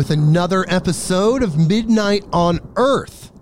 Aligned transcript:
with 0.00 0.10
another 0.10 0.64
episode 0.70 1.42
of 1.42 1.58
Midnight 1.58 2.24
on 2.32 2.58
Earth. 2.76 3.32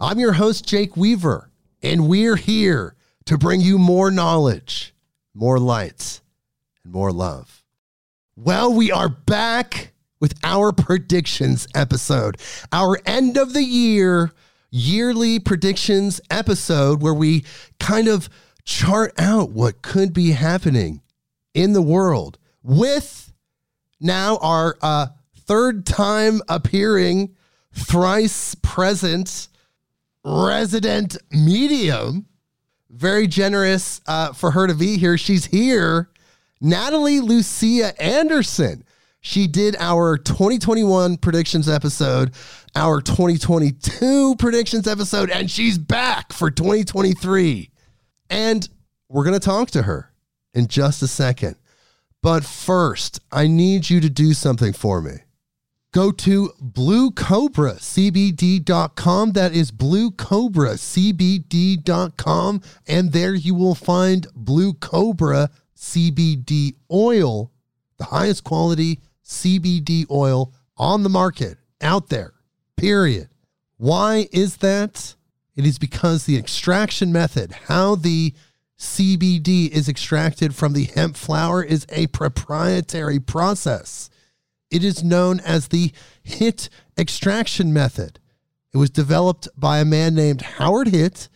I'm 0.00 0.18
your 0.18 0.32
host, 0.32 0.66
Jake 0.66 0.96
Weaver, 0.96 1.52
and 1.84 2.08
we're 2.08 2.34
here 2.34 2.96
to 3.26 3.38
bring 3.38 3.60
you 3.60 3.78
more 3.78 4.10
knowledge, 4.10 4.92
more 5.34 5.60
lights, 5.60 6.20
and 6.82 6.92
more 6.92 7.12
love. 7.12 7.62
Well, 8.34 8.74
we 8.74 8.90
are 8.90 9.08
back 9.08 9.92
with 10.18 10.34
our 10.42 10.72
predictions 10.72 11.68
episode, 11.76 12.38
our 12.72 12.98
end 13.06 13.36
of 13.36 13.52
the 13.52 13.62
year 13.62 14.32
yearly 14.68 15.38
predictions 15.38 16.20
episode 16.28 17.00
where 17.00 17.14
we 17.14 17.44
kind 17.78 18.08
of 18.08 18.28
chart 18.64 19.14
out 19.16 19.50
what 19.50 19.80
could 19.80 20.12
be 20.12 20.32
happening 20.32 21.02
in 21.54 21.72
the 21.72 21.82
world 21.82 22.36
with 22.64 23.32
now 24.00 24.38
our 24.38 24.76
uh, 24.82 25.06
third 25.50 25.84
time 25.84 26.40
appearing, 26.48 27.34
thrice 27.72 28.54
present 28.54 29.48
resident 30.24 31.16
medium. 31.32 32.24
Very 32.88 33.26
generous 33.26 34.00
uh, 34.06 34.32
for 34.32 34.52
her 34.52 34.68
to 34.68 34.74
be 34.76 34.96
here. 34.96 35.18
She's 35.18 35.46
here. 35.46 36.08
Natalie 36.60 37.18
Lucia 37.18 38.00
Anderson. 38.00 38.84
She 39.22 39.48
did 39.48 39.74
our 39.80 40.16
2021 40.18 41.16
predictions 41.16 41.68
episode, 41.68 42.30
our 42.76 43.00
2022 43.00 44.36
predictions 44.38 44.86
episode, 44.86 45.30
and 45.30 45.50
she's 45.50 45.78
back 45.78 46.32
for 46.32 46.52
2023. 46.52 47.70
And 48.30 48.68
we're 49.08 49.24
going 49.24 49.34
to 49.34 49.44
talk 49.44 49.72
to 49.72 49.82
her 49.82 50.12
in 50.54 50.68
just 50.68 51.02
a 51.02 51.08
second. 51.08 51.56
But 52.22 52.44
first, 52.44 53.18
I 53.32 53.48
need 53.48 53.90
you 53.90 54.00
to 54.00 54.08
do 54.08 54.32
something 54.32 54.72
for 54.72 55.02
me. 55.02 55.22
Go 55.92 56.12
to 56.12 56.52
bluecobracbd.com. 56.62 59.32
That 59.32 59.52
is 59.52 59.72
bluecobracbd.com. 59.72 62.62
And 62.86 63.12
there 63.12 63.34
you 63.34 63.56
will 63.56 63.74
find 63.74 64.28
Blue 64.34 64.72
Cobra 64.74 65.50
CBD 65.76 66.76
oil, 66.92 67.50
the 67.96 68.04
highest 68.04 68.44
quality 68.44 69.00
CBD 69.24 70.08
oil 70.10 70.52
on 70.76 71.02
the 71.02 71.08
market 71.08 71.58
out 71.80 72.08
there, 72.08 72.34
period. 72.76 73.28
Why 73.76 74.28
is 74.30 74.58
that? 74.58 75.16
It 75.56 75.66
is 75.66 75.78
because 75.78 76.24
the 76.24 76.36
extraction 76.36 77.10
method, 77.12 77.52
how 77.66 77.94
the 77.94 78.34
CBD 78.78 79.70
is 79.70 79.88
extracted 79.88 80.54
from 80.54 80.74
the 80.74 80.84
hemp 80.84 81.16
flower, 81.16 81.62
is 81.62 81.86
a 81.90 82.06
proprietary 82.08 83.18
process. 83.18 84.09
It 84.70 84.84
is 84.84 85.02
known 85.02 85.40
as 85.40 85.68
the 85.68 85.92
HIT 86.22 86.68
extraction 86.96 87.72
method. 87.72 88.20
It 88.72 88.76
was 88.76 88.90
developed 88.90 89.48
by 89.56 89.78
a 89.80 89.84
man 89.84 90.14
named 90.14 90.42
Howard 90.42 90.88
Hitt, 90.88 91.28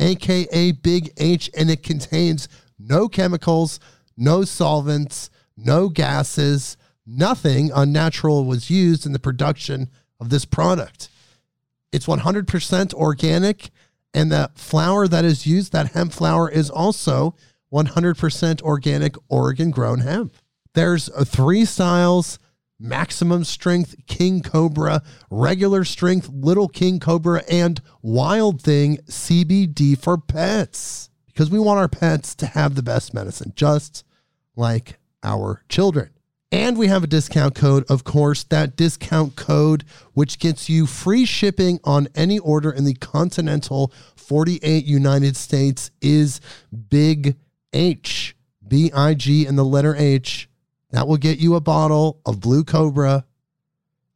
aka 0.00 0.72
Big 0.72 1.12
H, 1.16 1.50
and 1.56 1.70
it 1.70 1.82
contains 1.82 2.48
no 2.78 3.08
chemicals, 3.08 3.78
no 4.16 4.44
solvents, 4.44 5.30
no 5.56 5.88
gases, 5.88 6.76
nothing 7.06 7.70
unnatural 7.74 8.44
was 8.44 8.70
used 8.70 9.06
in 9.06 9.12
the 9.12 9.18
production 9.18 9.88
of 10.18 10.30
this 10.30 10.44
product. 10.44 11.08
It's 11.92 12.06
100% 12.06 12.94
organic, 12.94 13.70
and 14.12 14.32
the 14.32 14.50
flower 14.54 15.06
that 15.06 15.24
is 15.24 15.46
used, 15.46 15.72
that 15.72 15.92
hemp 15.92 16.12
flower, 16.12 16.50
is 16.50 16.70
also 16.70 17.36
100% 17.72 18.62
organic 18.62 19.14
Oregon 19.28 19.70
grown 19.70 20.00
hemp. 20.00 20.34
There's 20.74 21.08
three 21.24 21.64
styles 21.64 22.38
maximum 22.80 23.44
strength 23.44 23.94
king 24.06 24.40
cobra, 24.40 25.02
regular 25.30 25.84
strength 25.84 26.28
little 26.32 26.68
king 26.68 26.98
cobra, 26.98 27.42
and 27.48 27.80
wild 28.02 28.62
thing 28.62 28.96
CBD 29.08 29.96
for 29.96 30.16
pets. 30.18 31.10
Because 31.26 31.50
we 31.50 31.58
want 31.58 31.78
our 31.78 31.88
pets 31.88 32.34
to 32.36 32.46
have 32.46 32.74
the 32.74 32.82
best 32.82 33.14
medicine, 33.14 33.52
just 33.54 34.04
like 34.56 34.98
our 35.22 35.62
children. 35.68 36.10
And 36.52 36.76
we 36.76 36.88
have 36.88 37.04
a 37.04 37.06
discount 37.06 37.54
code, 37.54 37.84
of 37.88 38.02
course, 38.02 38.42
that 38.44 38.74
discount 38.74 39.36
code, 39.36 39.84
which 40.14 40.40
gets 40.40 40.68
you 40.68 40.84
free 40.86 41.24
shipping 41.24 41.78
on 41.84 42.08
any 42.16 42.40
order 42.40 42.72
in 42.72 42.84
the 42.84 42.94
continental 42.94 43.92
48 44.16 44.84
United 44.84 45.36
States, 45.36 45.92
is 46.02 46.40
Big 46.88 47.36
H, 47.72 48.34
B 48.66 48.90
I 48.92 49.14
G, 49.14 49.46
and 49.46 49.56
the 49.56 49.64
letter 49.64 49.94
H. 49.94 50.49
That 50.90 51.06
will 51.06 51.16
get 51.16 51.38
you 51.38 51.54
a 51.54 51.60
bottle 51.60 52.20
of 52.26 52.40
Blue 52.40 52.64
Cobra, 52.64 53.24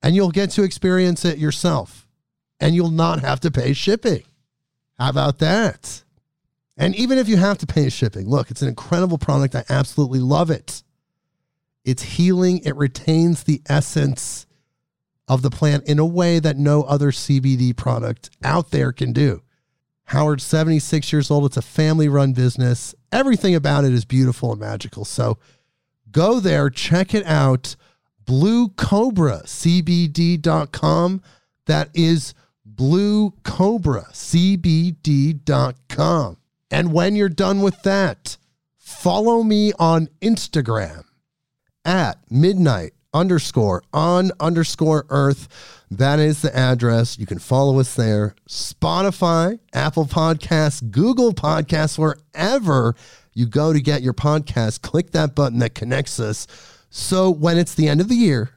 and 0.03 0.15
you'll 0.15 0.31
get 0.31 0.51
to 0.51 0.63
experience 0.63 1.25
it 1.25 1.39
yourself, 1.39 2.07
and 2.61 2.75
you'll 2.75 2.91
not 2.91 3.21
have 3.21 3.41
to 3.41 3.51
pay 3.51 3.73
shipping. 3.73 4.25
How 4.99 5.11
about 5.11 5.39
that? 5.39 6.03
And 6.77 6.95
even 6.97 7.19
if 7.19 7.29
you 7.29 7.37
have 7.37 7.59
to 7.59 7.67
pay 7.67 7.89
shipping, 7.89 8.29
look, 8.29 8.51
it's 8.51 8.63
an 8.63 8.69
incredible 8.69 9.19
product. 9.19 9.55
I 9.55 9.65
absolutely 9.69 10.19
love 10.19 10.51
it. 10.51 10.83
It's 11.85 12.03
healing, 12.03 12.59
it 12.65 12.77
retains 12.77 13.45
the 13.45 13.63
essence 13.69 14.47
of 15.29 15.43
the 15.43 15.51
plant 15.51 15.87
in 15.87 15.99
a 15.99 16.07
way 16.07 16.39
that 16.39 16.57
no 16.57 16.83
other 16.83 17.11
CBD 17.11 17.77
product 17.77 18.31
out 18.43 18.71
there 18.71 18.93
can 18.93 19.13
do. 19.13 19.43
Howard's 20.05 20.45
76 20.45 21.13
years 21.13 21.31
old. 21.31 21.47
It's 21.47 21.57
a 21.57 21.63
family 21.63 22.09
run 22.09 22.33
business. 22.33 22.95
Everything 23.11 23.55
about 23.55 23.85
it 23.85 23.93
is 23.93 24.05
beautiful 24.05 24.53
and 24.53 24.61
magical. 24.61 25.05
So 25.05 25.39
go 26.15 26.41
there, 26.41 26.71
check 26.71 27.15
it 27.15 27.27
out. 27.27 27.77
Blue 28.25 28.71
Cobra 28.71 29.43
BlueCobraCBD.com. 29.45 31.21
That 31.67 31.91
is 31.93 32.33
Blue 32.65 33.33
Cobra 33.43 34.07
BlueCobraCBD.com. 34.13 36.39
And 36.71 36.95
when 36.95 37.17
you're 37.17 37.29
done 37.29 37.61
with 37.61 37.83
that, 37.83 38.39
follow 38.79 39.43
me 39.43 39.75
on 39.79 40.09
Instagram 40.23 41.05
at 41.85 42.19
midnight 42.31 42.93
underscore 43.13 43.83
on 43.93 44.31
underscore 44.41 45.05
earth. 45.11 45.49
That 45.91 46.19
is 46.19 46.41
the 46.43 46.57
address. 46.57 47.19
You 47.19 47.27
can 47.27 47.39
follow 47.39 47.79
us 47.79 47.95
there. 47.95 48.35
Spotify, 48.49 49.59
Apple 49.73 50.07
Podcasts, 50.07 50.91
Google 50.91 51.33
Podcasts, 51.33 51.99
wherever 51.99 52.97
you 53.35 53.47
go 53.47 53.73
to 53.73 53.81
get 53.81 54.03
your 54.03 54.15
podcast, 54.15 54.83
click 54.83 55.11
that 55.11 55.35
button 55.35 55.59
that 55.59 55.75
connects 55.75 56.19
us. 56.19 56.47
So 56.91 57.31
when 57.31 57.59
it's 57.59 57.75
the 57.75 57.89
end 57.89 58.01
of 58.01 58.09
the 58.09 58.15
year, 58.15 58.51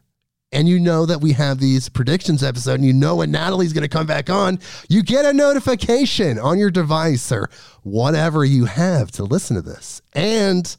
and 0.52 0.68
you 0.70 0.80
know 0.80 1.06
that 1.06 1.20
we 1.20 1.34
have 1.34 1.60
these 1.60 1.90
predictions 1.90 2.42
episode 2.42 2.76
and 2.76 2.86
you 2.86 2.94
know 2.94 3.18
when 3.18 3.32
Natalie's 3.32 3.74
going 3.74 3.84
to 3.84 3.90
come 3.90 4.08
back 4.08 4.30
on, 4.30 4.60
you 4.88 5.04
get 5.04 5.26
a 5.26 5.34
notification 5.34 6.40
on 6.40 6.58
your 6.58 6.72
device 6.72 7.32
or 7.32 7.50
whatever 7.84 8.46
you 8.46 8.66
have 8.66 9.12
to 9.12 9.24
listen 9.24 9.56
to 9.56 9.62
this. 9.62 10.02
And 10.14 10.76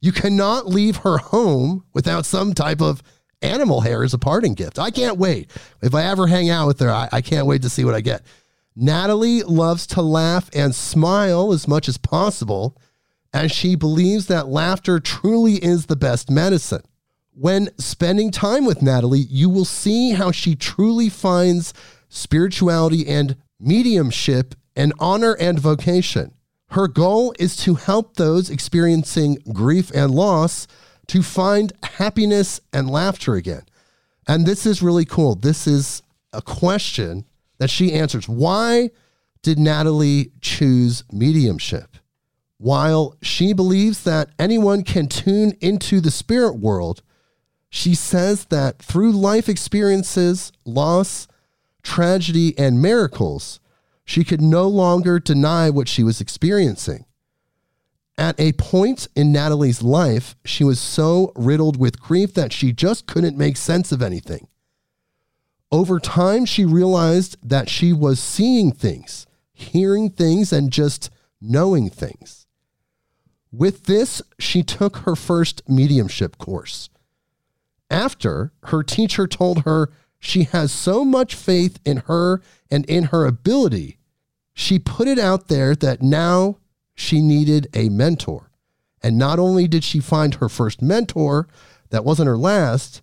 You 0.00 0.10
cannot 0.10 0.66
leave 0.66 0.96
her 0.96 1.18
home 1.18 1.84
without 1.92 2.24
some 2.24 2.54
type 2.54 2.80
of 2.80 3.02
animal 3.42 3.82
hair 3.82 4.04
as 4.04 4.14
a 4.14 4.18
parting 4.18 4.54
gift. 4.54 4.78
I 4.78 4.90
can't 4.90 5.18
wait. 5.18 5.50
If 5.82 5.94
I 5.94 6.04
ever 6.04 6.28
hang 6.28 6.48
out 6.48 6.66
with 6.66 6.80
her, 6.80 6.90
I, 6.90 7.10
I 7.12 7.20
can't 7.20 7.46
wait 7.46 7.60
to 7.62 7.68
see 7.68 7.84
what 7.84 7.94
I 7.94 8.00
get. 8.00 8.22
Natalie 8.74 9.42
loves 9.42 9.86
to 9.88 10.00
laugh 10.00 10.48
and 10.54 10.74
smile 10.74 11.52
as 11.52 11.68
much 11.68 11.88
as 11.88 11.98
possible 11.98 12.78
as 13.34 13.52
she 13.52 13.74
believes 13.74 14.28
that 14.28 14.48
laughter 14.48 14.98
truly 14.98 15.54
is 15.56 15.86
the 15.86 15.96
best 15.96 16.30
medicine. 16.30 16.82
When 17.34 17.68
spending 17.78 18.30
time 18.30 18.64
with 18.64 18.80
Natalie, 18.80 19.26
you 19.28 19.50
will 19.50 19.66
see 19.66 20.12
how 20.12 20.30
she 20.32 20.54
truly 20.54 21.10
finds 21.10 21.74
spirituality 22.12 23.08
and 23.08 23.36
mediumship 23.58 24.54
and 24.76 24.92
honor 24.98 25.34
and 25.40 25.58
vocation. 25.58 26.34
Her 26.68 26.86
goal 26.86 27.34
is 27.38 27.56
to 27.58 27.74
help 27.74 28.16
those 28.16 28.50
experiencing 28.50 29.38
grief 29.52 29.90
and 29.94 30.10
loss 30.14 30.66
to 31.08 31.22
find 31.22 31.72
happiness 31.82 32.60
and 32.72 32.90
laughter 32.90 33.34
again. 33.34 33.62
And 34.28 34.46
this 34.46 34.66
is 34.66 34.82
really 34.82 35.06
cool. 35.06 35.34
This 35.34 35.66
is 35.66 36.02
a 36.32 36.42
question 36.42 37.24
that 37.58 37.70
she 37.70 37.92
answers. 37.92 38.28
Why 38.28 38.90
did 39.42 39.58
Natalie 39.58 40.32
choose 40.42 41.04
mediumship? 41.10 41.96
While 42.58 43.16
she 43.22 43.54
believes 43.54 44.04
that 44.04 44.30
anyone 44.38 44.84
can 44.84 45.08
tune 45.08 45.54
into 45.60 46.00
the 46.00 46.10
spirit 46.10 46.58
world, 46.58 47.02
she 47.70 47.94
says 47.94 48.44
that 48.46 48.80
through 48.80 49.12
life 49.12 49.48
experiences, 49.48 50.52
loss, 50.64 51.26
tragedy, 51.82 52.56
and 52.58 52.80
miracles, 52.80 53.60
she 54.04 54.24
could 54.24 54.40
no 54.40 54.68
longer 54.68 55.18
deny 55.18 55.70
what 55.70 55.88
she 55.88 56.02
was 56.02 56.20
experiencing. 56.20 57.04
At 58.18 58.38
a 58.38 58.52
point 58.52 59.08
in 59.16 59.32
Natalie's 59.32 59.82
life, 59.82 60.36
she 60.44 60.64
was 60.64 60.80
so 60.80 61.32
riddled 61.34 61.78
with 61.78 62.00
grief 62.00 62.34
that 62.34 62.52
she 62.52 62.72
just 62.72 63.06
couldn't 63.06 63.38
make 63.38 63.56
sense 63.56 63.90
of 63.90 64.02
anything. 64.02 64.48
Over 65.70 65.98
time, 65.98 66.44
she 66.44 66.66
realized 66.66 67.36
that 67.42 67.70
she 67.70 67.92
was 67.92 68.20
seeing 68.20 68.72
things, 68.72 69.26
hearing 69.54 70.10
things, 70.10 70.52
and 70.52 70.70
just 70.70 71.08
knowing 71.40 71.88
things. 71.88 72.46
With 73.50 73.84
this, 73.84 74.20
she 74.38 74.62
took 74.62 74.98
her 74.98 75.16
first 75.16 75.62
mediumship 75.68 76.36
course. 76.38 76.90
After, 77.90 78.52
her 78.64 78.82
teacher 78.82 79.26
told 79.26 79.62
her 79.62 79.90
she 80.24 80.44
has 80.44 80.70
so 80.70 81.04
much 81.04 81.34
faith 81.34 81.80
in 81.84 81.96
her 82.06 82.40
and 82.70 82.86
in 82.86 83.06
her 83.06 83.26
ability, 83.26 83.98
she 84.54 84.78
put 84.78 85.08
it 85.08 85.18
out 85.18 85.48
there 85.48 85.74
that 85.74 86.00
now 86.00 86.58
she 86.94 87.20
needed 87.20 87.66
a 87.74 87.88
mentor. 87.88 88.48
And 89.02 89.18
not 89.18 89.40
only 89.40 89.66
did 89.66 89.82
she 89.82 89.98
find 89.98 90.36
her 90.36 90.48
first 90.48 90.80
mentor, 90.80 91.48
that 91.90 92.04
wasn't 92.04 92.28
her 92.28 92.38
last, 92.38 93.02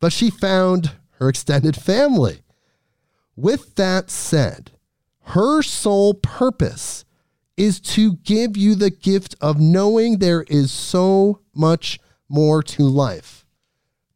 but 0.00 0.12
she 0.12 0.30
found 0.30 0.92
her 1.18 1.28
extended 1.28 1.74
family. 1.74 2.42
With 3.34 3.74
that 3.74 4.08
said, 4.08 4.70
her 5.22 5.62
sole 5.62 6.14
purpose 6.14 7.04
is 7.56 7.80
to 7.80 8.18
give 8.18 8.56
you 8.56 8.76
the 8.76 8.90
gift 8.90 9.34
of 9.40 9.58
knowing 9.58 10.18
there 10.18 10.44
is 10.44 10.70
so 10.70 11.40
much 11.52 11.98
more 12.28 12.62
to 12.62 12.84
life 12.84 13.45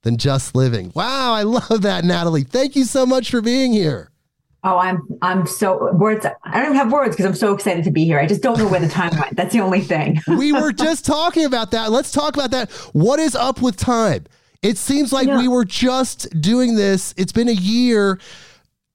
than 0.02 0.16
just 0.16 0.54
living. 0.54 0.92
Wow, 0.94 1.32
I 1.32 1.42
love 1.42 1.82
that, 1.82 2.04
Natalie. 2.04 2.44
Thank 2.44 2.76
you 2.76 2.84
so 2.84 3.06
much 3.06 3.30
for 3.30 3.40
being 3.40 3.72
here. 3.72 4.10
Oh, 4.62 4.76
I'm 4.76 5.08
I'm 5.22 5.46
so 5.46 5.90
words. 5.92 6.26
I 6.44 6.52
don't 6.58 6.66
even 6.66 6.76
have 6.76 6.92
words 6.92 7.16
because 7.16 7.24
I'm 7.24 7.34
so 7.34 7.54
excited 7.54 7.82
to 7.84 7.90
be 7.90 8.04
here. 8.04 8.18
I 8.18 8.26
just 8.26 8.42
don't 8.42 8.58
know 8.58 8.68
where 8.68 8.80
the 8.80 8.88
time 8.88 9.18
went. 9.18 9.34
That's 9.34 9.54
the 9.54 9.60
only 9.60 9.80
thing. 9.80 10.20
we 10.28 10.52
were 10.52 10.72
just 10.86 11.06
talking 11.06 11.46
about 11.46 11.70
that. 11.70 11.90
Let's 11.90 12.12
talk 12.12 12.34
about 12.34 12.50
that. 12.50 12.70
What 12.92 13.20
is 13.20 13.34
up 13.34 13.62
with 13.62 13.76
time? 13.76 14.26
It 14.62 14.76
seems 14.76 15.14
like 15.14 15.28
yeah. 15.28 15.38
we 15.38 15.48
were 15.48 15.64
just 15.64 16.28
doing 16.38 16.76
this. 16.76 17.14
It's 17.16 17.32
been 17.32 17.48
a 17.48 17.52
year. 17.52 18.20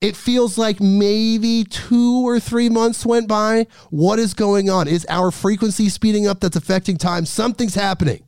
It 0.01 0.15
feels 0.15 0.59
like 0.59 0.79
maybe 0.79 1.63
two 1.63 2.27
or 2.27 2.39
three 2.39 2.69
months 2.69 3.03
went 3.03 3.27
by. 3.27 3.65
What 3.89 4.19
is 4.19 4.35
going 4.35 4.69
on? 4.69 4.87
Is 4.87 5.07
our 5.09 5.31
frequency 5.31 5.89
speeding 5.89 6.27
up 6.27 6.41
that's 6.41 6.55
affecting 6.55 6.97
time? 6.97 7.25
Something's 7.25 7.73
happening 7.73 8.24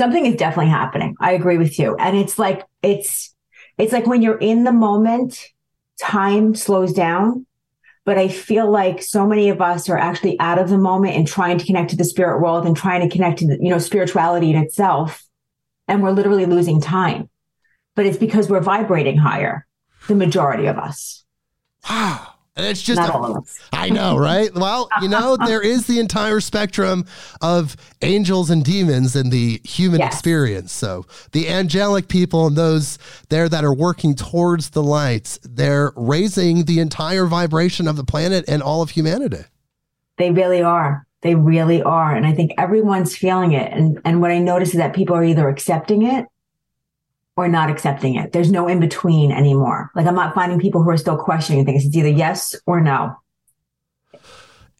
something 0.00 0.24
is 0.24 0.36
definitely 0.36 0.70
happening. 0.70 1.14
I 1.20 1.32
agree 1.32 1.58
with 1.58 1.78
you. 1.78 1.94
And 1.96 2.16
it's 2.16 2.38
like, 2.38 2.64
it's, 2.82 3.34
it's 3.76 3.92
like 3.92 4.06
when 4.06 4.22
you're 4.22 4.38
in 4.38 4.64
the 4.64 4.72
moment, 4.72 5.38
time 6.00 6.54
slows 6.54 6.94
down. 6.94 7.44
But 8.06 8.16
I 8.16 8.28
feel 8.28 8.70
like 8.70 9.02
so 9.02 9.26
many 9.26 9.50
of 9.50 9.60
us 9.60 9.90
are 9.90 9.98
actually 9.98 10.40
out 10.40 10.58
of 10.58 10.70
the 10.70 10.78
moment 10.78 11.16
and 11.16 11.28
trying 11.28 11.58
to 11.58 11.66
connect 11.66 11.90
to 11.90 11.96
the 11.96 12.04
spirit 12.04 12.40
world 12.40 12.64
and 12.64 12.74
trying 12.74 13.06
to 13.06 13.14
connect 13.14 13.40
to 13.40 13.46
the, 13.46 13.58
you 13.60 13.68
know, 13.68 13.78
spirituality 13.78 14.48
in 14.48 14.56
itself. 14.56 15.22
And 15.86 16.02
we're 16.02 16.12
literally 16.12 16.46
losing 16.46 16.80
time. 16.80 17.28
But 17.94 18.06
it's 18.06 18.16
because 18.16 18.48
we're 18.48 18.60
vibrating 18.60 19.18
higher, 19.18 19.66
the 20.08 20.14
majority 20.14 20.64
of 20.64 20.78
us. 20.78 21.26
Wow. 21.90 22.26
And 22.56 22.66
it's 22.66 22.82
just, 22.82 23.00
a, 23.00 23.42
I 23.72 23.90
know, 23.90 24.18
right? 24.18 24.52
Well, 24.52 24.88
you 25.00 25.08
know, 25.08 25.36
there 25.46 25.62
is 25.62 25.86
the 25.86 26.00
entire 26.00 26.40
spectrum 26.40 27.06
of 27.40 27.76
angels 28.02 28.50
and 28.50 28.64
demons 28.64 29.14
in 29.14 29.30
the 29.30 29.60
human 29.64 30.00
yes. 30.00 30.12
experience. 30.12 30.72
So 30.72 31.06
the 31.32 31.48
angelic 31.48 32.08
people 32.08 32.48
and 32.48 32.56
those 32.56 32.98
there 33.28 33.48
that 33.48 33.64
are 33.64 33.74
working 33.74 34.14
towards 34.14 34.70
the 34.70 34.82
lights, 34.82 35.38
they're 35.42 35.92
raising 35.94 36.64
the 36.64 36.80
entire 36.80 37.26
vibration 37.26 37.86
of 37.86 37.96
the 37.96 38.04
planet 38.04 38.44
and 38.48 38.62
all 38.62 38.82
of 38.82 38.90
humanity. 38.90 39.44
They 40.18 40.32
really 40.32 40.62
are. 40.62 41.06
They 41.22 41.36
really 41.36 41.82
are. 41.82 42.14
And 42.14 42.26
I 42.26 42.32
think 42.32 42.52
everyone's 42.58 43.16
feeling 43.16 43.52
it. 43.52 43.72
And, 43.72 44.00
and 44.04 44.20
what 44.20 44.32
I 44.32 44.38
notice 44.38 44.70
is 44.70 44.76
that 44.76 44.94
people 44.94 45.14
are 45.14 45.24
either 45.24 45.48
accepting 45.48 46.02
it 46.02 46.26
or 47.36 47.48
not 47.48 47.70
accepting 47.70 48.16
it. 48.16 48.32
There's 48.32 48.50
no 48.50 48.68
in 48.68 48.80
between 48.80 49.32
anymore. 49.32 49.90
Like 49.94 50.06
I'm 50.06 50.14
not 50.14 50.34
finding 50.34 50.58
people 50.58 50.82
who 50.82 50.90
are 50.90 50.96
still 50.96 51.16
questioning 51.16 51.64
things. 51.64 51.84
It's 51.84 51.96
either 51.96 52.08
yes 52.08 52.54
or 52.66 52.80
no. 52.80 53.16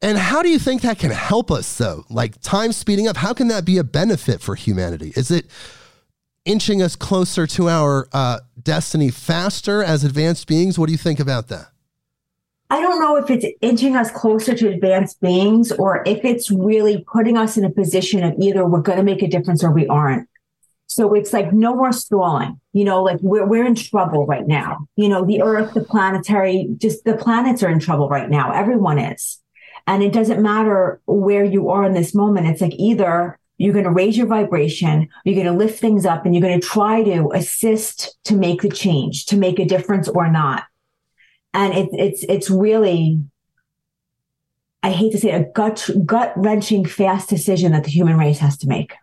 And 0.02 0.16
how 0.16 0.42
do 0.42 0.48
you 0.48 0.58
think 0.58 0.82
that 0.82 0.98
can 0.98 1.10
help 1.10 1.50
us 1.50 1.76
though? 1.76 2.04
Like 2.08 2.40
time 2.40 2.72
speeding 2.72 3.06
up, 3.06 3.16
how 3.16 3.34
can 3.34 3.48
that 3.48 3.64
be 3.64 3.78
a 3.78 3.84
benefit 3.84 4.40
for 4.40 4.54
humanity? 4.54 5.12
Is 5.14 5.30
it 5.30 5.46
inching 6.44 6.80
us 6.80 6.96
closer 6.96 7.46
to 7.46 7.68
our 7.68 8.08
uh, 8.12 8.40
destiny 8.62 9.10
faster 9.10 9.82
as 9.82 10.04
advanced 10.04 10.46
beings? 10.46 10.78
What 10.78 10.86
do 10.86 10.92
you 10.92 10.98
think 10.98 11.20
about 11.20 11.48
that? 11.48 11.68
I 12.70 12.80
don't 12.80 13.00
know 13.00 13.16
if 13.16 13.30
it's 13.30 13.44
inching 13.60 13.96
us 13.96 14.12
closer 14.12 14.54
to 14.54 14.68
advanced 14.68 15.20
beings 15.20 15.72
or 15.72 16.02
if 16.06 16.24
it's 16.24 16.50
really 16.52 17.04
putting 17.12 17.36
us 17.36 17.56
in 17.56 17.64
a 17.64 17.70
position 17.70 18.22
of 18.22 18.34
either 18.38 18.64
we're 18.64 18.80
going 18.80 18.98
to 18.98 19.04
make 19.04 19.22
a 19.22 19.28
difference 19.28 19.64
or 19.64 19.72
we 19.72 19.88
aren't. 19.88 20.29
So 20.90 21.14
it's 21.14 21.32
like 21.32 21.52
no 21.52 21.76
more 21.76 21.92
stalling. 21.92 22.60
You 22.72 22.84
know, 22.84 23.00
like 23.04 23.20
we're 23.22 23.46
we're 23.46 23.64
in 23.64 23.76
trouble 23.76 24.26
right 24.26 24.44
now. 24.44 24.88
You 24.96 25.08
know, 25.08 25.24
the 25.24 25.40
earth, 25.40 25.72
the 25.72 25.84
planetary, 25.84 26.68
just 26.78 27.04
the 27.04 27.16
planets 27.16 27.62
are 27.62 27.68
in 27.68 27.78
trouble 27.78 28.08
right 28.08 28.28
now. 28.28 28.50
Everyone 28.50 28.98
is. 28.98 29.38
And 29.86 30.02
it 30.02 30.12
doesn't 30.12 30.42
matter 30.42 31.00
where 31.06 31.44
you 31.44 31.70
are 31.70 31.84
in 31.84 31.92
this 31.92 32.12
moment. 32.12 32.48
It's 32.48 32.60
like 32.60 32.74
either 32.74 33.38
you're 33.56 33.72
going 33.72 33.84
to 33.84 33.92
raise 33.92 34.18
your 34.18 34.26
vibration, 34.26 35.08
you're 35.24 35.36
going 35.40 35.46
to 35.46 35.64
lift 35.64 35.78
things 35.78 36.04
up, 36.04 36.26
and 36.26 36.34
you're 36.34 36.42
going 36.42 36.60
to 36.60 36.66
try 36.66 37.04
to 37.04 37.30
assist 37.34 38.18
to 38.24 38.34
make 38.34 38.62
the 38.62 38.68
change, 38.68 39.26
to 39.26 39.36
make 39.36 39.60
a 39.60 39.64
difference 39.64 40.08
or 40.08 40.28
not. 40.28 40.64
And 41.54 41.72
it, 41.72 41.88
it's 41.92 42.24
it's 42.24 42.50
really, 42.50 43.22
I 44.82 44.90
hate 44.90 45.12
to 45.12 45.18
say, 45.18 45.30
it, 45.30 45.40
a 45.40 45.52
gut 45.52 45.88
gut 46.04 46.32
wrenching 46.34 46.84
fast 46.84 47.28
decision 47.28 47.70
that 47.70 47.84
the 47.84 47.90
human 47.90 48.18
race 48.18 48.40
has 48.40 48.58
to 48.58 48.66
make 48.66 48.94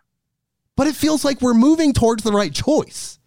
but 0.78 0.86
it 0.86 0.94
feels 0.94 1.24
like 1.24 1.42
we're 1.42 1.54
moving 1.54 1.92
towards 1.92 2.22
the 2.22 2.30
right 2.30 2.54
choice. 2.54 3.18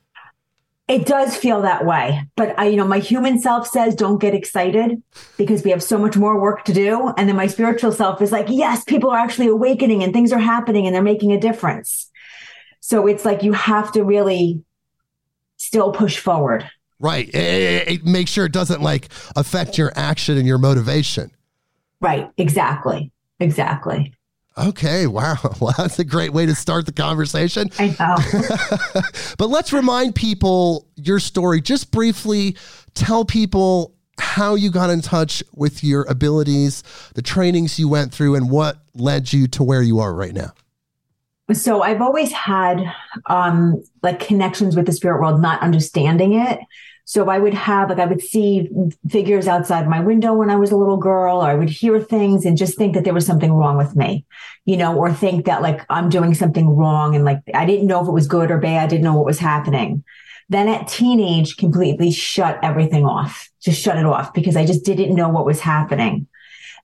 It 0.87 1.05
does 1.05 1.35
feel 1.35 1.61
that 1.63 1.85
way. 1.85 2.23
But 2.37 2.57
I, 2.57 2.67
you 2.67 2.77
know, 2.77 2.87
my 2.87 2.99
human 2.99 3.41
self 3.41 3.67
says 3.67 3.93
don't 3.93 4.19
get 4.19 4.33
excited 4.33 5.03
because 5.35 5.61
we 5.61 5.71
have 5.71 5.83
so 5.83 5.97
much 5.97 6.15
more 6.15 6.39
work 6.39 6.63
to 6.65 6.73
do. 6.73 7.09
And 7.17 7.27
then 7.27 7.35
my 7.35 7.47
spiritual 7.47 7.91
self 7.91 8.21
is 8.21 8.31
like, 8.31 8.45
yes, 8.47 8.85
people 8.85 9.09
are 9.09 9.17
actually 9.17 9.47
awakening 9.47 10.01
and 10.01 10.13
things 10.13 10.31
are 10.31 10.39
happening 10.39 10.87
and 10.87 10.95
they're 10.95 11.03
making 11.03 11.33
a 11.33 11.39
difference. 11.41 12.09
So 12.79 13.05
it's 13.05 13.25
like 13.25 13.43
you 13.43 13.51
have 13.51 13.91
to 13.91 14.05
really 14.05 14.63
still 15.57 15.91
push 15.91 16.19
forward. 16.19 16.69
Right. 16.99 17.27
It, 17.27 17.35
it, 17.35 17.87
it, 17.89 18.05
make 18.05 18.29
sure 18.29 18.45
it 18.45 18.53
doesn't 18.53 18.81
like 18.81 19.09
affect 19.35 19.77
your 19.77 19.91
action 19.97 20.37
and 20.37 20.47
your 20.47 20.57
motivation. 20.57 21.31
Right. 21.99 22.29
Exactly. 22.37 23.11
Exactly. 23.41 24.13
Okay, 24.57 25.07
wow. 25.07 25.35
Well, 25.61 25.73
that's 25.77 25.99
a 25.99 26.03
great 26.03 26.33
way 26.33 26.45
to 26.45 26.55
start 26.55 26.85
the 26.85 26.91
conversation. 26.91 27.69
I 27.79 27.95
know. 27.99 29.01
but 29.37 29.47
let's 29.47 29.71
remind 29.71 30.15
people 30.15 30.87
your 30.95 31.19
story. 31.19 31.61
Just 31.61 31.91
briefly 31.91 32.57
tell 32.93 33.25
people 33.25 33.95
how 34.19 34.55
you 34.55 34.69
got 34.71 34.89
in 34.89 35.01
touch 35.01 35.43
with 35.53 35.83
your 35.83 36.03
abilities, 36.03 36.83
the 37.15 37.21
trainings 37.21 37.79
you 37.79 37.87
went 37.87 38.13
through, 38.13 38.35
and 38.35 38.49
what 38.49 38.77
led 38.93 39.31
you 39.31 39.47
to 39.47 39.63
where 39.63 39.81
you 39.81 39.99
are 39.99 40.13
right 40.13 40.33
now. 40.33 40.53
So 41.53 41.81
I've 41.81 42.01
always 42.01 42.31
had 42.31 42.81
um, 43.27 43.83
like 44.03 44.19
connections 44.19 44.75
with 44.75 44.85
the 44.85 44.93
spirit 44.93 45.21
world, 45.21 45.41
not 45.41 45.61
understanding 45.61 46.33
it. 46.33 46.59
So 47.11 47.27
I 47.27 47.39
would 47.39 47.53
have, 47.53 47.89
like, 47.89 47.99
I 47.99 48.05
would 48.05 48.21
see 48.21 48.69
figures 49.09 49.45
outside 49.45 49.85
my 49.85 49.99
window 49.99 50.33
when 50.33 50.49
I 50.49 50.55
was 50.55 50.71
a 50.71 50.77
little 50.77 50.95
girl, 50.95 51.39
or 51.43 51.49
I 51.49 51.55
would 51.55 51.69
hear 51.69 51.99
things 51.99 52.45
and 52.45 52.55
just 52.55 52.77
think 52.77 52.93
that 52.93 53.03
there 53.03 53.13
was 53.13 53.25
something 53.25 53.51
wrong 53.51 53.75
with 53.75 53.97
me, 53.97 54.23
you 54.63 54.77
know, 54.77 54.97
or 54.97 55.11
think 55.11 55.45
that 55.47 55.61
like 55.61 55.81
I'm 55.89 56.07
doing 56.07 56.33
something 56.33 56.69
wrong. 56.69 57.13
And 57.13 57.25
like, 57.25 57.41
I 57.53 57.65
didn't 57.65 57.87
know 57.87 58.01
if 58.01 58.07
it 58.07 58.13
was 58.13 58.29
good 58.29 58.49
or 58.49 58.59
bad. 58.59 58.85
I 58.85 58.87
didn't 58.87 59.03
know 59.03 59.17
what 59.17 59.25
was 59.25 59.39
happening. 59.39 60.05
Then 60.47 60.69
at 60.69 60.87
teenage, 60.87 61.57
completely 61.57 62.11
shut 62.11 62.57
everything 62.63 63.03
off, 63.05 63.49
just 63.61 63.81
shut 63.81 63.97
it 63.97 64.05
off 64.05 64.33
because 64.33 64.55
I 64.55 64.65
just 64.65 64.85
didn't 64.85 65.13
know 65.13 65.27
what 65.27 65.45
was 65.45 65.59
happening. 65.59 66.27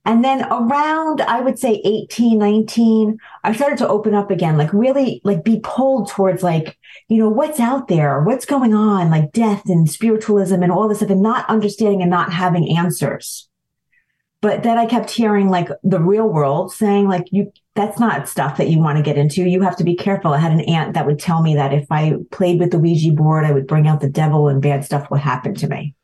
And 0.08 0.24
then 0.24 0.48
around, 0.50 1.20
I 1.20 1.42
would 1.42 1.60
say 1.60 1.82
18, 1.84 2.40
19, 2.40 3.20
I 3.44 3.54
started 3.54 3.78
to 3.80 3.90
open 3.90 4.14
up 4.14 4.32
again, 4.32 4.58
like 4.58 4.72
really 4.72 5.20
like 5.26 5.44
be 5.44 5.60
pulled 5.62 6.08
towards 6.08 6.42
like, 6.42 6.78
you 7.10 7.18
know, 7.18 7.28
what's 7.28 7.60
out 7.60 7.90
there? 7.90 8.24
What's 8.24 8.46
going 8.46 8.74
on? 8.74 9.10
Like 9.10 9.34
death 9.34 9.64
and 9.66 9.92
spiritualism 9.92 10.64
and 10.64 10.72
all 10.72 10.88
this 10.88 11.00
stuff 11.00 11.10
and 11.10 11.22
not 11.22 11.50
understanding 11.50 12.02
and 12.02 12.10
not 12.10 12.32
having 12.32 12.78
answers. 12.78 13.50
But 14.40 14.64
then 14.64 14.78
I 14.78 14.86
kept 14.86 15.10
hearing 15.10 15.50
like 15.50 15.68
the 15.84 16.00
real 16.00 16.30
world 16.30 16.72
saying 16.72 17.10
like, 17.10 17.26
you, 17.32 17.52
that's 17.76 18.00
not 18.00 18.30
stuff 18.30 18.56
that 18.58 18.70
you 18.70 18.80
want 18.80 18.96
to 18.96 19.04
get 19.04 19.18
into. 19.18 19.44
You 19.44 19.62
have 19.64 19.76
to 19.76 19.84
be 19.84 19.98
careful. 19.98 20.32
I 20.32 20.38
had 20.38 20.54
an 20.54 20.62
aunt 20.62 20.94
that 20.94 21.06
would 21.06 21.20
tell 21.20 21.42
me 21.42 21.56
that 21.56 21.74
if 21.74 21.86
I 21.92 22.14
played 22.32 22.62
with 22.62 22.72
the 22.72 22.80
Ouija 22.80 23.12
board, 23.12 23.44
I 23.44 23.52
would 23.52 23.68
bring 23.68 23.90
out 23.90 24.00
the 24.00 24.10
devil 24.10 24.48
and 24.48 24.62
bad 24.62 24.86
stuff 24.86 25.12
would 25.12 25.20
happen 25.20 25.54
to 25.56 25.68
me 25.68 25.96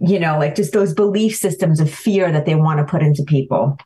you 0.00 0.18
know, 0.20 0.38
like 0.38 0.54
just 0.54 0.72
those 0.72 0.94
belief 0.94 1.36
systems 1.36 1.80
of 1.80 1.92
fear 1.92 2.30
that 2.30 2.46
they 2.46 2.54
want 2.54 2.78
to 2.78 2.84
put 2.84 3.02
into 3.02 3.22
people. 3.24 3.76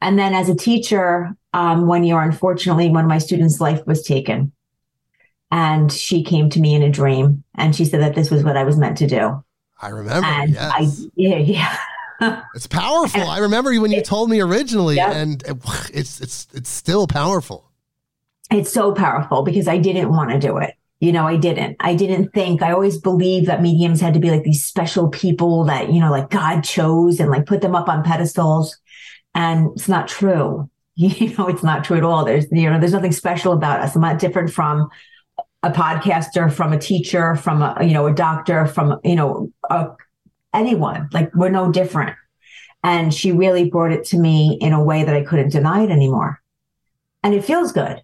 And 0.00 0.18
then 0.18 0.34
as 0.34 0.48
a 0.48 0.54
teacher, 0.54 1.30
um, 1.52 1.86
one 1.86 2.04
year, 2.04 2.20
unfortunately, 2.20 2.88
one 2.90 3.04
of 3.04 3.08
my 3.08 3.18
students' 3.18 3.60
life 3.60 3.86
was 3.86 4.02
taken. 4.02 4.52
And 5.50 5.90
she 5.92 6.22
came 6.22 6.48
to 6.50 6.60
me 6.60 6.74
in 6.74 6.82
a 6.82 6.90
dream 6.90 7.42
and 7.56 7.74
she 7.74 7.84
said 7.84 8.00
that 8.00 8.14
this 8.14 8.30
was 8.30 8.44
what 8.44 8.56
I 8.56 8.64
was 8.64 8.76
meant 8.78 8.98
to 8.98 9.06
do. 9.06 9.44
I 9.82 9.88
remember. 9.88 10.26
And 10.26 10.52
yes. 10.54 10.72
I, 10.74 11.10
yeah, 11.16 11.36
yeah. 12.20 12.42
it's 12.54 12.66
powerful. 12.66 13.22
I 13.22 13.38
remember 13.38 13.74
when 13.80 13.90
you 13.90 14.02
told 14.02 14.30
me 14.30 14.40
originally, 14.40 14.96
Yep. 14.96 15.14
and 15.14 15.42
it, 15.46 15.56
it's 15.92 16.20
it's 16.20 16.46
it's 16.52 16.68
still 16.70 17.06
powerful. 17.06 17.70
it's 18.50 18.70
so 18.72 18.92
powerful 18.92 19.42
because 19.42 19.66
I 19.68 19.78
didn't 19.78 20.10
want 20.10 20.30
to 20.30 20.38
do 20.38 20.58
it. 20.58 20.74
You 21.00 21.12
know, 21.12 21.26
I 21.26 21.36
didn't. 21.36 21.76
I 21.80 21.94
didn't 21.94 22.32
think, 22.34 22.62
I 22.62 22.72
always 22.72 22.98
believed 22.98 23.46
that 23.46 23.62
mediums 23.62 24.02
had 24.02 24.12
to 24.14 24.20
be 24.20 24.30
like 24.30 24.44
these 24.44 24.66
special 24.66 25.08
people 25.08 25.64
that, 25.64 25.90
you 25.90 25.98
know, 25.98 26.10
like 26.10 26.28
God 26.28 26.60
chose 26.60 27.20
and 27.20 27.30
like 27.30 27.46
put 27.46 27.62
them 27.62 27.74
up 27.74 27.88
on 27.88 28.04
pedestals. 28.04 28.78
And 29.34 29.70
it's 29.74 29.88
not 29.88 30.08
true. 30.08 30.70
You 30.96 31.34
know, 31.38 31.48
it's 31.48 31.62
not 31.62 31.82
true 31.84 31.96
at 31.96 32.04
all. 32.04 32.26
There's, 32.26 32.44
you 32.52 32.68
know, 32.68 32.78
there's 32.78 32.92
nothing 32.92 33.12
special 33.12 33.54
about 33.54 33.80
us. 33.80 33.94
I'm 33.94 34.02
not 34.02 34.18
different 34.18 34.52
from 34.52 34.90
a 35.62 35.70
podcaster, 35.70 36.52
from 36.52 36.74
a 36.74 36.78
teacher, 36.78 37.36
from 37.36 37.62
a, 37.62 37.78
you 37.80 37.94
know, 37.94 38.06
a 38.06 38.12
doctor, 38.12 38.66
from, 38.66 39.00
you 39.02 39.14
know, 39.14 39.50
a, 39.70 39.86
anyone. 40.52 41.08
Like 41.10 41.34
we're 41.34 41.48
no 41.48 41.72
different. 41.72 42.16
And 42.84 43.14
she 43.14 43.32
really 43.32 43.70
brought 43.70 43.92
it 43.92 44.04
to 44.06 44.18
me 44.18 44.58
in 44.60 44.74
a 44.74 44.82
way 44.82 45.02
that 45.04 45.14
I 45.14 45.22
couldn't 45.22 45.52
deny 45.52 45.84
it 45.84 45.90
anymore. 45.90 46.42
And 47.22 47.34
it 47.34 47.46
feels 47.46 47.72
good 47.72 48.02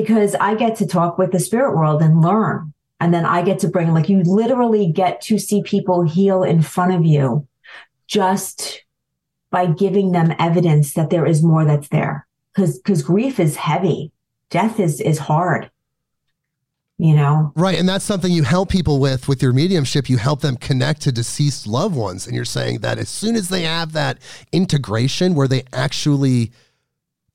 because 0.00 0.36
I 0.36 0.54
get 0.54 0.76
to 0.76 0.86
talk 0.86 1.18
with 1.18 1.32
the 1.32 1.40
spirit 1.40 1.76
world 1.76 2.02
and 2.02 2.22
learn. 2.22 2.72
And 3.00 3.12
then 3.12 3.24
I 3.24 3.42
get 3.42 3.58
to 3.60 3.68
bring, 3.68 3.92
like, 3.92 4.08
you 4.08 4.22
literally 4.22 4.92
get 4.92 5.20
to 5.22 5.38
see 5.38 5.62
people 5.62 6.02
heal 6.02 6.42
in 6.42 6.62
front 6.62 6.92
of 6.92 7.04
you 7.04 7.46
just 8.06 8.84
by 9.50 9.66
giving 9.66 10.12
them 10.12 10.34
evidence 10.38 10.94
that 10.94 11.10
there 11.10 11.26
is 11.26 11.42
more 11.42 11.64
that's 11.64 11.88
there. 11.88 12.26
Cause, 12.54 12.80
cause 12.84 13.02
grief 13.02 13.40
is 13.40 13.56
heavy. 13.56 14.12
Death 14.50 14.80
is, 14.80 15.00
is 15.00 15.18
hard. 15.18 15.70
You 17.00 17.14
know, 17.14 17.52
Right. 17.54 17.78
And 17.78 17.88
that's 17.88 18.04
something 18.04 18.32
you 18.32 18.42
help 18.42 18.70
people 18.70 18.98
with 18.98 19.28
with 19.28 19.40
your 19.40 19.52
mediumship. 19.52 20.10
You 20.10 20.16
help 20.16 20.40
them 20.40 20.56
connect 20.56 21.02
to 21.02 21.12
deceased 21.12 21.64
loved 21.64 21.94
ones. 21.94 22.26
And 22.26 22.34
you're 22.34 22.44
saying 22.44 22.80
that 22.80 22.98
as 22.98 23.08
soon 23.08 23.36
as 23.36 23.48
they 23.48 23.62
have 23.62 23.92
that 23.92 24.18
integration 24.50 25.36
where 25.36 25.46
they 25.46 25.62
actually 25.72 26.50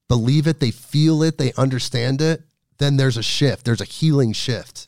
believe 0.10 0.48
it, 0.48 0.60
they 0.60 0.72
feel 0.72 1.24
it, 1.24 1.38
they 1.38 1.54
understand 1.54 2.22
it, 2.22 2.44
then 2.78 2.98
there's 2.98 3.18
a 3.18 3.24
shift. 3.24 3.66
There's 3.66 3.82
a 3.82 3.86
healing 3.86 4.34
shift. 4.34 4.88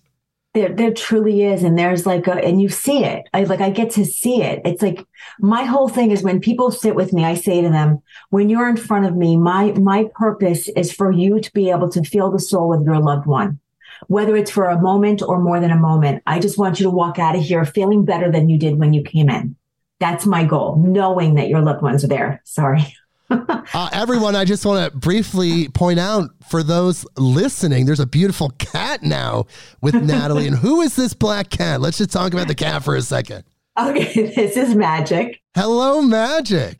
there, 0.56 0.74
there 0.74 0.94
truly 0.94 1.44
is. 1.44 1.64
And 1.64 1.78
there's 1.78 2.06
like 2.06 2.28
a, 2.28 2.34
and 2.34 2.60
you 2.60 2.70
see 2.70 3.04
it. 3.04 3.28
I 3.34 3.44
like, 3.44 3.62
I 3.62 3.70
get 3.70 3.92
to 3.92 4.06
see 4.06 4.42
it. 4.42 4.62
It's 4.66 4.82
like 4.82 5.06
my 5.40 5.66
whole 5.66 5.90
thing 5.90 6.12
is 6.12 6.24
when 6.24 6.40
people 6.40 6.72
sit 6.72 6.96
with 6.96 7.14
me, 7.14 7.26
I 7.26 7.36
say 7.36 7.62
to 7.62 7.70
them, 7.70 8.02
when 8.30 8.50
you're 8.50 8.70
in 8.70 8.78
front 8.78 9.06
of 9.06 9.16
me, 9.16 9.38
my, 9.38 9.74
my 9.74 10.10
purpose 10.16 10.70
is 10.70 10.92
for 10.92 11.12
you 11.12 11.40
to 11.42 11.54
be 11.54 11.70
able 11.70 11.90
to 11.90 12.04
feel 12.04 12.32
the 12.32 12.40
soul 12.40 12.74
of 12.74 12.86
your 12.86 13.00
loved 13.00 13.28
one. 13.28 13.60
Whether 14.08 14.36
it's 14.36 14.52
for 14.52 14.66
a 14.66 14.82
moment 14.82 15.22
or 15.22 15.40
more 15.40 15.60
than 15.60 15.72
a 15.72 15.78
moment, 15.78 16.24
I 16.26 16.40
just 16.40 16.58
want 16.58 16.80
you 16.80 16.86
to 16.86 16.90
walk 16.90 17.20
out 17.20 17.36
of 17.36 17.44
here 17.44 17.66
feeling 17.66 18.06
better 18.06 18.32
than 18.32 18.50
you 18.50 18.58
did 18.58 18.80
when 18.80 18.94
you 18.94 19.04
came 19.04 19.30
in. 19.30 19.56
That's 20.00 20.26
my 20.26 20.44
goal, 20.44 20.78
knowing 20.78 21.36
that 21.36 21.48
your 21.48 21.62
loved 21.62 21.82
ones 21.82 22.04
are 22.04 22.10
there. 22.10 22.42
Sorry. 22.46 22.96
Uh, 23.74 23.90
everyone, 23.92 24.36
I 24.36 24.46
just 24.46 24.66
want 24.66 24.92
to 24.92 24.98
briefly 24.98 25.68
point 25.70 26.00
out 26.00 26.30
for 26.48 26.62
those 26.62 27.06
listening, 27.18 27.86
there's 27.88 28.00
a 28.00 28.06
beautiful 28.06 28.52
cat 28.52 29.02
now 29.02 29.48
with 29.82 29.96
Natalie. 30.04 30.48
And 30.48 30.56
who 30.56 30.82
is 30.82 30.96
this 30.96 31.14
black 31.14 31.50
cat? 31.50 31.82
Let's 31.82 31.98
just 31.98 32.12
talk 32.12 32.34
about 32.34 32.48
the 32.48 32.56
cat 32.56 32.84
for 32.84 32.96
a 32.96 33.02
second. 33.02 33.44
Okay, 33.78 34.32
this 34.36 34.56
is 34.56 34.76
magic. 34.76 35.42
Hello, 35.56 36.02
Magic. 36.02 36.80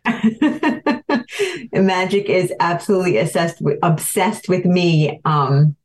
Magic 1.74 2.30
is 2.30 2.54
absolutely 2.60 3.18
obsessed 3.18 3.62
with, 3.62 3.80
obsessed 3.82 4.48
with 4.48 4.64
me. 4.66 5.20
Um, 5.26 5.76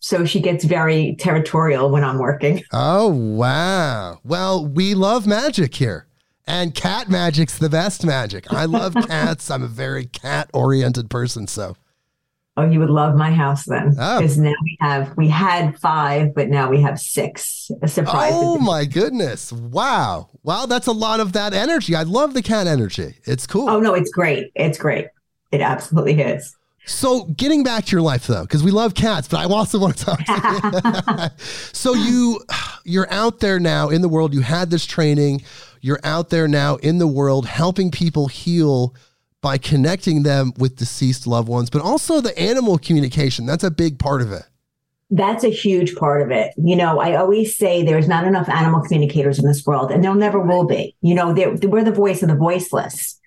so 0.00 0.24
she 0.24 0.40
gets 0.40 0.64
very 0.64 1.16
territorial 1.18 1.90
when 1.90 2.04
I'm 2.04 2.18
working. 2.18 2.62
Oh, 2.72 3.08
wow. 3.08 4.18
Well, 4.24 4.66
we 4.66 4.94
love 4.94 5.26
magic 5.26 5.74
here. 5.74 6.07
And 6.48 6.74
cat 6.74 7.10
magic's 7.10 7.58
the 7.58 7.68
best 7.68 8.06
magic. 8.06 8.50
I 8.50 8.64
love 8.64 8.94
cats. 9.06 9.50
I'm 9.50 9.62
a 9.62 9.68
very 9.68 10.06
cat 10.06 10.48
oriented 10.54 11.10
person. 11.10 11.46
So, 11.46 11.76
Oh, 12.56 12.64
you 12.64 12.80
would 12.80 12.90
love 12.90 13.14
my 13.14 13.30
house 13.30 13.66
then, 13.66 13.94
Oh. 14.00 14.18
now 14.18 14.52
we 14.64 14.76
have 14.80 15.16
we 15.16 15.28
had 15.28 15.78
five, 15.78 16.34
but 16.34 16.48
now 16.48 16.68
we 16.68 16.80
have 16.80 16.98
six. 16.98 17.70
A 17.82 17.86
surprise! 17.86 18.32
oh 18.34 18.58
my 18.58 18.84
goodness. 18.86 19.52
Wow. 19.52 20.30
Wow. 20.42 20.66
That's 20.66 20.86
a 20.88 20.92
lot 20.92 21.20
of 21.20 21.34
that 21.34 21.52
energy. 21.52 21.94
I 21.94 22.02
love 22.02 22.32
the 22.34 22.42
cat 22.42 22.66
energy. 22.66 23.14
It's 23.24 23.46
cool. 23.46 23.68
Oh 23.68 23.78
no, 23.78 23.94
it's 23.94 24.10
great. 24.10 24.50
It's 24.56 24.78
great. 24.78 25.06
It 25.52 25.60
absolutely 25.60 26.20
is. 26.20 26.56
So, 26.86 27.24
getting 27.36 27.62
back 27.62 27.84
to 27.84 27.92
your 27.92 28.00
life 28.00 28.26
though, 28.26 28.42
because 28.42 28.64
we 28.64 28.70
love 28.70 28.94
cats, 28.94 29.28
but 29.28 29.38
I 29.38 29.44
also 29.44 29.78
want 29.78 29.98
to 29.98 30.04
talk 30.06 30.24
to 30.24 31.28
you. 31.28 31.28
so, 31.74 31.92
you 31.92 32.40
you're 32.84 33.12
out 33.12 33.40
there 33.40 33.60
now 33.60 33.90
in 33.90 34.00
the 34.00 34.08
world. 34.08 34.32
You 34.32 34.40
had 34.40 34.70
this 34.70 34.86
training. 34.86 35.42
You're 35.80 36.00
out 36.04 36.30
there 36.30 36.48
now 36.48 36.76
in 36.76 36.98
the 36.98 37.06
world 37.06 37.46
helping 37.46 37.90
people 37.90 38.28
heal 38.28 38.94
by 39.40 39.58
connecting 39.58 40.22
them 40.22 40.52
with 40.58 40.76
deceased 40.76 41.26
loved 41.26 41.48
ones, 41.48 41.70
but 41.70 41.82
also 41.82 42.20
the 42.20 42.36
animal 42.38 42.78
communication. 42.78 43.46
That's 43.46 43.64
a 43.64 43.70
big 43.70 43.98
part 43.98 44.20
of 44.20 44.32
it. 44.32 44.42
That's 45.10 45.44
a 45.44 45.48
huge 45.48 45.96
part 45.96 46.20
of 46.20 46.30
it. 46.30 46.52
You 46.58 46.76
know, 46.76 47.00
I 47.00 47.16
always 47.16 47.56
say 47.56 47.82
there's 47.82 48.08
not 48.08 48.26
enough 48.26 48.48
animal 48.48 48.82
communicators 48.82 49.38
in 49.38 49.46
this 49.46 49.64
world, 49.64 49.90
and 49.90 50.04
there 50.04 50.14
never 50.14 50.40
will 50.40 50.66
be. 50.66 50.96
You 51.00 51.14
know, 51.14 51.32
we're 51.32 51.84
the 51.84 51.92
voice 51.92 52.22
of 52.22 52.28
the 52.28 52.34
voiceless. 52.34 53.18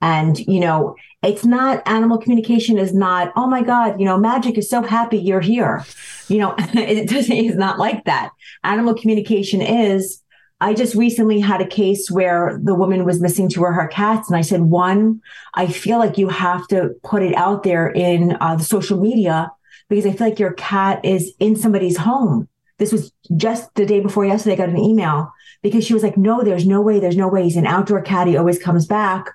And, 0.00 0.38
you 0.38 0.60
know, 0.60 0.96
it's 1.22 1.44
not 1.44 1.82
animal 1.86 2.18
communication 2.18 2.78
is 2.78 2.94
not, 2.94 3.32
oh 3.36 3.48
my 3.48 3.62
God, 3.62 3.98
you 3.98 4.06
know, 4.06 4.16
magic 4.16 4.56
is 4.56 4.70
so 4.70 4.82
happy 4.82 5.18
you're 5.18 5.40
here. 5.40 5.84
You 6.28 6.38
know, 6.38 6.54
it 6.58 7.08
doesn't, 7.08 7.32
it's 7.32 7.56
not 7.56 7.78
like 7.78 8.04
that. 8.04 8.30
Animal 8.64 8.94
communication 8.94 9.60
is, 9.60 10.22
I 10.60 10.74
just 10.74 10.94
recently 10.94 11.38
had 11.38 11.60
a 11.60 11.66
case 11.66 12.10
where 12.10 12.58
the 12.62 12.74
woman 12.74 13.04
was 13.04 13.20
missing 13.20 13.48
two 13.48 13.64
of 13.64 13.74
her 13.74 13.86
cats. 13.86 14.28
And 14.28 14.36
I 14.36 14.40
said, 14.40 14.62
one, 14.62 15.22
I 15.54 15.68
feel 15.68 15.98
like 15.98 16.18
you 16.18 16.28
have 16.28 16.66
to 16.68 16.90
put 17.04 17.22
it 17.22 17.34
out 17.36 17.62
there 17.62 17.88
in 17.88 18.36
uh, 18.40 18.56
the 18.56 18.64
social 18.64 19.00
media 19.00 19.52
because 19.88 20.04
I 20.04 20.12
feel 20.12 20.28
like 20.28 20.38
your 20.38 20.54
cat 20.54 21.04
is 21.04 21.32
in 21.38 21.54
somebody's 21.54 21.96
home. 21.96 22.48
This 22.78 22.92
was 22.92 23.12
just 23.36 23.72
the 23.74 23.86
day 23.86 24.00
before 24.00 24.24
yesterday. 24.24 24.54
I 24.54 24.56
got 24.56 24.68
an 24.68 24.78
email 24.78 25.32
because 25.62 25.84
she 25.84 25.94
was 25.94 26.02
like, 26.02 26.16
no, 26.16 26.42
there's 26.42 26.66
no 26.66 26.80
way. 26.80 26.98
There's 26.98 27.16
no 27.16 27.28
way. 27.28 27.44
He's 27.44 27.56
an 27.56 27.66
outdoor 27.66 28.02
cat. 28.02 28.26
He 28.26 28.36
always 28.36 28.58
comes 28.58 28.86
back. 28.86 29.30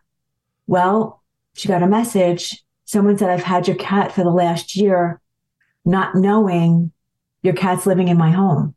Well, 0.67 1.21
she 1.53 1.67
got 1.67 1.83
a 1.83 1.87
message. 1.87 2.63
Someone 2.85 3.17
said, 3.17 3.29
I've 3.29 3.43
had 3.43 3.67
your 3.67 3.77
cat 3.77 4.11
for 4.11 4.23
the 4.23 4.29
last 4.29 4.75
year, 4.75 5.21
not 5.85 6.15
knowing 6.15 6.91
your 7.41 7.53
cat's 7.53 7.85
living 7.85 8.07
in 8.07 8.17
my 8.17 8.31
home. 8.31 8.75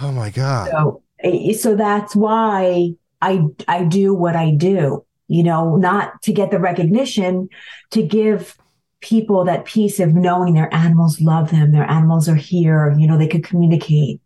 Oh 0.00 0.12
my 0.12 0.30
God. 0.30 0.70
So, 0.70 1.02
Eh, 1.20 1.52
so 1.52 1.74
that's 1.74 2.14
why 2.14 2.90
I, 3.22 3.42
I 3.68 3.84
do 3.84 4.14
what 4.14 4.36
I 4.36 4.50
do, 4.50 5.04
you 5.28 5.42
know, 5.42 5.76
not 5.76 6.22
to 6.22 6.32
get 6.32 6.50
the 6.50 6.58
recognition, 6.58 7.48
to 7.90 8.02
give 8.02 8.56
people 9.00 9.44
that 9.44 9.64
peace 9.64 10.00
of 10.00 10.14
knowing 10.14 10.54
their 10.54 10.72
animals 10.74 11.20
love 11.20 11.50
them, 11.50 11.72
their 11.72 11.88
animals 11.88 12.28
are 12.28 12.34
here, 12.34 12.94
you 12.98 13.06
know, 13.06 13.18
they 13.18 13.28
could 13.28 13.44
communicate. 13.44 14.20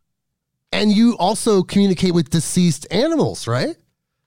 And 0.73 0.92
you 0.92 1.16
also 1.18 1.62
communicate 1.62 2.14
with 2.14 2.30
deceased 2.30 2.87
animals, 2.90 3.47
right? 3.47 3.76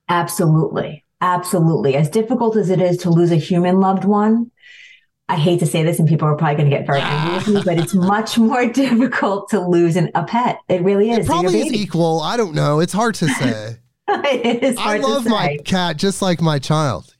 Absolutely. 0.08 1.04
Absolutely. 1.20 1.96
As 1.96 2.10
difficult 2.10 2.54
as 2.56 2.68
it 2.68 2.82
is 2.82 2.98
to 2.98 3.10
lose 3.10 3.32
a 3.32 3.36
human 3.36 3.80
loved 3.80 4.04
one, 4.04 4.50
I 5.28 5.36
hate 5.36 5.60
to 5.60 5.66
say 5.66 5.82
this, 5.82 5.98
and 5.98 6.06
people 6.06 6.28
are 6.28 6.36
probably 6.36 6.56
going 6.56 6.70
to 6.70 6.76
get 6.76 6.86
very 6.86 7.00
ah. 7.02 7.04
angry 7.04 7.38
with 7.38 7.48
me, 7.48 7.62
but 7.64 7.82
it's 7.82 7.94
much 7.94 8.36
more 8.38 8.66
difficult 8.66 9.48
to 9.50 9.60
lose 9.60 9.96
an, 9.96 10.10
a 10.14 10.24
pet. 10.24 10.58
It 10.68 10.82
really 10.82 11.10
is. 11.10 11.18
It 11.18 11.26
probably 11.26 11.60
is 11.60 11.72
equal. 11.72 12.20
I 12.20 12.36
don't 12.36 12.54
know. 12.54 12.80
It's 12.80 12.92
hard 12.92 13.14
to 13.16 13.28
say. 13.28 13.78
it 14.08 14.62
is 14.62 14.76
I 14.78 14.98
love 14.98 15.24
my 15.24 15.58
cat 15.64 15.96
just 15.96 16.20
like 16.20 16.42
my 16.42 16.58
child. 16.58 17.14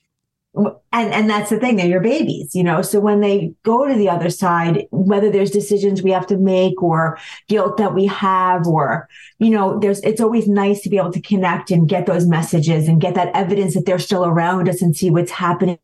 and 0.54 0.78
and 0.92 1.30
that's 1.30 1.48
the 1.48 1.58
thing 1.58 1.74
they're 1.74 1.86
your 1.86 2.00
babies 2.00 2.54
you 2.54 2.62
know 2.62 2.80
so 2.80 3.00
when 3.00 3.20
they 3.20 3.52
go 3.64 3.88
to 3.88 3.94
the 3.94 4.08
other 4.08 4.30
side 4.30 4.86
whether 4.92 5.28
there's 5.28 5.50
decisions 5.50 6.00
we 6.00 6.12
have 6.12 6.28
to 6.28 6.36
make 6.36 6.80
or 6.80 7.18
guilt 7.48 7.76
that 7.76 7.92
we 7.92 8.06
have 8.06 8.64
or 8.68 9.08
you 9.40 9.50
know 9.50 9.80
there's 9.80 9.98
it's 10.02 10.20
always 10.20 10.46
nice 10.46 10.80
to 10.80 10.88
be 10.88 10.96
able 10.96 11.10
to 11.10 11.20
connect 11.20 11.72
and 11.72 11.88
get 11.88 12.06
those 12.06 12.26
messages 12.26 12.86
and 12.86 13.00
get 13.00 13.16
that 13.16 13.34
evidence 13.34 13.74
that 13.74 13.84
they're 13.84 13.98
still 13.98 14.24
around 14.24 14.68
us 14.68 14.80
and 14.80 14.96
see 14.96 15.10
what's 15.10 15.32
happening 15.32 15.78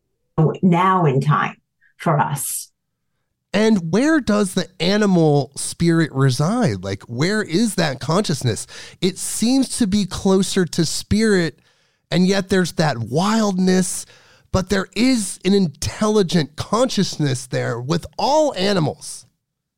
now 0.62 1.04
in 1.04 1.20
time 1.20 1.59
for 2.00 2.18
us. 2.18 2.72
And 3.52 3.92
where 3.92 4.20
does 4.20 4.54
the 4.54 4.68
animal 4.78 5.50
spirit 5.56 6.12
reside? 6.12 6.84
Like, 6.84 7.02
where 7.04 7.42
is 7.42 7.74
that 7.74 8.00
consciousness? 8.00 8.66
It 9.00 9.18
seems 9.18 9.76
to 9.78 9.86
be 9.86 10.06
closer 10.06 10.64
to 10.66 10.84
spirit, 10.84 11.58
and 12.10 12.26
yet 12.28 12.48
there's 12.48 12.72
that 12.74 12.98
wildness, 12.98 14.06
but 14.52 14.68
there 14.68 14.86
is 14.94 15.40
an 15.44 15.54
intelligent 15.54 16.54
consciousness 16.56 17.46
there 17.46 17.80
with 17.80 18.06
all 18.18 18.54
animals. 18.54 19.26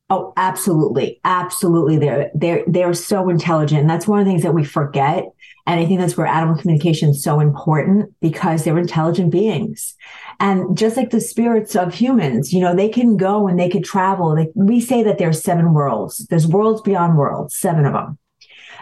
Oh, 0.09 0.33
absolutely. 0.37 1.19
Absolutely. 1.23 1.97
They're 1.97 2.29
they're 2.35 2.63
they're 2.67 2.93
so 2.93 3.29
intelligent. 3.29 3.81
And 3.81 3.89
that's 3.89 4.07
one 4.07 4.19
of 4.19 4.25
the 4.25 4.31
things 4.31 4.43
that 4.43 4.53
we 4.53 4.63
forget. 4.63 5.25
And 5.65 5.79
I 5.79 5.85
think 5.85 5.99
that's 5.99 6.17
where 6.17 6.27
animal 6.27 6.57
communication 6.57 7.09
is 7.09 7.23
so 7.23 7.39
important 7.39 8.13
because 8.19 8.63
they're 8.63 8.77
intelligent 8.77 9.31
beings. 9.31 9.95
And 10.39 10.77
just 10.77 10.97
like 10.97 11.11
the 11.11 11.21
spirits 11.21 11.75
of 11.75 11.93
humans, 11.93 12.51
you 12.51 12.59
know, 12.59 12.75
they 12.75 12.89
can 12.89 13.15
go 13.15 13.47
and 13.47 13.57
they 13.57 13.69
can 13.69 13.81
travel. 13.81 14.35
They, 14.35 14.49
we 14.55 14.81
say 14.81 15.03
that 15.03 15.19
there's 15.19 15.41
seven 15.41 15.73
worlds. 15.73 16.25
There's 16.27 16.47
worlds 16.47 16.81
beyond 16.81 17.17
worlds, 17.17 17.55
seven 17.55 17.85
of 17.85 17.93
them. 17.93 18.17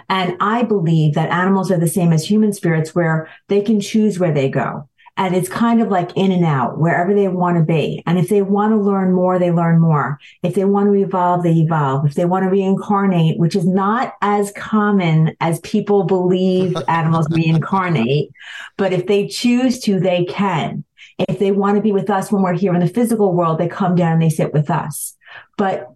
And 0.09 0.35
I 0.39 0.63
believe 0.63 1.13
that 1.13 1.29
animals 1.29 1.71
are 1.71 1.77
the 1.77 1.87
same 1.87 2.11
as 2.11 2.29
human 2.29 2.51
spirits 2.53 2.95
where 2.95 3.29
they 3.47 3.61
can 3.61 3.79
choose 3.79 4.17
where 4.17 4.33
they 4.33 4.49
go. 4.49 4.89
And 5.17 5.35
it's 5.35 5.49
kind 5.49 5.81
of 5.81 5.89
like 5.89 6.15
in 6.15 6.31
and 6.31 6.45
out, 6.45 6.79
wherever 6.79 7.13
they 7.13 7.27
want 7.27 7.57
to 7.57 7.63
be. 7.63 8.01
And 8.05 8.17
if 8.17 8.29
they 8.29 8.41
want 8.41 8.71
to 8.71 8.77
learn 8.77 9.13
more, 9.13 9.37
they 9.37 9.51
learn 9.51 9.79
more. 9.79 10.19
If 10.41 10.55
they 10.55 10.65
want 10.65 10.87
to 10.87 10.93
evolve, 10.93 11.43
they 11.43 11.53
evolve. 11.53 12.05
If 12.05 12.15
they 12.15 12.25
want 12.25 12.43
to 12.43 12.49
reincarnate, 12.49 13.37
which 13.37 13.55
is 13.55 13.67
not 13.67 14.13
as 14.21 14.51
common 14.53 15.35
as 15.41 15.59
people 15.61 16.03
believe 16.03 16.75
animals 16.87 17.27
reincarnate, 17.29 18.31
but 18.77 18.93
if 18.93 19.07
they 19.07 19.27
choose 19.27 19.79
to, 19.81 19.99
they 19.99 20.25
can. 20.25 20.83
If 21.17 21.39
they 21.39 21.51
want 21.51 21.75
to 21.75 21.81
be 21.81 21.91
with 21.91 22.09
us 22.09 22.31
when 22.31 22.41
we're 22.41 22.53
here 22.53 22.73
in 22.73 22.79
the 22.79 22.87
physical 22.87 23.33
world, 23.33 23.59
they 23.59 23.67
come 23.67 23.95
down 23.95 24.13
and 24.13 24.21
they 24.21 24.29
sit 24.29 24.53
with 24.53 24.69
us. 24.69 25.15
But 25.57 25.87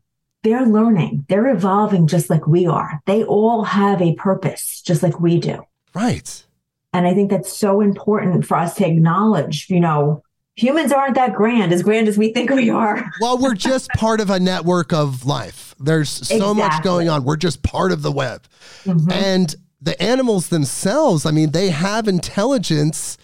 they're 0.46 0.68
learning, 0.68 1.26
they're 1.28 1.50
evolving 1.50 2.06
just 2.06 2.30
like 2.30 2.46
we 2.46 2.68
are. 2.68 3.02
They 3.08 3.24
all 3.24 3.64
have 3.64 4.00
a 4.00 4.14
purpose, 4.14 4.82
just 4.86 5.02
like 5.02 5.20
we 5.20 5.40
do. 5.40 5.64
Right. 5.96 6.45
And 6.96 7.06
I 7.06 7.14
think 7.14 7.30
that's 7.30 7.52
so 7.52 7.82
important 7.82 8.46
for 8.46 8.56
us 8.56 8.76
to 8.76 8.88
acknowledge, 8.88 9.70
you 9.70 9.82
know, 9.82 10.24
humans 10.56 10.94
aren't 10.94 11.16
that 11.16 11.34
grand, 11.34 11.74
as 11.74 11.84
grand 11.84 12.08
as 12.08 12.18
we 12.18 12.32
think 12.32 12.50
we 12.52 12.70
are. 12.70 13.12
well, 13.20 13.38
we're 13.38 13.54
just 13.54 13.90
part 13.98 14.22
of 14.22 14.30
a 14.30 14.40
network 14.40 14.94
of 14.94 15.26
life. 15.26 15.76
There's 15.78 16.10
so 16.10 16.52
exactly. 16.52 16.54
much 16.56 16.84
going 16.84 17.10
on. 17.10 17.26
We're 17.26 17.36
just 17.36 17.64
part 17.64 17.92
of 17.92 18.02
the 18.02 18.14
web. 18.14 18.44
Mm-hmm. 18.86 19.12
And 19.12 19.56
the 19.82 20.02
animals 20.02 20.48
themselves, 20.48 21.26
I 21.26 21.32
mean, 21.32 21.52
they 21.52 21.70
have 21.70 22.08
intelligence 22.08 23.18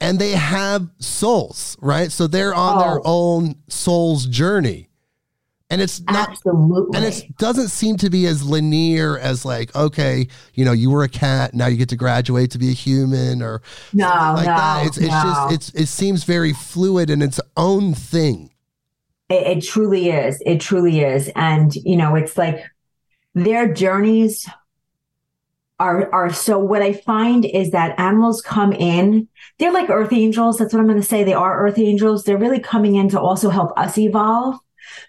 and 0.00 0.18
they 0.18 0.32
have 0.32 0.88
souls, 0.98 1.76
right? 1.82 2.10
So 2.10 2.28
they're 2.28 2.54
on 2.54 2.78
oh. 2.78 2.80
their 2.80 3.00
own 3.04 3.56
soul's 3.68 4.24
journey 4.24 4.87
and 5.70 5.82
it's 5.82 6.00
not 6.02 6.30
absolutely 6.30 6.96
and 6.96 7.04
it 7.04 7.36
doesn't 7.36 7.68
seem 7.68 7.96
to 7.96 8.08
be 8.08 8.26
as 8.26 8.42
linear 8.42 9.18
as 9.18 9.44
like 9.44 9.74
okay 9.76 10.26
you 10.54 10.64
know 10.64 10.72
you 10.72 10.90
were 10.90 11.02
a 11.02 11.08
cat 11.08 11.54
now 11.54 11.66
you 11.66 11.76
get 11.76 11.88
to 11.88 11.96
graduate 11.96 12.50
to 12.50 12.58
be 12.58 12.70
a 12.70 12.74
human 12.74 13.42
or 13.42 13.60
no 13.92 14.06
like 14.06 14.46
no, 14.46 14.56
that 14.56 14.86
it's, 14.86 14.98
it's 14.98 15.08
just 15.08 15.52
it's 15.52 15.68
it 15.74 15.86
seems 15.86 16.24
very 16.24 16.52
fluid 16.52 17.10
and 17.10 17.22
its 17.22 17.40
own 17.56 17.94
thing 17.94 18.50
it, 19.28 19.58
it 19.58 19.60
truly 19.60 20.10
is 20.10 20.42
it 20.46 20.60
truly 20.60 21.00
is 21.00 21.30
and 21.36 21.74
you 21.76 21.96
know 21.96 22.14
it's 22.14 22.38
like 22.38 22.64
their 23.34 23.72
journeys 23.72 24.48
are 25.80 26.12
are 26.12 26.32
so 26.32 26.58
what 26.58 26.82
I 26.82 26.92
find 26.92 27.44
is 27.44 27.70
that 27.70 27.98
animals 28.00 28.40
come 28.40 28.72
in, 28.72 29.28
they're 29.58 29.72
like 29.72 29.90
earth 29.90 30.12
angels. 30.12 30.58
That's 30.58 30.72
what 30.72 30.80
I'm 30.80 30.88
going 30.88 31.00
to 31.00 31.06
say. 31.06 31.22
They 31.22 31.34
are 31.34 31.64
earth 31.64 31.78
angels. 31.78 32.24
They're 32.24 32.36
really 32.36 32.58
coming 32.58 32.96
in 32.96 33.08
to 33.10 33.20
also 33.20 33.48
help 33.48 33.78
us 33.78 33.96
evolve. 33.96 34.56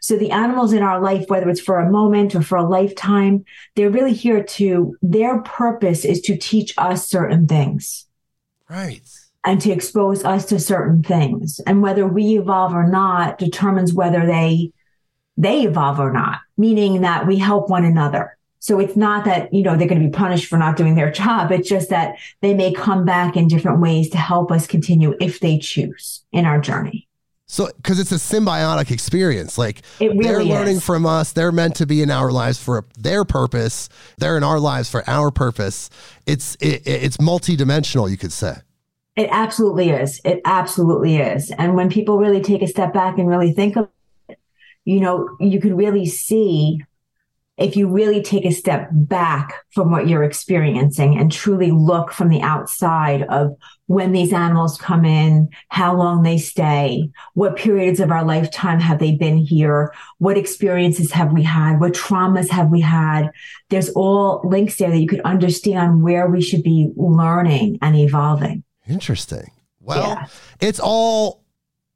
So 0.01 0.17
the 0.17 0.31
animals 0.31 0.73
in 0.73 0.83
our 0.83 1.01
life, 1.01 1.25
whether 1.27 1.49
it's 1.49 1.62
for 1.62 1.79
a 1.79 1.91
moment 1.91 2.35
or 2.35 2.41
for 2.41 2.57
a 2.57 2.67
lifetime, 2.67 3.45
they're 3.75 3.89
really 3.89 4.13
here 4.13 4.43
to, 4.43 4.95
their 5.01 5.41
purpose 5.41 6.05
is 6.05 6.21
to 6.21 6.38
teach 6.38 6.73
us 6.77 7.07
certain 7.07 7.47
things. 7.47 8.05
Right. 8.69 9.01
And 9.43 9.62
to 9.62 9.71
expose 9.71 10.23
us 10.23 10.45
to 10.47 10.59
certain 10.59 11.03
things. 11.03 11.59
And 11.65 11.81
whether 11.81 12.05
we 12.07 12.38
evolve 12.38 12.73
or 12.73 12.88
not 12.88 13.38
determines 13.38 13.93
whether 13.93 14.25
they, 14.25 14.71
they 15.38 15.63
evolve 15.63 15.99
or 15.99 16.12
not, 16.12 16.39
meaning 16.57 17.01
that 17.01 17.25
we 17.25 17.38
help 17.38 17.69
one 17.69 17.85
another. 17.85 18.38
So 18.59 18.79
it's 18.79 18.97
not 18.97 19.25
that, 19.25 19.53
you 19.53 19.63
know, 19.63 19.77
they're 19.77 19.88
going 19.88 20.01
to 20.01 20.07
be 20.07 20.13
punished 20.13 20.47
for 20.47 20.57
not 20.57 20.77
doing 20.77 20.95
their 20.95 21.12
job. 21.23 21.51
It's 21.51 21.69
just 21.69 21.89
that 21.89 22.15
they 22.41 22.53
may 22.53 22.73
come 22.73 23.05
back 23.05 23.35
in 23.35 23.47
different 23.47 23.79
ways 23.79 24.09
to 24.12 24.17
help 24.17 24.51
us 24.51 24.67
continue 24.67 25.15
if 25.19 25.39
they 25.39 25.57
choose 25.57 26.23
in 26.31 26.45
our 26.45 26.59
journey. 26.59 27.09
So, 27.51 27.67
because 27.77 27.99
it's 27.99 28.12
a 28.12 28.15
symbiotic 28.15 28.91
experience, 28.91 29.57
like 29.57 29.81
really 29.99 30.19
they're 30.19 30.43
learning 30.43 30.77
is. 30.77 30.85
from 30.85 31.07
us, 31.07 31.31
they're 31.31 31.51
meant 31.51 31.75
to 31.77 31.88
be 31.88 32.03
in 32.03 32.12
our 32.12 32.31
lives 32.31 32.62
for 32.62 32.85
their 32.95 33.25
purpose. 33.25 33.89
They're 34.19 34.38
in 34.38 34.43
our 34.43 34.59
lives 34.59 34.88
for 34.88 35.03
our 35.09 35.31
purpose. 35.31 35.89
It's 36.27 36.55
it, 36.62 36.83
it's 36.85 37.17
multidimensional, 37.17 38.07
you 38.07 38.17
could 38.17 38.31
say. 38.31 38.57
It 39.15 39.29
absolutely 39.31 39.89
is. 39.89 40.21
It 40.23 40.41
absolutely 40.45 41.17
is. 41.17 41.49
And 41.57 41.75
when 41.75 41.89
people 41.89 42.19
really 42.19 42.41
take 42.41 42.62
a 42.62 42.67
step 42.67 42.93
back 42.93 43.17
and 43.17 43.27
really 43.27 43.51
think 43.51 43.77
of 43.77 43.89
it, 44.27 44.38
you 44.85 44.99
know, 44.99 45.35
you 45.39 45.59
can 45.59 45.75
really 45.75 46.05
see 46.05 46.83
if 47.57 47.75
you 47.75 47.88
really 47.88 48.21
take 48.21 48.45
a 48.45 48.51
step 48.51 48.89
back 48.91 49.65
from 49.71 49.89
what 49.89 50.07
you're 50.07 50.23
experiencing 50.23 51.17
and 51.17 51.31
truly 51.31 51.71
look 51.71 52.12
from 52.12 52.29
the 52.29 52.41
outside 52.41 53.23
of 53.23 53.55
when 53.89 54.12
these 54.12 54.32
animals 54.32 54.78
come 54.78 55.04
in, 55.04 55.49
how 55.69 55.95
long 55.95 56.21
they 56.21 56.38
stay, 56.38 57.10
what 57.34 57.56
periods 57.56 57.99
of 57.99 58.12
our 58.12 58.23
lifetime 58.23 58.80
have 58.80 58.99
they 58.99 59.15
been 59.15 59.39
here, 59.39 59.91
what 60.19 60.38
experiences 60.38 61.12
have 61.12 61.34
we 61.34 61.41
had, 61.41 61.80
what 61.80 61.93
traumas 61.93 62.49
have 62.49 62.69
we 62.69 62.82
had. 62.82 63.32
There's 63.69 63.89
all 63.89 64.41
links 64.43 64.75
there 64.75 64.91
that 64.91 64.99
you 64.99 65.08
could 65.08 65.21
understand 65.21 66.04
where 66.04 66.28
we 66.28 66.39
should 66.39 66.62
be 66.62 66.91
learning 66.95 67.80
and 67.82 67.95
evolving. 67.95 68.63
Interesting. 68.88 69.49
Well, 69.82 70.10
yeah. 70.10 70.28
it's 70.60 70.80
all 70.80 71.43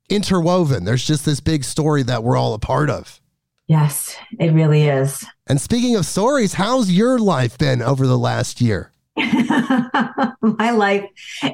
interwoven. 0.10 0.86
There's 0.86 1.06
just 1.06 1.26
this 1.26 1.42
big 1.42 1.64
story 1.64 2.02
that 2.02 2.24
we're 2.24 2.38
all 2.38 2.56
a 2.56 2.60
part 2.60 2.90
of. 2.90 3.22
Yes, 3.68 4.16
it 4.40 4.52
really 4.52 4.88
is. 4.88 5.24
And 5.46 5.62
speaking 5.62 5.96
of 5.96 6.08
stories, 6.08 6.54
how's 6.54 6.92
your 6.92 7.20
life 7.20 7.60
been 7.60 7.84
over 7.84 8.08
the 8.08 8.18
last 8.18 8.62
year? 8.62 8.93
My 10.42 10.72
life 10.72 11.08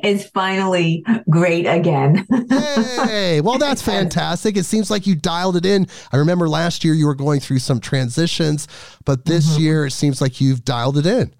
is 0.03 0.27
finally 0.29 1.03
great 1.29 1.65
again. 1.65 2.25
hey, 2.49 3.41
well, 3.41 3.57
that's 3.57 3.81
fantastic. 3.83 4.55
It 4.55 4.63
seems 4.63 4.89
like 4.89 5.05
you 5.05 5.15
dialed 5.15 5.57
it 5.57 5.65
in. 5.65 5.87
I 6.11 6.17
remember 6.17 6.47
last 6.47 6.85
year 6.85 6.93
you 6.93 7.05
were 7.05 7.15
going 7.15 7.39
through 7.41 7.59
some 7.59 7.79
transitions, 7.79 8.67
but 9.03 9.25
this 9.25 9.53
mm-hmm. 9.53 9.61
year 9.61 9.85
it 9.87 9.91
seems 9.91 10.21
like 10.21 10.39
you've 10.39 10.63
dialed 10.63 10.97
it 10.97 11.05
in. 11.05 11.33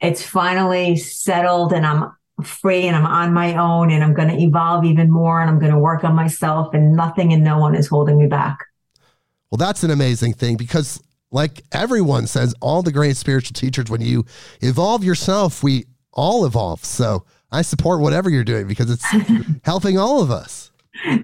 It's 0.00 0.22
finally 0.22 0.96
settled 0.96 1.72
and 1.72 1.86
I'm 1.86 2.12
free 2.42 2.86
and 2.86 2.96
I'm 2.96 3.06
on 3.06 3.32
my 3.32 3.56
own 3.56 3.90
and 3.90 4.04
I'm 4.04 4.12
going 4.12 4.28
to 4.28 4.38
evolve 4.38 4.84
even 4.84 5.10
more 5.10 5.40
and 5.40 5.48
I'm 5.48 5.58
going 5.58 5.72
to 5.72 5.78
work 5.78 6.04
on 6.04 6.14
myself 6.14 6.74
and 6.74 6.94
nothing 6.94 7.32
and 7.32 7.42
no 7.42 7.58
one 7.58 7.74
is 7.74 7.88
holding 7.88 8.18
me 8.18 8.26
back. 8.26 8.58
Well, 9.50 9.56
that's 9.56 9.84
an 9.84 9.90
amazing 9.90 10.34
thing 10.34 10.56
because, 10.56 11.00
like 11.34 11.64
everyone 11.72 12.28
says, 12.28 12.54
all 12.60 12.82
the 12.82 12.92
great 12.92 13.16
spiritual 13.16 13.54
teachers, 13.54 13.90
when 13.90 14.00
you 14.00 14.24
evolve 14.60 15.02
yourself, 15.02 15.64
we 15.64 15.84
all 16.12 16.46
evolve. 16.46 16.84
So 16.84 17.24
I 17.50 17.62
support 17.62 18.00
whatever 18.00 18.30
you're 18.30 18.44
doing 18.44 18.68
because 18.68 18.88
it's 18.88 19.04
helping 19.64 19.98
all 19.98 20.22
of 20.22 20.30
us. 20.30 20.70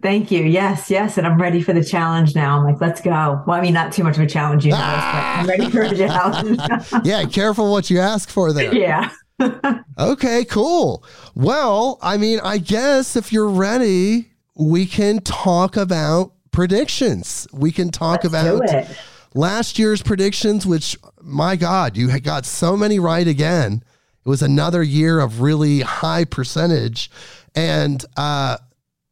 Thank 0.03 0.33
you. 0.33 0.43
Yes, 0.43 0.91
yes. 0.91 1.17
And 1.17 1.29
I'm 1.29 1.41
ready 1.41 1.63
for 1.63 1.73
the 1.73 1.85
challenge 1.85 2.35
now. 2.35 2.59
I'm 2.59 2.65
like, 2.65 2.81
let's 2.81 3.01
go. 3.01 3.41
Well, 3.47 3.57
I 3.57 3.61
mean, 3.61 3.73
not 3.73 3.93
too 3.93 4.03
much 4.03 4.17
of 4.17 4.23
a 4.25 4.27
challenge, 4.27 4.67
you 4.67 4.73
guys, 4.73 4.81
but 4.81 4.83
I'm 4.85 5.47
ah! 5.47 5.49
ready 5.49 5.71
for 5.71 5.83
a 5.83 5.97
challenge. 5.97 6.61
yeah, 7.05 7.25
careful 7.27 7.71
what 7.71 7.89
you 7.89 8.01
ask 8.01 8.29
for 8.29 8.53
there. 8.53 8.75
Yeah. 8.75 9.13
okay, 9.99 10.45
cool. 10.45 11.05
Well, 11.37 12.01
I 12.03 12.17
mean, 12.17 12.41
I 12.43 12.59
guess 12.59 13.15
if 13.15 13.33
you're 13.33 13.49
ready, 13.49 14.33
we 14.57 14.87
can 14.87 15.21
talk 15.21 15.77
about 15.77 16.33
predictions. 16.51 17.47
We 17.53 17.71
can 17.71 17.91
talk 17.91 18.25
Let's 18.25 18.35
about 18.35 18.89
last 19.35 19.79
year's 19.79 20.03
predictions, 20.03 20.67
which, 20.67 20.97
my 21.21 21.57
God, 21.57 21.97
you 21.97 22.19
got 22.21 22.47
so 22.47 22.77
many 22.77 22.99
right 22.99 23.27
again. 23.27 23.83
It 24.25 24.29
was 24.29 24.43
another 24.43 24.83
year 24.83 25.21
of 25.21 25.41
really 25.41 25.81
high 25.81 26.25
percentage. 26.25 27.11
And 27.55 28.05
uh, 28.17 28.59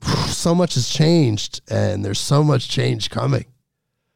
so 0.27 0.55
much 0.55 0.75
has 0.75 0.89
changed, 0.89 1.61
and 1.71 2.05
there's 2.05 2.21
so 2.21 2.43
much 2.43 2.69
change 2.69 3.11
coming. 3.11 3.47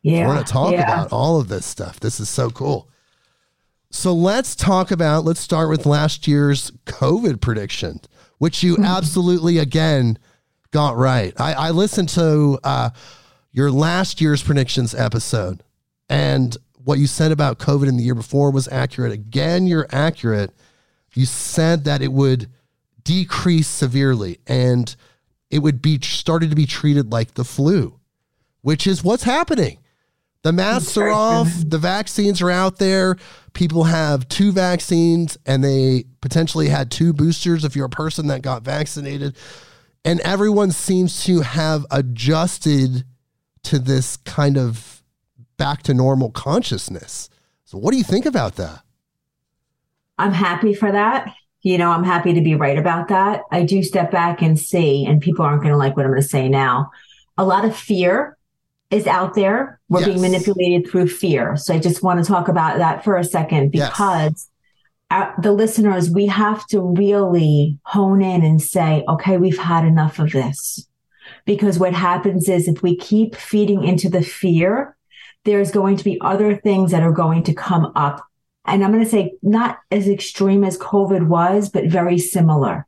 Yeah, 0.03 0.27
we're 0.27 0.35
going 0.35 0.45
to 0.45 0.53
talk 0.53 0.73
yeah. 0.73 0.83
about 0.83 1.13
all 1.13 1.41
of 1.41 1.49
this 1.49 1.65
stuff. 1.65 2.01
This 2.01 2.19
is 2.19 2.29
so 2.29 2.51
cool. 2.51 2.89
So 3.91 4.13
let's 4.13 4.57
talk 4.57 4.91
about, 4.91 5.25
let's 5.25 5.39
start 5.39 5.69
with 5.69 5.87
last 5.87 6.27
year's 6.27 6.71
COVID 6.87 7.41
prediction, 7.41 8.01
which 8.39 8.63
you 8.63 8.79
absolutely, 8.83 9.59
again, 9.59 10.19
got 10.73 10.97
right. 10.97 11.39
I, 11.39 11.53
I 11.53 11.71
listened 11.71 12.09
to 12.11 12.59
uh, 12.65 12.91
your 13.53 13.71
last 13.71 14.21
year's 14.21 14.43
predictions 14.43 14.95
episode, 14.95 15.63
and 16.13 16.55
what 16.85 16.99
you 16.99 17.07
said 17.07 17.33
about 17.33 17.59
COVID 17.59 17.89
in 17.89 17.97
the 17.97 18.03
year 18.03 18.15
before 18.15 18.51
was 18.51 18.69
accurate. 18.69 19.13
Again, 19.13 19.67
you're 19.67 19.87
accurate. 19.91 20.51
You 21.15 21.25
said 21.25 21.85
that 21.85 22.03
it 22.03 22.13
would 22.13 22.51
decrease 23.03 23.67
severely, 23.67 24.39
and 24.47 24.95
it 25.51 25.61
would 25.61 25.81
be 25.81 25.99
started 26.03 26.51
to 26.51 26.57
be 26.57 26.67
treated 26.67 27.11
like 27.11 27.33
the 27.33 27.45
flu, 27.45 27.99
which 28.61 28.87
is 28.87 29.03
what's 29.03 29.23
happening. 29.23 29.79
The 30.43 30.53
masks 30.53 30.99
are 30.99 31.09
off, 31.09 31.49
the 31.65 31.79
vaccines 31.79 32.43
are 32.43 32.51
out 32.51 32.77
there. 32.77 33.17
People 33.55 33.85
have 33.85 34.29
two 34.29 34.53
vaccines 34.53 35.39
and 35.47 35.63
they 35.63 36.05
potentially 36.21 36.69
had 36.69 36.91
two 36.91 37.13
boosters 37.13 37.65
if 37.65 37.77
you're 37.77 37.87
a 37.87 37.91
person 37.91 38.27
that 38.27 38.43
got 38.43 38.63
vaccinated. 38.65 39.37
And 40.05 40.19
everyone 40.21 40.73
seems 40.73 41.25
to 41.27 41.43
have 41.43 41.87
adjusted 41.93 43.05
to 43.65 43.79
this 43.79 44.17
kind 44.17 44.59
of 44.59 44.92
back 45.63 45.85
to 45.85 45.95
normal 45.95 46.29
consciousness. 46.33 47.31
So, 47.65 47.79
what 47.79 47.93
do 47.93 47.97
you 47.97 48.03
think 48.03 48.27
about 48.27 48.57
that? 48.57 48.83
I'm 50.19 50.33
happy 50.33 50.75
for 50.75 50.91
that. 50.91 51.33
You 51.63 51.79
know, 51.79 51.93
I'm 51.93 52.03
happy 52.03 52.35
to 52.35 52.41
be 52.41 52.57
right 52.57 52.77
about 52.77 53.07
that. 53.09 53.43
I 53.53 53.63
do 53.63 53.85
step 53.85 54.11
back 54.11 54.43
and 54.43 54.59
see, 54.59 55.07
and 55.07 55.21
people 55.21 55.45
aren't 55.45 55.63
going 55.63 55.71
to 55.71 55.79
like 55.79 55.97
what 55.97 56.05
I'm 56.05 56.11
going 56.11 56.21
to 56.21 56.27
say 56.27 56.49
now. 56.49 56.91
A 57.39 57.45
lot 57.45 57.65
of 57.65 57.77
fear 57.77 58.37
is 58.91 59.07
out 59.07 59.35
there. 59.35 59.81
We're 59.89 60.01
yes. 60.01 60.09
being 60.09 60.21
manipulated 60.21 60.91
through 60.91 61.07
fear. 61.07 61.57
So 61.57 61.75
I 61.75 61.79
just 61.79 62.03
want 62.03 62.19
to 62.19 62.29
talk 62.29 62.49
about 62.49 62.79
that 62.79 63.05
for 63.05 63.17
a 63.17 63.23
second 63.23 63.71
because 63.71 64.33
yes. 64.33 64.49
our, 65.13 65.35
the 65.41 65.53
listeners, 65.53 66.11
we 66.11 66.27
have 66.27 66.67
to 66.69 66.81
really 66.81 67.79
hone 67.85 68.21
in 68.21 68.43
and 68.43 68.61
say, 68.61 69.05
okay, 69.09 69.37
we've 69.37 69.59
had 69.59 69.85
enough 69.85 70.19
of 70.19 70.33
this. 70.33 70.89
Because 71.45 71.79
what 71.79 71.95
happens 71.95 72.49
is 72.49 72.67
if 72.67 72.83
we 72.83 72.97
keep 72.97 73.37
feeding 73.37 73.85
into 73.85 74.11
the 74.11 74.23
fear, 74.23 74.97
there's 75.45 75.71
going 75.71 75.97
to 75.97 76.05
be 76.05 76.21
other 76.21 76.57
things 76.57 76.93
that 76.93 77.03
are 77.03 77.13
going 77.13 77.43
to 77.45 77.55
come 77.55 77.93
up. 77.97 78.25
And 78.65 78.85
I'm 78.85 78.93
going 78.93 79.05
to 79.05 79.11
say 79.11 79.35
not 79.43 79.79
as 79.91 80.09
extreme 80.09 80.65
as 80.65 80.79
COVID 80.79 81.27
was, 81.27 81.69
but 81.69 81.87
very 81.87 82.19
similar. 82.19 82.87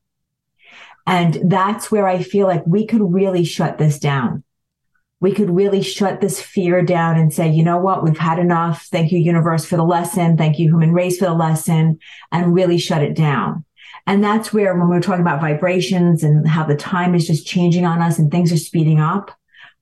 And 1.06 1.38
that's 1.50 1.90
where 1.90 2.06
I 2.06 2.22
feel 2.22 2.46
like 2.46 2.66
we 2.66 2.86
could 2.86 3.02
really 3.02 3.44
shut 3.44 3.78
this 3.78 3.98
down. 3.98 4.44
We 5.20 5.32
could 5.32 5.50
really 5.50 5.82
shut 5.82 6.20
this 6.20 6.40
fear 6.40 6.82
down 6.82 7.18
and 7.18 7.32
say, 7.32 7.50
you 7.50 7.62
know 7.62 7.78
what? 7.78 8.02
We've 8.02 8.16
had 8.16 8.38
enough. 8.38 8.86
Thank 8.90 9.10
you, 9.10 9.18
universe, 9.18 9.64
for 9.64 9.76
the 9.76 9.84
lesson. 9.84 10.36
Thank 10.36 10.58
you, 10.58 10.68
human 10.68 10.92
race, 10.92 11.18
for 11.18 11.24
the 11.26 11.34
lesson 11.34 11.98
and 12.30 12.54
really 12.54 12.78
shut 12.78 13.02
it 13.02 13.14
down. 13.14 13.64
And 14.06 14.22
that's 14.22 14.52
where 14.52 14.76
when 14.76 14.88
we're 14.88 15.00
talking 15.00 15.22
about 15.22 15.40
vibrations 15.40 16.22
and 16.24 16.46
how 16.46 16.64
the 16.64 16.76
time 16.76 17.14
is 17.14 17.26
just 17.26 17.46
changing 17.46 17.86
on 17.86 18.02
us 18.02 18.18
and 18.18 18.30
things 18.30 18.52
are 18.52 18.58
speeding 18.58 19.00
up, 19.00 19.30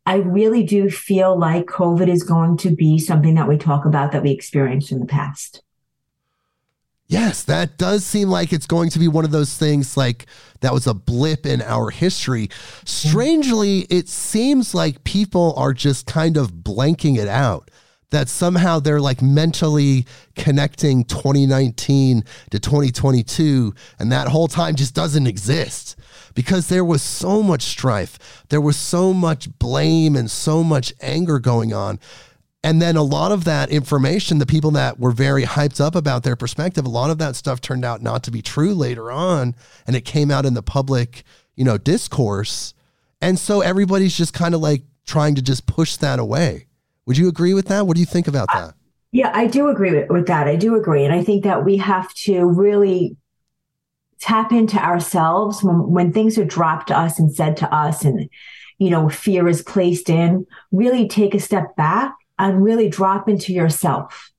I 0.05 0.17
really 0.17 0.65
do 0.65 0.91
feel 0.91 1.39
like 1.39 1.67
COVID 1.67 2.09
is 2.09 2.25
going 2.25 2.57
to 2.59 2.75
be 2.75 2.99
something 2.99 3.35
that 3.35 3.49
we 3.49 3.57
talk 3.57 3.85
about 3.85 4.13
that 4.13 4.23
we 4.23 4.31
experienced 4.31 4.91
in 4.91 4.99
the 4.99 5.07
past. 5.07 5.63
Yes, 7.07 7.45
that 7.45 7.77
does 7.77 8.05
seem 8.05 8.29
like 8.29 8.53
it's 8.53 8.67
going 8.67 8.89
to 8.91 8.99
be 8.99 9.07
one 9.07 9.25
of 9.25 9.33
those 9.33 9.57
things 9.57 9.97
like 9.97 10.27
that 10.61 10.73
was 10.73 10.87
a 10.87 10.95
blip 10.95 11.45
in 11.45 11.61
our 11.61 11.91
history. 11.91 12.49
Strangely, 12.85 13.81
it 13.91 14.09
seems 14.09 14.75
like 14.75 15.05
people 15.05 15.53
are 15.57 15.75
just 15.75 16.07
kind 16.07 16.37
of 16.37 16.53
blanking 16.53 17.19
it 17.19 17.29
out. 17.29 17.71
That 18.11 18.29
somehow 18.29 18.79
they're 18.79 19.01
like 19.01 19.23
mentally 19.23 20.07
connecting 20.37 21.05
2019 21.05 22.25
to 22.51 22.59
2022, 22.59 23.75
and 23.99 24.13
that 24.13 24.29
whole 24.29 24.49
time 24.49 24.75
just 24.75 24.95
doesn't 24.95 25.27
exist 25.27 25.97
because 26.35 26.69
there 26.69 26.85
was 26.85 27.03
so 27.03 27.43
much 27.43 27.63
strife, 27.63 28.45
there 28.49 28.61
was 28.61 28.77
so 28.77 29.13
much 29.13 29.59
blame 29.59 30.17
and 30.17 30.31
so 30.31 30.63
much 30.63 30.93
anger 31.01 31.39
going 31.39 31.73
on. 31.73 31.99
And 32.65 32.81
then 32.81 32.97
a 32.97 33.03
lot 33.03 33.33
of 33.33 33.45
that 33.45 33.71
information, 33.71 34.39
the 34.39 34.47
people 34.47 34.71
that 34.73 35.01
were 35.01 35.11
very 35.11 35.43
hyped 35.43 35.81
up 35.81 35.97
about 35.97 36.23
their 36.23 36.37
perspective, 36.37 36.87
a 36.87 36.89
lot 36.89 37.11
of 37.11 37.19
that 37.19 37.35
stuff 37.35 37.61
turned 37.61 37.85
out 37.85 38.03
not 38.03 38.23
to 38.25 38.31
be 38.31 38.41
true 38.41 38.73
later 38.73 39.11
on. 39.11 39.57
And 39.87 39.97
it 39.97 40.05
came 40.05 40.31
out 40.31 40.47
in 40.47 40.55
the 40.55 40.63
public, 40.63 41.25
you 41.57 41.65
know, 41.65 41.77
discourse. 41.77 42.73
And 43.21 43.39
so 43.39 43.63
everybody's 43.63 44.17
just 44.17 44.33
kind 44.33 44.55
of 44.55 44.61
like 44.61 44.85
trying 45.05 45.35
to 45.35 45.43
just 45.43 45.67
push 45.67 45.97
that 45.97 46.21
away. 46.21 46.67
Would 47.07 47.19
you 47.19 47.29
agree 47.29 47.53
with 47.53 47.67
that? 47.67 47.87
What 47.87 47.97
do 47.97 48.01
you 48.01 48.07
think 48.07 48.29
about 48.29 48.49
that? 48.53 48.75
Yeah, 49.11 49.33
I 49.35 49.49
do 49.49 49.69
agree 49.69 49.93
with, 49.93 50.09
with 50.09 50.27
that. 50.29 50.47
I 50.47 50.55
do 50.55 50.77
agree. 50.77 51.05
And 51.05 51.13
I 51.13 51.23
think 51.23 51.43
that 51.43 51.65
we 51.65 51.77
have 51.79 52.15
to 52.15 52.47
really 52.47 53.17
tap 54.23 54.53
into 54.53 54.77
ourselves 54.79 55.65
when, 55.65 55.91
when 55.91 56.13
things 56.13 56.39
are 56.39 56.45
dropped 56.45 56.87
to 56.87 56.97
us 56.97 57.19
and 57.19 57.35
said 57.35 57.57
to 57.57 57.75
us 57.75 58.05
and 58.05 58.31
you 58.79 58.89
know 58.89 59.09
fear 59.09 59.49
is 59.49 59.63
placed 59.63 60.09
in 60.09 60.47
really 60.71 61.09
take 61.09 61.35
a 61.35 61.41
step 61.41 61.75
back 61.75 62.15
and 62.39 62.63
really 62.63 62.89
drop 62.89 63.29
into 63.29 63.53
yourself 63.53 64.31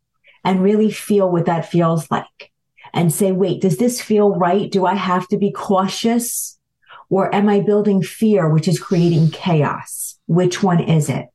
and 0.45 0.63
really 0.63 0.89
feel 0.89 1.29
what 1.29 1.47
that 1.47 1.69
feels 1.69 2.09
like 2.09 2.51
and 2.93 3.13
say 3.13 3.33
wait 3.33 3.61
does 3.61 3.77
this 3.77 4.01
feel 4.01 4.33
right? 4.35 4.71
Do 4.71 4.85
i 4.85 4.95
have 4.95 5.27
to 5.27 5.37
be 5.37 5.51
cautious? 5.51 6.57
Or 7.09 7.33
am 7.35 7.49
i 7.49 7.59
building 7.59 8.01
fear 8.01 8.49
which 8.49 8.69
is 8.69 8.79
creating 8.79 9.31
chaos? 9.31 10.17
Which 10.27 10.63
one 10.63 10.79
is 10.79 11.09
it? 11.09 11.25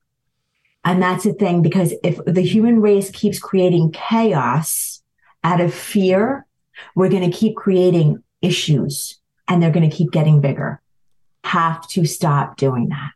And 0.87 1.03
that's 1.03 1.25
the 1.25 1.35
thing 1.35 1.61
because 1.61 1.93
if 2.03 2.19
the 2.25 2.41
human 2.41 2.81
race 2.81 3.11
keeps 3.11 3.39
creating 3.39 3.93
chaos 3.93 5.03
out 5.45 5.61
of 5.61 5.75
fear 5.75 6.47
we're 6.95 7.11
going 7.11 7.31
to 7.31 7.37
keep 7.37 7.57
creating 7.57 8.23
issues 8.43 9.21
and 9.47 9.63
they're 9.63 9.71
going 9.71 9.89
to 9.89 9.95
keep 9.95 10.11
getting 10.11 10.41
bigger. 10.41 10.81
Have 11.45 11.87
to 11.89 12.05
stop 12.05 12.57
doing 12.57 12.89
that. 12.89 13.11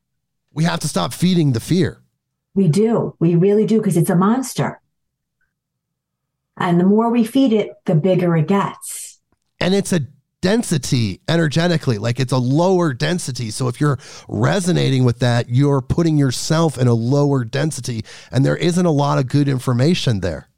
We 0.52 0.64
have 0.64 0.80
to 0.80 0.88
stop 0.88 1.12
feeding 1.12 1.52
the 1.52 1.60
fear. 1.60 2.02
We 2.54 2.68
do. 2.68 3.16
We 3.18 3.34
really 3.34 3.66
do 3.66 3.78
because 3.78 3.96
it's 3.96 4.10
a 4.10 4.16
monster. 4.16 4.80
And 6.56 6.78
the 6.78 6.84
more 6.84 7.10
we 7.10 7.24
feed 7.24 7.52
it, 7.52 7.72
the 7.86 7.94
bigger 7.94 8.36
it 8.36 8.48
gets. 8.48 9.20
And 9.58 9.74
it's 9.74 9.92
a 9.92 10.00
density 10.42 11.20
energetically, 11.28 11.96
like 11.98 12.20
it's 12.20 12.32
a 12.32 12.38
lower 12.38 12.92
density. 12.92 13.50
So 13.50 13.68
if 13.68 13.80
you're 13.80 13.98
resonating 14.28 15.04
with 15.04 15.20
that, 15.20 15.48
you're 15.48 15.80
putting 15.80 16.18
yourself 16.18 16.76
in 16.76 16.88
a 16.88 16.94
lower 16.94 17.44
density, 17.44 18.04
and 18.30 18.44
there 18.44 18.56
isn't 18.56 18.84
a 18.84 18.90
lot 18.90 19.18
of 19.18 19.28
good 19.28 19.48
information 19.48 20.20
there. 20.20 20.48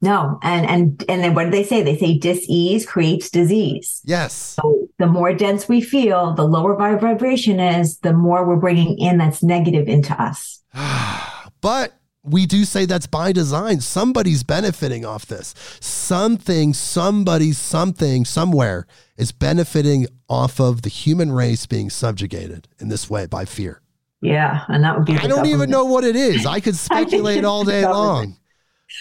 No, 0.00 0.38
and 0.42 0.64
and 0.66 1.04
and 1.08 1.24
then 1.24 1.34
what 1.34 1.44
do 1.44 1.50
they 1.50 1.64
say? 1.64 1.82
They 1.82 1.98
say 1.98 2.16
dis-ease 2.18 2.86
creates 2.86 3.30
disease. 3.30 4.00
Yes. 4.04 4.32
So 4.32 4.88
the 4.98 5.06
more 5.06 5.34
dense 5.34 5.68
we 5.68 5.80
feel, 5.80 6.34
the 6.34 6.46
lower 6.46 6.80
our 6.80 6.98
vibration 6.98 7.58
is, 7.58 7.98
the 7.98 8.12
more 8.12 8.46
we're 8.46 8.56
bringing 8.56 8.98
in 8.98 9.18
that's 9.18 9.42
negative 9.42 9.88
into 9.88 10.20
us. 10.20 10.62
but 11.60 11.94
we 12.22 12.46
do 12.46 12.64
say 12.64 12.84
that's 12.84 13.06
by 13.06 13.32
design. 13.32 13.80
Somebody's 13.80 14.44
benefiting 14.44 15.04
off 15.04 15.26
this. 15.26 15.54
Something, 15.80 16.74
somebody, 16.74 17.52
something, 17.52 18.24
somewhere 18.24 18.86
is 19.16 19.32
benefiting 19.32 20.06
off 20.28 20.60
of 20.60 20.82
the 20.82 20.90
human 20.90 21.32
race 21.32 21.66
being 21.66 21.90
subjugated 21.90 22.68
in 22.78 22.88
this 22.88 23.10
way 23.10 23.26
by 23.26 23.44
fear. 23.44 23.80
Yeah, 24.20 24.64
and 24.68 24.82
that 24.84 24.96
would 24.96 25.06
be. 25.06 25.12
I 25.12 25.22
don't 25.22 25.30
government. 25.30 25.54
even 25.54 25.70
know 25.70 25.84
what 25.84 26.04
it 26.04 26.16
is. 26.16 26.44
I 26.44 26.60
could 26.60 26.76
speculate 26.76 27.44
all 27.44 27.64
day 27.64 27.84
long. 27.84 28.36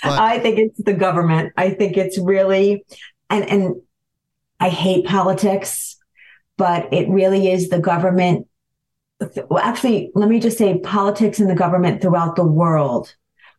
But- 0.03 0.19
I 0.19 0.39
think 0.39 0.59
it's 0.59 0.83
the 0.83 0.93
government. 0.93 1.53
I 1.57 1.71
think 1.71 1.97
it's 1.97 2.17
really, 2.17 2.85
and 3.29 3.49
and 3.49 3.75
I 4.59 4.69
hate 4.69 5.05
politics, 5.05 5.97
but 6.57 6.91
it 6.93 7.09
really 7.09 7.51
is 7.51 7.69
the 7.69 7.79
government. 7.79 8.47
Well, 9.49 9.63
actually, 9.63 10.11
let 10.13 10.29
me 10.29 10.39
just 10.39 10.57
say, 10.57 10.79
politics 10.79 11.39
and 11.39 11.49
the 11.49 11.55
government 11.55 12.01
throughout 12.01 12.35
the 12.35 12.45
world 12.45 13.15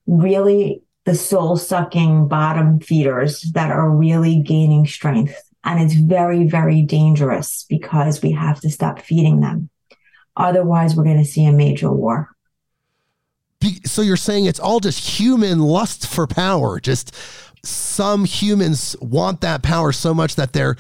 really 0.08 0.82
the 1.04 1.14
soul 1.14 1.56
sucking 1.56 2.28
bottom 2.28 2.80
feeders 2.80 3.42
that 3.52 3.70
are 3.70 3.90
really 3.90 4.40
gaining 4.40 4.86
strength. 4.86 5.34
And 5.64 5.80
it's 5.80 5.94
very, 5.94 6.46
very 6.48 6.82
dangerous 6.82 7.64
because 7.68 8.22
we 8.22 8.32
have 8.32 8.60
to 8.60 8.70
stop 8.70 9.00
feeding 9.00 9.40
them. 9.40 9.70
Otherwise, 10.36 10.94
we're 10.94 11.04
going 11.04 11.18
to 11.18 11.24
see 11.24 11.44
a 11.44 11.52
major 11.52 11.92
war 11.92 12.30
so 13.84 14.02
you're 14.02 14.16
saying 14.16 14.44
it's 14.44 14.60
all 14.60 14.80
just 14.80 15.18
human 15.18 15.60
lust 15.60 16.06
for 16.06 16.26
power. 16.26 16.80
Just 16.80 17.14
some 17.64 18.24
humans 18.24 18.96
want 19.00 19.40
that 19.40 19.62
power 19.62 19.92
so 19.92 20.14
much 20.14 20.36
that 20.36 20.52
they're 20.52 20.76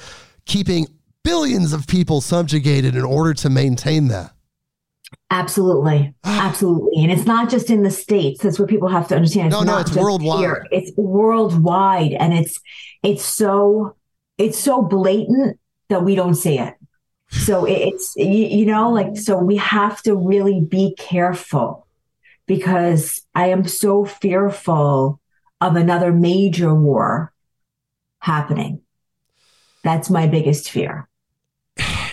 keeping 0.46 0.86
billions 1.24 1.72
of 1.72 1.86
people 1.86 2.20
subjugated 2.20 2.94
in 2.94 3.04
order 3.04 3.34
to 3.34 3.50
maintain 3.50 4.08
that. 4.08 4.32
Absolutely. 5.30 6.14
Ah. 6.24 6.48
Absolutely. 6.48 7.02
And 7.02 7.12
it's 7.12 7.26
not 7.26 7.50
just 7.50 7.70
in 7.70 7.82
the 7.82 7.90
States. 7.90 8.42
That's 8.42 8.58
what 8.58 8.68
people 8.68 8.88
have 8.88 9.08
to 9.08 9.16
understand. 9.16 9.48
It's 9.48 9.56
no, 9.56 9.62
no, 9.62 9.78
it's 9.78 9.94
worldwide. 9.94 10.40
Here. 10.40 10.66
It's 10.70 10.92
worldwide. 10.96 12.12
And 12.12 12.32
it's 12.32 12.60
it's 13.02 13.24
so 13.24 13.96
it's 14.38 14.58
so 14.58 14.82
blatant 14.82 15.58
that 15.88 16.04
we 16.04 16.14
don't 16.14 16.34
see 16.34 16.58
it. 16.58 16.74
So 17.30 17.66
it's 17.66 18.14
you, 18.16 18.26
you 18.26 18.66
know, 18.66 18.90
like 18.90 19.16
so 19.16 19.38
we 19.38 19.56
have 19.56 20.00
to 20.02 20.14
really 20.14 20.60
be 20.60 20.94
careful 20.98 21.86
because 22.48 23.24
I 23.34 23.48
am 23.50 23.68
so 23.68 24.04
fearful 24.04 25.20
of 25.60 25.76
another 25.76 26.12
major 26.12 26.74
war 26.74 27.32
happening. 28.18 28.80
That's 29.84 30.10
my 30.10 30.26
biggest 30.26 30.70
fear. 30.70 31.08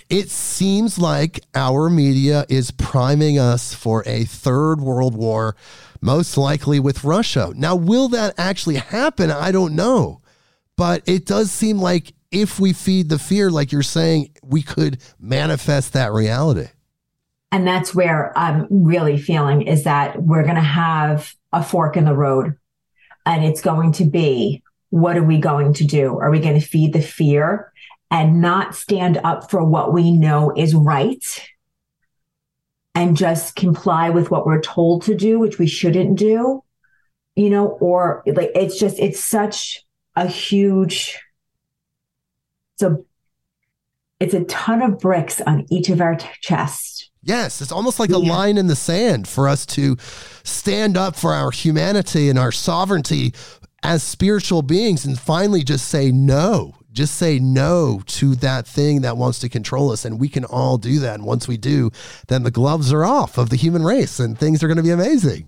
It 0.07 0.29
seems 0.29 0.99
like 0.99 1.39
our 1.55 1.89
media 1.89 2.45
is 2.47 2.69
priming 2.69 3.39
us 3.39 3.73
for 3.73 4.03
a 4.05 4.25
third 4.25 4.79
world 4.79 5.15
war, 5.15 5.55
most 5.99 6.37
likely 6.37 6.79
with 6.79 7.03
Russia. 7.03 7.51
Now, 7.55 7.75
will 7.75 8.09
that 8.09 8.35
actually 8.37 8.75
happen? 8.75 9.31
I 9.31 9.51
don't 9.51 9.75
know. 9.75 10.21
But 10.77 11.01
it 11.07 11.25
does 11.25 11.49
seem 11.49 11.79
like 11.79 12.13
if 12.29 12.59
we 12.59 12.73
feed 12.73 13.09
the 13.09 13.17
fear, 13.17 13.49
like 13.49 13.71
you're 13.71 13.81
saying, 13.81 14.35
we 14.43 14.61
could 14.61 15.01
manifest 15.19 15.93
that 15.93 16.11
reality. 16.11 16.67
And 17.51 17.65
that's 17.65 17.95
where 17.95 18.37
I'm 18.37 18.67
really 18.69 19.17
feeling 19.17 19.61
is 19.61 19.83
that 19.83 20.21
we're 20.21 20.43
going 20.43 20.55
to 20.55 20.61
have 20.61 21.33
a 21.53 21.63
fork 21.63 21.95
in 21.95 22.05
the 22.05 22.15
road. 22.15 22.57
And 23.25 23.45
it's 23.45 23.61
going 23.61 23.93
to 23.93 24.05
be 24.05 24.61
what 24.89 25.17
are 25.17 25.23
we 25.23 25.39
going 25.39 25.73
to 25.73 25.83
do? 25.85 26.19
Are 26.19 26.31
we 26.31 26.39
going 26.39 26.59
to 26.59 26.65
feed 26.65 26.93
the 26.93 27.01
fear 27.01 27.71
and 28.11 28.41
not 28.41 28.75
stand 28.75 29.19
up 29.23 29.49
for 29.49 29.63
what 29.63 29.93
we 29.93 30.11
know 30.11 30.53
is 30.55 30.75
right 30.75 31.23
and 32.93 33.17
just 33.17 33.55
comply 33.55 34.09
with 34.09 34.31
what 34.31 34.45
we're 34.45 34.61
told 34.61 35.03
to 35.03 35.15
do, 35.15 35.39
which 35.39 35.59
we 35.59 35.67
shouldn't 35.67 36.17
do? 36.17 36.63
You 37.35 37.49
know, 37.49 37.67
or 37.67 38.23
like 38.25 38.51
it's 38.55 38.79
just, 38.79 38.99
it's 38.99 39.23
such 39.23 39.83
a 40.15 40.27
huge, 40.27 41.19
it's 42.79 42.83
it's 44.19 44.33
a 44.33 44.45
ton 44.45 44.81
of 44.81 44.99
bricks 44.99 45.41
on 45.41 45.65
each 45.69 45.89
of 45.89 45.99
our 45.99 46.15
t- 46.15 46.27
chests 46.39 47.09
Yes, 47.25 47.59
it's 47.59 47.71
almost 47.71 47.99
like 47.99 48.11
a 48.11 48.19
line 48.19 48.55
in 48.55 48.67
the 48.67 48.75
sand 48.75 49.27
for 49.27 49.47
us 49.47 49.65
to 49.65 49.97
stand 50.43 50.95
up 50.95 51.15
for 51.15 51.33
our 51.33 51.49
humanity 51.49 52.29
and 52.29 52.37
our 52.37 52.51
sovereignty 52.51 53.33
as 53.81 54.03
spiritual 54.03 54.61
beings 54.61 55.05
and 55.05 55.19
finally 55.19 55.63
just 55.63 55.87
say 55.87 56.11
no. 56.11 56.75
Just 56.91 57.15
say 57.15 57.39
no 57.39 58.03
to 58.05 58.35
that 58.35 58.67
thing 58.67 59.01
that 59.01 59.17
wants 59.17 59.39
to 59.39 59.49
control 59.49 59.91
us. 59.91 60.05
And 60.05 60.19
we 60.19 60.29
can 60.29 60.45
all 60.45 60.77
do 60.77 60.99
that. 60.99 61.15
And 61.15 61.25
once 61.25 61.47
we 61.47 61.57
do, 61.57 61.89
then 62.27 62.43
the 62.43 62.51
gloves 62.51 62.93
are 62.93 63.03
off 63.03 63.39
of 63.39 63.49
the 63.49 63.55
human 63.55 63.83
race 63.83 64.19
and 64.19 64.37
things 64.37 64.63
are 64.63 64.67
going 64.67 64.77
to 64.77 64.83
be 64.83 64.91
amazing. 64.91 65.47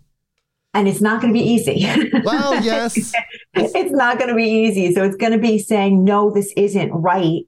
And 0.73 0.87
it's 0.87 0.99
not 0.99 1.21
going 1.21 1.31
to 1.31 1.39
be 1.39 1.45
easy. 1.45 1.85
Well, 2.23 2.61
yes. 2.63 3.13
it's 3.53 3.91
not 3.91 4.17
going 4.17 4.29
to 4.29 4.35
be 4.35 4.49
easy. 4.49 4.95
So 4.95 5.03
it's 5.03 5.15
going 5.15 5.31
to 5.31 5.37
be 5.37 5.59
saying, 5.59 6.03
no, 6.03 6.31
this 6.31 6.51
isn't 6.57 6.91
right 6.91 7.45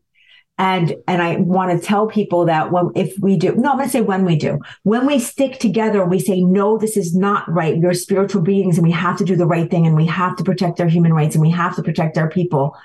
and 0.60 0.93
and 1.08 1.22
i 1.22 1.38
want 1.38 1.72
to 1.72 1.88
tell 1.88 2.06
people 2.06 2.45
that 2.45 2.69
when 2.72 2.91
if 2.93 3.17
we 3.19 3.38
do 3.38 3.56
no 3.56 3.72
i'm 3.72 3.78
going 3.78 3.88
to 3.88 3.91
say 3.91 4.02
when 4.02 4.26
we 4.26 4.36
do. 4.36 4.60
When 4.84 5.08
we 5.08 5.17
stick 5.17 5.60
together 5.60 6.06
we 6.06 6.19
say 6.19 6.41
no 6.41 6.78
this 6.78 6.98
is 6.98 7.15
not 7.15 7.50
right. 7.50 7.78
We're 7.78 7.93
spiritual 7.93 8.41
beings 8.41 8.78
and 8.78 8.86
we 8.86 8.91
have 8.91 9.17
to 9.17 9.26
do 9.26 9.36
the 9.36 9.48
right 9.48 9.72
thing 9.72 9.88
and 9.88 9.95
we 9.95 10.06
have 10.06 10.36
to 10.36 10.43
protect 10.43 10.80
our 10.82 10.88
human 10.88 11.13
rights 11.13 11.34
and 11.34 11.41
we 11.41 11.50
have 11.52 11.76
to 11.78 11.84
protect 11.84 12.17
our 12.17 12.30
people. 12.30 12.78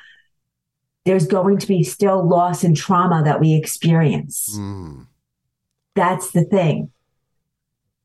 There's 1.05 1.27
going 1.27 1.59
to 1.59 1.67
be 1.67 1.83
still 1.83 2.27
loss 2.27 2.65
and 2.65 2.77
trauma 2.77 3.23
that 3.25 3.41
we 3.41 3.55
experience. 3.55 4.57
Mm. 4.57 5.07
that's 5.95 6.31
the 6.31 6.45
thing. 6.45 6.91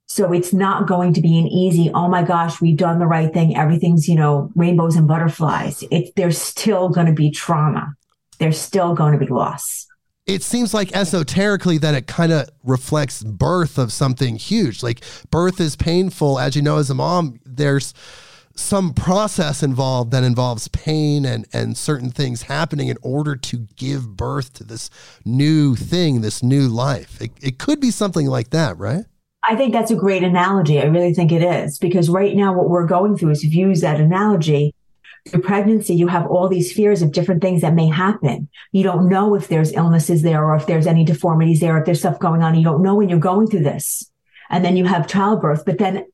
So 0.07 0.33
it's 0.33 0.51
not 0.51 0.87
going 0.87 1.13
to 1.13 1.21
be 1.21 1.37
an 1.37 1.47
easy 1.47 1.91
oh 1.93 2.07
my 2.07 2.23
gosh 2.23 2.59
we've 2.59 2.75
done 2.75 2.97
the 2.97 3.05
right 3.05 3.31
thing. 3.31 3.55
Everything's 3.55 4.09
you 4.09 4.15
know 4.15 4.51
rainbows 4.55 4.95
and 4.95 5.07
butterflies. 5.07 5.83
It, 5.91 6.15
there's 6.15 6.39
still 6.39 6.89
going 6.89 7.07
to 7.07 7.13
be 7.13 7.29
trauma 7.29 7.93
there's 8.39 8.59
still 8.59 8.95
going 8.95 9.13
to 9.13 9.19
be 9.23 9.31
loss. 9.31 9.85
It 10.25 10.43
seems 10.43 10.73
like 10.73 10.95
esoterically 10.95 11.77
that 11.79 11.95
it 11.95 12.07
kind 12.07 12.31
of 12.31 12.49
reflects 12.63 13.23
birth 13.23 13.77
of 13.77 13.91
something 13.91 14.35
huge. 14.35 14.83
Like 14.83 15.03
birth 15.31 15.59
is 15.59 15.75
painful. 15.75 16.39
As 16.39 16.55
you 16.55 16.61
know, 16.61 16.77
as 16.77 16.89
a 16.89 16.93
mom, 16.93 17.39
there's 17.45 17.93
some 18.55 18.93
process 18.93 19.63
involved 19.63 20.11
that 20.11 20.23
involves 20.23 20.67
pain 20.67 21.25
and, 21.25 21.47
and 21.53 21.77
certain 21.77 22.11
things 22.11 22.43
happening 22.43 22.89
in 22.89 22.97
order 23.01 23.35
to 23.35 23.65
give 23.75 24.15
birth 24.15 24.53
to 24.53 24.63
this 24.63 24.89
new 25.25 25.75
thing, 25.75 26.21
this 26.21 26.43
new 26.43 26.67
life. 26.67 27.21
It, 27.21 27.31
it 27.41 27.57
could 27.57 27.79
be 27.79 27.89
something 27.89 28.27
like 28.27 28.49
that, 28.51 28.77
right? 28.77 29.05
I 29.43 29.55
think 29.55 29.71
that's 29.71 29.91
a 29.91 29.95
great 29.95 30.23
analogy. 30.23 30.79
I 30.79 30.85
really 30.85 31.13
think 31.13 31.31
it 31.31 31.41
is 31.41 31.79
because 31.79 32.09
right 32.09 32.35
now 32.35 32.53
what 32.53 32.69
we're 32.69 32.85
going 32.85 33.17
through 33.17 33.31
is 33.31 33.43
if 33.43 33.53
you 33.53 33.69
use 33.69 33.81
that 33.81 33.99
analogy, 33.99 34.73
through 35.27 35.41
pregnancy, 35.41 35.93
you 35.93 36.07
have 36.07 36.27
all 36.27 36.47
these 36.47 36.71
fears 36.71 37.01
of 37.01 37.11
different 37.11 37.41
things 37.41 37.61
that 37.61 37.73
may 37.73 37.87
happen. 37.87 38.49
You 38.71 38.83
don't 38.83 39.09
know 39.09 39.35
if 39.35 39.47
there's 39.47 39.73
illnesses 39.73 40.21
there 40.21 40.43
or 40.43 40.55
if 40.55 40.65
there's 40.65 40.87
any 40.87 41.03
deformities 41.03 41.59
there, 41.59 41.77
if 41.77 41.85
there's 41.85 41.99
stuff 41.99 42.19
going 42.19 42.41
on. 42.41 42.55
You 42.55 42.63
don't 42.63 42.81
know 42.81 42.95
when 42.95 43.09
you're 43.09 43.19
going 43.19 43.47
through 43.47 43.63
this. 43.63 44.09
And 44.49 44.65
then 44.65 44.77
you 44.77 44.85
have 44.85 45.07
childbirth, 45.07 45.65
but 45.65 45.77
then 45.77 46.05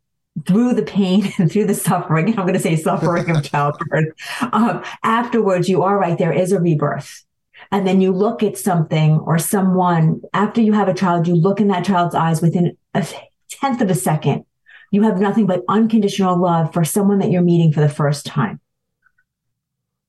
through 0.46 0.74
the 0.74 0.84
pain 0.84 1.32
and 1.38 1.52
through 1.52 1.66
the 1.66 1.76
suffering, 1.76 2.30
I'm 2.30 2.46
going 2.46 2.54
to 2.54 2.60
say 2.60 2.76
suffering 2.76 3.30
of 3.30 3.44
childbirth, 3.50 4.14
um, 4.52 4.84
afterwards, 5.04 5.70
you 5.70 5.84
are 5.84 5.98
right. 5.98 6.18
There 6.18 6.34
is 6.34 6.52
a 6.52 6.60
rebirth. 6.60 7.24
And 7.72 7.88
then 7.88 8.02
you 8.02 8.12
look 8.12 8.44
at 8.44 8.58
something 8.58 9.20
or 9.20 9.40
someone 9.40 10.22
after 10.34 10.62
you 10.62 10.74
have 10.74 10.88
a 10.88 10.94
child, 10.94 11.28
you 11.28 11.36
look 11.36 11.60
in 11.60 11.70
that 11.70 11.86
child's 11.86 12.14
eyes 12.14 12.42
within 12.42 12.78
a 12.94 13.08
tenth 13.50 13.82
of 13.82 13.90
a 13.90 13.96
second. 13.96 14.46
You 14.92 15.02
have 15.04 15.20
nothing 15.20 15.46
but 15.46 15.64
unconditional 15.68 16.38
love 16.38 16.74
for 16.74 16.84
someone 16.84 17.20
that 17.20 17.32
you're 17.32 17.42
meeting 17.42 17.72
for 17.72 17.82
the 17.82 17.90
first 17.90 18.26
time. 18.26 18.60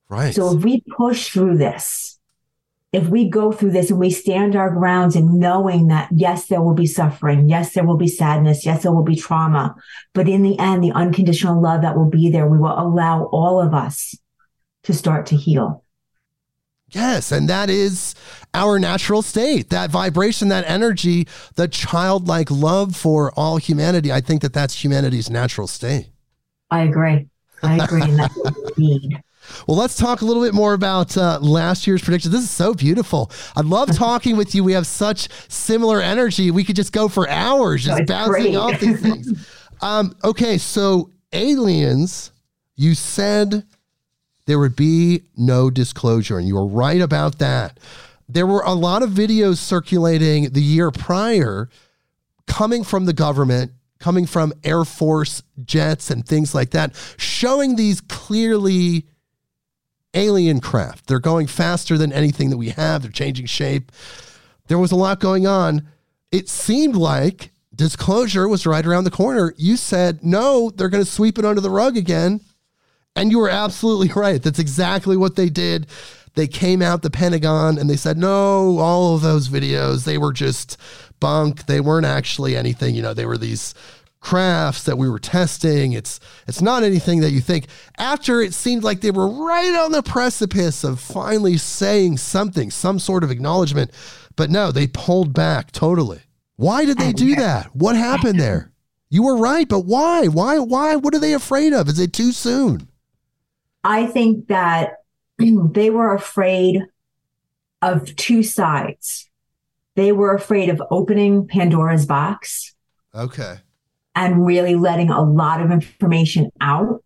Right. 0.09 0.33
So 0.33 0.55
if 0.55 0.63
we 0.63 0.81
push 0.81 1.29
through 1.29 1.57
this, 1.57 2.17
if 2.93 3.09
we 3.09 3.29
go 3.29 3.51
through 3.51 3.71
this 3.71 3.89
and 3.89 3.99
we 3.99 4.09
stand 4.09 4.55
our 4.55 4.69
grounds 4.69 5.15
in 5.15 5.39
knowing 5.39 5.87
that 5.87 6.09
yes, 6.11 6.47
there 6.47 6.61
will 6.61 6.73
be 6.73 6.85
suffering, 6.85 7.49
yes, 7.49 7.73
there 7.73 7.85
will 7.85 7.97
be 7.97 8.07
sadness, 8.07 8.65
yes, 8.65 8.83
there 8.83 8.93
will 8.93 9.03
be 9.03 9.15
trauma, 9.15 9.75
but 10.13 10.29
in 10.29 10.41
the 10.41 10.57
end, 10.57 10.83
the 10.83 10.93
unconditional 10.93 11.61
love 11.61 11.81
that 11.81 11.97
will 11.97 12.09
be 12.09 12.29
there, 12.29 12.47
we 12.47 12.57
will 12.57 12.79
allow 12.79 13.25
all 13.25 13.61
of 13.61 13.73
us 13.73 14.17
to 14.83 14.93
start 14.93 15.25
to 15.27 15.35
heal. 15.35 15.83
Yes, 16.89 17.33
and 17.33 17.49
that 17.49 17.69
is 17.69 18.15
our 18.53 18.79
natural 18.79 19.21
state. 19.21 19.69
That 19.69 19.89
vibration, 19.89 20.47
that 20.47 20.63
energy, 20.65 21.27
the 21.55 21.67
childlike 21.67 22.49
love 22.49 22.95
for 22.95 23.33
all 23.35 23.57
humanity. 23.57 24.13
I 24.13 24.21
think 24.21 24.41
that 24.41 24.53
that's 24.53 24.81
humanity's 24.81 25.29
natural 25.29 25.67
state. 25.67 26.09
I 26.71 26.83
agree. 26.83 27.27
I 27.61 27.83
agree. 27.83 28.03
and 28.03 28.17
that's 28.17 28.35
what 28.37 28.55
we 28.77 28.87
need. 28.87 29.21
Well, 29.67 29.77
let's 29.77 29.95
talk 29.95 30.21
a 30.21 30.25
little 30.25 30.43
bit 30.43 30.53
more 30.53 30.73
about 30.73 31.17
uh, 31.17 31.39
last 31.41 31.87
year's 31.87 32.01
predictions. 32.01 32.31
This 32.33 32.43
is 32.43 32.51
so 32.51 32.73
beautiful. 32.73 33.31
I 33.55 33.61
love 33.61 33.91
talking 33.95 34.37
with 34.37 34.53
you. 34.55 34.63
We 34.63 34.73
have 34.73 34.87
such 34.87 35.29
similar 35.47 36.01
energy. 36.01 36.51
We 36.51 36.63
could 36.63 36.75
just 36.75 36.93
go 36.93 37.07
for 37.07 37.27
hours 37.29 37.85
just 37.85 38.05
bouncing 38.05 38.53
great. 38.53 38.55
off 38.55 38.79
these 38.79 39.01
things. 39.01 39.47
Um, 39.79 40.15
okay, 40.23 40.57
so 40.57 41.11
aliens, 41.31 42.31
you 42.75 42.95
said 42.95 43.63
there 44.47 44.57
would 44.57 44.75
be 44.75 45.21
no 45.37 45.69
disclosure, 45.69 46.39
and 46.39 46.47
you 46.47 46.55
were 46.55 46.65
right 46.65 46.99
about 46.99 47.37
that. 47.37 47.79
There 48.27 48.47
were 48.47 48.63
a 48.63 48.73
lot 48.73 49.03
of 49.03 49.11
videos 49.11 49.57
circulating 49.57 50.49
the 50.49 50.63
year 50.63 50.89
prior 50.89 51.69
coming 52.47 52.83
from 52.83 53.05
the 53.05 53.13
government 53.13 53.71
coming 53.99 54.25
from 54.25 54.53
Air 54.63 54.85
Force 54.85 55.43
jets 55.63 56.11
and 56.11 56.25
things 56.25 56.53
like 56.53 56.71
that, 56.71 56.95
showing 57.17 57.75
these 57.75 58.01
clearly 58.01 59.07
alien 60.17 60.59
craft. 60.59 61.07
They're 61.07 61.19
going 61.19 61.47
faster 61.47 61.97
than 61.97 62.11
anything 62.11 62.49
that 62.49 62.57
we 62.57 62.69
have. 62.69 63.03
They're 63.03 63.11
changing 63.11 63.45
shape. 63.45 63.91
There 64.67 64.79
was 64.79 64.91
a 64.91 64.95
lot 64.95 65.19
going 65.19 65.47
on. 65.47 65.87
It 66.31 66.49
seemed 66.49 66.95
like 66.95 67.51
disclosure 67.73 68.47
was 68.47 68.65
right 68.65 68.85
around 68.85 69.03
the 69.03 69.11
corner. 69.11 69.53
You 69.57 69.77
said, 69.77 70.23
no, 70.23 70.71
they're 70.71 70.89
going 70.89 71.03
to 71.03 71.09
sweep 71.09 71.37
it 71.37 71.45
under 71.45 71.61
the 71.61 71.69
rug 71.69 71.95
again. 71.95 72.41
And 73.15 73.31
you 73.31 73.39
were 73.39 73.49
absolutely 73.49 74.09
right. 74.15 74.41
That's 74.41 74.59
exactly 74.59 75.15
what 75.15 75.35
they 75.35 75.49
did. 75.49 75.87
They 76.33 76.47
came 76.47 76.81
out 76.81 77.01
the 77.01 77.09
Pentagon 77.09 77.77
and 77.77 77.89
they 77.89 77.95
said, 77.95 78.17
no, 78.17 78.77
all 78.77 79.15
of 79.15 79.21
those 79.21 79.49
videos, 79.49 80.05
they 80.05 80.17
were 80.17 80.33
just 80.33 80.77
bunk. 81.19 81.65
They 81.65 81.79
weren't 81.79 82.05
actually 82.05 82.55
anything. 82.55 82.93
You 82.93 83.01
know, 83.01 83.13
they 83.13 83.25
were 83.25 83.37
these 83.37 83.73
crafts 84.27 84.83
that 84.83 84.97
we 84.97 85.09
were 85.09 85.19
testing. 85.19 85.93
It's 85.93 86.19
it's 86.47 86.61
not 86.61 86.83
anything 86.83 87.21
that 87.21 87.31
you 87.31 87.39
think. 87.39 87.67
After 87.97 88.41
it 88.41 88.53
seemed 88.53 88.83
like 88.83 88.99
they 88.99 89.11
were 89.11 89.29
right 89.29 89.73
on 89.73 89.93
the 89.93 90.03
precipice 90.03 90.83
of 90.83 90.99
finally 90.99 91.55
saying 91.55 92.17
something, 92.17 92.69
some 92.69 92.99
sort 92.99 93.23
of 93.23 93.31
acknowledgement, 93.31 93.89
but 94.35 94.49
no, 94.49 94.73
they 94.73 94.87
pulled 94.87 95.33
back 95.33 95.71
totally. 95.71 96.19
Why 96.57 96.83
did 96.83 96.97
they 96.97 97.09
oh, 97.09 97.13
do 97.13 97.35
that? 97.35 97.73
What 97.73 97.95
happened 97.95 98.37
there? 98.37 98.73
You 99.09 99.23
were 99.23 99.37
right, 99.37 99.65
but 99.65 99.85
why? 99.85 100.27
Why 100.27 100.59
why 100.59 100.97
what 100.97 101.15
are 101.15 101.19
they 101.19 101.33
afraid 101.33 101.71
of? 101.71 101.87
Is 101.87 101.97
it 101.97 102.11
too 102.11 102.33
soon? 102.33 102.89
I 103.85 104.07
think 104.07 104.47
that 104.47 105.03
they 105.37 105.89
were 105.89 106.13
afraid 106.13 106.81
of 107.81 108.13
two 108.17 108.43
sides. 108.43 109.29
They 109.95 110.11
were 110.11 110.35
afraid 110.35 110.67
of 110.67 110.83
opening 110.91 111.47
Pandora's 111.47 112.05
box. 112.05 112.75
Okay 113.15 113.59
and 114.17 114.47
really 114.47 114.73
letting 114.73 115.11
a 115.11 115.21
lot 115.21 115.61
of 115.61 115.69
information 115.71 116.49
out. 116.59 117.03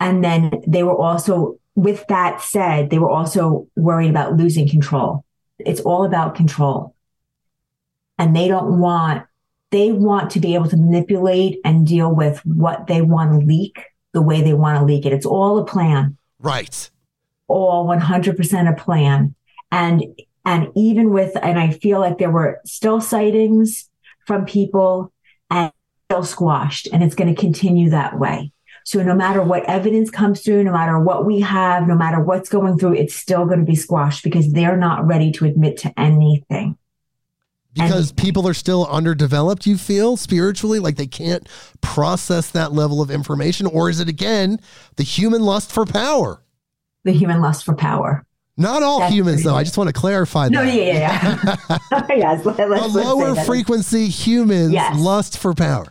And 0.00 0.22
then 0.22 0.60
they 0.66 0.82
were 0.82 0.96
also, 0.96 1.60
with 1.76 2.04
that 2.08 2.42
said, 2.42 2.90
they 2.90 2.98
were 2.98 3.08
also 3.08 3.68
worried 3.76 4.10
about 4.10 4.36
losing 4.36 4.68
control. 4.68 5.24
It's 5.60 5.80
all 5.80 6.04
about 6.04 6.34
control. 6.34 6.96
And 8.18 8.34
they 8.34 8.48
don't 8.48 8.80
want, 8.80 9.24
they 9.70 9.92
want 9.92 10.30
to 10.32 10.40
be 10.40 10.56
able 10.56 10.68
to 10.68 10.76
manipulate 10.76 11.60
and 11.64 11.86
deal 11.86 12.12
with 12.12 12.44
what 12.44 12.88
they 12.88 13.00
want 13.00 13.30
to 13.30 13.46
leak 13.46 13.84
the 14.10 14.20
way 14.20 14.42
they 14.42 14.54
want 14.54 14.80
to 14.80 14.84
leak 14.84 15.06
it. 15.06 15.12
It's 15.12 15.24
all 15.24 15.58
a 15.58 15.64
plan. 15.64 16.16
Right. 16.40 16.90
All 17.46 17.86
100% 17.86 18.68
a 18.68 18.74
plan. 18.74 19.36
And, 19.70 20.02
and 20.44 20.72
even 20.74 21.10
with, 21.10 21.36
and 21.40 21.56
I 21.56 21.70
feel 21.70 22.00
like 22.00 22.18
there 22.18 22.32
were 22.32 22.60
still 22.64 23.00
sightings 23.00 23.88
from 24.26 24.44
people 24.44 25.11
and 25.52 25.72
still 26.10 26.24
squashed 26.24 26.88
and 26.92 27.02
it's 27.02 27.14
going 27.14 27.32
to 27.32 27.40
continue 27.40 27.90
that 27.90 28.18
way. 28.18 28.52
So 28.84 29.02
no 29.02 29.14
matter 29.14 29.40
what 29.42 29.64
evidence 29.68 30.10
comes 30.10 30.40
through, 30.40 30.64
no 30.64 30.72
matter 30.72 30.98
what 30.98 31.24
we 31.24 31.40
have, 31.40 31.86
no 31.86 31.94
matter 31.94 32.20
what's 32.20 32.48
going 32.48 32.78
through, 32.78 32.94
it's 32.94 33.14
still 33.14 33.46
going 33.46 33.60
to 33.60 33.64
be 33.64 33.76
squashed 33.76 34.24
because 34.24 34.52
they're 34.52 34.76
not 34.76 35.06
ready 35.06 35.30
to 35.32 35.44
admit 35.44 35.76
to 35.78 36.00
anything. 36.00 36.76
because 37.72 38.10
people 38.12 38.46
are 38.48 38.54
still 38.54 38.86
underdeveloped 38.88 39.66
you 39.66 39.78
feel 39.78 40.16
spiritually 40.16 40.78
like 40.78 40.96
they 40.96 41.06
can't 41.06 41.48
process 41.80 42.50
that 42.50 42.72
level 42.72 43.00
of 43.00 43.10
information 43.10 43.66
or 43.66 43.88
is 43.88 43.98
it 43.98 44.08
again 44.10 44.60
the 44.96 45.02
human 45.02 45.42
lust 45.42 45.72
for 45.72 45.86
power 45.86 46.42
the 47.04 47.12
human 47.12 47.40
lust 47.40 47.64
for 47.64 47.74
power. 47.74 48.24
Not 48.56 48.82
all 48.82 49.00
That's 49.00 49.14
humans 49.14 49.42
though 49.44 49.54
i 49.54 49.64
just 49.64 49.78
want 49.78 49.88
to 49.88 49.92
clarify 49.94 50.48
that. 50.48 50.52
No, 50.52 50.64
that 50.64 50.74
yeah, 50.74 50.92
yeah, 50.92 51.76
yeah. 51.90 52.06
yes, 52.16 52.44
let, 52.44 52.56
the 52.56 52.66
lower 52.66 53.34
frequency 53.34 54.08
humans 54.08 54.72
Yes. 54.72 54.98
lust 54.98 55.38
for 55.38 55.54
power 55.54 55.86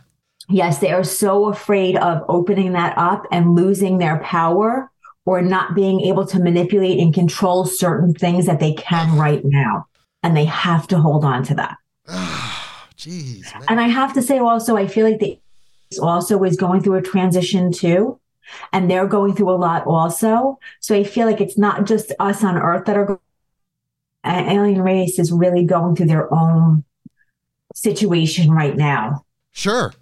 Yes, 0.48 0.78
they 0.78 0.92
are 0.92 1.04
so 1.04 1.46
afraid 1.46 1.96
of 1.96 2.22
opening 2.28 2.72
that 2.72 2.96
up 2.98 3.26
and 3.30 3.54
losing 3.54 3.98
their 3.98 4.18
power 4.18 4.90
or 5.24 5.40
not 5.40 5.74
being 5.74 6.00
able 6.02 6.26
to 6.26 6.38
manipulate 6.40 6.98
and 6.98 7.14
control 7.14 7.64
certain 7.64 8.12
things 8.12 8.46
that 8.46 8.60
they 8.60 8.74
can 8.74 9.16
right 9.16 9.42
now. 9.44 9.86
And 10.22 10.36
they 10.36 10.44
have 10.44 10.86
to 10.88 10.98
hold 10.98 11.24
on 11.24 11.42
to 11.44 11.54
that. 11.54 11.76
jeez 12.96 13.52
man. 13.54 13.64
And 13.68 13.80
I 13.80 13.88
have 13.88 14.12
to 14.14 14.22
say 14.22 14.38
also, 14.38 14.76
I 14.76 14.86
feel 14.86 15.08
like 15.08 15.20
the 15.20 15.38
also 16.00 16.42
is 16.44 16.56
going 16.56 16.82
through 16.82 16.96
a 16.96 17.02
transition 17.02 17.72
too. 17.72 18.18
And 18.72 18.90
they're 18.90 19.06
going 19.06 19.34
through 19.34 19.50
a 19.50 19.56
lot 19.56 19.86
also. 19.86 20.58
So 20.80 20.94
I 20.94 21.04
feel 21.04 21.26
like 21.26 21.40
it's 21.40 21.56
not 21.58 21.84
just 21.86 22.12
us 22.18 22.42
on 22.44 22.56
Earth 22.56 22.84
that 22.86 22.96
are 22.96 23.04
go- 23.06 23.20
A- 24.24 24.52
alien 24.52 24.82
race 24.82 25.18
is 25.18 25.32
really 25.32 25.64
going 25.64 25.96
through 25.96 26.06
their 26.06 26.32
own 26.32 26.84
situation 27.74 28.50
right 28.50 28.76
now. 28.76 29.24
Sure. 29.52 29.92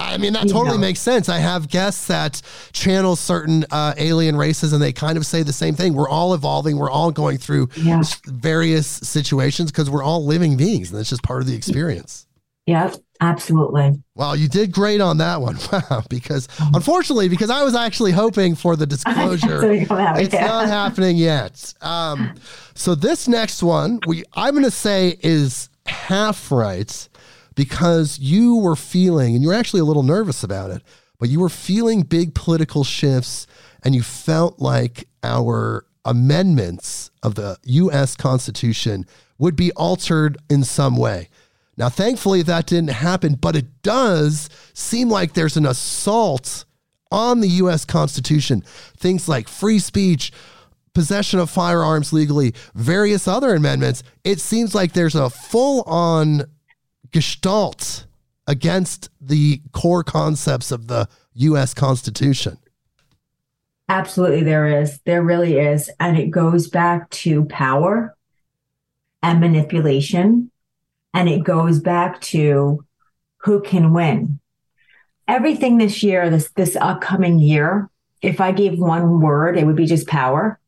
I 0.00 0.16
mean, 0.16 0.32
that 0.34 0.48
totally 0.48 0.78
makes 0.78 1.00
sense. 1.00 1.28
I 1.28 1.38
have 1.38 1.68
guests 1.68 2.06
that 2.06 2.40
channel 2.72 3.16
certain 3.16 3.64
uh, 3.72 3.94
alien 3.96 4.36
races 4.36 4.72
and 4.72 4.80
they 4.80 4.92
kind 4.92 5.18
of 5.18 5.26
say 5.26 5.42
the 5.42 5.52
same 5.52 5.74
thing. 5.74 5.92
We're 5.92 6.08
all 6.08 6.34
evolving. 6.34 6.78
We're 6.78 6.90
all 6.90 7.10
going 7.10 7.38
through 7.38 7.68
Yeah. 7.76 8.02
various 8.26 8.86
situations 8.86 9.72
because 9.72 9.90
we're 9.90 10.04
all 10.04 10.24
living 10.24 10.56
beings 10.56 10.90
and 10.90 10.98
that's 11.00 11.10
just 11.10 11.24
part 11.24 11.40
of 11.40 11.48
the 11.48 11.56
experience. 11.56 12.27
Yep, 12.68 12.96
absolutely. 13.22 13.98
Wow, 14.14 14.34
you 14.34 14.46
did 14.46 14.72
great 14.72 15.00
on 15.00 15.16
that 15.18 15.40
one. 15.40 15.56
Wow, 15.72 16.02
because 16.10 16.48
unfortunately, 16.74 17.30
because 17.30 17.48
I 17.48 17.62
was 17.62 17.74
actually 17.74 18.12
hoping 18.12 18.54
for 18.54 18.76
the 18.76 18.86
disclosure. 18.94 19.86
So 19.86 19.94
out, 19.94 20.20
It's 20.20 20.34
yeah. 20.34 20.46
not 20.46 20.68
happening 20.68 21.16
yet. 21.16 21.72
Um, 21.80 22.34
so 22.74 22.94
this 22.94 23.26
next 23.26 23.62
one, 23.62 24.00
we 24.06 24.22
I'm 24.34 24.52
going 24.52 24.64
to 24.64 24.70
say 24.70 25.16
is 25.22 25.70
half 25.86 26.52
right 26.52 27.08
because 27.54 28.18
you 28.18 28.56
were 28.56 28.76
feeling, 28.76 29.34
and 29.34 29.42
you 29.42 29.48
were 29.48 29.54
actually 29.54 29.80
a 29.80 29.84
little 29.84 30.02
nervous 30.02 30.44
about 30.44 30.70
it, 30.70 30.82
but 31.18 31.30
you 31.30 31.40
were 31.40 31.48
feeling 31.48 32.02
big 32.02 32.34
political 32.34 32.84
shifts, 32.84 33.46
and 33.82 33.94
you 33.94 34.02
felt 34.02 34.60
like 34.60 35.08
our 35.22 35.86
amendments 36.04 37.10
of 37.22 37.34
the 37.34 37.56
U.S. 37.64 38.14
Constitution 38.14 39.06
would 39.38 39.56
be 39.56 39.72
altered 39.72 40.36
in 40.50 40.64
some 40.64 40.98
way. 40.98 41.30
Now, 41.78 41.88
thankfully, 41.88 42.42
that 42.42 42.66
didn't 42.66 42.90
happen, 42.90 43.36
but 43.36 43.54
it 43.54 43.82
does 43.82 44.50
seem 44.74 45.08
like 45.08 45.34
there's 45.34 45.56
an 45.56 45.64
assault 45.64 46.64
on 47.12 47.38
the 47.38 47.48
US 47.48 47.84
Constitution. 47.84 48.62
Things 48.96 49.28
like 49.28 49.48
free 49.48 49.78
speech, 49.78 50.32
possession 50.92 51.38
of 51.38 51.48
firearms 51.48 52.12
legally, 52.12 52.52
various 52.74 53.28
other 53.28 53.54
amendments. 53.54 54.02
It 54.24 54.40
seems 54.40 54.74
like 54.74 54.92
there's 54.92 55.14
a 55.14 55.30
full 55.30 55.82
on 55.82 56.46
gestalt 57.12 58.06
against 58.48 59.08
the 59.20 59.62
core 59.70 60.02
concepts 60.02 60.72
of 60.72 60.88
the 60.88 61.08
US 61.34 61.74
Constitution. 61.74 62.58
Absolutely, 63.88 64.42
there 64.42 64.82
is. 64.82 64.98
There 65.06 65.22
really 65.22 65.58
is. 65.58 65.88
And 66.00 66.18
it 66.18 66.32
goes 66.32 66.68
back 66.68 67.08
to 67.10 67.44
power 67.44 68.16
and 69.22 69.38
manipulation. 69.40 70.50
And 71.14 71.28
it 71.28 71.44
goes 71.44 71.80
back 71.80 72.20
to 72.22 72.84
who 73.38 73.60
can 73.60 73.92
win. 73.92 74.40
Everything 75.26 75.78
this 75.78 76.02
year, 76.02 76.30
this 76.30 76.50
this 76.52 76.76
upcoming 76.76 77.38
year, 77.38 77.90
if 78.22 78.40
I 78.40 78.52
gave 78.52 78.78
one 78.78 79.20
word, 79.20 79.56
it 79.56 79.66
would 79.66 79.76
be 79.76 79.86
just 79.86 80.06
power. 80.06 80.58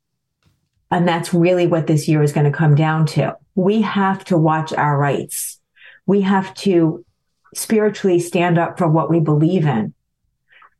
And 0.90 1.06
that's 1.06 1.32
really 1.32 1.66
what 1.66 1.86
this 1.86 2.08
year 2.08 2.22
is 2.22 2.32
going 2.32 2.50
to 2.50 2.56
come 2.56 2.74
down 2.74 3.06
to. 3.06 3.36
We 3.54 3.82
have 3.82 4.24
to 4.26 4.36
watch 4.36 4.72
our 4.72 4.98
rights. 4.98 5.60
We 6.06 6.22
have 6.22 6.52
to 6.54 7.04
spiritually 7.54 8.18
stand 8.18 8.58
up 8.58 8.78
for 8.78 8.88
what 8.88 9.10
we 9.10 9.20
believe 9.20 9.66
in. 9.66 9.94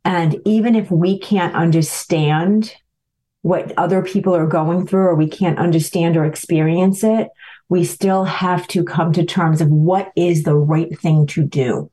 And 0.05 0.37
even 0.45 0.75
if 0.75 0.91
we 0.91 1.19
can't 1.19 1.55
understand 1.55 2.75
what 3.43 3.73
other 3.79 4.03
people 4.03 4.35
are 4.35 4.47
going 4.47 4.87
through, 4.87 5.07
or 5.07 5.15
we 5.15 5.29
can't 5.29 5.59
understand 5.59 6.17
or 6.17 6.25
experience 6.25 7.05
it, 7.05 7.29
we 7.71 7.85
still 7.85 8.25
have 8.25 8.67
to 8.67 8.85
come 8.85 9.13
to 9.13 9.25
terms 9.25 9.61
of 9.61 9.69
what 9.69 10.13
is 10.17 10.43
the 10.43 10.57
right 10.57 10.99
thing 10.99 11.25
to 11.29 11.45
do. 11.45 11.91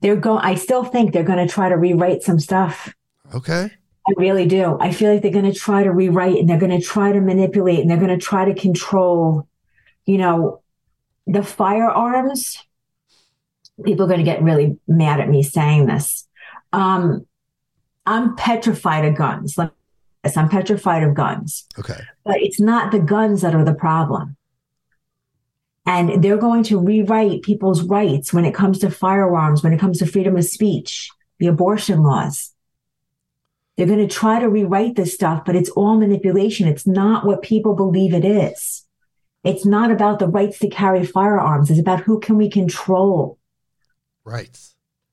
They're 0.00 0.16
going, 0.16 0.44
I 0.44 0.54
still 0.54 0.84
think 0.84 1.12
they're 1.12 1.24
going 1.24 1.44
to 1.46 1.52
try 1.52 1.68
to 1.68 1.76
rewrite 1.76 2.22
some 2.22 2.38
stuff. 2.38 2.94
Okay. 3.34 3.70
I 4.08 4.12
really 4.16 4.46
do. 4.46 4.78
I 4.80 4.92
feel 4.92 5.12
like 5.12 5.22
they're 5.22 5.32
going 5.32 5.52
to 5.52 5.58
try 5.58 5.82
to 5.82 5.92
rewrite 5.92 6.38
and 6.38 6.48
they're 6.48 6.58
going 6.58 6.78
to 6.78 6.86
try 6.86 7.10
to 7.12 7.20
manipulate 7.20 7.80
and 7.80 7.90
they're 7.90 7.98
going 7.98 8.16
to 8.16 8.24
try 8.24 8.44
to 8.44 8.54
control, 8.54 9.46
you 10.06 10.18
know, 10.18 10.62
the 11.26 11.42
firearms. 11.42 12.56
People 13.84 14.04
are 14.04 14.08
going 14.08 14.20
to 14.20 14.24
get 14.24 14.42
really 14.42 14.78
mad 14.86 15.18
at 15.20 15.28
me 15.28 15.42
saying 15.42 15.86
this. 15.86 16.28
Um, 16.72 17.26
I'm 18.06 18.36
petrified 18.36 19.04
of 19.04 19.16
guns. 19.16 19.58
Like 19.58 19.70
I'm 20.36 20.48
petrified 20.48 21.02
of 21.02 21.14
guns, 21.14 21.66
Okay. 21.78 22.00
but 22.24 22.36
it's 22.40 22.60
not 22.60 22.92
the 22.92 23.00
guns 23.00 23.40
that 23.42 23.54
are 23.54 23.64
the 23.64 23.74
problem. 23.74 24.36
And 25.86 26.22
they're 26.22 26.36
going 26.36 26.62
to 26.64 26.78
rewrite 26.78 27.42
people's 27.42 27.82
rights 27.82 28.32
when 28.32 28.44
it 28.44 28.54
comes 28.54 28.78
to 28.80 28.90
firearms, 28.90 29.62
when 29.62 29.72
it 29.72 29.80
comes 29.80 29.98
to 29.98 30.06
freedom 30.06 30.36
of 30.36 30.44
speech, 30.44 31.10
the 31.38 31.46
abortion 31.46 32.02
laws. 32.02 32.52
They're 33.76 33.86
going 33.86 34.06
to 34.06 34.14
try 34.14 34.40
to 34.40 34.48
rewrite 34.48 34.96
this 34.96 35.14
stuff, 35.14 35.44
but 35.44 35.56
it's 35.56 35.70
all 35.70 35.96
manipulation. 35.96 36.68
It's 36.68 36.86
not 36.86 37.24
what 37.24 37.42
people 37.42 37.74
believe 37.74 38.12
it 38.12 38.24
is. 38.26 38.86
It's 39.42 39.64
not 39.64 39.90
about 39.90 40.18
the 40.18 40.28
rights 40.28 40.58
to 40.58 40.68
carry 40.68 41.04
firearms. 41.04 41.70
It's 41.70 41.80
about 41.80 42.00
who 42.00 42.20
can 42.20 42.36
we 42.36 42.50
control. 42.50 43.38
Right. 44.24 44.58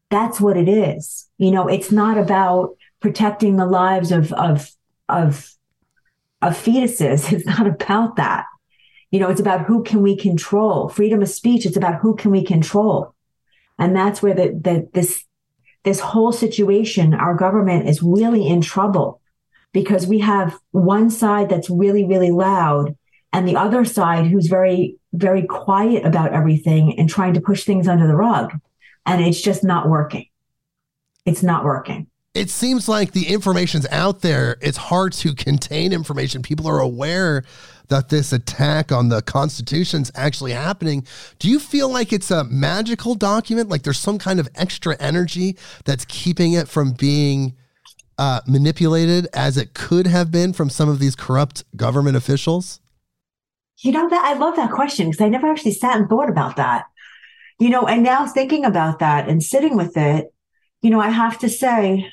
That's 0.10 0.41
what 0.41 0.58
it 0.58 0.67
is. 0.67 1.30
You 1.38 1.51
know, 1.51 1.67
it's 1.67 1.91
not 1.91 2.17
about 2.17 2.75
protecting 2.99 3.56
the 3.56 3.65
lives 3.65 4.12
of 4.12 4.34
of 4.34 4.71
of 5.08 5.53
of 6.41 6.62
fetuses. 6.62 7.32
It's 7.34 7.45
not 7.45 7.67
about 7.67 8.17
that. 8.17 8.45
You 9.12 9.20
know, 9.20 9.30
it's 9.30 9.39
about 9.39 9.65
who 9.65 9.84
can 9.84 10.02
we 10.02 10.17
control. 10.17 10.89
Freedom 10.89 11.22
of 11.22 11.30
speech. 11.30 11.65
It's 11.65 11.78
about 11.78 12.02
who 12.02 12.15
can 12.15 12.32
we 12.32 12.43
control, 12.43 13.15
and 13.80 13.96
that's 13.96 14.22
where 14.22 14.34
the, 14.34 14.60
the 14.62 14.89
this 14.93 15.24
this 15.84 16.00
whole 16.02 16.34
situation, 16.34 17.13
our 17.13 17.36
government 17.36 17.88
is 17.88 18.03
really 18.03 18.45
in 18.47 18.60
trouble 18.62 19.22
because 19.72 20.05
we 20.05 20.20
have 20.20 20.58
one 20.72 21.10
side 21.10 21.47
that's 21.49 21.70
really 21.70 22.03
really 22.03 22.32
loud, 22.32 22.95
and 23.32 23.47
the 23.47 23.55
other 23.55 23.86
side 23.86 24.28
who's 24.28 24.47
very 24.47 24.97
very 25.14 25.43
quiet 25.43 26.05
about 26.05 26.34
everything 26.34 26.99
and 26.99 27.10
trying 27.10 27.34
to 27.34 27.41
push 27.41 27.64
things 27.64 27.88
under 27.88 28.08
the 28.08 28.16
rug, 28.16 28.51
and 29.05 29.24
it's 29.24 29.41
just 29.41 29.64
not 29.64 29.88
working. 29.88 30.26
It's 31.26 31.43
not 31.43 31.64
working. 31.64 32.08
it 32.34 32.49
seems 32.51 32.88
like 32.88 33.14
the 33.14 33.28
information's 33.30 33.88
out 33.89 34.22
there. 34.22 34.58
It's 34.62 34.78
hard 34.78 35.14
to 35.14 35.34
contain 35.34 35.91
information. 35.91 36.41
People 36.43 36.68
are 36.68 36.80
aware 36.80 37.43
that 37.90 38.10
this 38.10 38.34
attack 38.34 38.92
on 38.92 39.10
the 39.10 39.22
Constitution's 39.22 40.12
actually 40.16 40.52
happening. 40.52 41.06
Do 41.40 41.50
you 41.50 41.60
feel 41.60 41.90
like 41.90 42.12
it's 42.12 42.32
a 42.32 42.44
magical 42.44 43.16
document? 43.16 43.70
Like 43.70 43.84
there's 43.84 44.00
some 44.00 44.18
kind 44.18 44.40
of 44.40 44.50
extra 44.56 44.98
energy 45.00 45.58
that's 45.86 46.06
keeping 46.06 46.54
it 46.54 46.68
from 46.68 46.92
being 46.92 47.56
uh, 48.18 48.42
manipulated 48.48 49.28
as 49.34 49.58
it 49.58 49.74
could 49.74 50.08
have 50.08 50.32
been 50.32 50.54
from 50.54 50.70
some 50.70 50.90
of 50.90 51.00
these 51.00 51.16
corrupt 51.16 51.64
government 51.76 52.18
officials? 52.18 52.80
You 53.80 53.92
know 53.92 54.10
that 54.10 54.26
I 54.26 54.34
love 54.34 54.56
that 54.56 54.72
question 54.72 55.10
because 55.10 55.22
I 55.24 55.30
never 55.30 55.48
actually 55.48 55.74
sat 55.74 55.98
and 55.98 56.10
thought 56.10 56.30
about 56.30 56.56
that. 56.56 56.86
You 57.60 57.70
know, 57.70 57.88
and 57.88 58.04
now 58.04 58.26
thinking 58.26 58.66
about 58.66 59.00
that 59.00 59.30
and 59.30 59.42
sitting 59.42 59.78
with 59.78 59.98
it, 59.98 60.34
you 60.82 60.90
know, 60.90 61.00
I 61.00 61.10
have 61.10 61.40
to 61.40 61.50
say 61.50 62.12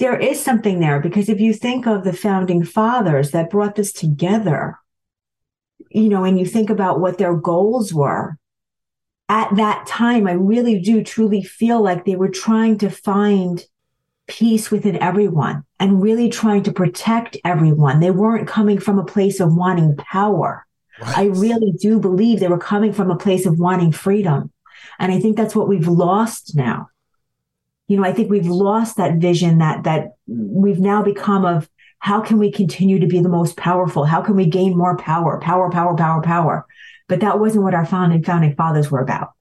there 0.00 0.18
is 0.18 0.42
something 0.42 0.80
there 0.80 0.98
because 0.98 1.28
if 1.28 1.40
you 1.40 1.52
think 1.52 1.86
of 1.86 2.04
the 2.04 2.12
founding 2.12 2.64
fathers 2.64 3.30
that 3.30 3.50
brought 3.50 3.76
this 3.76 3.92
together, 3.92 4.78
you 5.90 6.08
know, 6.08 6.24
and 6.24 6.38
you 6.40 6.46
think 6.46 6.70
about 6.70 7.00
what 7.00 7.18
their 7.18 7.36
goals 7.36 7.92
were 7.94 8.36
at 9.28 9.54
that 9.56 9.86
time, 9.86 10.26
I 10.26 10.32
really 10.32 10.80
do 10.80 11.04
truly 11.04 11.42
feel 11.42 11.80
like 11.80 12.04
they 12.04 12.16
were 12.16 12.30
trying 12.30 12.78
to 12.78 12.90
find 12.90 13.64
peace 14.26 14.70
within 14.70 14.96
everyone 14.96 15.64
and 15.78 16.02
really 16.02 16.28
trying 16.28 16.62
to 16.64 16.72
protect 16.72 17.36
everyone. 17.44 18.00
They 18.00 18.10
weren't 18.10 18.48
coming 18.48 18.80
from 18.80 18.98
a 18.98 19.04
place 19.04 19.38
of 19.38 19.54
wanting 19.54 19.96
power. 19.96 20.66
I 21.02 21.26
really 21.26 21.72
do 21.72 22.00
believe 22.00 22.40
they 22.40 22.48
were 22.48 22.58
coming 22.58 22.92
from 22.92 23.10
a 23.10 23.16
place 23.16 23.46
of 23.46 23.58
wanting 23.58 23.92
freedom. 23.92 24.50
And 24.98 25.12
I 25.12 25.20
think 25.20 25.36
that's 25.36 25.54
what 25.54 25.68
we've 25.68 25.88
lost 25.88 26.56
now. 26.56 26.89
You 27.90 27.96
know, 27.96 28.04
I 28.04 28.12
think 28.12 28.30
we've 28.30 28.46
lost 28.46 28.98
that 28.98 29.16
vision 29.16 29.58
that 29.58 29.82
that 29.82 30.12
we've 30.28 30.78
now 30.78 31.02
become 31.02 31.44
of 31.44 31.68
how 31.98 32.20
can 32.20 32.38
we 32.38 32.52
continue 32.52 33.00
to 33.00 33.08
be 33.08 33.18
the 33.18 33.28
most 33.28 33.56
powerful? 33.56 34.04
How 34.04 34.22
can 34.22 34.36
we 34.36 34.46
gain 34.46 34.78
more 34.78 34.96
power? 34.96 35.40
Power, 35.40 35.72
power, 35.72 35.96
power, 35.96 36.22
power. 36.22 36.66
But 37.08 37.18
that 37.18 37.40
wasn't 37.40 37.64
what 37.64 37.74
our 37.74 37.84
founding 37.84 38.22
founding 38.22 38.54
fathers 38.54 38.92
were 38.92 39.00
about. 39.00 39.32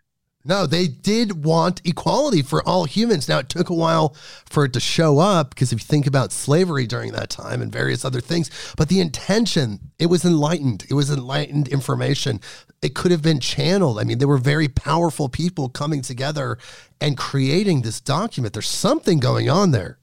No, 0.46 0.66
they 0.66 0.88
did 0.88 1.44
want 1.44 1.82
equality 1.84 2.42
for 2.42 2.66
all 2.68 2.86
humans. 2.86 3.28
Now, 3.28 3.40
it 3.40 3.50
took 3.50 3.70
a 3.70 3.74
while 3.74 4.16
for 4.46 4.64
it 4.66 4.74
to 4.74 4.80
show 4.80 5.20
up 5.20 5.50
because 5.50 5.74
if 5.74 5.82
you 5.82 5.86
think 5.86 6.08
about 6.08 6.32
slavery 6.32 6.88
during 6.88 7.12
that 7.12 7.30
time 7.30 7.62
and 7.62 7.72
various 7.72 8.06
other 8.06 8.22
things, 8.22 8.50
but 8.78 8.88
the 8.88 9.02
intention, 9.02 9.92
it 10.00 10.06
was 10.06 10.24
enlightened. 10.24 10.86
It 10.90 10.94
was 10.94 11.12
enlightened 11.12 11.68
information. 11.68 12.40
It 12.82 12.96
could 12.96 13.12
have 13.12 13.22
been 13.22 13.42
channeled. 13.42 14.00
I 14.00 14.06
mean, 14.06 14.20
there 14.20 14.30
were 14.30 14.38
very 14.38 14.70
powerful 14.70 15.28
people 15.28 15.68
coming 15.68 16.02
together 16.02 16.58
and 17.02 17.18
creating 17.18 17.82
this 17.82 18.00
document. 18.00 18.54
There's 18.54 18.70
something 18.70 19.20
going 19.20 19.50
on 19.50 19.72
there. 19.72 19.98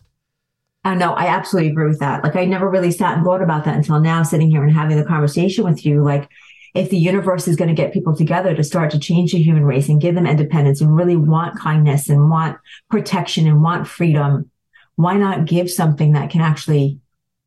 I 0.85 0.95
know, 0.95 1.15
I 1.15 1.27
absolutely 1.27 1.71
agree 1.73 1.89
with 1.89 1.99
that. 2.01 2.23
Like, 2.23 2.37
I 2.37 2.45
never 2.45 2.69
really 2.69 2.93
sat 2.93 3.17
and 3.17 3.25
thought 3.25 3.43
about 3.43 3.65
that 3.65 3.75
until 3.75 3.99
now, 3.99 4.23
sitting 4.23 4.51
here 4.51 4.63
and 4.63 4.73
having 4.73 4.97
the 4.97 5.05
conversation 5.05 5.65
with 5.65 5.85
you. 5.85 6.05
Like, 6.05 6.29
if 6.77 6.91
the 6.91 6.99
universe 6.99 7.49
is 7.49 7.57
going 7.57 7.69
to 7.69 7.75
get 7.75 7.93
people 7.93 8.15
together 8.15 8.55
to 8.55 8.63
start 8.63 8.91
to 8.91 8.99
change 8.99 9.33
the 9.33 9.43
human 9.43 9.65
race 9.65 9.89
and 9.89 10.01
give 10.01 10.15
them 10.15 10.27
independence 10.27 10.81
and 10.81 10.95
really 10.95 11.17
want 11.17 11.59
kindness 11.59 12.09
and 12.09 12.31
want 12.31 12.59
protection 12.91 13.47
and 13.47 13.63
want 13.63 13.89
freedom, 13.89 14.51
why 14.97 15.17
not 15.17 15.47
give 15.47 15.71
something 15.71 16.13
that 16.13 16.31
can 16.31 16.43
actually 16.43 17.01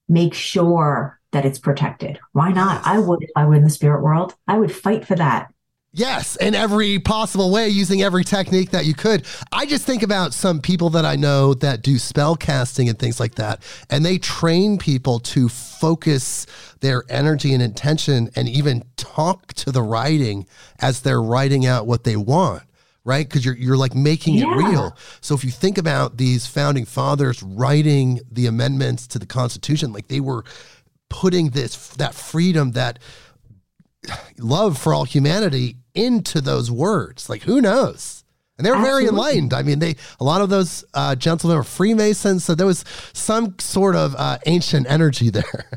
make 0.08 0.34
sure 0.34 1.20
that 1.32 1.46
it's 1.46 1.60
protected? 1.60 2.20
Why 2.32 2.52
not? 2.52 2.86
I 2.86 2.98
would 2.98 3.22
if 3.22 3.30
I 3.36 3.46
were 3.46 3.54
in 3.54 3.64
the 3.64 3.70
spirit 3.70 4.02
world. 4.02 4.34
I 4.48 4.58
would 4.58 4.76
fight 4.76 5.06
for 5.06 5.16
that. 5.16 5.54
Yes, 5.92 6.36
in 6.36 6.54
every 6.54 7.00
possible 7.00 7.52
way, 7.52 7.70
using 7.70 8.04
every 8.04 8.24
technique 8.24 8.70
that 8.72 8.86
you 8.86 8.94
could. 8.94 9.26
I 9.52 9.66
just 9.66 9.86
think 9.86 10.04
about 10.04 10.36
some 10.36 10.62
people 10.62 10.92
that 10.92 11.04
I 11.04 11.16
know 11.16 11.56
that 11.56 11.82
do 11.82 11.98
spell 11.98 12.36
casting 12.36 12.90
and 12.90 13.00
things 13.00 13.20
like 13.20 13.36
that, 13.36 13.64
and 13.90 14.06
they 14.06 14.20
train 14.20 14.78
people 14.78 15.20
to 15.20 15.50
focus 15.50 16.46
their 16.82 17.04
energy 17.10 17.54
and 17.56 17.64
intention 17.64 18.30
and 18.36 18.48
even 18.48 18.84
talk 18.98 19.54
to 19.56 19.72
the 19.72 19.82
writing 19.82 20.46
as 20.80 21.02
they're 21.02 21.22
writing 21.22 21.66
out 21.66 21.88
what 21.88 22.04
they 22.04 22.16
want 22.16 22.64
right? 23.06 23.28
Because 23.28 23.44
you're 23.44 23.56
you're 23.56 23.78
like 23.78 23.96
making 23.96 24.36
yeah. 24.36 24.44
it 24.44 24.56
real. 24.56 24.96
So 25.22 25.34
if 25.34 25.44
you 25.44 25.50
think 25.50 25.80
about 25.80 26.18
these 26.18 26.46
founding 26.46 26.86
fathers 26.86 27.42
writing 27.42 28.20
the 28.30 28.46
amendments 28.46 29.08
to 29.08 29.20
the 29.20 29.26
Constitution, 29.26 29.94
like 29.94 30.10
they 30.10 30.20
were 30.20 30.44
putting 31.10 31.50
this 31.50 31.90
that 31.96 32.14
freedom 32.14 32.72
that 32.74 33.00
love 34.38 34.78
for 34.78 34.94
all 34.94 35.04
humanity 35.04 35.78
into 35.94 36.42
those 36.42 36.72
words. 36.72 37.30
Like, 37.30 37.44
who 37.44 37.62
knows? 37.62 38.24
And 38.58 38.66
they 38.66 38.72
were 38.72 38.78
Absolutely. 38.78 39.06
very 39.06 39.10
enlightened. 39.10 39.54
I 39.54 39.64
mean, 39.64 39.80
they 39.80 39.96
a 40.20 40.24
lot 40.24 40.42
of 40.42 40.50
those 40.50 40.84
uh, 40.94 41.16
gentlemen 41.16 41.58
were 41.58 41.64
Freemasons, 41.64 42.44
so 42.44 42.56
there 42.56 42.68
was 42.68 42.84
some 43.14 43.58
sort 43.58 43.96
of 43.96 44.16
uh, 44.18 44.38
ancient 44.48 44.86
energy 44.90 45.30
there. 45.30 45.70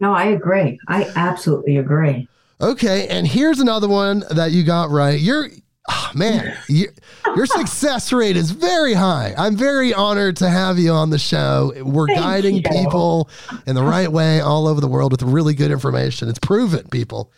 No, 0.00 0.14
I 0.14 0.24
agree. 0.24 0.78
I 0.88 1.10
absolutely 1.14 1.76
agree. 1.76 2.26
Okay, 2.60 3.06
and 3.08 3.26
here's 3.26 3.60
another 3.60 3.88
one 3.88 4.24
that 4.30 4.50
you 4.52 4.64
got 4.64 4.90
right. 4.90 5.20
You're 5.20 5.48
oh, 5.90 6.10
man, 6.14 6.56
you, 6.68 6.88
your 7.36 7.46
success 7.46 8.12
rate 8.12 8.36
is 8.36 8.50
very 8.50 8.94
high. 8.94 9.34
I'm 9.36 9.56
very 9.56 9.92
honored 9.92 10.36
to 10.38 10.48
have 10.48 10.78
you 10.78 10.90
on 10.92 11.10
the 11.10 11.18
show. 11.18 11.72
We're 11.82 12.06
Thank 12.06 12.20
guiding 12.20 12.56
you. 12.56 12.62
people 12.62 13.28
in 13.66 13.74
the 13.74 13.82
right 13.82 14.10
way 14.10 14.40
all 14.40 14.66
over 14.66 14.80
the 14.80 14.88
world 14.88 15.12
with 15.12 15.22
really 15.22 15.54
good 15.54 15.70
information. 15.70 16.28
It's 16.28 16.38
proven, 16.38 16.88
people. 16.88 17.30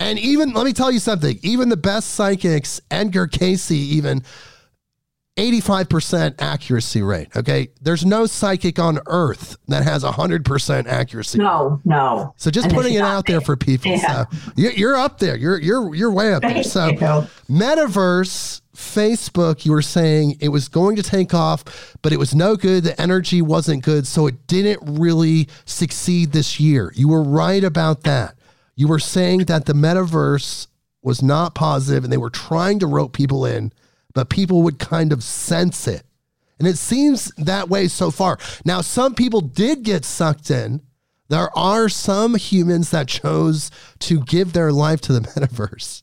And 0.00 0.18
even, 0.18 0.52
let 0.54 0.64
me 0.64 0.72
tell 0.72 0.90
you 0.90 0.98
something, 0.98 1.38
even 1.42 1.68
the 1.68 1.76
best 1.76 2.12
psychics, 2.12 2.80
Edgar 2.90 3.26
Cayce, 3.26 3.70
even 3.70 4.24
85% 5.36 6.40
accuracy 6.40 7.02
rate. 7.02 7.28
Okay. 7.36 7.68
There's 7.82 8.04
no 8.04 8.26
psychic 8.26 8.78
on 8.78 8.98
earth 9.06 9.56
that 9.68 9.84
has 9.84 10.02
100% 10.02 10.86
accuracy. 10.86 11.38
No, 11.38 11.80
no. 11.84 12.34
So 12.36 12.50
just 12.50 12.66
and 12.68 12.74
putting 12.74 12.94
it 12.94 13.02
out 13.02 13.26
there 13.26 13.42
for 13.42 13.56
people. 13.56 13.90
Yeah. 13.90 14.24
So 14.24 14.38
you're 14.56 14.96
up 14.96 15.18
there. 15.18 15.36
You're, 15.36 15.60
you're, 15.60 15.94
you're 15.94 16.10
way 16.10 16.32
up 16.32 16.42
there. 16.42 16.62
So 16.62 16.92
metaverse, 17.48 18.62
Facebook, 18.74 19.66
you 19.66 19.72
were 19.72 19.82
saying 19.82 20.38
it 20.40 20.48
was 20.48 20.68
going 20.68 20.96
to 20.96 21.02
take 21.02 21.34
off, 21.34 21.94
but 22.00 22.12
it 22.12 22.18
was 22.18 22.34
no 22.34 22.56
good. 22.56 22.84
The 22.84 23.00
energy 23.00 23.42
wasn't 23.42 23.84
good. 23.84 24.06
So 24.06 24.26
it 24.26 24.46
didn't 24.46 24.98
really 24.98 25.48
succeed 25.66 26.32
this 26.32 26.58
year. 26.58 26.90
You 26.96 27.08
were 27.08 27.22
right 27.22 27.62
about 27.62 28.02
that 28.04 28.34
you 28.80 28.88
were 28.88 28.98
saying 28.98 29.40
that 29.40 29.66
the 29.66 29.74
metaverse 29.74 30.66
was 31.02 31.22
not 31.22 31.54
positive 31.54 32.02
and 32.02 32.10
they 32.10 32.16
were 32.16 32.30
trying 32.30 32.78
to 32.78 32.86
rope 32.86 33.12
people 33.12 33.44
in, 33.44 33.74
but 34.14 34.30
people 34.30 34.62
would 34.62 34.78
kind 34.78 35.12
of 35.12 35.22
sense 35.22 35.86
it. 35.86 36.02
And 36.58 36.66
it 36.66 36.78
seems 36.78 37.30
that 37.36 37.68
way 37.68 37.88
so 37.88 38.10
far. 38.10 38.38
Now, 38.64 38.80
some 38.80 39.14
people 39.14 39.42
did 39.42 39.82
get 39.82 40.06
sucked 40.06 40.50
in. 40.50 40.80
There 41.28 41.50
are 41.56 41.90
some 41.90 42.36
humans 42.36 42.90
that 42.92 43.06
chose 43.06 43.70
to 43.98 44.22
give 44.22 44.54
their 44.54 44.72
life 44.72 45.02
to 45.02 45.12
the 45.12 45.20
metaverse. 45.28 46.02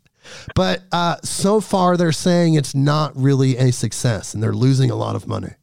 But 0.53 0.83
uh, 0.91 1.15
so 1.23 1.59
far, 1.59 1.97
they're 1.97 2.11
saying 2.11 2.53
it's 2.53 2.75
not 2.75 3.11
really 3.15 3.57
a 3.57 3.71
success 3.71 4.35
and 4.35 4.43
they're 4.43 4.53
losing 4.53 4.91
a 4.91 4.95
lot 4.95 5.15
of 5.15 5.27
money 5.27 5.55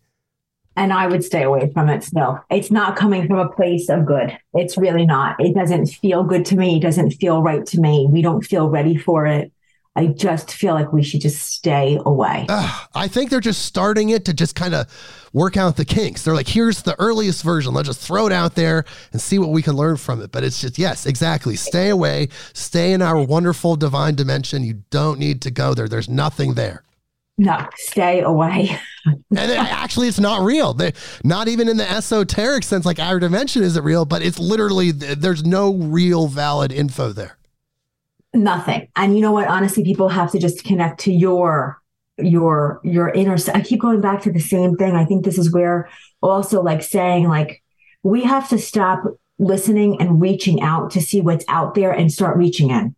and 0.77 0.93
I 0.93 1.07
would 1.07 1.25
stay 1.25 1.43
away 1.43 1.71
from 1.73 1.89
it 1.89 2.03
still. 2.05 2.41
It's 2.51 2.71
not 2.71 2.97
coming 2.97 3.27
from 3.27 3.39
a 3.39 3.49
place 3.49 3.89
of 3.89 4.07
good. 4.07 4.37
It's 4.55 4.77
really 4.77 5.07
not. 5.07 5.37
It 5.39 5.55
doesn't 5.55 5.87
feel 5.87 6.25
good 6.25 6.45
to 6.47 6.57
me. 6.57 6.77
It 6.77 6.83
doesn't 6.83 7.13
feel 7.13 7.43
right 7.43 7.65
to 7.67 7.81
me. 7.81 8.07
We 8.11 8.23
don't 8.23 8.43
feel 8.43 8.69
ready 8.69 8.97
for 8.97 9.27
it. 9.27 9.53
I 9.97 10.07
just 10.09 10.51
feel 10.51 10.75
like 10.75 10.93
we 10.93 11.05
should 11.05 11.21
just 11.21 11.41
stay 11.43 12.01
away. 12.05 12.47
Uh, 12.49 12.87
I 12.97 13.07
think 13.07 13.31
they're 13.31 13.39
just 13.39 13.65
starting 13.65 14.09
it 14.09 14.25
to 14.25 14.35
just 14.35 14.57
kind 14.57 14.75
of 14.75 14.89
work 15.33 15.57
out 15.57 15.77
the 15.77 15.85
kinks. 15.85 16.25
They're 16.25 16.35
like, 16.35 16.49
here's 16.49 16.83
the 16.83 16.99
earliest 16.99 17.45
version. 17.45 17.75
Let's 17.75 17.89
just 17.89 18.01
throw 18.01 18.27
it 18.27 18.33
out 18.33 18.57
there 18.57 18.85
and 19.13 19.21
see 19.21 19.39
what 19.39 19.51
we 19.51 19.63
can 19.63 19.77
learn 19.77 19.97
from 19.97 20.21
it. 20.21 20.33
But 20.33 20.43
it's 20.43 20.61
just, 20.61 20.79
yes, 20.79 21.07
exactly. 21.07 21.55
Stay 21.55 21.91
away. 21.91 22.29
Stay 22.55 22.93
in 22.93 23.03
our 23.03 23.23
wonderful 23.23 23.77
divine 23.77 24.17
dimension. 24.17 24.65
You 24.65 24.83
don't 24.91 25.21
need 25.21 25.41
to 25.43 25.53
go 25.53 25.75
there. 25.75 25.87
There's 25.87 26.09
nothing 26.09 26.55
there. 26.55 26.83
No, 27.37 27.67
stay 27.77 28.21
away. 28.21 28.79
and 29.07 29.21
it, 29.31 29.59
actually, 29.59 30.09
it's 30.09 30.21
not 30.21 30.43
real. 30.43 30.73
They, 30.73 30.93
not 31.25 31.49
even 31.49 31.69
in 31.69 31.77
the 31.77 31.91
esoteric 31.91 32.63
sense, 32.63 32.87
like 32.87 33.01
our 33.01 33.19
dimension 33.19 33.63
isn't 33.63 33.83
real, 33.85 34.05
but 34.05 34.23
it's 34.23 34.39
literally, 34.39 34.93
there's 34.93 35.45
no 35.45 35.75
real 35.75 36.29
valid 36.29 36.73
info 36.73 37.13
there. 37.13 37.37
Nothing. 38.33 38.89
And 38.97 39.15
you 39.15 39.21
know 39.21 39.33
what? 39.33 39.49
Honestly, 39.49 39.85
people 39.85 40.09
have 40.09 40.31
to 40.33 40.39
just 40.39 40.65
connect 40.65 41.01
to 41.01 41.13
your 41.13 41.81
your 42.19 42.81
your 42.85 43.09
inner 43.11 43.37
i 43.55 43.61
keep 43.61 43.81
going 43.81 44.01
back 44.01 44.23
to 44.23 44.31
the 44.31 44.39
same 44.39 44.77
thing 44.77 44.95
i 44.95 45.05
think 45.05 45.25
this 45.25 45.37
is 45.37 45.53
where 45.53 45.89
also 46.23 46.63
like 46.63 46.83
saying 46.83 47.29
like 47.29 47.61
we 48.05 48.23
have 48.23 48.49
to 48.49 48.57
stop 48.57 49.03
listening 49.39 50.01
and 50.01 50.21
reaching 50.21 50.63
out 50.63 50.93
to 50.93 51.01
see 51.01 51.21
what's 51.21 51.45
out 51.49 51.75
there 51.75 51.91
and 51.91 52.13
start 52.13 52.37
reaching 52.37 52.71
in 52.71 52.95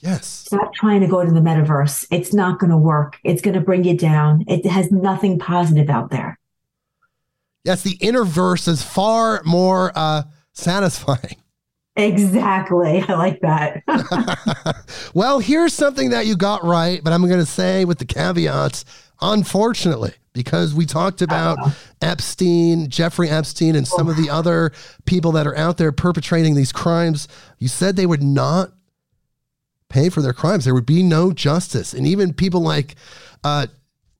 Yes. 0.00 0.26
Stop 0.26 0.74
trying 0.74 1.00
to 1.00 1.06
go 1.06 1.24
to 1.24 1.30
the 1.30 1.40
metaverse. 1.40 2.06
It's 2.10 2.34
not 2.34 2.58
going 2.58 2.70
to 2.70 2.76
work. 2.76 3.18
It's 3.24 3.40
going 3.40 3.54
to 3.54 3.60
bring 3.60 3.84
you 3.84 3.96
down. 3.96 4.44
It 4.46 4.66
has 4.66 4.90
nothing 4.92 5.38
positive 5.38 5.88
out 5.88 6.10
there. 6.10 6.38
Yes, 7.64 7.82
the 7.82 7.96
inner 8.00 8.24
verse 8.24 8.68
is 8.68 8.82
far 8.82 9.42
more 9.44 9.90
uh, 9.94 10.22
satisfying. 10.52 11.36
Exactly. 11.96 13.02
I 13.08 13.14
like 13.14 13.40
that. 13.40 13.82
well, 15.14 15.38
here's 15.38 15.72
something 15.72 16.10
that 16.10 16.26
you 16.26 16.36
got 16.36 16.62
right, 16.62 17.02
but 17.02 17.12
I'm 17.12 17.22
going 17.22 17.40
to 17.40 17.46
say 17.46 17.86
with 17.86 17.98
the 17.98 18.04
caveats, 18.04 18.84
unfortunately, 19.22 20.12
because 20.34 20.74
we 20.74 20.84
talked 20.84 21.22
about 21.22 21.58
uh-huh. 21.58 21.70
Epstein, 22.02 22.90
Jeffrey 22.90 23.30
Epstein, 23.30 23.74
and 23.74 23.88
some 23.88 24.08
of 24.08 24.16
the 24.16 24.28
other 24.28 24.72
people 25.06 25.32
that 25.32 25.46
are 25.46 25.56
out 25.56 25.78
there 25.78 25.90
perpetrating 25.90 26.54
these 26.54 26.70
crimes. 26.70 27.28
You 27.58 27.68
said 27.68 27.96
they 27.96 28.06
would 28.06 28.22
not 28.22 28.72
pay 29.88 30.08
for 30.08 30.22
their 30.22 30.32
crimes. 30.32 30.64
There 30.64 30.74
would 30.74 30.86
be 30.86 31.02
no 31.02 31.32
justice. 31.32 31.92
And 31.92 32.06
even 32.06 32.32
people 32.32 32.60
like 32.60 32.96
uh, 33.44 33.66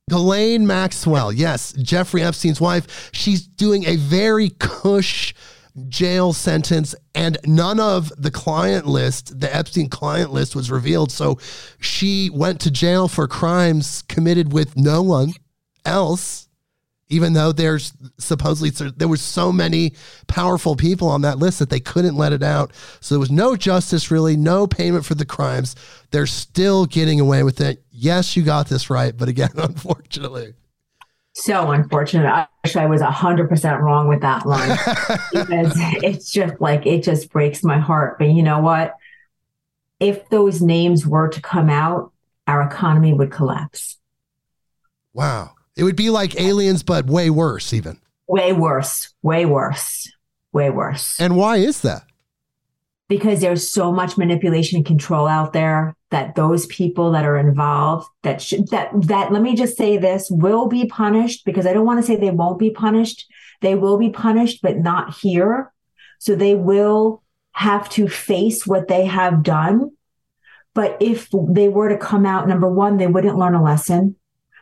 Ghislaine 0.08 0.66
Maxwell, 0.66 1.32
yes, 1.32 1.72
Jeffrey 1.72 2.22
Epstein's 2.22 2.60
wife, 2.60 3.10
she's 3.12 3.46
doing 3.46 3.84
a 3.84 3.96
very 3.96 4.50
cush 4.50 5.34
jail 5.88 6.32
sentence 6.32 6.94
and 7.14 7.36
none 7.44 7.78
of 7.78 8.10
the 8.16 8.30
client 8.30 8.86
list 8.86 9.38
the 9.40 9.54
epstein 9.54 9.90
client 9.90 10.32
list 10.32 10.56
was 10.56 10.70
revealed 10.70 11.12
so 11.12 11.38
she 11.78 12.30
went 12.32 12.58
to 12.58 12.70
jail 12.70 13.08
for 13.08 13.28
crimes 13.28 14.02
committed 14.08 14.54
with 14.54 14.74
no 14.74 15.02
one 15.02 15.34
else 15.84 16.45
even 17.08 17.34
though 17.34 17.52
there's 17.52 17.92
supposedly 18.18 18.70
there 18.90 19.08
was 19.08 19.22
so 19.22 19.52
many 19.52 19.92
powerful 20.26 20.74
people 20.74 21.08
on 21.08 21.22
that 21.22 21.38
list 21.38 21.58
that 21.58 21.70
they 21.70 21.80
couldn't 21.80 22.16
let 22.16 22.32
it 22.32 22.42
out. 22.42 22.72
So 23.00 23.14
there 23.14 23.20
was 23.20 23.30
no 23.30 23.56
justice 23.56 24.10
really 24.10 24.36
no 24.36 24.66
payment 24.66 25.04
for 25.04 25.14
the 25.14 25.24
crimes. 25.24 25.76
They're 26.10 26.26
still 26.26 26.86
getting 26.86 27.20
away 27.20 27.42
with 27.42 27.60
it. 27.60 27.84
Yes 27.90 28.36
you 28.36 28.42
got 28.42 28.68
this 28.68 28.90
right 28.90 29.16
but 29.16 29.28
again 29.28 29.50
unfortunately. 29.56 30.54
So 31.34 31.70
unfortunate. 31.70 32.26
I 32.26 32.48
wish 32.64 32.76
i 32.76 32.86
was 32.86 33.02
100% 33.02 33.80
wrong 33.80 34.08
with 34.08 34.22
that 34.22 34.46
line. 34.46 34.76
Because 35.32 35.72
it's 36.02 36.32
just 36.32 36.60
like 36.60 36.86
it 36.86 37.02
just 37.02 37.30
breaks 37.30 37.62
my 37.62 37.78
heart. 37.78 38.18
But 38.18 38.30
you 38.30 38.42
know 38.42 38.60
what? 38.60 38.96
If 40.00 40.28
those 40.30 40.60
names 40.60 41.06
were 41.06 41.28
to 41.28 41.40
come 41.40 41.70
out 41.70 42.12
our 42.48 42.62
economy 42.62 43.12
would 43.12 43.32
collapse. 43.32 43.98
Wow 45.12 45.55
it 45.76 45.84
would 45.84 45.96
be 45.96 46.10
like 46.10 46.40
aliens, 46.40 46.82
but 46.82 47.06
way 47.06 47.30
worse, 47.30 47.72
even. 47.72 48.00
Way 48.26 48.52
worse. 48.52 49.12
Way 49.22 49.44
worse. 49.46 50.10
way 50.52 50.70
worse. 50.70 51.20
And 51.20 51.36
why 51.36 51.58
is 51.58 51.82
that? 51.82 52.04
Because 53.08 53.40
there's 53.40 53.68
so 53.68 53.92
much 53.92 54.18
manipulation 54.18 54.78
and 54.78 54.86
control 54.86 55.28
out 55.28 55.52
there 55.52 55.94
that 56.10 56.34
those 56.34 56.66
people 56.66 57.12
that 57.12 57.24
are 57.24 57.36
involved 57.36 58.08
that 58.22 58.40
should 58.40 58.68
that 58.68 58.90
that 59.02 59.32
let 59.32 59.42
me 59.42 59.54
just 59.54 59.76
say 59.76 59.96
this 59.96 60.28
will 60.30 60.66
be 60.66 60.86
punished 60.86 61.44
because 61.44 61.66
I 61.66 61.72
don't 61.72 61.86
want 61.86 62.00
to 62.00 62.06
say 62.06 62.16
they 62.16 62.30
won't 62.30 62.58
be 62.58 62.70
punished. 62.70 63.26
They 63.60 63.74
will 63.74 63.98
be 63.98 64.10
punished, 64.10 64.60
but 64.62 64.78
not 64.78 65.14
here. 65.14 65.72
So 66.18 66.34
they 66.34 66.54
will 66.54 67.22
have 67.52 67.88
to 67.90 68.08
face 68.08 68.66
what 68.66 68.88
they 68.88 69.06
have 69.06 69.42
done. 69.42 69.92
But 70.74 70.96
if 71.00 71.28
they 71.32 71.68
were 71.68 71.88
to 71.88 71.96
come 71.96 72.26
out, 72.26 72.48
number 72.48 72.68
one, 72.68 72.96
they 72.96 73.06
wouldn't 73.06 73.38
learn 73.38 73.54
a 73.54 73.62
lesson. 73.62 74.16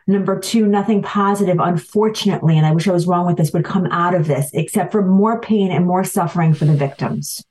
Number 0.07 0.39
two, 0.39 0.67
nothing 0.67 1.01
positive, 1.01 1.57
unfortunately, 1.59 2.57
and 2.57 2.65
I 2.65 2.71
wish 2.71 2.87
I 2.87 2.91
was 2.91 3.07
wrong 3.07 3.25
with 3.25 3.37
this, 3.37 3.51
would 3.53 3.65
come 3.65 3.87
out 3.87 4.13
of 4.13 4.27
this 4.27 4.51
except 4.53 4.91
for 4.91 5.03
more 5.03 5.41
pain 5.41 5.71
and 5.71 5.85
more 5.85 6.03
suffering 6.03 6.53
for 6.53 6.65
the 6.65 6.75
victims. 6.75 7.43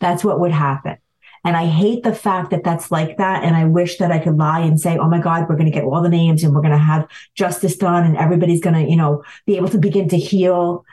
That's 0.00 0.22
what 0.22 0.38
would 0.38 0.52
happen. 0.52 0.98
And 1.44 1.56
I 1.56 1.66
hate 1.66 2.04
the 2.04 2.14
fact 2.14 2.50
that 2.50 2.64
that's 2.64 2.90
like 2.90 3.18
that. 3.18 3.44
And 3.44 3.54
I 3.54 3.66
wish 3.66 3.98
that 3.98 4.10
I 4.10 4.18
could 4.18 4.38
lie 4.38 4.60
and 4.60 4.80
say, 4.80 4.96
oh 4.96 5.08
my 5.08 5.18
God, 5.18 5.46
we're 5.48 5.56
going 5.56 5.70
to 5.70 5.74
get 5.74 5.84
all 5.84 6.00
the 6.00 6.08
names 6.08 6.42
and 6.42 6.54
we're 6.54 6.62
going 6.62 6.72
to 6.72 6.78
have 6.78 7.06
justice 7.34 7.76
done 7.76 8.04
and 8.04 8.16
everybody's 8.16 8.62
going 8.62 8.74
to, 8.74 8.90
you 8.90 8.96
know, 8.96 9.22
be 9.44 9.56
able 9.56 9.68
to 9.68 9.78
begin 9.78 10.08
to 10.08 10.16
heal. 10.16 10.86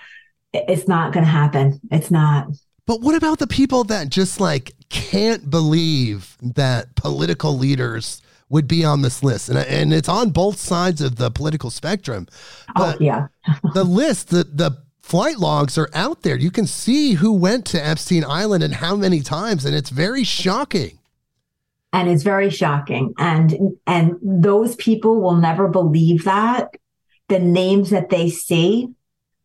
It's 0.51 0.87
not 0.87 1.13
going 1.13 1.25
to 1.25 1.31
happen. 1.31 1.79
It's 1.89 2.11
not. 2.11 2.47
But 2.85 2.99
what 2.99 3.15
about 3.15 3.39
the 3.39 3.47
people 3.47 3.85
that 3.85 4.09
just 4.09 4.41
like 4.41 4.73
can't 4.89 5.49
believe 5.49 6.35
that 6.41 6.95
political 6.95 7.57
leaders 7.57 8.21
would 8.51 8.67
be 8.67 8.83
on 8.83 9.01
this 9.01 9.23
list, 9.23 9.49
and 9.49 9.57
and 9.57 9.93
it's 9.93 10.09
on 10.09 10.29
both 10.29 10.59
sides 10.59 11.01
of 11.01 11.15
the 11.15 11.31
political 11.31 11.69
spectrum. 11.69 12.27
Oh, 12.69 12.73
but 12.75 12.95
oh 12.97 13.03
yeah, 13.03 13.27
the 13.73 13.85
list, 13.85 14.29
the 14.29 14.43
the 14.43 14.77
flight 15.01 15.39
logs 15.39 15.77
are 15.77 15.89
out 15.93 16.21
there. 16.21 16.35
You 16.35 16.51
can 16.51 16.67
see 16.67 17.13
who 17.13 17.31
went 17.31 17.65
to 17.67 17.83
Epstein 17.83 18.23
Island 18.23 18.63
and 18.63 18.75
how 18.75 18.95
many 18.95 19.21
times, 19.21 19.65
and 19.65 19.73
it's 19.73 19.89
very 19.89 20.23
shocking. 20.23 20.99
And 21.93 22.09
it's 22.09 22.23
very 22.23 22.49
shocking, 22.49 23.13
and 23.17 23.77
and 23.87 24.17
those 24.21 24.75
people 24.75 25.21
will 25.21 25.35
never 25.37 25.67
believe 25.69 26.25
that 26.25 26.75
the 27.29 27.39
names 27.39 27.89
that 27.89 28.09
they 28.09 28.29
see 28.29 28.89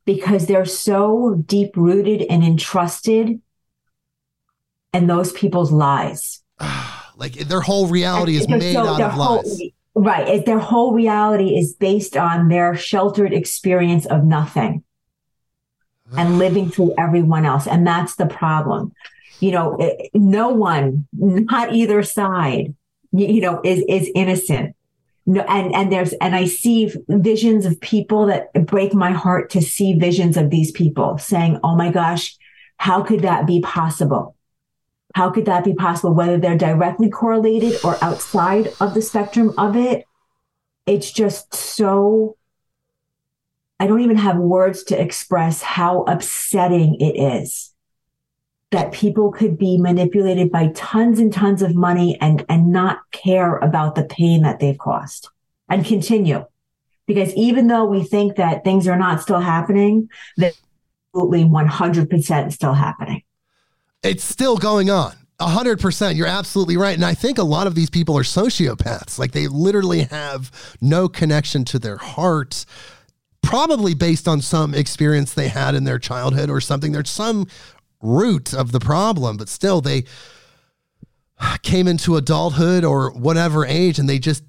because 0.04 0.46
they're 0.46 0.64
so 0.64 1.42
deep 1.46 1.76
rooted 1.76 2.22
and 2.22 2.42
entrusted 2.44 3.40
in 4.92 5.06
those 5.06 5.32
people's 5.32 5.70
lies. 5.70 6.42
Like 7.16 7.32
their 7.32 7.60
whole 7.60 7.88
reality 7.88 8.36
is 8.36 8.48
made 8.48 8.74
so 8.74 8.86
out 8.86 9.00
of 9.00 9.12
whole, 9.12 9.36
lies. 9.36 9.62
Right. 9.94 10.44
Their 10.44 10.58
whole 10.58 10.92
reality 10.92 11.56
is 11.56 11.72
based 11.72 12.16
on 12.16 12.48
their 12.48 12.76
sheltered 12.76 13.32
experience 13.32 14.04
of 14.06 14.24
nothing 14.24 14.84
and 16.16 16.38
living 16.38 16.70
through 16.70 16.94
everyone 16.98 17.46
else. 17.46 17.66
And 17.66 17.86
that's 17.86 18.16
the 18.16 18.26
problem. 18.26 18.92
You 19.40 19.52
know, 19.52 19.96
no 20.14 20.50
one, 20.50 21.06
not 21.12 21.72
either 21.72 22.02
side, 22.02 22.74
you 23.12 23.40
know, 23.40 23.60
is, 23.64 23.84
is 23.88 24.10
innocent. 24.14 24.76
No, 25.28 25.40
and, 25.42 25.74
and 25.74 25.90
there's, 25.90 26.12
and 26.14 26.36
I 26.36 26.44
see 26.44 26.92
visions 27.08 27.66
of 27.66 27.80
people 27.80 28.26
that 28.26 28.52
break 28.66 28.94
my 28.94 29.10
heart 29.10 29.50
to 29.50 29.60
see 29.60 29.94
visions 29.94 30.36
of 30.36 30.50
these 30.50 30.70
people 30.70 31.18
saying, 31.18 31.58
Oh 31.64 31.74
my 31.74 31.90
gosh, 31.90 32.36
how 32.76 33.02
could 33.02 33.22
that 33.22 33.46
be 33.46 33.60
possible? 33.60 34.35
How 35.16 35.30
could 35.30 35.46
that 35.46 35.64
be 35.64 35.72
possible? 35.72 36.12
Whether 36.12 36.36
they're 36.36 36.58
directly 36.58 37.08
correlated 37.08 37.82
or 37.82 37.96
outside 38.04 38.74
of 38.80 38.92
the 38.92 39.00
spectrum 39.00 39.54
of 39.56 39.74
it, 39.74 40.04
it's 40.84 41.10
just 41.10 41.54
so. 41.54 42.36
I 43.80 43.86
don't 43.86 44.02
even 44.02 44.18
have 44.18 44.36
words 44.36 44.84
to 44.84 45.00
express 45.00 45.62
how 45.62 46.02
upsetting 46.02 47.00
it 47.00 47.16
is 47.16 47.72
that 48.72 48.92
people 48.92 49.32
could 49.32 49.56
be 49.56 49.78
manipulated 49.78 50.52
by 50.52 50.70
tons 50.74 51.18
and 51.18 51.32
tons 51.32 51.62
of 51.62 51.74
money 51.74 52.18
and, 52.20 52.44
and 52.50 52.70
not 52.70 52.98
care 53.10 53.56
about 53.56 53.94
the 53.94 54.04
pain 54.04 54.42
that 54.42 54.60
they've 54.60 54.76
caused 54.76 55.30
and 55.70 55.86
continue. 55.86 56.44
Because 57.06 57.32
even 57.36 57.68
though 57.68 57.86
we 57.86 58.04
think 58.04 58.36
that 58.36 58.64
things 58.64 58.86
are 58.86 58.98
not 58.98 59.22
still 59.22 59.40
happening, 59.40 60.10
they're 60.36 60.52
absolutely 61.14 61.44
100% 61.44 62.52
still 62.52 62.74
happening 62.74 63.22
it's 64.06 64.24
still 64.24 64.56
going 64.56 64.90
on. 64.90 65.14
A 65.38 65.48
hundred 65.48 65.80
percent. 65.80 66.16
You're 66.16 66.26
absolutely 66.26 66.76
right. 66.78 66.94
And 66.94 67.04
I 67.04 67.14
think 67.14 67.36
a 67.36 67.42
lot 67.42 67.66
of 67.66 67.74
these 67.74 67.90
people 67.90 68.16
are 68.16 68.22
sociopaths. 68.22 69.18
Like 69.18 69.32
they 69.32 69.48
literally 69.48 70.04
have 70.04 70.50
no 70.80 71.08
connection 71.08 71.64
to 71.66 71.78
their 71.78 71.98
heart, 71.98 72.64
probably 73.42 73.92
based 73.94 74.26
on 74.26 74.40
some 74.40 74.74
experience 74.74 75.34
they 75.34 75.48
had 75.48 75.74
in 75.74 75.84
their 75.84 75.98
childhood 75.98 76.48
or 76.48 76.60
something. 76.60 76.92
There's 76.92 77.10
some 77.10 77.46
root 78.00 78.54
of 78.54 78.72
the 78.72 78.80
problem, 78.80 79.36
but 79.36 79.48
still 79.48 79.82
they 79.82 80.04
came 81.62 81.86
into 81.86 82.16
adulthood 82.16 82.82
or 82.82 83.10
whatever 83.10 83.66
age 83.66 83.98
and 83.98 84.08
they 84.08 84.18
just 84.18 84.42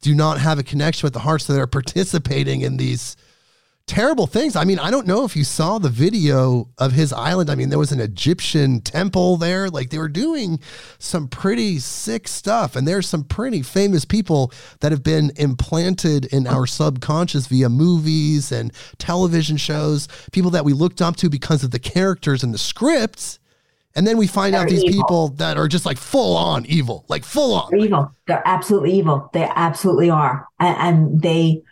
do 0.00 0.14
not 0.14 0.40
have 0.40 0.58
a 0.58 0.62
connection 0.62 1.06
with 1.06 1.12
the 1.12 1.20
heart. 1.20 1.42
So 1.42 1.52
they're 1.52 1.66
participating 1.66 2.62
in 2.62 2.78
these 2.78 3.16
terrible 3.86 4.26
things. 4.26 4.56
I 4.56 4.64
mean, 4.64 4.78
I 4.78 4.90
don't 4.90 5.06
know 5.06 5.24
if 5.24 5.36
you 5.36 5.44
saw 5.44 5.78
the 5.78 5.88
video 5.88 6.68
of 6.78 6.92
his 6.92 7.12
island. 7.12 7.50
I 7.50 7.54
mean, 7.54 7.68
there 7.68 7.78
was 7.78 7.92
an 7.92 8.00
Egyptian 8.00 8.80
temple 8.80 9.36
there. 9.36 9.68
Like 9.68 9.90
they 9.90 9.98
were 9.98 10.08
doing 10.08 10.60
some 10.98 11.28
pretty 11.28 11.78
sick 11.78 12.28
stuff. 12.28 12.76
And 12.76 12.86
there's 12.86 13.08
some 13.08 13.24
pretty 13.24 13.62
famous 13.62 14.04
people 14.04 14.52
that 14.80 14.92
have 14.92 15.02
been 15.02 15.32
implanted 15.36 16.26
in 16.26 16.46
our 16.46 16.66
subconscious 16.66 17.46
via 17.46 17.68
movies 17.68 18.52
and 18.52 18.72
television 18.98 19.56
shows, 19.56 20.08
people 20.32 20.50
that 20.52 20.64
we 20.64 20.72
looked 20.72 21.02
up 21.02 21.16
to 21.16 21.28
because 21.28 21.64
of 21.64 21.70
the 21.70 21.78
characters 21.78 22.42
and 22.42 22.54
the 22.54 22.58
scripts. 22.58 23.38
And 23.94 24.06
then 24.06 24.16
we 24.16 24.26
find 24.26 24.54
They're 24.54 24.62
out 24.62 24.68
these 24.68 24.84
evil. 24.84 25.02
people 25.02 25.28
that 25.36 25.58
are 25.58 25.68
just 25.68 25.84
like 25.84 25.98
full 25.98 26.34
on 26.36 26.64
evil, 26.64 27.04
like 27.08 27.24
full 27.24 27.54
on. 27.54 27.68
They're 27.70 27.80
evil. 27.80 28.12
They're 28.26 28.42
absolutely 28.46 28.92
evil. 28.92 29.28
They 29.34 29.44
absolutely 29.54 30.08
are. 30.08 30.46
And, 30.58 30.76
and 30.78 31.20
they, 31.22 31.62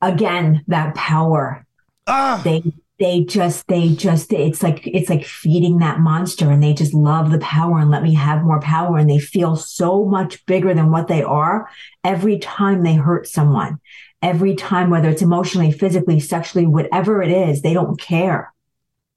again 0.00 0.64
that 0.68 0.94
power 0.94 1.66
ah. 2.06 2.40
they 2.44 2.62
they 2.98 3.24
just 3.24 3.66
they 3.68 3.90
just 3.90 4.32
it's 4.32 4.62
like 4.62 4.86
it's 4.86 5.10
like 5.10 5.24
feeding 5.24 5.78
that 5.78 6.00
monster 6.00 6.50
and 6.50 6.62
they 6.62 6.72
just 6.72 6.94
love 6.94 7.30
the 7.30 7.38
power 7.38 7.78
and 7.78 7.90
let 7.90 8.02
me 8.02 8.14
have 8.14 8.42
more 8.42 8.60
power 8.60 8.96
and 8.96 9.08
they 9.08 9.18
feel 9.18 9.56
so 9.56 10.04
much 10.04 10.44
bigger 10.46 10.72
than 10.72 10.90
what 10.90 11.08
they 11.08 11.22
are 11.22 11.68
every 12.04 12.38
time 12.38 12.82
they 12.82 12.94
hurt 12.94 13.26
someone 13.26 13.78
every 14.22 14.54
time 14.54 14.90
whether 14.90 15.08
it's 15.08 15.22
emotionally 15.22 15.70
physically 15.70 16.20
sexually 16.20 16.66
whatever 16.66 17.22
it 17.22 17.30
is 17.30 17.62
they 17.62 17.74
don't 17.74 18.00
care 18.00 18.52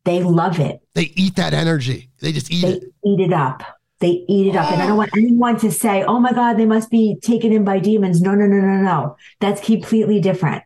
they 0.04 0.22
love 0.22 0.60
it 0.60 0.82
they 0.94 1.14
eat 1.16 1.36
that 1.36 1.54
energy 1.54 2.10
they 2.20 2.32
just 2.32 2.52
eat 2.52 2.62
they 2.62 2.74
it 2.74 2.84
eat 3.06 3.20
it 3.20 3.34
up 3.34 3.64
they 4.00 4.24
eat 4.30 4.48
it 4.48 4.56
up. 4.56 4.72
And 4.72 4.82
I 4.82 4.88
don't 4.88 4.98
want 4.98 5.12
anyone 5.16 5.60
to 5.60 5.72
say, 5.72 6.04
oh 6.04 6.20
my 6.20 6.32
God, 6.32 6.54
they 6.54 6.66
must 6.66 6.90
be 6.90 7.18
taken 7.22 7.52
in 7.52 7.66
by 7.66 7.80
demons. 7.80 8.22
No, 8.22 8.34
no, 8.34 8.48
no, 8.48 8.62
no, 8.62 8.82
no. 8.82 9.18
That's 9.42 9.60
completely 9.60 10.22
different. 10.22 10.64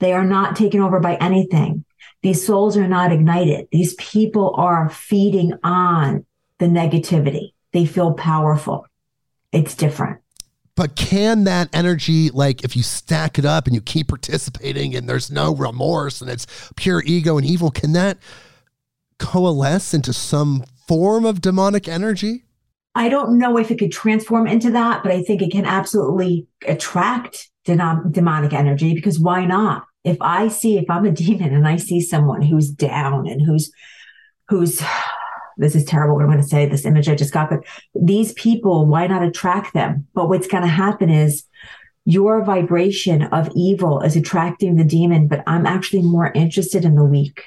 They 0.00 0.12
are 0.12 0.24
not 0.24 0.56
taken 0.56 0.80
over 0.80 0.98
by 0.98 1.14
anything. 1.16 1.84
These 2.22 2.44
souls 2.44 2.76
are 2.76 2.88
not 2.88 3.12
ignited. 3.12 3.68
These 3.70 3.94
people 3.94 4.54
are 4.56 4.90
feeding 4.90 5.52
on 5.62 6.26
the 6.58 6.66
negativity. 6.66 7.52
They 7.72 7.86
feel 7.86 8.12
powerful. 8.12 8.86
It's 9.52 9.74
different. 9.74 10.20
But 10.76 10.96
can 10.96 11.44
that 11.44 11.68
energy, 11.72 12.30
like 12.30 12.64
if 12.64 12.76
you 12.76 12.82
stack 12.82 13.38
it 13.38 13.44
up 13.44 13.66
and 13.66 13.74
you 13.74 13.80
keep 13.80 14.08
participating 14.08 14.94
and 14.94 15.08
there's 15.08 15.30
no 15.30 15.54
remorse 15.54 16.20
and 16.20 16.30
it's 16.30 16.46
pure 16.76 17.02
ego 17.04 17.36
and 17.36 17.46
evil, 17.46 17.70
can 17.70 17.92
that 17.92 18.18
coalesce 19.18 19.92
into 19.92 20.12
some 20.12 20.64
form 20.86 21.24
of 21.24 21.40
demonic 21.40 21.86
energy? 21.86 22.44
I 22.94 23.08
don't 23.08 23.38
know 23.38 23.58
if 23.58 23.70
it 23.70 23.78
could 23.78 23.92
transform 23.92 24.46
into 24.46 24.70
that, 24.72 25.02
but 25.02 25.12
I 25.12 25.22
think 25.22 25.42
it 25.42 25.52
can 25.52 25.64
absolutely 25.64 26.46
attract 26.66 27.50
demonic 27.64 28.52
energy 28.52 28.94
because 28.94 29.18
why 29.18 29.44
not? 29.44 29.84
If 30.04 30.16
I 30.20 30.48
see, 30.48 30.78
if 30.78 30.88
I'm 30.88 31.04
a 31.04 31.10
demon 31.10 31.54
and 31.54 31.66
I 31.66 31.76
see 31.76 32.00
someone 32.00 32.42
who's 32.42 32.70
down 32.70 33.26
and 33.26 33.42
who's, 33.42 33.70
who's, 34.48 34.82
this 35.56 35.74
is 35.74 35.84
terrible 35.84 36.14
what 36.14 36.24
I'm 36.24 36.30
going 36.30 36.42
to 36.42 36.48
say, 36.48 36.66
this 36.66 36.86
image 36.86 37.08
I 37.08 37.14
just 37.14 37.32
got, 37.32 37.50
but 37.50 37.60
these 37.94 38.32
people, 38.34 38.86
why 38.86 39.06
not 39.06 39.22
attract 39.22 39.74
them? 39.74 40.06
But 40.14 40.28
what's 40.28 40.48
going 40.48 40.62
to 40.62 40.68
happen 40.68 41.10
is 41.10 41.44
your 42.04 42.42
vibration 42.44 43.24
of 43.24 43.50
evil 43.54 44.00
is 44.00 44.16
attracting 44.16 44.76
the 44.76 44.84
demon, 44.84 45.28
but 45.28 45.42
I'm 45.46 45.66
actually 45.66 46.02
more 46.02 46.32
interested 46.32 46.84
in 46.84 46.94
the 46.94 47.04
weak. 47.04 47.42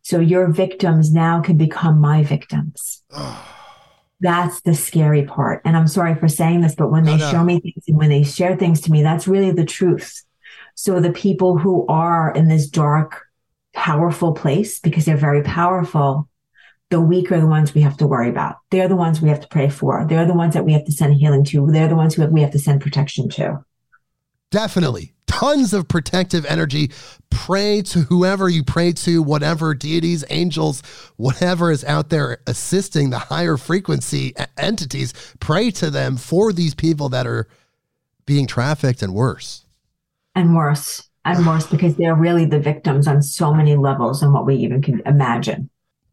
So 0.00 0.18
your 0.18 0.48
victims 0.48 1.12
now 1.12 1.40
can 1.40 1.56
become 1.56 2.00
my 2.00 2.22
victims. 2.22 3.02
that's 4.22 4.60
the 4.60 4.74
scary 4.74 5.24
part. 5.24 5.60
And 5.64 5.76
I'm 5.76 5.88
sorry 5.88 6.14
for 6.14 6.28
saying 6.28 6.60
this, 6.60 6.76
but 6.76 6.90
when 6.90 7.04
they 7.04 7.16
no, 7.16 7.26
no. 7.26 7.30
show 7.30 7.44
me 7.44 7.60
things 7.60 7.84
and 7.88 7.96
when 7.96 8.08
they 8.08 8.22
share 8.22 8.56
things 8.56 8.80
to 8.82 8.92
me, 8.92 9.02
that's 9.02 9.26
really 9.26 9.50
the 9.50 9.64
truth. 9.64 10.22
So 10.82 10.98
the 10.98 11.12
people 11.12 11.58
who 11.58 11.86
are 11.86 12.32
in 12.34 12.48
this 12.48 12.66
dark, 12.66 13.28
powerful 13.72 14.32
place, 14.32 14.80
because 14.80 15.04
they're 15.04 15.16
very 15.16 15.44
powerful, 15.44 16.28
the 16.90 17.00
weak 17.00 17.30
are 17.30 17.40
the 17.40 17.46
ones 17.46 17.72
we 17.72 17.82
have 17.82 17.96
to 17.98 18.06
worry 18.08 18.28
about. 18.28 18.56
They're 18.72 18.88
the 18.88 18.96
ones 18.96 19.22
we 19.22 19.28
have 19.28 19.38
to 19.42 19.46
pray 19.46 19.68
for. 19.68 20.04
They're 20.08 20.26
the 20.26 20.34
ones 20.34 20.54
that 20.54 20.64
we 20.64 20.72
have 20.72 20.84
to 20.86 20.90
send 20.90 21.14
healing 21.14 21.44
to. 21.44 21.68
They're 21.70 21.86
the 21.86 21.94
ones 21.94 22.16
who 22.16 22.26
we 22.26 22.40
have 22.40 22.50
to 22.50 22.58
send 22.58 22.80
protection 22.80 23.28
to. 23.28 23.64
Definitely. 24.50 25.14
tons 25.28 25.72
of 25.72 25.86
protective 25.86 26.44
energy. 26.46 26.90
Pray 27.30 27.82
to 27.82 28.00
whoever 28.00 28.48
you 28.48 28.64
pray 28.64 28.92
to, 28.92 29.22
whatever 29.22 29.74
deities, 29.74 30.24
angels, 30.30 30.82
whatever 31.16 31.70
is 31.70 31.84
out 31.84 32.10
there 32.10 32.38
assisting 32.48 33.10
the 33.10 33.18
higher 33.18 33.56
frequency 33.56 34.34
entities. 34.58 35.14
Pray 35.40 35.70
to 35.70 35.90
them 35.90 36.16
for 36.16 36.52
these 36.52 36.74
people 36.74 37.08
that 37.08 37.26
are 37.26 37.46
being 38.26 38.46
trafficked 38.46 39.02
and 39.02 39.14
worse. 39.14 39.61
And 40.34 40.56
worse. 40.56 41.08
And 41.24 41.46
worse 41.46 41.66
because 41.66 41.96
they're 41.96 42.14
really 42.14 42.44
the 42.44 42.58
victims 42.58 43.06
on 43.06 43.22
so 43.22 43.54
many 43.54 43.76
levels 43.76 44.22
and 44.22 44.32
what 44.32 44.46
we 44.46 44.56
even 44.56 44.82
can 44.82 45.02
imagine 45.06 45.70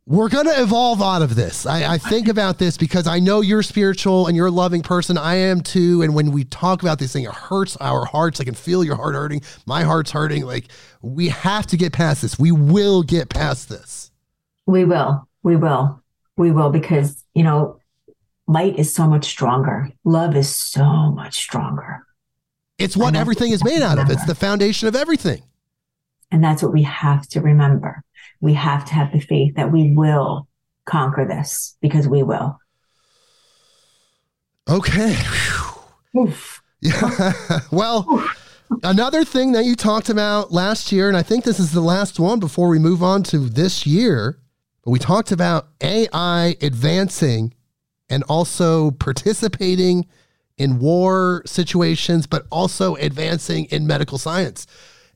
we're 0.09 0.27
going 0.27 0.47
to 0.47 0.59
evolve 0.59 1.03
out 1.03 1.21
of 1.21 1.35
this. 1.35 1.67
I, 1.67 1.93
I, 1.93 1.97
think 1.99 2.27
about 2.27 2.57
this 2.57 2.77
because 2.77 3.05
I 3.05 3.19
know 3.19 3.41
you're 3.41 3.61
spiritual 3.61 4.25
and 4.25 4.35
you're 4.35 4.47
a 4.47 4.51
loving 4.51 4.81
person. 4.81 5.19
I 5.19 5.35
am 5.35 5.61
too. 5.61 6.01
And 6.01 6.15
when 6.15 6.31
we 6.31 6.45
talk 6.45 6.81
about 6.81 6.97
this 6.97 7.13
thing, 7.13 7.25
it 7.25 7.31
hurts 7.31 7.77
our 7.77 8.05
hearts. 8.05 8.41
I 8.41 8.43
can 8.43 8.55
feel 8.55 8.83
your 8.83 8.95
heart 8.95 9.13
hurting. 9.13 9.43
My 9.67 9.83
heart's 9.83 10.09
hurting. 10.09 10.47
Like, 10.47 10.69
we 11.03 11.27
have 11.27 11.67
to 11.67 11.77
get 11.77 11.93
past 11.93 12.23
this. 12.23 12.39
We 12.39 12.51
will 12.51 13.03
get 13.03 13.29
past 13.29 13.69
this. 13.69 14.09
We 14.65 14.83
will. 14.83 15.27
We 15.43 15.55
will. 15.55 16.01
We 16.37 16.49
will 16.49 16.71
because, 16.71 17.23
you 17.35 17.43
know, 17.43 17.79
light 18.47 18.79
is 18.79 18.91
so 18.91 19.07
much 19.07 19.25
stronger. 19.25 19.91
Love 20.05 20.35
is 20.35 20.53
so 20.53 21.11
much 21.11 21.35
stronger. 21.35 22.03
It's 22.79 22.97
what 22.97 23.15
everything 23.15 23.51
is 23.51 23.63
made 23.63 23.81
out 23.81 23.99
of, 23.99 24.09
it's 24.09 24.25
the 24.25 24.35
foundation 24.35 24.87
of 24.87 24.95
everything. 24.95 25.43
And 26.31 26.43
that's 26.43 26.63
what 26.63 26.71
we 26.71 26.83
have 26.83 27.27
to 27.29 27.41
remember 27.41 28.03
we 28.41 28.53
have 28.53 28.85
to 28.85 28.93
have 28.93 29.11
the 29.11 29.19
faith 29.19 29.55
that 29.55 29.71
we 29.71 29.91
will 29.93 30.47
conquer 30.85 31.25
this 31.25 31.77
because 31.81 32.07
we 32.07 32.23
will. 32.23 32.57
Okay. 34.67 35.17
Oof. 36.17 36.61
Yeah. 36.81 37.33
well, 37.71 38.05
Oof. 38.09 38.79
another 38.83 39.25
thing 39.25 39.51
that 39.53 39.65
you 39.65 39.75
talked 39.75 40.09
about 40.09 40.51
last 40.51 40.91
year, 40.91 41.07
and 41.07 41.17
I 41.17 41.23
think 41.23 41.43
this 41.43 41.59
is 41.59 41.71
the 41.71 41.81
last 41.81 42.19
one 42.19 42.39
before 42.39 42.69
we 42.69 42.79
move 42.79 43.03
on 43.03 43.23
to 43.23 43.39
this 43.39 43.85
year, 43.85 44.39
but 44.83 44.91
we 44.91 44.99
talked 44.99 45.31
about 45.31 45.67
AI 45.81 46.55
advancing 46.61 47.53
and 48.09 48.23
also 48.23 48.91
participating 48.91 50.07
in 50.59 50.77
war 50.77 51.41
situations, 51.45 52.27
but 52.27 52.45
also 52.51 52.95
advancing 52.95 53.65
in 53.65 53.87
medical 53.87 54.19
science. 54.19 54.67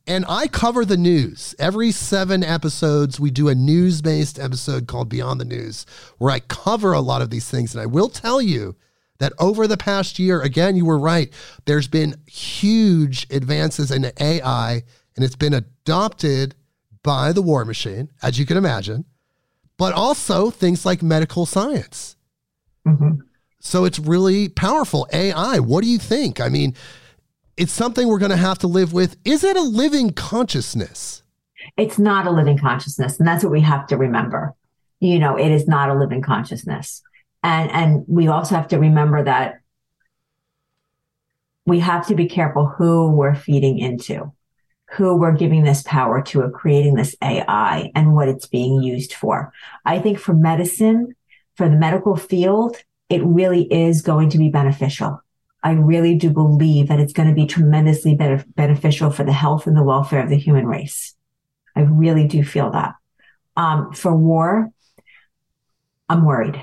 And 0.07 0.25
I 0.27 0.47
cover 0.47 0.83
the 0.83 0.97
news. 0.97 1.53
Every 1.59 1.91
seven 1.91 2.43
episodes, 2.43 3.19
we 3.19 3.29
do 3.29 3.49
a 3.49 3.55
news 3.55 4.01
based 4.01 4.39
episode 4.39 4.87
called 4.87 5.09
Beyond 5.09 5.39
the 5.39 5.45
News, 5.45 5.85
where 6.17 6.31
I 6.31 6.39
cover 6.39 6.93
a 6.93 6.99
lot 6.99 7.21
of 7.21 7.29
these 7.29 7.49
things. 7.49 7.73
And 7.73 7.81
I 7.81 7.85
will 7.85 8.09
tell 8.09 8.41
you 8.41 8.75
that 9.19 9.33
over 9.39 9.67
the 9.67 9.77
past 9.77 10.19
year, 10.19 10.41
again, 10.41 10.75
you 10.75 10.85
were 10.85 10.99
right, 10.99 11.31
there's 11.65 11.87
been 11.87 12.15
huge 12.25 13.27
advances 13.29 13.91
in 13.91 14.11
AI, 14.19 14.81
and 15.15 15.23
it's 15.23 15.35
been 15.35 15.53
adopted 15.53 16.55
by 17.03 17.31
the 17.31 17.41
war 17.41 17.63
machine, 17.63 18.09
as 18.21 18.39
you 18.39 18.45
can 18.45 18.57
imagine, 18.57 19.05
but 19.77 19.93
also 19.93 20.49
things 20.49 20.85
like 20.85 21.03
medical 21.03 21.45
science. 21.45 22.15
Mm-hmm. 22.87 23.21
So 23.63 23.85
it's 23.85 23.97
really 23.97 24.49
powerful. 24.49 25.07
AI, 25.13 25.57
what 25.59 25.83
do 25.83 25.89
you 25.89 25.97
think? 25.97 26.41
I 26.41 26.49
mean, 26.49 26.75
it's 27.55 27.71
something 27.71 28.07
we're 28.07 28.19
going 28.19 28.29
to 28.31 28.37
have 28.37 28.59
to 28.59 28.67
live 28.67 28.91
with. 28.91 29.15
Is 29.23 29.43
it 29.43 29.55
a 29.55 29.61
living 29.61 30.11
consciousness? 30.11 31.23
It's 31.77 31.97
not 31.97 32.27
a 32.27 32.31
living 32.31 32.57
consciousness. 32.57 33.17
And 33.17 33.27
that's 33.27 33.43
what 33.43 33.53
we 33.53 33.61
have 33.61 33.87
to 33.87 33.97
remember. 33.97 34.53
You 34.99 35.17
know, 35.17 35.37
it 35.37 35.49
is 35.49 35.65
not 35.65 35.89
a 35.89 35.97
living 35.97 36.21
consciousness. 36.21 37.01
And, 37.41 37.71
and 37.71 38.05
we 38.07 38.27
also 38.27 38.55
have 38.55 38.67
to 38.67 38.79
remember 38.79 39.23
that 39.23 39.61
we 41.65 41.79
have 41.79 42.05
to 42.07 42.15
be 42.15 42.27
careful 42.27 42.67
who 42.67 43.11
we're 43.11 43.33
feeding 43.33 43.79
into, 43.79 44.33
who 44.91 45.15
we're 45.15 45.37
giving 45.37 45.63
this 45.63 45.83
power 45.83 46.21
to 46.21 46.41
of 46.41 46.51
creating 46.51 46.95
this 46.95 47.15
AI 47.23 47.91
and 47.95 48.13
what 48.13 48.27
it's 48.27 48.45
being 48.45 48.83
used 48.83 49.13
for. 49.13 49.53
I 49.85 49.99
think 49.99 50.19
for 50.19 50.33
medicine, 50.33 51.15
for 51.55 51.69
the 51.69 51.77
medical 51.77 52.17
field, 52.17 52.77
it 53.09 53.23
really 53.23 53.71
is 53.71 54.01
going 54.01 54.29
to 54.29 54.37
be 54.37 54.49
beneficial 54.49 55.23
I 55.63 55.71
really 55.71 56.15
do 56.15 56.29
believe 56.29 56.89
that 56.89 56.99
it's 56.99 57.13
going 57.13 57.29
to 57.29 57.35
be 57.35 57.45
tremendously 57.45 58.15
beneficial 58.15 59.09
for 59.09 59.23
the 59.23 59.31
health 59.31 59.65
and 59.65 59.77
the 59.77 59.83
welfare 59.83 60.21
of 60.21 60.29
the 60.29 60.35
human 60.35 60.67
race. 60.67 61.15
I 61.75 61.81
really 61.81 62.27
do 62.27 62.43
feel 62.43 62.69
that. 62.71 62.95
Um, 63.55 63.93
for 63.93 64.13
war, 64.13 64.71
I'm 66.09 66.25
worried. 66.25 66.61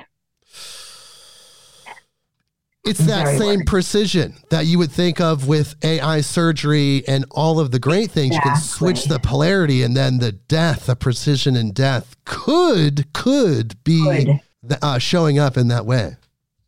It's 2.85 2.99
that 3.07 3.39
same 3.39 3.59
worried. 3.59 3.67
precision 3.67 4.35
that 4.51 4.67
you 4.67 4.79
would 4.79 4.91
think 4.91 5.21
of 5.21 5.47
with 5.47 5.77
AI 5.83 6.21
surgery 6.21 7.03
and 7.09 7.25
all 7.31 7.59
of 7.59 7.71
the 7.71 7.79
great 7.79 8.11
things. 8.11 8.35
Exactly. 8.37 8.51
You 8.51 8.55
can 8.55 8.63
switch 8.63 9.05
the 9.05 9.19
polarity 9.19 9.83
and 9.83 9.97
then 9.97 10.19
the 10.19 10.33
death, 10.33 10.87
the 10.87 10.97
precision 10.97 11.57
in 11.57 11.73
death 11.73 12.17
could, 12.25 13.13
could 13.13 13.83
be 13.85 14.27
could. 14.27 14.79
Uh, 14.83 14.99
showing 14.99 15.39
up 15.39 15.57
in 15.57 15.69
that 15.69 15.87
way. 15.87 16.17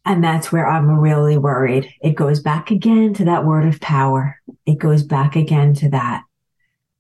And 0.05 0.22
that's 0.22 0.50
where 0.50 0.66
I'm 0.66 0.90
really 0.90 1.38
worried. 1.38 1.92
It 2.03 2.12
goes 2.12 2.40
back 2.40 2.70
again 2.70 3.14
to 3.14 3.24
that 3.26 3.44
word 3.44 3.66
of 3.66 3.80
power. 3.80 4.40
It 4.66 4.78
goes 4.78 5.03
back 5.03 5.36
again 5.36 5.74
to 5.74 5.90
that. 5.90 6.24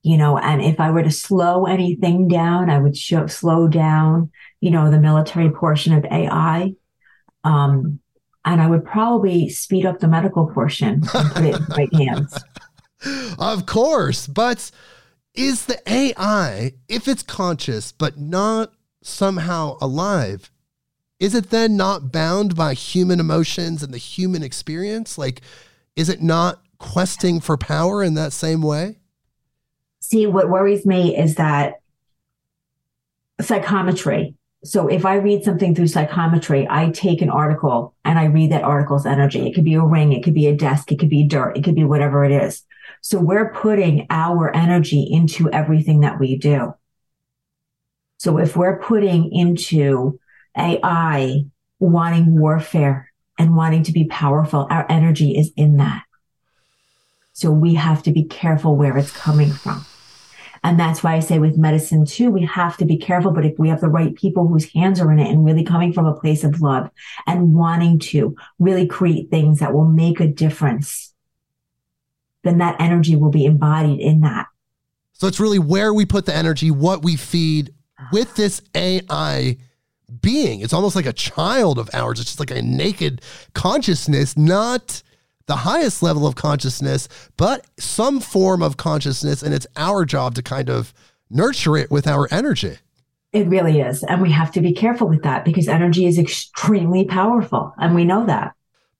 You 0.04 0.16
know, 0.16 0.36
and 0.36 0.60
if 0.62 0.80
I 0.80 0.90
were 0.90 1.02
to 1.02 1.10
slow 1.10 1.66
anything 1.66 2.28
down, 2.28 2.70
I 2.70 2.78
would 2.78 2.96
show, 2.96 3.26
slow 3.28 3.68
down, 3.68 4.30
you 4.60 4.70
know, 4.70 4.90
the 4.90 5.00
military 5.00 5.50
portion 5.50 5.92
of 5.94 6.04
AI. 6.04 6.74
Um, 7.44 8.00
and 8.44 8.60
I 8.60 8.66
would 8.66 8.84
probably 8.84 9.48
speed 9.48 9.86
up 9.86 10.00
the 10.00 10.08
medical 10.08 10.46
portion 10.46 10.88
and 10.88 11.30
put 11.32 11.44
it 11.44 11.56
in 11.56 11.64
right 11.76 11.94
hands. 11.94 12.38
Of 13.36 13.66
course. 13.66 14.28
But 14.28 14.70
is 15.34 15.66
the 15.66 15.80
AI, 15.92 16.74
if 16.88 17.08
it's 17.08 17.24
conscious 17.24 17.90
but 17.90 18.16
not 18.16 18.72
somehow 19.02 19.76
alive, 19.80 20.51
is 21.22 21.36
it 21.36 21.50
then 21.50 21.76
not 21.76 22.10
bound 22.10 22.56
by 22.56 22.74
human 22.74 23.20
emotions 23.20 23.84
and 23.84 23.94
the 23.94 23.98
human 23.98 24.42
experience? 24.42 25.16
Like, 25.16 25.40
is 25.94 26.08
it 26.08 26.20
not 26.20 26.60
questing 26.78 27.38
for 27.38 27.56
power 27.56 28.02
in 28.02 28.14
that 28.14 28.32
same 28.32 28.60
way? 28.60 28.96
See, 30.00 30.26
what 30.26 30.50
worries 30.50 30.84
me 30.84 31.16
is 31.16 31.36
that 31.36 31.74
psychometry. 33.40 34.34
So 34.64 34.88
if 34.88 35.06
I 35.06 35.14
read 35.14 35.44
something 35.44 35.76
through 35.76 35.86
psychometry, 35.86 36.66
I 36.68 36.90
take 36.90 37.22
an 37.22 37.30
article 37.30 37.94
and 38.04 38.18
I 38.18 38.24
read 38.24 38.50
that 38.50 38.64
article's 38.64 39.06
energy. 39.06 39.46
It 39.46 39.54
could 39.54 39.64
be 39.64 39.74
a 39.74 39.80
ring, 39.80 40.12
it 40.12 40.24
could 40.24 40.34
be 40.34 40.48
a 40.48 40.56
desk, 40.56 40.90
it 40.90 40.98
could 40.98 41.08
be 41.08 41.22
dirt, 41.22 41.56
it 41.56 41.62
could 41.62 41.76
be 41.76 41.84
whatever 41.84 42.24
it 42.24 42.32
is. 42.32 42.64
So 43.00 43.20
we're 43.20 43.52
putting 43.52 44.08
our 44.10 44.52
energy 44.56 45.06
into 45.08 45.48
everything 45.50 46.00
that 46.00 46.18
we 46.18 46.36
do. 46.36 46.74
So 48.18 48.38
if 48.38 48.56
we're 48.56 48.80
putting 48.80 49.32
into 49.32 50.18
AI 50.56 51.44
wanting 51.78 52.38
warfare 52.38 53.10
and 53.38 53.56
wanting 53.56 53.82
to 53.84 53.92
be 53.92 54.04
powerful, 54.04 54.66
our 54.70 54.86
energy 54.88 55.36
is 55.36 55.52
in 55.56 55.78
that. 55.78 56.04
So 57.32 57.50
we 57.50 57.74
have 57.74 58.02
to 58.04 58.12
be 58.12 58.24
careful 58.24 58.76
where 58.76 58.96
it's 58.96 59.10
coming 59.10 59.50
from. 59.50 59.84
And 60.64 60.78
that's 60.78 61.02
why 61.02 61.14
I 61.14 61.20
say 61.20 61.38
with 61.38 61.56
medicine 61.56 62.04
too, 62.04 62.30
we 62.30 62.44
have 62.44 62.76
to 62.76 62.84
be 62.84 62.96
careful. 62.96 63.32
But 63.32 63.44
if 63.44 63.58
we 63.58 63.68
have 63.68 63.80
the 63.80 63.88
right 63.88 64.14
people 64.14 64.46
whose 64.46 64.72
hands 64.72 65.00
are 65.00 65.10
in 65.10 65.18
it 65.18 65.28
and 65.28 65.44
really 65.44 65.64
coming 65.64 65.92
from 65.92 66.06
a 66.06 66.14
place 66.14 66.44
of 66.44 66.60
love 66.60 66.88
and 67.26 67.52
wanting 67.54 67.98
to 67.98 68.36
really 68.60 68.86
create 68.86 69.30
things 69.30 69.58
that 69.58 69.72
will 69.72 69.88
make 69.88 70.20
a 70.20 70.28
difference, 70.28 71.12
then 72.44 72.58
that 72.58 72.80
energy 72.80 73.16
will 73.16 73.30
be 73.30 73.44
embodied 73.44 73.98
in 73.98 74.20
that. 74.20 74.46
So 75.14 75.26
it's 75.26 75.40
really 75.40 75.58
where 75.58 75.92
we 75.92 76.06
put 76.06 76.26
the 76.26 76.34
energy, 76.34 76.70
what 76.70 77.02
we 77.02 77.16
feed 77.16 77.74
with 78.12 78.34
this 78.36 78.62
AI 78.74 79.56
being. 80.20 80.60
It's 80.60 80.72
almost 80.72 80.96
like 80.96 81.06
a 81.06 81.12
child 81.12 81.78
of 81.78 81.88
ours. 81.92 82.20
It's 82.20 82.30
just 82.30 82.40
like 82.40 82.50
a 82.50 82.62
naked 82.62 83.22
consciousness, 83.54 84.36
not 84.36 85.02
the 85.46 85.56
highest 85.56 86.02
level 86.02 86.26
of 86.26 86.34
consciousness, 86.34 87.08
but 87.36 87.66
some 87.78 88.20
form 88.20 88.62
of 88.62 88.76
consciousness. 88.76 89.42
And 89.42 89.54
it's 89.54 89.66
our 89.76 90.04
job 90.04 90.34
to 90.36 90.42
kind 90.42 90.68
of 90.68 90.92
nurture 91.30 91.76
it 91.76 91.90
with 91.90 92.06
our 92.06 92.28
energy. 92.30 92.78
It 93.32 93.48
really 93.48 93.80
is. 93.80 94.02
And 94.04 94.20
we 94.20 94.30
have 94.30 94.52
to 94.52 94.60
be 94.60 94.74
careful 94.74 95.08
with 95.08 95.22
that 95.22 95.44
because 95.44 95.66
energy 95.66 96.06
is 96.06 96.18
extremely 96.18 97.06
powerful. 97.06 97.74
And 97.78 97.94
we 97.94 98.04
know 98.04 98.26
that. 98.26 98.54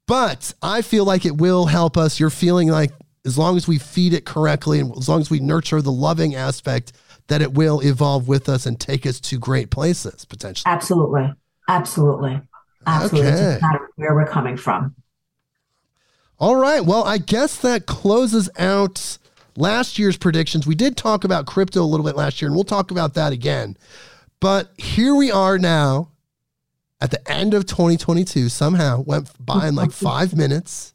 But 0.06 0.54
I 0.62 0.82
feel 0.82 1.04
like 1.04 1.24
it 1.24 1.36
will 1.36 1.66
help 1.66 1.96
us. 1.96 2.18
You're 2.18 2.30
feeling 2.30 2.68
like 2.68 2.92
as 3.24 3.38
long 3.38 3.56
as 3.56 3.68
we 3.68 3.78
feed 3.78 4.14
it 4.14 4.24
correctly 4.24 4.80
and 4.80 4.96
as 4.96 5.08
long 5.08 5.20
as 5.20 5.30
we 5.30 5.38
nurture 5.38 5.80
the 5.80 5.92
loving 5.92 6.34
aspect, 6.34 6.92
that 7.28 7.42
it 7.42 7.54
will 7.54 7.80
evolve 7.80 8.28
with 8.28 8.48
us 8.48 8.66
and 8.66 8.78
take 8.78 9.06
us 9.06 9.20
to 9.20 9.38
great 9.38 9.70
places 9.70 10.24
potentially. 10.24 10.70
Absolutely. 10.70 11.32
Absolutely. 11.68 12.40
Absolutely. 12.86 13.30
Okay. 13.30 13.60
Where 13.96 14.14
we're 14.14 14.26
coming 14.26 14.56
from. 14.56 14.94
All 16.38 16.56
right. 16.56 16.84
Well, 16.84 17.04
I 17.04 17.18
guess 17.18 17.56
that 17.58 17.86
closes 17.86 18.50
out 18.58 19.18
last 19.56 19.98
year's 19.98 20.16
predictions. 20.16 20.66
We 20.66 20.74
did 20.74 20.96
talk 20.96 21.22
about 21.24 21.46
crypto 21.46 21.82
a 21.82 21.86
little 21.86 22.04
bit 22.04 22.16
last 22.16 22.42
year, 22.42 22.48
and 22.48 22.56
we'll 22.56 22.64
talk 22.64 22.90
about 22.90 23.14
that 23.14 23.32
again. 23.32 23.76
But 24.40 24.72
here 24.76 25.14
we 25.14 25.30
are 25.30 25.56
now 25.56 26.08
at 27.00 27.12
the 27.12 27.30
end 27.30 27.54
of 27.54 27.66
2022. 27.66 28.48
Somehow 28.48 29.02
went 29.06 29.30
by 29.38 29.68
in 29.68 29.76
like 29.76 29.92
five 29.92 30.34
minutes. 30.36 30.94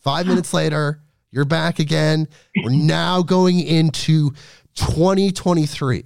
Five 0.00 0.28
minutes 0.28 0.54
later, 0.54 1.00
You're 1.32 1.44
back 1.44 1.80
again. 1.80 2.28
We're 2.62 2.70
now 2.70 3.22
going 3.22 3.58
into 3.58 4.34
2023. 4.76 6.04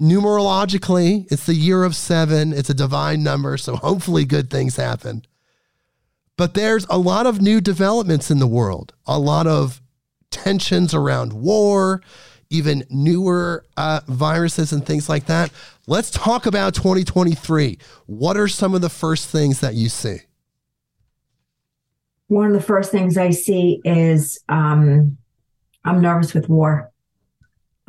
Numerologically, 0.00 1.30
it's 1.30 1.44
the 1.44 1.54
year 1.54 1.84
of 1.84 1.94
seven. 1.94 2.52
It's 2.52 2.70
a 2.70 2.74
divine 2.74 3.22
number, 3.22 3.58
so 3.58 3.76
hopefully 3.76 4.24
good 4.24 4.48
things 4.48 4.76
happen. 4.76 5.26
But 6.36 6.54
there's 6.54 6.86
a 6.88 6.96
lot 6.96 7.26
of 7.26 7.42
new 7.42 7.60
developments 7.60 8.30
in 8.30 8.38
the 8.38 8.46
world, 8.46 8.94
a 9.06 9.18
lot 9.18 9.46
of 9.46 9.82
tensions 10.30 10.94
around 10.94 11.34
war, 11.34 12.00
even 12.48 12.84
newer 12.88 13.64
uh, 13.76 14.00
viruses 14.08 14.72
and 14.72 14.84
things 14.84 15.08
like 15.08 15.26
that. 15.26 15.50
Let's 15.86 16.10
talk 16.10 16.46
about 16.46 16.74
2023. 16.74 17.78
What 18.06 18.36
are 18.36 18.48
some 18.48 18.74
of 18.74 18.80
the 18.80 18.88
first 18.88 19.28
things 19.28 19.60
that 19.60 19.74
you 19.74 19.88
see? 19.88 20.18
One 22.28 22.46
of 22.46 22.52
the 22.52 22.62
first 22.62 22.90
things 22.90 23.18
I 23.18 23.30
see 23.30 23.80
is 23.84 24.38
um, 24.48 25.18
I'm 25.84 26.00
nervous 26.00 26.32
with 26.32 26.48
war. 26.48 26.90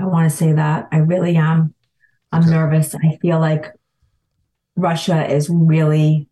I 0.01 0.05
want 0.05 0.29
to 0.29 0.35
say 0.35 0.53
that. 0.53 0.87
I 0.91 0.97
really 0.97 1.35
am. 1.35 1.73
I'm 2.31 2.41
okay. 2.43 2.51
nervous. 2.51 2.95
I 2.95 3.17
feel 3.21 3.39
like 3.39 3.67
Russia 4.75 5.31
is 5.31 5.49
really, 5.49 6.27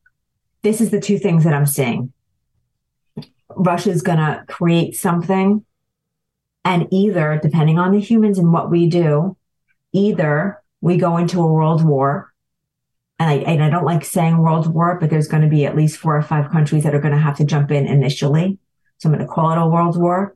this 0.63 0.81
is 0.81 0.89
the 0.89 0.99
two 0.99 1.19
things 1.19 1.43
that 1.43 1.53
I'm 1.53 1.65
seeing. 1.65 2.11
Russia's 3.55 4.01
going 4.01 4.17
to 4.17 4.43
create 4.47 4.95
something. 4.95 5.65
And 6.65 6.87
either, 6.91 7.39
depending 7.41 7.77
on 7.77 7.91
the 7.91 7.99
humans 7.99 8.39
and 8.39 8.51
what 8.51 8.71
we 8.71 8.89
do, 8.89 9.37
either 9.93 10.61
we 10.81 10.97
go 10.97 11.17
into 11.17 11.41
a 11.41 11.51
world 11.51 11.83
war. 11.83 12.33
And 13.19 13.29
I, 13.29 13.33
and 13.35 13.63
I 13.63 13.69
don't 13.69 13.85
like 13.85 14.05
saying 14.05 14.37
world 14.37 14.73
war, 14.73 14.97
but 14.99 15.09
there's 15.09 15.27
going 15.27 15.43
to 15.43 15.49
be 15.49 15.65
at 15.65 15.75
least 15.75 15.97
four 15.97 16.15
or 16.15 16.21
five 16.21 16.51
countries 16.51 16.83
that 16.83 16.95
are 16.95 17.01
going 17.01 17.13
to 17.13 17.19
have 17.19 17.37
to 17.37 17.45
jump 17.45 17.69
in 17.69 17.85
initially. 17.85 18.57
So 18.97 19.09
I'm 19.09 19.15
going 19.15 19.27
to 19.27 19.31
call 19.31 19.51
it 19.51 19.57
a 19.57 19.67
world 19.67 19.97
war. 19.99 20.35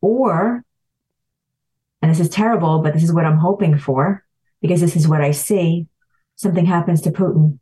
Or, 0.00 0.64
and 2.00 2.10
this 2.10 2.20
is 2.20 2.28
terrible, 2.28 2.80
but 2.80 2.94
this 2.94 3.02
is 3.02 3.12
what 3.12 3.24
I'm 3.24 3.38
hoping 3.38 3.78
for 3.78 4.24
because 4.60 4.80
this 4.80 4.96
is 4.96 5.08
what 5.08 5.20
I 5.20 5.32
see. 5.32 5.86
Something 6.36 6.66
happens 6.66 7.00
to 7.02 7.10
Putin 7.10 7.58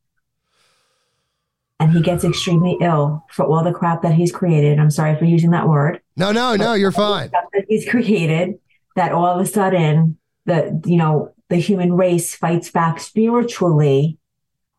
and 1.80 1.92
he 1.92 2.00
gets 2.00 2.24
extremely 2.24 2.76
ill 2.80 3.24
for 3.30 3.46
all 3.46 3.64
the 3.64 3.72
crap 3.72 4.02
that 4.02 4.14
he's 4.14 4.32
created. 4.32 4.78
I'm 4.78 4.90
sorry 4.90 5.16
for 5.18 5.24
using 5.24 5.50
that 5.50 5.68
word. 5.68 6.00
No, 6.16 6.32
no, 6.32 6.56
no, 6.56 6.74
you're 6.74 6.92
fine. 6.92 7.30
That 7.30 7.64
he's 7.68 7.88
created 7.88 8.58
that 8.96 9.12
all 9.12 9.26
of 9.26 9.40
a 9.40 9.46
sudden 9.46 10.18
the 10.46 10.82
you 10.84 10.96
know 10.96 11.32
the 11.48 11.56
human 11.56 11.92
race 11.92 12.34
fights 12.34 12.70
back 12.70 12.98
spiritually 12.98 14.18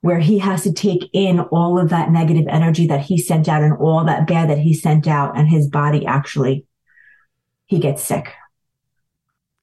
where 0.01 0.20
he 0.20 0.39
has 0.39 0.64
to 0.64 0.72
take 0.72 1.10
in 1.14 1.39
all 1.39 1.80
of 1.80 1.89
that 1.89 2.12
negative 2.12 2.45
energy 2.49 2.88
that 2.88 3.01
he 3.01 3.18
sent 3.18 3.47
out 3.47 3.64
and 3.64 3.74
all 3.78 4.03
that 4.03 4.28
bad 4.28 4.49
that 4.49 4.60
he 4.60 4.74
sent 4.74 5.08
out 5.08 5.38
and 5.38 5.47
his 5.47 5.68
body 5.68 6.05
actually 6.05 6.66
he 7.66 7.80
gets 7.80 8.03
sick 8.03 8.34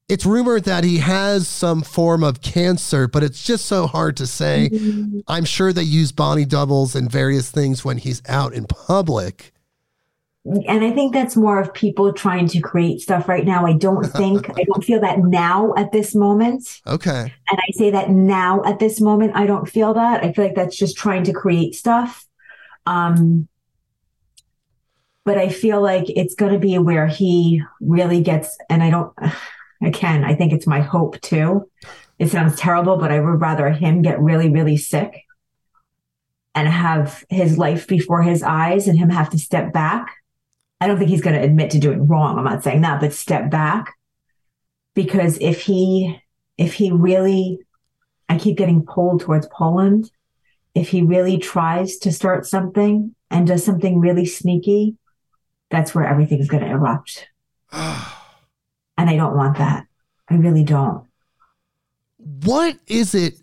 it's 0.08 0.26
rumored 0.26 0.64
that 0.64 0.84
he 0.84 0.98
has 0.98 1.48
some 1.48 1.82
form 1.82 2.22
of 2.22 2.42
cancer, 2.42 3.08
but 3.08 3.22
it's 3.22 3.42
just 3.42 3.64
so 3.66 3.86
hard 3.86 4.16
to 4.18 4.26
say. 4.26 4.68
Mm-hmm. 4.70 5.20
I'm 5.28 5.44
sure 5.44 5.72
they 5.72 5.82
use 5.82 6.12
body 6.12 6.44
doubles 6.44 6.94
and 6.94 7.10
various 7.10 7.50
things 7.50 7.84
when 7.84 7.96
he's 7.98 8.20
out 8.28 8.52
in 8.52 8.66
public. 8.66 9.52
And 10.44 10.84
I 10.84 10.90
think 10.90 11.14
that's 11.14 11.36
more 11.36 11.58
of 11.58 11.72
people 11.72 12.12
trying 12.12 12.48
to 12.48 12.60
create 12.60 13.00
stuff 13.00 13.28
right 13.28 13.46
now. 13.46 13.64
I 13.64 13.72
don't 13.72 14.04
think, 14.04 14.50
I 14.50 14.64
don't 14.64 14.84
feel 14.84 15.00
that 15.00 15.20
now 15.20 15.72
at 15.74 15.90
this 15.90 16.14
moment. 16.14 16.82
Okay. 16.86 17.32
And 17.50 17.58
I 17.58 17.72
say 17.72 17.90
that 17.90 18.10
now 18.10 18.62
at 18.64 18.78
this 18.78 19.00
moment, 19.00 19.34
I 19.34 19.46
don't 19.46 19.66
feel 19.66 19.94
that. 19.94 20.22
I 20.22 20.32
feel 20.32 20.44
like 20.44 20.54
that's 20.54 20.76
just 20.76 20.98
trying 20.98 21.24
to 21.24 21.32
create 21.32 21.74
stuff. 21.74 22.26
Um, 22.84 23.48
but 25.24 25.38
I 25.38 25.48
feel 25.48 25.80
like 25.80 26.04
it's 26.10 26.34
going 26.34 26.52
to 26.52 26.58
be 26.58 26.76
where 26.76 27.06
he 27.06 27.62
really 27.80 28.20
gets, 28.20 28.58
and 28.68 28.82
I 28.82 28.90
don't, 28.90 29.14
again, 29.82 30.24
I 30.24 30.34
think 30.34 30.52
it's 30.52 30.66
my 30.66 30.80
hope 30.80 31.20
too. 31.20 31.70
It 32.18 32.30
sounds 32.30 32.56
terrible, 32.56 32.96
but 32.96 33.10
I 33.10 33.20
would 33.20 33.40
rather 33.40 33.70
him 33.70 34.02
get 34.02 34.20
really, 34.20 34.48
really 34.48 34.76
sick 34.76 35.24
and 36.54 36.68
have 36.68 37.24
his 37.28 37.58
life 37.58 37.88
before 37.88 38.22
his 38.22 38.42
eyes 38.42 38.86
and 38.86 38.98
him 38.98 39.10
have 39.10 39.30
to 39.30 39.38
step 39.38 39.72
back. 39.72 40.14
I 40.80 40.86
don't 40.86 40.98
think 40.98 41.10
he's 41.10 41.22
going 41.22 41.36
to 41.36 41.44
admit 41.44 41.70
to 41.70 41.78
doing 41.78 42.06
wrong. 42.06 42.38
I'm 42.38 42.44
not 42.44 42.62
saying 42.62 42.82
that, 42.82 43.00
but 43.00 43.12
step 43.12 43.50
back 43.50 43.94
because 44.94 45.38
if 45.40 45.62
he, 45.62 46.20
if 46.56 46.74
he 46.74 46.92
really, 46.92 47.58
I 48.28 48.38
keep 48.38 48.56
getting 48.56 48.86
pulled 48.86 49.20
towards 49.20 49.48
Poland. 49.48 50.10
If 50.74 50.88
he 50.88 51.02
really 51.02 51.38
tries 51.38 51.98
to 51.98 52.12
start 52.12 52.46
something 52.46 53.14
and 53.30 53.46
does 53.46 53.64
something 53.64 54.00
really 54.00 54.26
sneaky, 54.26 54.96
that's 55.70 55.94
where 55.94 56.04
everything's 56.04 56.48
going 56.48 56.64
to 56.64 56.70
erupt. 56.70 57.28
And 58.96 59.10
I 59.10 59.16
don't 59.16 59.36
want 59.36 59.58
that. 59.58 59.86
I 60.28 60.34
really 60.34 60.64
don't. 60.64 61.06
What 62.18 62.78
is 62.86 63.14
it 63.14 63.34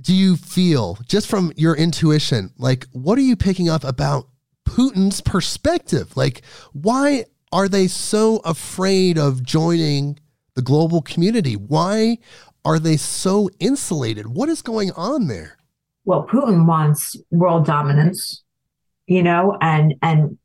do 0.00 0.14
you 0.14 0.36
feel 0.36 0.98
just 1.06 1.26
from 1.26 1.52
your 1.56 1.74
intuition? 1.74 2.52
Like, 2.58 2.86
what 2.92 3.18
are 3.18 3.22
you 3.22 3.36
picking 3.36 3.68
up 3.68 3.84
about 3.84 4.28
Putin's 4.64 5.20
perspective? 5.20 6.16
Like, 6.16 6.42
why 6.72 7.24
are 7.52 7.68
they 7.68 7.86
so 7.86 8.36
afraid 8.44 9.18
of 9.18 9.42
joining 9.42 10.18
the 10.54 10.62
global 10.62 11.02
community? 11.02 11.54
Why 11.54 12.18
are 12.64 12.78
they 12.78 12.96
so 12.96 13.48
insulated? 13.58 14.28
What 14.28 14.48
is 14.48 14.62
going 14.62 14.92
on 14.92 15.26
there? 15.26 15.56
Well, 16.04 16.26
Putin 16.26 16.66
wants 16.66 17.16
world 17.30 17.66
dominance, 17.66 18.42
you 19.06 19.22
know, 19.22 19.56
and 19.60 19.94
and 20.02 20.38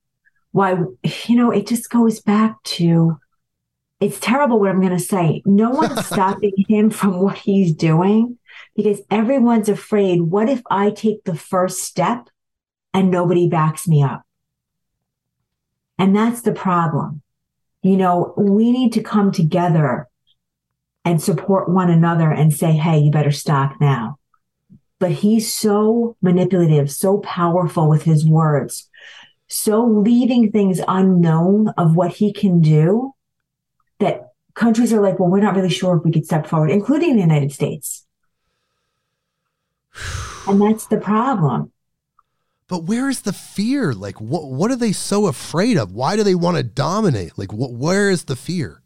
why 0.51 0.77
you 1.25 1.35
know, 1.35 1.51
it 1.51 1.67
just 1.67 1.89
goes 1.89 2.21
back 2.21 2.61
to 2.63 3.17
it's 4.03 4.19
terrible 4.19 4.59
what 4.59 4.69
I'm 4.69 4.81
going 4.81 4.97
to 4.97 4.99
say. 4.99 5.41
No 5.45 5.69
one's 5.69 6.05
stopping 6.07 6.53
him 6.67 6.89
from 6.89 7.21
what 7.21 7.37
he's 7.37 7.73
doing 7.73 8.37
because 8.75 9.01
everyone's 9.09 9.69
afraid. 9.69 10.21
What 10.21 10.49
if 10.49 10.61
I 10.69 10.91
take 10.91 11.23
the 11.23 11.35
first 11.35 11.79
step 11.79 12.29
and 12.93 13.09
nobody 13.09 13.47
backs 13.47 13.87
me 13.87 14.03
up? 14.03 14.23
And 15.97 16.13
that's 16.13 16.41
the 16.41 16.51
problem. 16.51 17.21
You 17.81 17.95
know, 17.95 18.33
we 18.37 18.71
need 18.71 18.91
to 18.93 19.03
come 19.03 19.31
together 19.31 20.09
and 21.05 21.21
support 21.21 21.69
one 21.69 21.89
another 21.89 22.29
and 22.29 22.53
say, 22.53 22.73
hey, 22.73 22.99
you 22.99 23.11
better 23.11 23.31
stop 23.31 23.75
now. 23.79 24.17
But 24.99 25.11
he's 25.11 25.53
so 25.53 26.17
manipulative, 26.21 26.91
so 26.91 27.19
powerful 27.19 27.89
with 27.89 28.03
his 28.03 28.25
words, 28.25 28.89
so 29.47 29.85
leaving 29.85 30.51
things 30.51 30.81
unknown 30.87 31.69
of 31.77 31.95
what 31.95 32.11
he 32.11 32.33
can 32.33 32.59
do 32.59 33.12
that 33.99 34.33
countries 34.53 34.93
are 34.93 35.01
like, 35.01 35.19
well, 35.19 35.29
we're 35.29 35.39
not 35.39 35.55
really 35.55 35.69
sure 35.69 35.97
if 35.97 36.03
we 36.03 36.11
could 36.11 36.25
step 36.25 36.47
forward, 36.47 36.71
including 36.71 37.15
the 37.15 37.21
United 37.21 37.51
States. 37.51 38.05
And 40.45 40.61
that's 40.61 40.87
the 40.87 40.97
problem. 40.97 41.71
But 42.67 42.83
where 42.83 43.07
is 43.07 43.21
the 43.21 43.31
fear? 43.31 43.93
Like, 43.93 44.19
what 44.19 44.51
what 44.51 44.71
are 44.71 44.75
they 44.75 44.91
so 44.91 45.27
afraid 45.27 45.77
of? 45.77 45.93
Why 45.93 46.17
do 46.17 46.23
they 46.23 46.35
want 46.35 46.57
to 46.57 46.63
dominate? 46.63 47.37
Like, 47.37 47.53
what, 47.53 47.71
where 47.71 48.09
is 48.09 48.25
the 48.25 48.35
fear? 48.35 48.81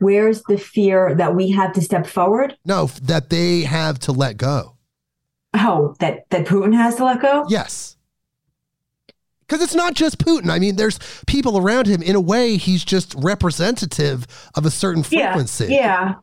Where's 0.00 0.42
the 0.48 0.58
fear 0.58 1.14
that 1.14 1.36
we 1.36 1.52
have 1.52 1.72
to 1.74 1.80
step 1.80 2.08
forward? 2.08 2.56
No, 2.64 2.86
that 3.02 3.30
they 3.30 3.60
have 3.60 4.00
to 4.00 4.10
let 4.10 4.36
go. 4.36 4.78
Oh, 5.54 5.94
that 6.00 6.28
that 6.30 6.44
Putin 6.44 6.74
has 6.74 6.96
to 6.96 7.04
let 7.04 7.22
go? 7.22 7.44
Yes 7.48 7.96
because 9.46 9.62
it's 9.62 9.74
not 9.74 9.94
just 9.94 10.18
Putin. 10.18 10.50
I 10.50 10.58
mean, 10.58 10.76
there's 10.76 10.98
people 11.26 11.58
around 11.58 11.86
him. 11.86 12.02
In 12.02 12.16
a 12.16 12.20
way, 12.20 12.56
he's 12.56 12.84
just 12.84 13.14
representative 13.18 14.26
of 14.54 14.64
a 14.64 14.70
certain 14.70 15.02
frequency. 15.02 15.66
Yeah, 15.66 16.14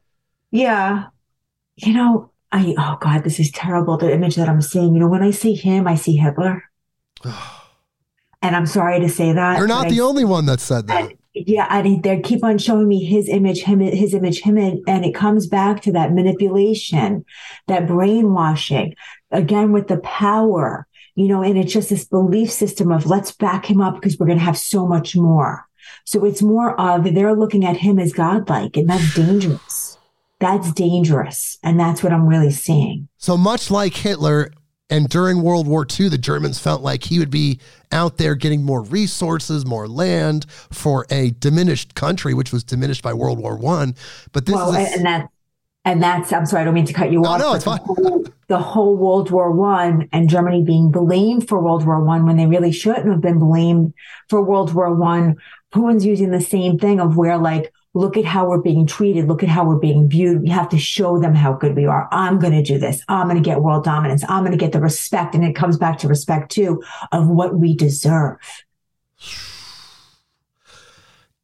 yeah. 0.51 1.05
You 1.75 1.93
know, 1.93 2.31
I 2.51 2.75
oh 2.77 2.97
god, 2.99 3.23
this 3.23 3.39
is 3.39 3.51
terrible. 3.51 3.97
The 3.97 4.13
image 4.13 4.35
that 4.35 4.49
I'm 4.49 4.61
seeing. 4.61 4.93
You 4.93 4.99
know, 5.01 5.07
when 5.07 5.23
I 5.23 5.31
see 5.31 5.53
him, 5.53 5.87
I 5.87 5.95
see 5.95 6.15
Hitler. 6.17 6.63
and 8.41 8.55
I'm 8.55 8.65
sorry 8.65 8.99
to 8.99 9.09
say 9.09 9.33
that. 9.33 9.57
You're 9.57 9.67
not 9.67 9.89
the 9.89 10.01
I, 10.01 10.03
only 10.03 10.25
one 10.25 10.45
that 10.47 10.59
said 10.59 10.87
that. 10.87 11.11
yeah, 11.33 11.67
and 11.69 12.01
they 12.03 12.21
keep 12.21 12.43
on 12.43 12.57
showing 12.57 12.87
me 12.87 13.03
his 13.03 13.29
image, 13.29 13.61
him, 13.61 13.79
his 13.79 14.13
image, 14.13 14.41
him, 14.41 14.57
and 14.57 15.05
it 15.05 15.13
comes 15.13 15.47
back 15.47 15.81
to 15.83 15.91
that 15.91 16.13
manipulation, 16.13 17.25
that 17.67 17.87
brainwashing, 17.87 18.95
again 19.31 19.71
with 19.71 19.87
the 19.87 19.97
power 19.99 20.87
you 21.19 21.27
know, 21.27 21.43
and 21.43 21.57
it's 21.57 21.73
just 21.73 21.89
this 21.89 22.05
belief 22.05 22.49
system 22.49 22.93
of 22.93 23.05
let's 23.05 23.33
back 23.33 23.69
him 23.69 23.81
up 23.81 23.95
because 23.95 24.17
we're 24.17 24.25
going 24.25 24.39
to 24.39 24.45
have 24.45 24.57
so 24.57 24.87
much 24.87 25.17
more. 25.17 25.67
So 26.05 26.23
it's 26.23 26.41
more 26.41 26.79
of 26.79 27.13
they're 27.13 27.35
looking 27.35 27.65
at 27.65 27.75
him 27.75 27.99
as 27.99 28.13
godlike, 28.13 28.77
and 28.77 28.89
that's 28.89 29.13
dangerous. 29.13 29.97
That's 30.39 30.71
dangerous. 30.71 31.57
And 31.61 31.77
that's 31.77 32.01
what 32.01 32.13
I'm 32.13 32.25
really 32.25 32.51
seeing. 32.51 33.09
So 33.17 33.35
much 33.35 33.69
like 33.69 33.93
Hitler, 33.95 34.53
and 34.89 35.09
during 35.09 35.41
World 35.41 35.67
War 35.67 35.85
II, 35.99 36.07
the 36.07 36.17
Germans 36.17 36.57
felt 36.57 36.81
like 36.81 37.03
he 37.03 37.19
would 37.19 37.29
be 37.29 37.59
out 37.91 38.17
there 38.17 38.33
getting 38.35 38.63
more 38.63 38.81
resources, 38.81 39.65
more 39.65 39.89
land 39.89 40.49
for 40.49 41.05
a 41.09 41.31
diminished 41.31 41.95
country, 41.95 42.33
which 42.33 42.53
was 42.53 42.63
diminished 42.63 43.03
by 43.03 43.13
World 43.13 43.39
War 43.39 43.57
One. 43.57 43.93
But 44.31 44.45
this 44.45 44.55
well, 44.55 44.73
is 44.73 44.77
a- 44.77 44.93
and 44.95 45.05
that 45.05 45.27
and 45.89 46.03
that's 46.03 46.31
I'm 46.31 46.45
sorry, 46.45 46.61
I 46.61 46.65
don't 46.65 46.73
mean 46.75 46.85
to 46.85 46.93
cut 46.93 47.11
you 47.11 47.21
No, 47.21 47.29
off. 47.29 47.39
no, 47.39 47.53
it's 47.53 47.63
the 47.63 47.71
fine. 47.71 47.79
whole- 47.83 48.25
The 48.47 48.59
whole 48.59 48.95
World 48.95 49.29
War 49.31 49.51
One 49.51 50.07
and 50.11 50.29
Germany 50.29 50.63
being 50.63 50.91
blamed 50.91 51.47
for 51.47 51.61
World 51.61 51.85
War 51.85 52.03
One 52.03 52.25
when 52.25 52.37
they 52.37 52.45
really 52.47 52.71
shouldn't 52.71 53.07
have 53.07 53.21
been 53.21 53.39
blamed 53.39 53.93
for 54.29 54.41
World 54.41 54.73
War 54.73 54.93
One. 54.93 55.35
Putin's 55.73 56.05
using 56.05 56.31
the 56.31 56.41
same 56.41 56.77
thing 56.79 56.99
of 56.99 57.15
where 57.15 57.37
like, 57.37 57.71
look 57.93 58.17
at 58.17 58.25
how 58.25 58.47
we're 58.47 58.61
being 58.61 58.85
treated, 58.87 59.27
look 59.27 59.43
at 59.43 59.49
how 59.49 59.63
we're 59.67 59.77
being 59.79 60.07
viewed. 60.09 60.41
We 60.41 60.49
have 60.49 60.69
to 60.69 60.79
show 60.79 61.19
them 61.19 61.35
how 61.35 61.53
good 61.53 61.75
we 61.75 61.85
are. 61.85 62.07
I'm 62.11 62.39
going 62.39 62.53
to 62.53 62.63
do 62.63 62.77
this. 62.79 63.03
I'm 63.07 63.27
going 63.27 63.41
to 63.41 63.47
get 63.49 63.61
world 63.61 63.83
dominance. 63.83 64.23
I'm 64.27 64.41
going 64.43 64.57
to 64.57 64.63
get 64.65 64.71
the 64.71 64.81
respect, 64.81 65.35
and 65.35 65.43
it 65.43 65.55
comes 65.55 65.77
back 65.77 65.97
to 65.99 66.07
respect 66.07 66.51
too 66.51 66.81
of 67.11 67.27
what 67.27 67.55
we 67.55 67.75
deserve. 67.75 68.37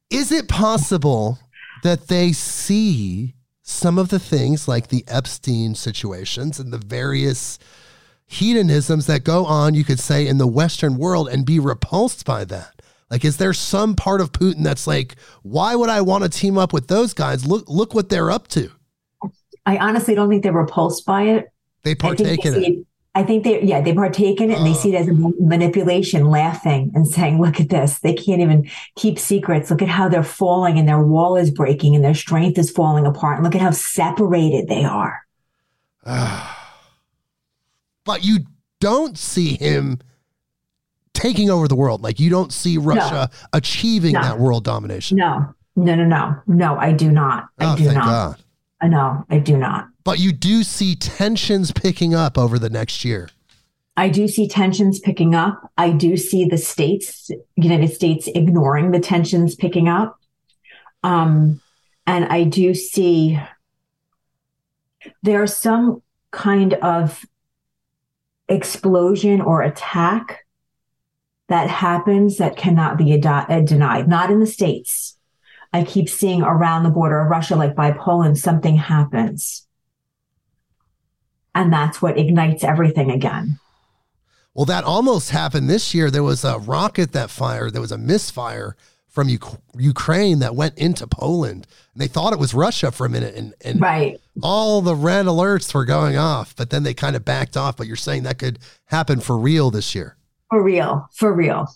Is 0.09 0.31
it 0.31 0.47
possible 0.47 1.37
that 1.83 2.07
they 2.07 2.31
see 2.31 3.34
some 3.67 3.97
of 3.97 4.09
the 4.09 4.19
things 4.19 4.67
like 4.67 4.89
the 4.89 5.03
Epstein 5.07 5.73
situations 5.73 6.59
and 6.59 6.71
the 6.71 6.77
various 6.77 7.57
hedonisms 8.27 9.07
that 9.07 9.23
go 9.23 9.43
on, 9.45 9.73
you 9.73 9.83
could 9.83 9.99
say, 9.99 10.27
in 10.27 10.37
the 10.37 10.47
Western 10.47 10.97
world 10.97 11.27
and 11.27 11.47
be 11.47 11.59
repulsed 11.59 12.25
by 12.25 12.45
that? 12.45 12.83
Like, 13.09 13.25
is 13.25 13.37
there 13.37 13.53
some 13.53 13.95
part 13.95 14.21
of 14.21 14.31
Putin 14.31 14.63
that's 14.63 14.85
like, 14.85 15.15
why 15.41 15.75
would 15.75 15.89
I 15.89 16.01
want 16.01 16.23
to 16.23 16.29
team 16.29 16.59
up 16.59 16.73
with 16.73 16.87
those 16.87 17.15
guys? 17.15 17.47
Look, 17.47 17.67
look 17.67 17.95
what 17.95 18.09
they're 18.09 18.29
up 18.29 18.47
to. 18.49 18.69
I 19.65 19.77
honestly 19.77 20.13
don't 20.13 20.29
think 20.29 20.43
they're 20.43 20.53
repulsed 20.53 21.03
by 21.07 21.23
it. 21.23 21.47
They 21.81 21.95
partake 21.95 22.43
they 22.43 22.49
in 22.49 22.63
it. 22.63 22.85
I 23.15 23.23
think 23.23 23.45
they, 23.45 23.63
yeah, 23.63 23.79
they 23.79 23.93
partake 23.93 24.41
in 24.41 24.51
it 24.51 24.57
and 24.57 24.67
they 24.67 24.71
uh. 24.71 24.75
see 24.75 24.93
it 24.93 24.99
as 24.99 25.07
a 25.07 25.13
manipulation, 25.39 26.29
laughing 26.29 26.91
and 26.93 27.07
saying, 27.07 27.41
look 27.41 27.61
at 27.61 27.69
this. 27.69 27.99
They 27.99 28.13
can't 28.13 28.41
even 28.41 28.69
keep 28.95 29.17
secrets. 29.17 29.71
Look 29.71 29.81
at 29.81 29.87
how 29.87 30.09
they're 30.09 30.21
falling 30.21 30.77
and 30.77 30.87
their 30.87 31.01
wall 31.01 31.37
is 31.37 31.49
breaking 31.49 31.95
and 31.95 32.03
their 32.03 32.13
strength 32.13 32.57
is 32.57 32.69
falling 32.69 33.05
apart. 33.05 33.37
And 33.37 33.45
look 33.45 33.55
at 33.55 33.61
how 33.61 33.71
separated 33.71 34.67
they 34.67 34.83
are. 34.83 35.25
But 38.05 38.23
you 38.23 38.41
don't 38.79 39.17
see 39.17 39.55
him 39.55 39.97
taking 41.13 41.49
over 41.49 41.67
the 41.67 41.75
world. 41.75 42.03
Like, 42.03 42.19
you 42.19 42.29
don't 42.29 42.53
see 42.53 42.77
Russia 42.77 43.31
achieving 43.51 44.13
No. 44.13 44.21
that 44.21 44.37
world 44.37 44.63
domination. 44.63 45.17
No, 45.17 45.55
no, 45.75 45.95
no, 45.95 46.05
no, 46.05 46.41
no, 46.45 46.77
I 46.77 46.91
do 46.91 47.11
not. 47.11 47.47
I 47.57 47.73
oh, 47.73 47.75
do 47.75 47.85
thank 47.85 47.95
not. 47.95 48.05
God. 48.05 48.44
I 48.85 48.87
know. 48.87 49.25
I 49.31 49.39
do 49.39 49.57
not. 49.57 49.87
But 50.03 50.19
you 50.19 50.31
do 50.31 50.61
see 50.61 50.95
tensions 50.95 51.71
picking 51.71 52.13
up 52.13 52.37
over 52.37 52.59
the 52.59 52.69
next 52.69 53.03
year. 53.03 53.29
I 53.97 54.09
do 54.09 54.27
see 54.27 54.47
tensions 54.47 54.99
picking 54.99 55.33
up. 55.33 55.71
I 55.75 55.89
do 55.89 56.15
see 56.17 56.45
the 56.45 56.59
states, 56.59 57.31
United 57.55 57.91
States, 57.91 58.27
ignoring 58.27 58.91
the 58.91 58.99
tensions 58.99 59.55
picking 59.55 59.87
up. 59.87 60.19
Um, 61.01 61.61
and 62.05 62.25
I 62.25 62.43
do 62.43 62.75
see 62.75 63.39
there's 65.23 65.55
some 65.55 66.03
kind 66.29 66.75
of 66.75 67.25
explosion 68.47 69.41
or 69.41 69.63
attack 69.63 70.45
that 71.47 71.71
happens 71.71 72.37
that 72.37 72.55
cannot 72.55 72.99
be 72.99 73.19
uh, 73.19 73.61
denied. 73.61 74.07
Not 74.07 74.29
in 74.29 74.41
the 74.41 74.45
states. 74.45 75.14
I 75.75 75.83
keep 75.83 76.07
seeing 76.07 76.41
around 76.41 76.83
the 76.83 76.89
border 76.89 77.19
of 77.19 77.29
Russia, 77.29 77.57
like 77.57 77.75
by 77.75 77.91
Poland, 77.91 78.37
something 78.37 78.77
happens. 78.77 79.67
And 81.53 81.71
that's 81.71 82.01
what 82.01 82.17
ignites 82.17 82.63
everything 82.63 83.11
again. 83.11 83.59
Well, 84.53 84.63
that 84.65 84.85
almost 84.85 85.31
happened 85.31 85.69
this 85.69 85.93
year. 85.93 86.09
There 86.09 86.23
was 86.23 86.45
a 86.45 86.59
rocket 86.59 87.11
that 87.11 87.29
fired, 87.29 87.73
there 87.73 87.81
was 87.81 87.91
a 87.91 87.97
misfire 87.97 88.77
from 89.09 89.27
Uk- 89.29 89.59
Ukraine 89.77 90.39
that 90.39 90.55
went 90.55 90.77
into 90.77 91.07
Poland. 91.07 91.67
And 91.93 92.01
they 92.01 92.07
thought 92.07 92.31
it 92.31 92.39
was 92.39 92.53
Russia 92.53 92.89
for 92.89 93.05
a 93.05 93.09
minute, 93.09 93.35
and, 93.35 93.53
and 93.59 93.81
Right. 93.81 94.21
all 94.41 94.81
the 94.81 94.95
red 94.95 95.25
alerts 95.25 95.73
were 95.73 95.83
going 95.85 96.17
off, 96.17 96.55
but 96.55 96.69
then 96.69 96.83
they 96.83 96.93
kind 96.93 97.17
of 97.17 97.25
backed 97.25 97.57
off. 97.57 97.75
But 97.75 97.87
you're 97.87 97.97
saying 97.97 98.23
that 98.23 98.39
could 98.39 98.59
happen 98.85 99.19
for 99.19 99.37
real 99.37 99.71
this 99.71 99.93
year. 99.93 100.15
For 100.49 100.63
real. 100.63 101.09
For 101.13 101.33
real. 101.33 101.67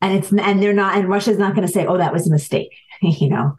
And 0.00 0.14
it's 0.14 0.30
and 0.30 0.62
they're 0.62 0.72
not 0.72 0.96
and 0.96 1.08
Russia's 1.08 1.38
not 1.38 1.54
going 1.54 1.66
to 1.66 1.72
say, 1.72 1.86
"Oh, 1.86 1.96
that 1.96 2.12
was 2.12 2.26
a 2.26 2.30
mistake." 2.30 2.74
you 3.02 3.28
know. 3.28 3.56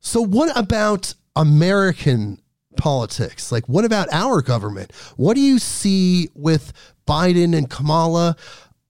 So, 0.00 0.20
what 0.20 0.56
about 0.56 1.14
American 1.34 2.40
politics? 2.76 3.50
Like, 3.50 3.68
what 3.68 3.84
about 3.84 4.08
our 4.12 4.42
government? 4.42 4.92
What 5.16 5.34
do 5.34 5.40
you 5.40 5.58
see 5.58 6.28
with 6.34 6.72
Biden 7.06 7.56
and 7.56 7.68
Kamala? 7.68 8.36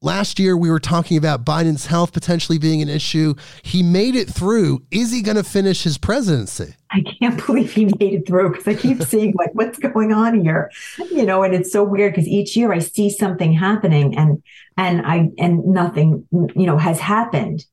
Last 0.06 0.38
year, 0.38 0.56
we 0.56 0.70
were 0.70 0.78
talking 0.78 1.16
about 1.16 1.44
Biden's 1.44 1.86
health 1.86 2.12
potentially 2.12 2.58
being 2.58 2.80
an 2.80 2.88
issue. 2.88 3.34
He 3.64 3.82
made 3.82 4.14
it 4.14 4.28
through. 4.28 4.84
Is 4.92 5.10
he 5.10 5.20
going 5.20 5.36
to 5.36 5.42
finish 5.42 5.82
his 5.82 5.98
presidency? 5.98 6.76
I 6.92 7.02
can't 7.18 7.44
believe 7.46 7.72
he 7.72 7.86
made 7.86 8.14
it 8.14 8.24
through 8.24 8.52
because 8.52 8.68
I 8.68 8.74
keep 8.74 9.02
seeing 9.08 9.34
like 9.36 9.50
what's 9.54 9.80
going 9.80 10.12
on 10.12 10.44
here, 10.44 10.70
you 11.10 11.26
know, 11.26 11.42
and 11.42 11.52
it's 11.52 11.72
so 11.72 11.82
weird 11.82 12.12
because 12.12 12.28
each 12.28 12.56
year 12.56 12.72
I 12.72 12.78
see 12.78 13.10
something 13.10 13.52
happening 13.52 14.16
and 14.16 14.40
and 14.76 15.04
I 15.04 15.30
and 15.38 15.66
nothing, 15.66 16.24
you 16.30 16.66
know, 16.66 16.78
has 16.78 17.00
happened, 17.00 17.66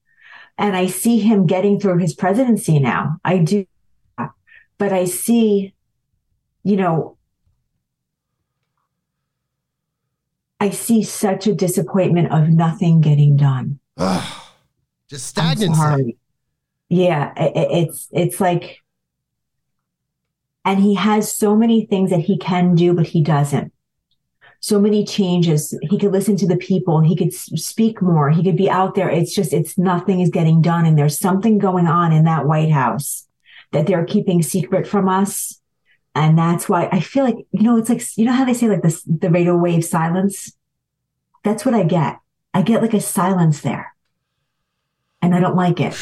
and 0.58 0.76
I 0.76 0.88
see 0.88 1.20
him 1.20 1.46
getting 1.46 1.80
through 1.80 2.00
his 2.00 2.16
presidency 2.16 2.80
now. 2.80 3.18
I 3.24 3.38
do, 3.38 3.68
but 4.18 4.92
I 4.92 5.06
see, 5.06 5.76
you 6.64 6.78
know, 6.78 7.16
I 10.64 10.70
see 10.70 11.04
such 11.04 11.46
a 11.46 11.54
disappointment 11.54 12.32
of 12.32 12.48
nothing 12.48 13.02
getting 13.02 13.36
done. 13.36 13.80
Ugh. 13.98 14.42
Just 15.10 15.26
stagnancy. 15.28 16.18
Yeah, 16.88 17.34
i- 17.36 17.48
i- 17.54 17.72
it's 17.82 18.08
it's 18.14 18.40
like, 18.40 18.78
and 20.64 20.80
he 20.80 20.94
has 20.94 21.30
so 21.36 21.54
many 21.58 21.86
things 21.86 22.12
that 22.12 22.22
he 22.22 22.38
can 22.38 22.76
do, 22.76 22.94
but 22.94 23.08
he 23.08 23.22
doesn't. 23.22 23.74
So 24.62 24.80
many 24.80 25.04
changes. 25.04 25.78
He 25.82 26.00
could 26.00 26.14
listen 26.14 26.38
to 26.38 26.48
the 26.48 26.56
people. 26.56 27.02
He 27.02 27.18
could 27.18 27.34
speak 27.34 28.02
more. 28.02 28.30
He 28.30 28.42
could 28.42 28.56
be 28.56 28.70
out 28.70 28.96
there. 28.96 29.10
It's 29.10 29.36
just 29.36 29.52
it's 29.52 29.78
nothing 29.78 30.22
is 30.22 30.30
getting 30.30 30.62
done, 30.62 30.86
and 30.86 30.98
there's 30.98 31.20
something 31.20 31.58
going 31.58 31.88
on 31.88 32.14
in 32.14 32.24
that 32.24 32.48
White 32.48 32.72
House 32.72 33.28
that 33.74 33.86
they're 33.86 34.06
keeping 34.06 34.42
secret 34.42 34.88
from 34.88 35.10
us, 35.10 35.60
and 36.16 36.38
that's 36.38 36.70
why 36.70 36.88
I 36.92 37.00
feel 37.00 37.24
like 37.24 37.38
you 37.52 37.64
know 37.64 37.78
it's 37.78 37.90
like 37.90 38.04
you 38.18 38.26
know 38.26 38.34
how 38.34 38.46
they 38.46 38.54
say 38.54 38.68
like 38.68 38.82
this 38.82 39.04
the 39.04 39.30
radio 39.30 39.56
wave 39.56 39.86
silence. 39.86 40.54
That's 41.44 41.66
what 41.66 41.76
I 41.76 41.84
get. 41.84 42.20
I 42.54 42.62
get 42.62 42.82
like 42.82 42.94
a 42.94 43.02
silence 43.02 43.62
there, 43.62 43.94
and 45.22 45.34
I 45.34 45.40
don't 45.40 45.56
like 45.56 45.80
it. 45.80 45.94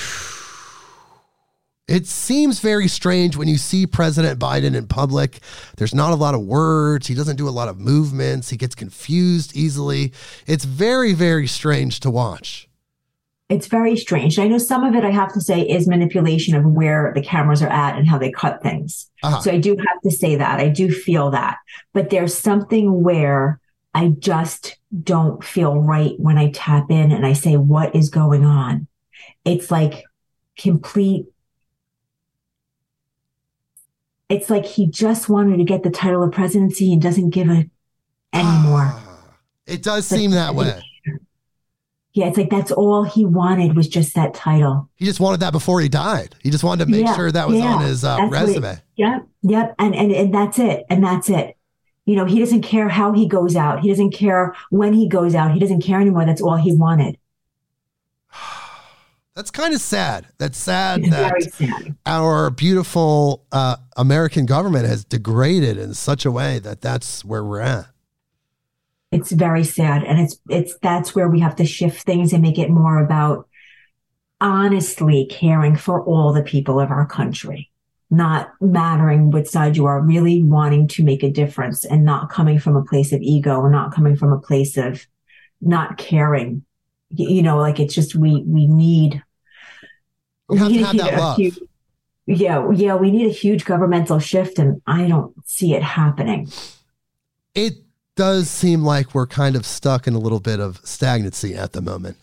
It 1.87 2.07
seems 2.07 2.61
very 2.61 2.87
strange 2.87 3.35
when 3.35 3.49
you 3.49 3.57
see 3.57 3.85
President 3.85 4.39
Biden 4.39 4.75
in 4.75 4.87
public. 4.87 5.39
There's 5.75 5.93
not 5.93 6.13
a 6.13 6.15
lot 6.15 6.33
of 6.33 6.41
words. 6.41 7.07
He 7.07 7.15
doesn't 7.15 7.35
do 7.35 7.49
a 7.49 7.51
lot 7.51 7.67
of 7.67 7.79
movements. 7.79 8.49
He 8.49 8.55
gets 8.55 8.75
confused 8.75 9.57
easily. 9.57 10.13
It's 10.47 10.63
very, 10.63 11.11
very 11.11 11.47
strange 11.47 11.99
to 12.01 12.09
watch. 12.09 12.69
It's 13.51 13.67
very 13.67 13.97
strange. 13.97 14.39
I 14.39 14.47
know 14.47 14.57
some 14.57 14.85
of 14.85 14.95
it, 14.95 15.03
I 15.03 15.09
have 15.09 15.33
to 15.33 15.41
say, 15.41 15.59
is 15.59 15.85
manipulation 15.85 16.55
of 16.55 16.63
where 16.63 17.11
the 17.13 17.21
cameras 17.21 17.61
are 17.61 17.67
at 17.67 17.97
and 17.97 18.07
how 18.07 18.17
they 18.17 18.31
cut 18.31 18.63
things. 18.63 19.11
Uh-huh. 19.23 19.41
So 19.41 19.51
I 19.51 19.57
do 19.57 19.75
have 19.75 20.01
to 20.03 20.09
say 20.09 20.37
that. 20.37 20.61
I 20.61 20.69
do 20.69 20.89
feel 20.89 21.31
that. 21.31 21.57
But 21.91 22.11
there's 22.11 22.33
something 22.33 23.03
where 23.03 23.59
I 23.93 24.07
just 24.17 24.77
don't 25.03 25.43
feel 25.43 25.81
right 25.81 26.13
when 26.17 26.37
I 26.37 26.51
tap 26.51 26.89
in 26.89 27.11
and 27.11 27.25
I 27.25 27.33
say, 27.33 27.57
what 27.57 27.93
is 27.93 28.09
going 28.09 28.45
on? 28.45 28.87
It's 29.43 29.69
like 29.69 30.05
complete. 30.57 31.25
It's 34.29 34.49
like 34.49 34.65
he 34.65 34.87
just 34.87 35.27
wanted 35.27 35.57
to 35.57 35.65
get 35.65 35.83
the 35.83 35.91
title 35.91 36.23
of 36.23 36.31
presidency 36.31 36.93
and 36.93 37.01
doesn't 37.01 37.31
give 37.31 37.49
it 37.49 37.69
anymore. 38.31 38.95
It 39.67 39.83
does 39.83 40.07
seem 40.07 40.31
that 40.31 40.55
way. 40.55 40.81
Yeah, 42.13 42.27
it's 42.27 42.37
like 42.37 42.49
that's 42.49 42.71
all 42.71 43.03
he 43.03 43.25
wanted 43.25 43.75
was 43.75 43.87
just 43.87 44.15
that 44.15 44.33
title. 44.33 44.89
He 44.95 45.05
just 45.05 45.19
wanted 45.21 45.39
that 45.39 45.51
before 45.51 45.79
he 45.79 45.87
died. 45.87 46.35
He 46.41 46.49
just 46.49 46.63
wanted 46.63 46.85
to 46.85 46.91
make 46.91 47.05
Yeah, 47.05 47.15
sure 47.15 47.31
that 47.31 47.47
was 47.47 47.57
yeah, 47.57 47.65
on 47.75 47.81
his 47.85 48.03
uh, 48.03 48.17
what 48.17 48.27
it- 48.27 48.31
resume. 48.31 48.77
Yep, 48.97 49.27
yep, 49.43 49.75
and 49.79 49.95
and 49.95 50.11
and 50.11 50.33
that's 50.33 50.59
it, 50.59 50.83
and 50.89 51.01
that's 51.03 51.29
it. 51.29 51.55
You 52.05 52.15
know, 52.17 52.25
he 52.25 52.39
doesn't 52.39 52.63
care 52.63 52.89
how 52.89 53.13
he 53.13 53.27
goes 53.27 53.55
out. 53.55 53.79
He 53.79 53.89
doesn't 53.89 54.11
care 54.11 54.53
when 54.71 54.91
he 54.93 55.07
goes 55.07 55.35
out. 55.35 55.53
He 55.53 55.59
doesn't 55.59 55.81
care 55.81 56.01
anymore. 56.01 56.25
That's 56.25 56.41
all 56.41 56.57
he 56.57 56.75
wanted. 56.75 57.17
That's 59.35 59.49
kind 59.49 59.73
of 59.73 59.79
sad. 59.79 60.27
That's 60.39 60.57
sad 60.57 60.99
It's 61.01 61.09
that 61.11 61.53
sad. 61.53 61.95
our 62.05 62.49
beautiful 62.49 63.45
uh, 63.53 63.77
American 63.95 64.45
government 64.45 64.85
has 64.87 65.05
degraded 65.05 65.77
in 65.77 65.93
such 65.93 66.25
a 66.25 66.31
way 66.31 66.59
that 66.59 66.81
that's 66.81 67.23
where 67.23 67.43
we're 67.43 67.61
at. 67.61 67.85
It's 69.11 69.31
very 69.31 69.63
sad, 69.65 70.03
and 70.03 70.19
it's 70.19 70.39
it's 70.49 70.75
that's 70.81 71.13
where 71.13 71.27
we 71.27 71.41
have 71.41 71.57
to 71.57 71.65
shift 71.65 72.03
things 72.03 72.31
and 72.31 72.41
make 72.41 72.57
it 72.57 72.69
more 72.69 72.97
about 73.03 73.47
honestly 74.39 75.27
caring 75.29 75.75
for 75.75 76.03
all 76.03 76.33
the 76.33 76.41
people 76.43 76.79
of 76.79 76.89
our 76.89 77.05
country, 77.05 77.69
not 78.09 78.51
mattering 78.61 79.29
which 79.29 79.47
side 79.47 79.75
you 79.75 79.85
are, 79.85 80.01
really 80.01 80.41
wanting 80.41 80.87
to 80.87 81.03
make 81.03 81.23
a 81.23 81.29
difference, 81.29 81.83
and 81.83 82.05
not 82.05 82.29
coming 82.29 82.57
from 82.57 82.75
a 82.77 82.83
place 82.83 83.11
of 83.11 83.21
ego, 83.21 83.63
and 83.63 83.73
not 83.73 83.93
coming 83.93 84.15
from 84.15 84.31
a 84.31 84.39
place 84.39 84.77
of 84.77 85.05
not 85.59 85.97
caring. 85.97 86.63
You 87.09 87.43
know, 87.43 87.57
like 87.57 87.81
it's 87.81 87.93
just 87.93 88.15
we 88.15 88.41
we 88.43 88.65
need 88.67 89.21
You 90.49 90.57
have 90.57 90.71
to 90.71 90.85
have 90.85 90.97
that 90.97 91.19
love. 91.19 91.37
huge- 91.37 91.59
yeah, 92.27 92.71
yeah, 92.71 92.95
we 92.95 93.11
need 93.11 93.27
a 93.27 93.33
huge 93.33 93.65
governmental 93.65 94.19
shift, 94.19 94.57
and 94.57 94.81
I 94.87 95.07
don't 95.09 95.35
see 95.45 95.73
it 95.73 95.83
happening. 95.83 96.49
It 97.53 97.73
does 98.15 98.49
seem 98.49 98.83
like 98.83 99.13
we're 99.13 99.27
kind 99.27 99.55
of 99.55 99.65
stuck 99.65 100.07
in 100.07 100.13
a 100.13 100.19
little 100.19 100.39
bit 100.39 100.59
of 100.59 100.79
stagnancy 100.83 101.55
at 101.55 101.73
the 101.73 101.81
moment. 101.81 102.17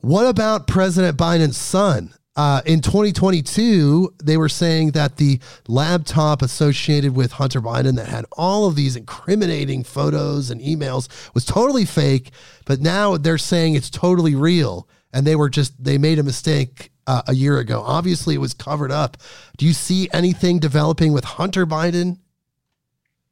What 0.00 0.26
about 0.26 0.66
President 0.66 1.16
Biden's 1.16 1.58
son? 1.58 2.14
Uh, 2.36 2.62
in 2.64 2.80
2022, 2.80 4.14
they 4.22 4.36
were 4.36 4.48
saying 4.48 4.92
that 4.92 5.16
the 5.16 5.40
laptop 5.68 6.42
associated 6.42 7.14
with 7.14 7.32
Hunter 7.32 7.60
Biden 7.60 7.96
that 7.96 8.08
had 8.08 8.24
all 8.32 8.66
of 8.66 8.76
these 8.76 8.96
incriminating 8.96 9.84
photos 9.84 10.50
and 10.50 10.60
emails 10.60 11.08
was 11.34 11.44
totally 11.44 11.84
fake. 11.84 12.30
But 12.64 12.80
now 12.80 13.16
they're 13.16 13.36
saying 13.36 13.74
it's 13.74 13.90
totally 13.90 14.34
real. 14.34 14.88
And 15.12 15.26
they 15.26 15.36
were 15.36 15.50
just, 15.50 15.82
they 15.82 15.98
made 15.98 16.18
a 16.18 16.22
mistake 16.22 16.92
uh, 17.06 17.22
a 17.26 17.34
year 17.34 17.58
ago. 17.58 17.82
Obviously, 17.84 18.36
it 18.36 18.40
was 18.40 18.54
covered 18.54 18.92
up. 18.92 19.16
Do 19.58 19.66
you 19.66 19.72
see 19.72 20.08
anything 20.12 20.60
developing 20.60 21.12
with 21.12 21.24
Hunter 21.24 21.66
Biden? 21.66 22.18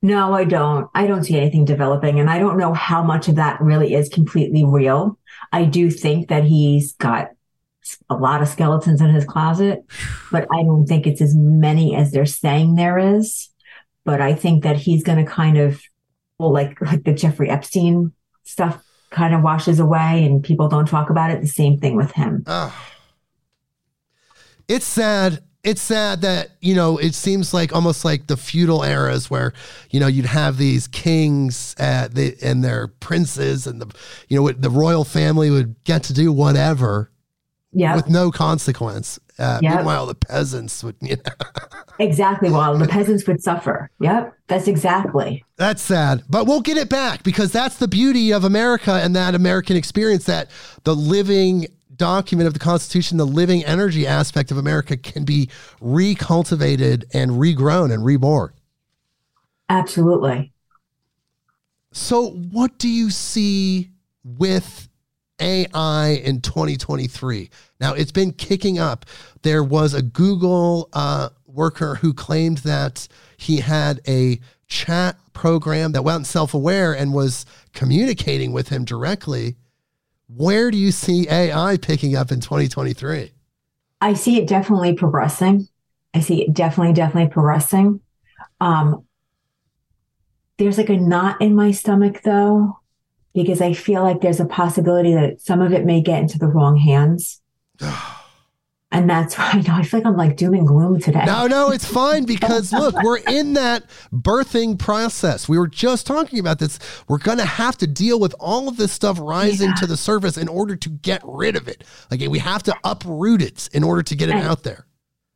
No, 0.01 0.32
I 0.32 0.44
don't. 0.44 0.88
I 0.94 1.07
don't 1.07 1.24
see 1.24 1.36
anything 1.36 1.64
developing. 1.64 2.20
And 2.20 2.30
I 2.30 2.38
don't 2.38 2.59
know 2.59 2.72
how 2.72 3.03
much 3.03 3.28
of 3.28 3.34
that 3.34 3.61
really 3.61 3.94
is 3.94 4.09
completely 4.09 4.64
real. 4.64 5.18
I 5.53 5.64
do 5.64 5.90
think 5.90 6.28
that 6.28 6.44
he's 6.44 6.92
got 6.94 7.30
a 8.09 8.14
lot 8.14 8.42
of 8.42 8.49
skeletons 8.49 9.01
in 9.01 9.09
his 9.09 9.24
closet, 9.24 9.84
but 10.30 10.46
I 10.53 10.62
don't 10.62 10.86
think 10.86 11.07
it's 11.07 11.20
as 11.20 11.34
many 11.34 11.96
as 11.96 12.12
they're 12.12 12.26
saying 12.26 12.74
there 12.74 12.99
is. 12.99 13.49
But 14.05 14.20
I 14.20 14.34
think 14.34 14.62
that 14.62 14.76
he's 14.76 15.03
going 15.03 15.24
to 15.24 15.30
kind 15.30 15.59
of, 15.59 15.80
well, 16.38 16.53
like 16.53 16.80
like 16.80 17.05
the 17.05 17.12
Jeffrey 17.12 17.51
Epstein 17.51 18.12
stuff 18.44 18.82
kind 19.11 19.34
of 19.34 19.42
washes 19.42 19.80
away 19.80 20.24
and 20.24 20.44
people 20.44 20.68
don't 20.68 20.86
talk 20.86 21.11
about 21.11 21.30
it. 21.30 21.40
The 21.40 21.49
same 21.49 21.78
thing 21.78 21.96
with 21.96 22.12
him. 22.12 22.44
It's 24.68 24.86
sad. 24.86 25.42
It's 25.65 25.83
sad 25.83 26.21
that, 26.23 26.51
you 26.61 26.75
know, 26.75 26.99
it 26.99 27.15
seems 27.15 27.53
like 27.53 27.75
almost 27.75 28.05
like 28.05 28.29
the 28.29 28.37
feudal 28.37 28.85
eras 28.85 29.29
where, 29.29 29.53
you 29.91 29.99
know, 29.99 30.07
you'd 30.07 30.27
have 30.27 30.57
these 30.57 30.87
kings 30.87 31.75
uh, 31.81 32.09
they, 32.11 32.37
and 32.43 32.63
their 32.63 32.87
princes 32.89 33.67
and 33.67 33.81
the, 33.83 33.93
you 34.29 34.41
know, 34.41 34.51
the 34.53 34.71
royal 34.71 35.05
family 35.05 35.51
would 35.51 35.75
get 35.85 36.05
to 36.05 36.13
do 36.15 36.33
whatever 36.33 37.11
Yeah. 37.73 37.97
with 37.97 38.09
no 38.09 38.31
consequence. 38.31 39.19
Uh, 39.39 39.59
Yep. 39.63 39.75
Meanwhile, 39.77 40.07
the 40.07 40.15
peasants 40.15 40.83
would, 40.85 40.97
you 41.03 41.17
know, 41.17 41.49
Exactly. 42.01 42.51
While 42.51 42.79
the 42.79 42.87
peasants 42.87 43.27
would 43.27 43.43
suffer. 43.43 43.91
Yep. 44.01 44.33
That's 44.47 44.69
exactly. 44.69 45.45
That's 45.57 45.83
sad, 45.83 46.23
but 46.31 46.47
we'll 46.47 46.61
get 46.61 46.77
it 46.77 46.89
back 46.89 47.25
because 47.25 47.51
that's 47.51 47.77
the 47.77 47.89
beauty 47.89 48.33
of 48.33 48.45
America 48.45 48.93
and 48.93 49.15
that 49.17 49.35
American 49.35 49.77
experience 49.77 50.25
that 50.27 50.49
the 50.85 50.95
living 50.95 51.67
document 51.99 52.46
of 52.46 52.55
the 52.55 52.61
Constitution, 52.61 53.18
the 53.18 53.26
living 53.26 53.64
energy 53.64 54.07
aspect 54.07 54.51
of 54.51 54.57
America 54.57 54.96
can 54.96 55.24
be 55.24 55.49
recultivated 55.82 57.05
and 57.12 57.32
regrown 57.32 57.92
and 57.92 58.05
reborn. 58.05 58.53
Absolutely. 59.68 60.53
So, 61.92 62.30
what 62.30 62.78
do 62.78 62.88
you 62.88 63.11
see 63.11 63.90
with 64.24 64.88
AI 65.40 66.20
in 66.24 66.40
2023? 66.40 67.51
Now, 67.80 67.94
it's 67.94 68.12
been 68.12 68.32
kicking 68.32 68.78
up. 68.78 69.07
There 69.42 69.64
was 69.64 69.94
a 69.94 70.03
Google 70.03 70.88
uh, 70.92 71.30
worker 71.46 71.96
who 71.96 72.14
claimed 72.14 72.59
that 72.59 73.09
he 73.36 73.59
had 73.59 74.01
a 74.07 74.40
chat 74.66 75.16
program 75.32 75.92
that 75.92 76.03
wasn't 76.03 76.26
self 76.26 76.55
aware 76.55 76.92
and 76.92 77.12
was 77.12 77.46
communicating 77.72 78.53
with 78.53 78.68
him 78.68 78.84
directly. 78.84 79.57
Where 80.29 80.70
do 80.70 80.76
you 80.76 80.93
see 80.93 81.29
AI 81.29 81.79
picking 81.79 82.14
up 82.14 82.31
in 82.31 82.41
2023? 82.41 83.33
I 84.01 84.14
see 84.14 84.39
it 84.39 84.47
definitely 84.47 84.95
progressing. 84.95 85.68
I 86.14 86.20
see 86.20 86.43
it 86.43 86.53
definitely, 86.53 86.93
definitely 86.93 87.31
progressing. 87.31 88.01
Um, 88.61 89.05
there's 90.59 90.79
like 90.79 90.91
a 90.91 90.97
knot 90.97 91.41
in 91.41 91.55
my 91.55 91.70
stomach 91.70 92.22
though, 92.22 92.79
because 93.35 93.61
I 93.61 93.72
feel 93.72 94.03
like 94.03 94.20
there's 94.20 94.41
a 94.41 94.47
possibility 94.47 95.14
that 95.14 95.41
some 95.41 95.61
of 95.61 95.72
it 95.72 95.85
may 95.85 96.03
get 96.03 96.22
into 96.22 96.39
the 96.39 96.49
wrong 96.49 96.76
hands. 96.76 97.41
And 98.91 99.09
that's 99.09 99.36
why 99.39 99.51
I 99.53 99.61
know 99.61 99.74
I 99.74 99.82
feel 99.82 100.01
like 100.01 100.07
I'm 100.07 100.16
like 100.16 100.36
doom 100.36 100.55
and 100.55 100.66
gloom 100.66 100.99
today. 101.01 101.24
No, 101.26 101.47
no, 101.47 101.70
it's 101.70 101.84
fine 101.93 102.24
because 102.24 102.72
look, 102.72 102.95
we're 103.03 103.18
in 103.18 103.53
that 103.55 103.84
birthing 104.12 104.78
process. 104.78 105.49
We 105.49 105.59
were 105.59 105.68
just 105.68 106.07
talking 106.07 106.39
about 106.39 106.59
this. 106.59 106.78
We're 107.09 107.18
going 107.18 107.39
to 107.39 107.45
have 107.45 107.76
to 107.78 107.86
deal 107.86 108.18
with 108.18 108.34
all 108.41 108.68
of 108.68 108.76
this 108.76 108.93
stuff 108.93 109.18
rising 109.20 109.68
Yeah. 109.70 109.74
to 109.76 109.86
the 109.86 109.97
surface 109.97 110.36
in 110.39 110.49
order 110.49 110.74
to 110.76 110.89
get 110.89 111.20
rid 111.24 111.55
of 111.57 111.68
it. 111.68 111.84
Like 112.11 112.20
we 112.28 112.39
have 112.39 112.62
to 112.64 112.74
uproot 112.84 113.43
it 113.43 113.68
in 113.72 113.84
order 113.84 114.03
to 114.03 114.14
get 114.16 114.28
it 114.30 114.34
Right. 114.34 114.45
out 114.45 114.62
there. 114.62 114.86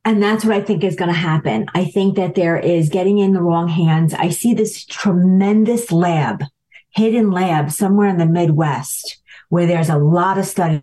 And 0.05 0.21
that's 0.21 0.45
what 0.45 0.55
I 0.55 0.61
think 0.61 0.83
is 0.83 0.97
going 0.97 1.11
to 1.13 1.17
happen. 1.17 1.67
I 1.75 1.85
think 1.85 2.17
that 2.17 2.35
there 2.35 2.57
is 2.59 2.89
getting 2.89 3.19
in 3.19 3.35
the 3.35 3.43
wrong 3.43 3.69
hands. 3.69 4.13
I 4.15 4.31
see 4.31 4.53
this 4.53 4.85
tremendous 4.85 5.93
lab, 5.93 6.43
hidden 6.91 7.31
lab 7.31 7.71
somewhere 7.71 8.09
in 8.09 8.17
the 8.17 8.27
Midwest 8.27 9.19
where 9.49 9.67
there's 9.67 9.91
a 9.91 9.99
lot 9.99 10.39
of 10.39 10.47
study 10.47 10.83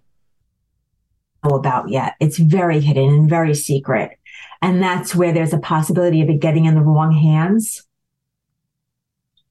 about 1.43 1.89
yet. 1.89 2.15
It's 2.19 2.37
very 2.37 2.79
hidden 2.79 3.09
and 3.09 3.29
very 3.29 3.55
secret. 3.55 4.17
And 4.61 4.81
that's 4.81 5.15
where 5.15 5.31
there's 5.31 5.53
a 5.53 5.59
possibility 5.59 6.21
of 6.21 6.29
it 6.29 6.39
getting 6.39 6.65
in 6.65 6.75
the 6.75 6.81
wrong 6.81 7.13
hands. 7.13 7.85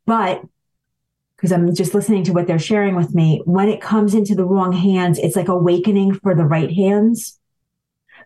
But 0.06 0.42
because 1.36 1.52
I'm 1.52 1.72
just 1.74 1.94
listening 1.94 2.24
to 2.24 2.32
what 2.32 2.46
they're 2.46 2.58
sharing 2.58 2.96
with 2.96 3.14
me, 3.14 3.42
when 3.44 3.68
it 3.68 3.80
comes 3.80 4.14
into 4.14 4.34
the 4.34 4.44
wrong 4.44 4.72
hands, 4.72 5.18
it's 5.18 5.36
like 5.36 5.48
awakening 5.48 6.14
for 6.14 6.34
the 6.34 6.44
right 6.44 6.72
hands. 6.72 7.38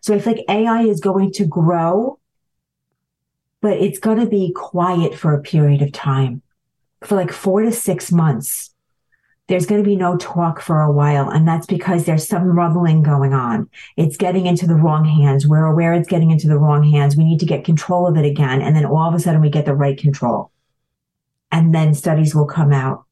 So 0.01 0.15
I 0.15 0.19
feel 0.19 0.33
like 0.33 0.45
AI 0.49 0.81
is 0.81 0.99
going 0.99 1.31
to 1.33 1.45
grow, 1.45 2.19
but 3.61 3.77
it's 3.77 3.99
going 3.99 4.19
to 4.19 4.25
be 4.25 4.51
quiet 4.51 5.15
for 5.15 5.33
a 5.33 5.41
period 5.41 5.81
of 5.81 5.91
time, 5.91 6.41
for 7.03 7.15
like 7.15 7.31
four 7.31 7.61
to 7.61 7.71
six 7.71 8.11
months. 8.11 8.72
There's 9.53 9.67
going 9.67 9.83
to 9.83 9.87
be 9.87 9.95
no 9.95 10.17
talk 10.17 10.59
for 10.59 10.81
a 10.81 10.91
while. 10.91 11.29
And 11.29 11.47
that's 11.47 11.67
because 11.67 12.05
there's 12.05 12.27
some 12.27 12.57
rumbling 12.57 13.03
going 13.03 13.35
on. 13.35 13.69
It's 13.97 14.17
getting 14.17 14.47
into 14.47 14.65
the 14.65 14.73
wrong 14.73 15.05
hands. 15.05 15.47
We're 15.47 15.65
aware 15.65 15.93
it's 15.93 16.09
getting 16.09 16.31
into 16.31 16.47
the 16.47 16.57
wrong 16.57 16.83
hands. 16.83 17.15
We 17.15 17.23
need 17.23 17.39
to 17.41 17.45
get 17.45 17.63
control 17.63 18.07
of 18.07 18.17
it 18.17 18.25
again. 18.25 18.63
And 18.63 18.75
then 18.75 18.83
all 18.83 19.07
of 19.07 19.13
a 19.13 19.19
sudden 19.19 19.41
we 19.41 19.51
get 19.51 19.65
the 19.65 19.75
right 19.75 19.95
control. 19.95 20.49
And 21.51 21.71
then 21.71 21.93
studies 21.93 22.33
will 22.33 22.47
come 22.47 22.73
out. 22.73 23.05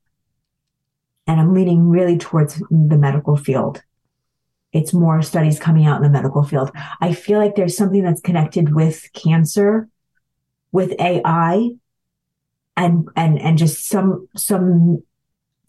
And 1.27 1.39
I'm 1.39 1.53
leaning 1.53 1.87
really 1.89 2.17
towards 2.17 2.55
the 2.71 2.97
medical 2.97 3.37
field 3.37 3.83
it's 4.73 4.93
more 4.93 5.21
studies 5.21 5.59
coming 5.59 5.85
out 5.85 5.97
in 5.97 6.03
the 6.03 6.09
medical 6.09 6.43
field. 6.43 6.71
I 7.01 7.13
feel 7.13 7.39
like 7.39 7.55
there's 7.55 7.75
something 7.75 8.03
that's 8.03 8.21
connected 8.21 8.73
with 8.73 9.11
cancer, 9.13 9.89
with 10.71 10.93
AI, 10.97 11.71
and 12.77 13.09
and 13.17 13.37
and 13.37 13.57
just 13.57 13.85
some 13.85 14.29
some 14.35 15.03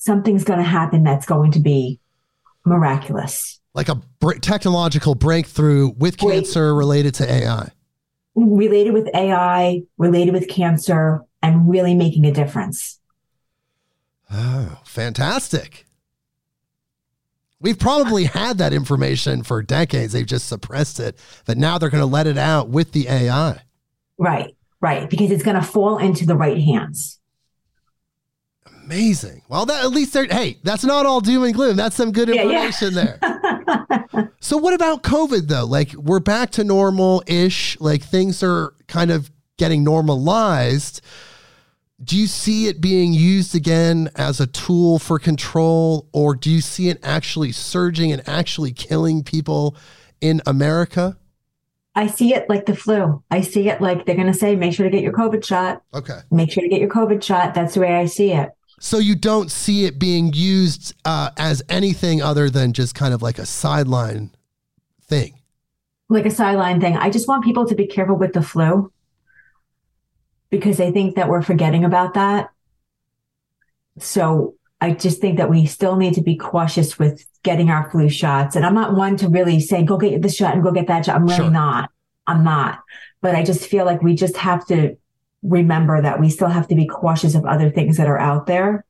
something's 0.02 0.44
going 0.44 0.58
to 0.58 0.64
happen 0.64 1.04
that's 1.04 1.26
going 1.26 1.52
to 1.52 1.60
be 1.60 2.00
miraculous, 2.64 3.60
Like 3.74 3.88
a 3.88 3.96
br- 4.20 4.34
technological 4.34 5.14
breakthrough 5.14 5.92
with 5.96 6.16
cancer 6.18 6.74
related 6.74 7.14
to 7.16 7.30
AI. 7.30 7.70
related 8.34 8.92
with 8.94 9.08
AI, 9.14 9.82
related 9.98 10.32
with 10.34 10.48
cancer, 10.48 11.22
and 11.42 11.68
really 11.68 11.94
making 11.94 12.24
a 12.24 12.32
difference. 12.32 12.98
Oh, 14.30 14.80
fantastic. 14.84 15.86
We've 17.60 17.78
probably 17.78 18.24
had 18.24 18.58
that 18.58 18.72
information 18.72 19.42
for 19.44 19.62
decades. 19.62 20.12
They've 20.12 20.26
just 20.26 20.48
suppressed 20.48 20.98
it, 20.98 21.16
but 21.44 21.58
now 21.58 21.78
they're 21.78 21.90
going 21.90 22.00
to 22.02 22.06
let 22.06 22.26
it 22.26 22.38
out 22.38 22.68
with 22.68 22.90
the 22.92 23.06
AI. 23.08 23.60
Right, 24.18 24.56
right, 24.80 25.08
because 25.08 25.30
it's 25.30 25.44
going 25.44 25.56
to 25.60 25.62
fall 25.66 25.98
into 25.98 26.26
the 26.26 26.34
right 26.36 26.58
hands. 26.58 27.20
Amazing. 28.84 29.42
Well, 29.48 29.66
that 29.66 29.84
at 29.84 29.90
least 29.90 30.12
they're 30.12 30.24
hey, 30.24 30.58
that's 30.62 30.84
not 30.84 31.06
all 31.06 31.20
doom 31.20 31.44
and 31.44 31.54
gloom. 31.54 31.76
That's 31.76 31.96
some 31.96 32.12
good 32.12 32.28
Yeah, 32.28 32.34
yeah. 32.34 32.42
information 32.42 32.94
there. 32.94 33.18
so 34.40 34.56
what 34.56 34.74
about 34.74 35.02
COVID 35.02 35.48
though? 35.48 35.64
Like 35.64 35.92
we're 35.94 36.20
back 36.20 36.50
to 36.52 36.64
normal 36.64 37.22
ish. 37.26 37.78
Like 37.80 38.02
things 38.02 38.42
are 38.42 38.74
kind 38.88 39.10
of 39.10 39.30
getting 39.56 39.84
normalized. 39.84 41.00
Do 42.02 42.18
you 42.18 42.26
see 42.26 42.66
it 42.66 42.80
being 42.80 43.12
used 43.12 43.54
again 43.54 44.10
as 44.16 44.40
a 44.40 44.46
tool 44.48 44.98
for 44.98 45.20
control, 45.20 46.08
or 46.12 46.34
do 46.34 46.50
you 46.50 46.60
see 46.60 46.88
it 46.88 46.98
actually 47.04 47.52
surging 47.52 48.10
and 48.10 48.28
actually 48.28 48.72
killing 48.72 49.22
people 49.22 49.76
in 50.20 50.42
America? 50.44 51.16
I 51.94 52.08
see 52.08 52.34
it 52.34 52.48
like 52.48 52.66
the 52.66 52.74
flu. 52.74 53.22
I 53.30 53.42
see 53.42 53.68
it 53.68 53.80
like 53.80 54.04
they're 54.04 54.16
going 54.16 54.26
to 54.26 54.34
say, 54.34 54.56
make 54.56 54.74
sure 54.74 54.84
to 54.84 54.90
get 54.90 55.02
your 55.04 55.12
COVID 55.12 55.44
shot. 55.44 55.82
Okay. 55.94 56.18
Make 56.32 56.50
sure 56.50 56.62
to 56.62 56.68
get 56.68 56.80
your 56.80 56.88
COVID 56.88 57.22
shot. 57.22 57.54
That's 57.54 57.74
the 57.74 57.80
way 57.80 57.94
I 57.94 58.06
see 58.06 58.32
it. 58.32 58.50
So 58.84 58.98
you 58.98 59.14
don't 59.14 59.48
see 59.48 59.84
it 59.84 60.00
being 60.00 60.32
used 60.34 60.92
uh, 61.04 61.30
as 61.38 61.62
anything 61.68 62.20
other 62.20 62.50
than 62.50 62.72
just 62.72 62.96
kind 62.96 63.14
of 63.14 63.22
like 63.22 63.38
a 63.38 63.46
sideline 63.46 64.32
thing. 65.02 65.34
like 66.08 66.26
a 66.26 66.30
sideline 66.32 66.80
thing. 66.80 66.96
I 66.96 67.08
just 67.08 67.28
want 67.28 67.44
people 67.44 67.64
to 67.68 67.76
be 67.76 67.86
careful 67.86 68.16
with 68.16 68.32
the 68.32 68.42
flu 68.42 68.92
because 70.50 70.80
I 70.80 70.90
think 70.90 71.14
that 71.14 71.28
we're 71.28 71.42
forgetting 71.42 71.84
about 71.84 72.14
that. 72.14 72.50
So 73.98 74.56
I 74.80 74.90
just 74.90 75.20
think 75.20 75.38
that 75.38 75.48
we 75.48 75.64
still 75.66 75.94
need 75.94 76.14
to 76.14 76.20
be 76.20 76.36
cautious 76.36 76.98
with 76.98 77.24
getting 77.44 77.70
our 77.70 77.88
flu 77.88 78.08
shots. 78.08 78.56
And 78.56 78.66
I'm 78.66 78.74
not 78.74 78.94
one 78.96 79.16
to 79.18 79.28
really 79.28 79.60
say, 79.60 79.84
go 79.84 79.96
get 79.96 80.20
this 80.22 80.34
shot 80.34 80.54
and 80.54 80.62
go 80.62 80.72
get 80.72 80.88
that 80.88 81.06
shot. 81.06 81.14
I'm 81.14 81.24
really 81.26 81.36
Sure. 81.36 81.50
not. 81.50 81.90
I'm 82.26 82.42
not. 82.42 82.80
But 83.20 83.36
I 83.36 83.44
just 83.44 83.64
feel 83.64 83.84
like 83.84 84.02
we 84.02 84.14
just 84.16 84.36
have 84.38 84.66
to 84.66 84.96
remember 85.42 86.00
that 86.00 86.20
we 86.20 86.30
still 86.30 86.48
have 86.48 86.68
to 86.68 86.74
be 86.74 86.86
cautious 86.86 87.34
of 87.34 87.44
other 87.44 87.70
things 87.70 87.96
that 87.96 88.06
are 88.06 88.18
out 88.18 88.46
there 88.46 88.84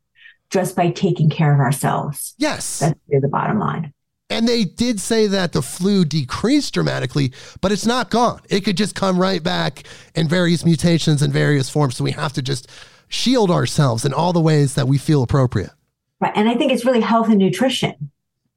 just 0.51 0.77
by 0.77 0.91
taking 0.91 1.31
care 1.31 1.55
of 1.55 1.61
ourselves. 1.61 2.35
Yes. 2.37 2.81
That's 2.81 2.99
the 3.09 3.29
bottom 3.29 3.59
line. 3.59 3.93
And 4.29 4.49
they 4.49 4.65
did 4.65 5.01
say 5.01 5.27
that 5.27 5.53
the 5.53 5.63
flu 5.63 6.05
decreased 6.05 6.75
dramatically, 6.75 7.33
but 7.61 7.71
it's 7.71 7.87
not 7.87 8.11
gone. 8.11 8.41
It 8.49 8.61
could 8.61 8.77
just 8.77 8.95
come 8.95 9.19
right 9.19 9.43
back 9.43 9.85
in 10.15 10.29
various 10.29 10.65
mutations 10.65 11.21
and 11.21 11.33
various 11.33 11.69
forms. 11.69 11.97
So 11.97 12.05
we 12.05 12.13
have 12.13 12.33
to 12.35 12.43
just 12.43 12.69
shield 13.09 13.51
ourselves 13.51 14.05
in 14.05 14.15
all 14.15 14.33
the 14.33 14.41
ways 14.41 14.75
that 14.75 14.89
we 14.89 14.97
feel 14.97 15.23
appropriate. 15.23 15.71
Right. 16.21 16.33
And 16.35 16.49
I 16.49 16.55
think 16.55 16.73
it's 16.73 16.85
really 16.85 17.01
health 17.01 17.29
and 17.29 17.39
nutrition. 17.39 18.11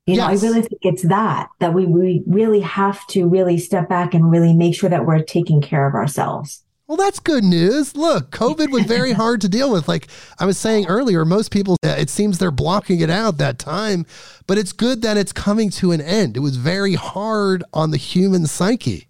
You 0.06 0.18
know, 0.18 0.30
Yes. 0.30 0.44
I 0.44 0.48
really 0.48 0.62
think 0.62 0.82
it's 0.84 1.04
that, 1.04 1.50
that 1.60 1.74
we, 1.74 1.86
we 1.86 2.24
really 2.28 2.60
have 2.62 3.06
to 3.08 3.28
really 3.28 3.58
step 3.58 3.90
back 3.90 4.14
and 4.14 4.30
really 4.30 4.54
make 4.54 4.76
sure 4.76 4.90
that 4.90 5.06
we're 5.06 5.24
taking 5.24 5.62
care 5.62 5.88
of 5.88 5.96
ourselves. 5.96 6.64
Well, 6.88 6.98
that's 6.98 7.20
good 7.20 7.44
news. 7.44 7.96
Look, 7.96 8.30
COVID 8.30 8.70
was 8.70 8.84
very 8.84 9.12
hard 9.24 9.42
to 9.42 9.50
deal 9.50 9.72
with. 9.72 9.88
Like 9.88 10.08
I 10.40 10.46
was 10.46 10.58
saying 10.58 10.86
earlier, 10.86 11.26
most 11.26 11.52
people, 11.52 11.78
uh, 11.84 11.96
it 11.98 12.10
seems 12.10 12.38
they're 12.38 12.52
blocking 12.52 13.00
it 13.00 13.10
out 13.10 13.38
that 13.38 13.58
time, 13.58 14.06
but 14.46 14.58
it's 14.58 14.72
good 14.72 15.02
that 15.02 15.18
it's 15.18 15.34
coming 15.34 15.72
to 15.72 15.92
an 15.92 16.02
end. 16.02 16.38
It 16.38 16.42
was 16.42 16.58
very 16.58 16.94
hard 16.94 17.64
on 17.74 17.90
the 17.90 17.98
human 17.98 18.46
psyche. 18.46 19.08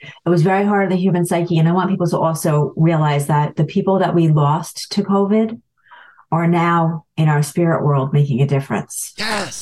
It 0.00 0.28
was 0.28 0.42
very 0.42 0.64
hard 0.64 0.84
on 0.84 0.90
the 0.90 0.96
human 0.96 1.24
psyche. 1.24 1.58
And 1.58 1.68
I 1.68 1.72
want 1.72 1.88
people 1.88 2.08
to 2.08 2.18
also 2.18 2.74
realize 2.76 3.26
that 3.28 3.56
the 3.56 3.64
people 3.64 3.98
that 4.00 4.14
we 4.14 4.28
lost 4.28 4.90
to 4.92 5.02
COVID 5.02 5.60
are 6.30 6.48
now 6.48 7.04
in 7.16 7.28
our 7.28 7.42
spirit 7.42 7.84
world 7.84 8.12
making 8.12 8.40
a 8.40 8.46
difference. 8.46 9.14
Yes, 9.16 9.54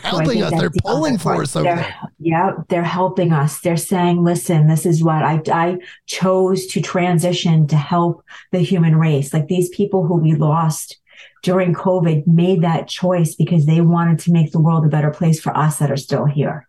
they're 0.00 0.10
helping 0.10 0.28
think 0.30 0.44
us. 0.44 0.50
They're 0.52 0.68
the 0.70 0.80
pulling 0.82 1.18
for 1.18 1.32
part. 1.34 1.42
us 1.44 1.56
over 1.56 1.64
They're- 1.64 1.76
there. 1.76 1.94
Yeah, 2.18 2.50
they're 2.68 2.82
helping 2.82 3.32
us. 3.32 3.60
They're 3.60 3.76
saying, 3.76 4.22
listen, 4.24 4.66
this 4.68 4.86
is 4.86 5.02
what 5.02 5.22
I, 5.22 5.42
I 5.52 5.78
chose 6.06 6.66
to 6.68 6.80
transition 6.80 7.66
to 7.68 7.76
help 7.76 8.24
the 8.52 8.60
human 8.60 8.96
race. 8.96 9.32
Like 9.32 9.48
these 9.48 9.68
people 9.70 10.06
who 10.06 10.16
we 10.16 10.34
lost 10.34 10.98
during 11.42 11.74
COVID 11.74 12.26
made 12.26 12.62
that 12.62 12.88
choice 12.88 13.34
because 13.34 13.66
they 13.66 13.80
wanted 13.80 14.18
to 14.20 14.32
make 14.32 14.52
the 14.52 14.60
world 14.60 14.84
a 14.84 14.88
better 14.88 15.10
place 15.10 15.40
for 15.40 15.56
us 15.56 15.78
that 15.78 15.90
are 15.90 15.96
still 15.96 16.24
here. 16.24 16.68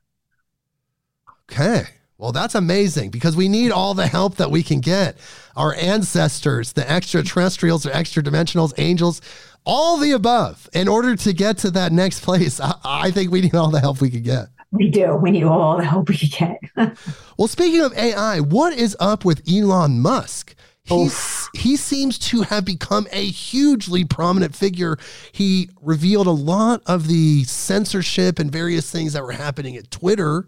Okay. 1.51 1.83
Well, 2.17 2.31
that's 2.31 2.55
amazing 2.55 3.09
because 3.09 3.35
we 3.35 3.49
need 3.49 3.71
all 3.71 3.93
the 3.93 4.07
help 4.07 4.35
that 4.37 4.49
we 4.49 4.63
can 4.63 4.79
get. 4.79 5.17
Our 5.55 5.75
ancestors, 5.75 6.73
the 6.73 6.89
extraterrestrials 6.89 7.85
or 7.85 7.91
extra 7.91 8.23
dimensionals, 8.23 8.71
angels, 8.77 9.21
all 9.65 9.97
the 9.97 10.11
above. 10.11 10.69
In 10.73 10.87
order 10.87 11.15
to 11.15 11.33
get 11.33 11.57
to 11.59 11.71
that 11.71 11.91
next 11.91 12.21
place, 12.21 12.59
I, 12.59 12.75
I 12.83 13.11
think 13.11 13.31
we 13.31 13.41
need 13.41 13.55
all 13.55 13.69
the 13.69 13.79
help 13.79 14.01
we 14.01 14.09
can 14.09 14.23
get. 14.23 14.47
We 14.71 14.89
do. 14.89 15.15
We 15.15 15.31
need 15.31 15.43
all 15.43 15.77
the 15.77 15.85
help 15.85 16.09
we 16.09 16.17
can 16.17 16.57
get. 16.75 16.97
Well, 17.37 17.47
speaking 17.47 17.81
of 17.81 17.97
AI, 17.97 18.39
what 18.41 18.73
is 18.73 18.95
up 18.99 19.25
with 19.25 19.41
Elon 19.51 19.99
Musk? 19.99 20.55
He's, 20.85 21.49
he 21.55 21.77
seems 21.77 22.19
to 22.19 22.41
have 22.43 22.63
become 22.63 23.07
a 23.11 23.25
hugely 23.25 24.05
prominent 24.05 24.55
figure. 24.55 24.97
He 25.31 25.69
revealed 25.81 26.27
a 26.27 26.31
lot 26.31 26.83
of 26.85 27.07
the 27.07 27.43
censorship 27.45 28.37
and 28.37 28.51
various 28.51 28.91
things 28.91 29.13
that 29.13 29.23
were 29.23 29.31
happening 29.31 29.77
at 29.77 29.89
Twitter. 29.89 30.47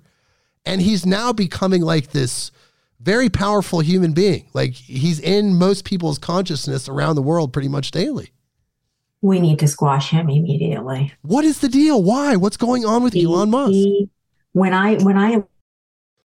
And 0.66 0.82
he's 0.82 1.06
now 1.06 1.34
becoming 1.34 1.82
like 1.82 2.12
this 2.12 2.52
very 3.00 3.30
powerful 3.30 3.80
human 3.80 4.14
being. 4.14 4.48
Like 4.54 4.74
he's 4.74 5.20
in 5.20 5.56
most 5.56 5.86
people's 5.86 6.18
consciousness 6.18 6.90
around 6.90 7.16
the 7.16 7.22
world 7.22 7.54
pretty 7.54 7.70
much 7.70 7.92
daily. 7.92 8.32
We 9.22 9.40
need 9.40 9.60
to 9.60 9.68
squash 9.68 10.10
him 10.12 10.30
immediately. 10.30 11.14
What 11.22 11.46
is 11.46 11.60
the 11.60 11.70
deal? 11.70 12.02
Why? 12.02 12.36
What's 12.36 12.58
going 12.58 12.86
on 12.86 13.04
with 13.04 13.14
He- 13.14 13.24
Elon 13.24 13.50
Musk? 13.50 13.72
he- 13.72 14.10
when 14.52 14.74
I 14.74 14.96
when 15.04 15.18
I 15.18 15.44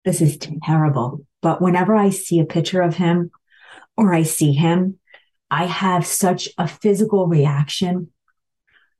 this 0.05 0.21
is 0.21 0.37
terrible, 0.63 1.25
but 1.41 1.61
whenever 1.61 1.95
I 1.95 2.09
see 2.09 2.39
a 2.39 2.45
picture 2.45 2.81
of 2.81 2.95
him 2.95 3.31
or 3.97 4.13
I 4.13 4.23
see 4.23 4.53
him, 4.53 4.99
I 5.49 5.65
have 5.65 6.05
such 6.05 6.49
a 6.57 6.67
physical 6.67 7.27
reaction 7.27 8.09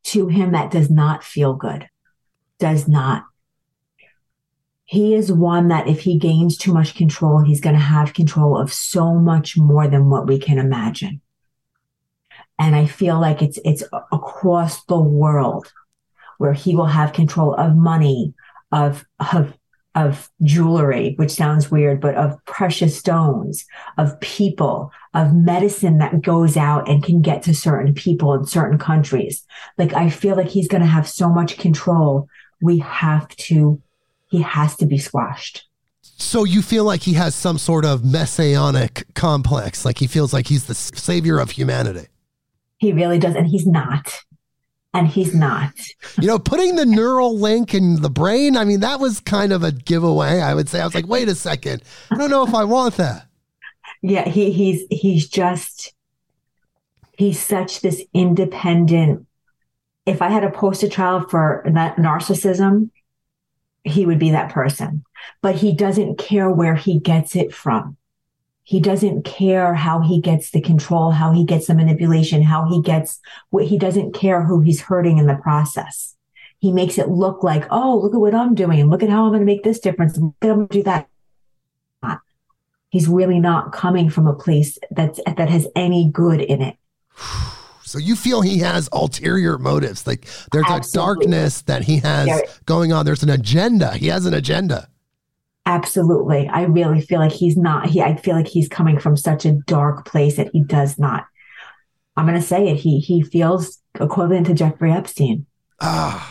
to 0.06 0.28
him 0.28 0.52
that 0.52 0.72
does 0.72 0.90
not 0.90 1.24
feel 1.24 1.54
good. 1.56 1.88
Does 2.60 2.88
not. 2.88 3.24
He 4.86 5.16
is 5.16 5.32
one 5.32 5.70
that 5.70 5.88
if 5.88 6.02
he 6.02 6.20
gains 6.20 6.58
too 6.58 6.74
much 6.74 6.94
control, 6.96 7.40
he's 7.40 7.62
going 7.62 7.76
to 7.76 7.82
have 7.82 8.14
control 8.14 8.58
of 8.58 8.72
so 8.72 9.16
much 9.16 9.58
more 9.58 9.88
than 9.88 10.10
what 10.10 10.28
we 10.28 10.38
can 10.38 10.60
imagine. 10.60 11.22
And 12.64 12.78
I 12.78 12.86
feel 12.86 13.20
like 13.20 13.42
it's 13.42 13.60
it's 13.66 13.84
across 14.14 14.86
the 14.86 15.00
world 15.00 15.74
where 16.38 16.54
he 16.54 16.78
will 16.78 16.86
have 16.86 17.12
control 17.12 17.54
of 17.56 17.76
money, 17.76 18.34
of 18.72 19.06
of 19.20 19.54
of 19.96 20.30
jewelry, 20.42 21.14
which 21.18 21.32
sounds 21.32 21.70
weird, 21.70 22.00
but 22.00 22.16
of 22.16 22.44
precious 22.46 22.98
stones, 22.98 23.66
of 23.98 24.18
people, 24.22 24.94
of 25.14 25.36
medicine 25.36 25.98
that 25.98 26.22
goes 26.22 26.56
out 26.56 26.88
and 26.88 27.04
can 27.04 27.22
get 27.22 27.44
to 27.44 27.54
certain 27.54 27.94
people 27.94 28.34
in 28.34 28.46
certain 28.46 28.78
countries. 28.78 29.46
Like 29.78 29.94
I 29.94 30.10
feel 30.10 30.38
like 30.38 30.48
he's 30.48 30.70
going 30.70 30.82
to 30.84 30.88
have 30.88 31.08
so 31.08 31.28
much 31.28 31.58
control. 31.58 32.30
We 32.62 32.80
have 32.80 33.28
to, 33.28 33.82
he 34.30 34.42
has 34.42 34.78
to 34.78 34.86
be 34.86 34.98
squashed. 34.98 35.68
So 36.02 36.46
you 36.46 36.62
feel 36.62 36.86
like 36.86 37.02
he 37.02 37.14
has 37.14 37.36
some 37.36 37.58
sort 37.58 37.84
of 37.84 38.06
messianic 38.06 39.04
complex, 39.16 39.84
like 39.84 40.00
he 40.00 40.08
feels 40.08 40.32
like 40.32 40.48
he's 40.48 40.64
the 40.64 40.76
savior 40.76 41.40
of 41.40 41.52
humanity. 41.52 42.08
He 42.84 42.92
really 42.92 43.18
does. 43.18 43.34
And 43.34 43.48
he's 43.48 43.66
not. 43.66 44.26
And 44.94 45.08
he's 45.08 45.34
not. 45.34 45.72
You 46.20 46.28
know, 46.28 46.38
putting 46.38 46.76
the 46.76 46.84
Neuralink 46.84 47.74
in 47.74 48.02
the 48.02 48.10
brain, 48.10 48.58
I 48.58 48.66
mean, 48.66 48.82
that 48.82 49.00
was 49.00 49.22
kind 49.22 49.54
of 49.54 49.64
a 49.64 49.72
giveaway, 49.72 50.42
I 50.42 50.54
would 50.54 50.68
say. 50.68 50.82
I 50.82 50.84
was 50.84 50.94
like, 50.94 51.08
wait 51.08 51.30
a 51.30 51.34
second. 51.34 51.82
I 52.12 52.18
don't 52.18 52.30
know 52.30 52.46
if 52.46 52.54
I 52.54 52.66
want 52.66 52.98
that. 52.98 53.28
Yeah, 54.02 54.28
he 54.28 54.52
he's 54.52 54.84
he's 54.92 55.30
just 55.30 55.94
he's 57.18 57.40
such 57.40 57.80
this 57.80 58.04
independent. 58.14 59.28
If 60.06 60.22
I 60.22 60.28
had 60.28 60.44
a 60.44 60.52
poster 60.52 60.90
child 60.90 61.32
for 61.32 61.64
that 61.66 61.96
narcissism, 61.96 62.90
he 63.86 64.06
would 64.06 64.20
be 64.20 64.32
that 64.32 64.52
person. 64.52 65.06
But 65.42 65.56
he 65.56 65.74
doesn't 65.74 66.18
care 66.18 66.50
where 66.50 66.76
he 66.76 67.00
gets 67.00 67.34
it 67.38 67.56
from. 67.56 67.96
He 68.64 68.80
doesn't 68.80 69.24
care 69.24 69.74
how 69.74 70.00
he 70.00 70.22
gets 70.22 70.52
the 70.52 70.62
control, 70.62 71.12
how 71.12 71.34
he 71.34 71.44
gets 71.44 71.68
the 71.68 71.76
manipulation, 71.76 72.42
how 72.42 72.68
he 72.70 72.82
gets 72.82 73.20
what 73.50 73.66
he 73.66 73.78
doesn't 73.78 74.14
care 74.14 74.44
who 74.44 74.62
he's 74.62 74.82
hurting 74.82 75.18
in 75.18 75.28
the 75.28 75.36
process. 75.36 76.16
He 76.60 76.72
makes 76.72 76.98
it 76.98 77.10
look 77.10 77.44
like, 77.44 77.66
oh, 77.72 78.00
look 78.02 78.14
at 78.14 78.20
what 78.22 78.34
I'm 78.34 78.56
doing. 78.56 78.90
Look 78.90 79.04
at 79.04 79.10
how 79.10 79.26
I'm 79.26 79.32
going 79.32 79.42
to 79.42 79.46
make 79.46 79.64
this 79.64 79.80
difference. 79.80 80.18
Look 80.18 80.34
at 80.42 80.48
how 80.48 80.52
I'm 80.54 80.58
going 80.60 80.68
to 80.70 80.78
do 80.78 80.84
that 80.84 81.10
he's 82.94 83.08
really 83.08 83.40
not 83.40 83.74
coming 83.74 84.08
from 84.08 84.28
a 84.28 84.34
place 84.34 84.78
that's 84.92 85.20
that 85.26 85.50
has 85.50 85.68
any 85.76 86.10
good 86.10 86.40
in 86.40 86.62
it. 86.62 86.78
So 87.84 87.98
you 87.98 88.16
feel 88.16 88.42
he 88.42 88.60
has 88.60 88.88
ulterior 88.94 89.58
motives. 89.58 90.08
Like 90.08 90.28
there's 90.52 90.70
a 90.70 90.82
darkness 90.94 91.64
that 91.64 91.84
he 91.84 91.98
has 91.98 92.62
going 92.66 92.94
on. 92.94 93.06
There's 93.06 93.24
an 93.24 93.32
agenda. 93.32 93.94
He 93.94 94.08
has 94.08 94.26
an 94.28 94.36
agenda. 94.36 94.88
Absolutely. 95.66 96.48
I 96.50 96.64
really 96.64 97.00
feel 97.00 97.20
like 97.20 97.32
he's 97.32 97.56
not 97.56 97.88
he 97.88 98.02
I 98.02 98.16
feel 98.18 98.36
like 98.36 98.48
he's 98.48 98.68
coming 98.68 99.00
from 99.00 99.16
such 99.16 99.46
a 99.46 99.54
dark 99.54 100.06
place 100.06 100.36
that 100.36 100.50
he 100.52 100.64
does 100.64 101.00
not. 101.00 101.26
I'm 102.16 102.26
going 102.28 102.40
to 102.40 102.46
say 102.46 102.68
it. 102.68 102.76
He 102.76 103.00
he 103.00 103.22
feels 103.22 103.80
equivalent 104.00 104.48
to 104.48 104.54
Jeffrey 104.54 104.92
Epstein. 104.92 105.46
Ah. 105.80 106.30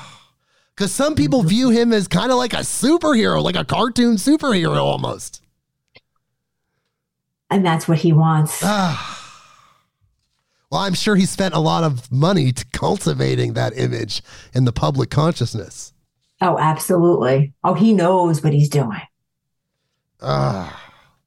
Because 0.76 0.92
some 0.92 1.14
people 1.14 1.42
view 1.42 1.70
him 1.70 1.92
as 1.92 2.08
kind 2.08 2.30
of 2.30 2.38
like 2.38 2.54
a 2.54 2.58
superhero, 2.58 3.42
like 3.42 3.56
a 3.56 3.64
cartoon 3.64 4.16
superhero 4.16 4.82
almost. 4.82 5.42
And 7.50 7.64
that's 7.64 7.86
what 7.86 7.98
he 7.98 8.12
wants. 8.12 8.60
Ah. 8.62 9.18
Well, 10.70 10.80
I'm 10.80 10.94
sure 10.94 11.16
he 11.16 11.26
spent 11.26 11.54
a 11.54 11.58
lot 11.58 11.84
of 11.84 12.10
money 12.10 12.50
to 12.52 12.64
cultivating 12.72 13.52
that 13.52 13.76
image 13.76 14.22
in 14.54 14.64
the 14.64 14.72
public 14.72 15.10
consciousness. 15.10 15.92
Oh, 16.40 16.58
absolutely. 16.58 17.52
Oh, 17.62 17.74
he 17.74 17.92
knows 17.92 18.42
what 18.42 18.54
he's 18.54 18.70
doing. 18.70 19.02
Ah. 20.22 20.78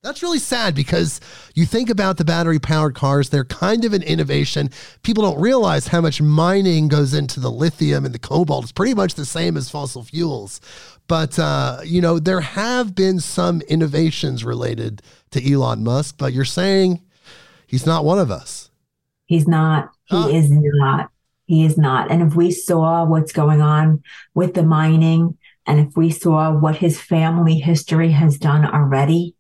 That's 0.02 0.22
really 0.22 0.38
sad 0.38 0.76
because 0.76 1.20
you 1.56 1.66
think 1.66 1.90
about 1.90 2.18
the 2.18 2.26
battery 2.26 2.60
powered 2.60 2.94
cars, 2.94 3.30
they're 3.30 3.44
kind 3.44 3.84
of 3.86 3.92
an 3.94 4.04
innovation. 4.04 4.70
People 5.02 5.24
don't 5.24 5.42
realize 5.42 5.88
how 5.88 6.00
much 6.00 6.22
mining 6.22 6.88
goes 6.90 7.16
into 7.16 7.40
the 7.40 7.50
lithium 7.50 8.06
and 8.06 8.14
the 8.14 8.20
cobalt. 8.20 8.66
It's 8.66 8.72
pretty 8.72 8.94
much 8.94 9.16
the 9.16 9.26
same 9.26 9.58
as 9.58 9.68
fossil 9.72 10.04
fuels. 10.04 10.62
But, 11.08 11.40
uh, 11.40 11.80
you 11.84 12.02
know, 12.02 12.20
there 12.20 12.42
have 12.42 12.94
been 12.94 13.20
some 13.20 13.62
innovations 13.62 14.44
related 14.46 15.02
to 15.32 15.52
Elon 15.52 15.84
Musk, 15.84 16.18
but 16.20 16.34
you're 16.34 16.46
saying 16.46 17.02
he's 17.66 17.88
not 17.88 18.06
one 18.06 18.20
of 18.20 18.30
us. 18.30 18.70
He's 19.26 19.48
not. 19.48 19.90
He 20.06 20.16
Huh. 20.22 20.28
is 20.28 20.52
not. 20.52 21.10
He 21.48 21.66
is 21.66 21.80
not. 21.80 22.12
And 22.12 22.22
if 22.22 22.36
we 22.36 22.52
saw 22.52 23.06
what's 23.06 23.32
going 23.32 23.62
on 23.62 24.04
with 24.36 24.54
the 24.54 24.64
mining, 24.64 25.36
and 25.66 25.80
if 25.80 25.98
we 25.98 26.12
saw 26.12 26.52
what 26.52 26.78
his 26.78 27.00
family 27.00 27.60
history 27.60 28.12
has 28.12 28.38
done 28.38 28.66
already 28.66 29.36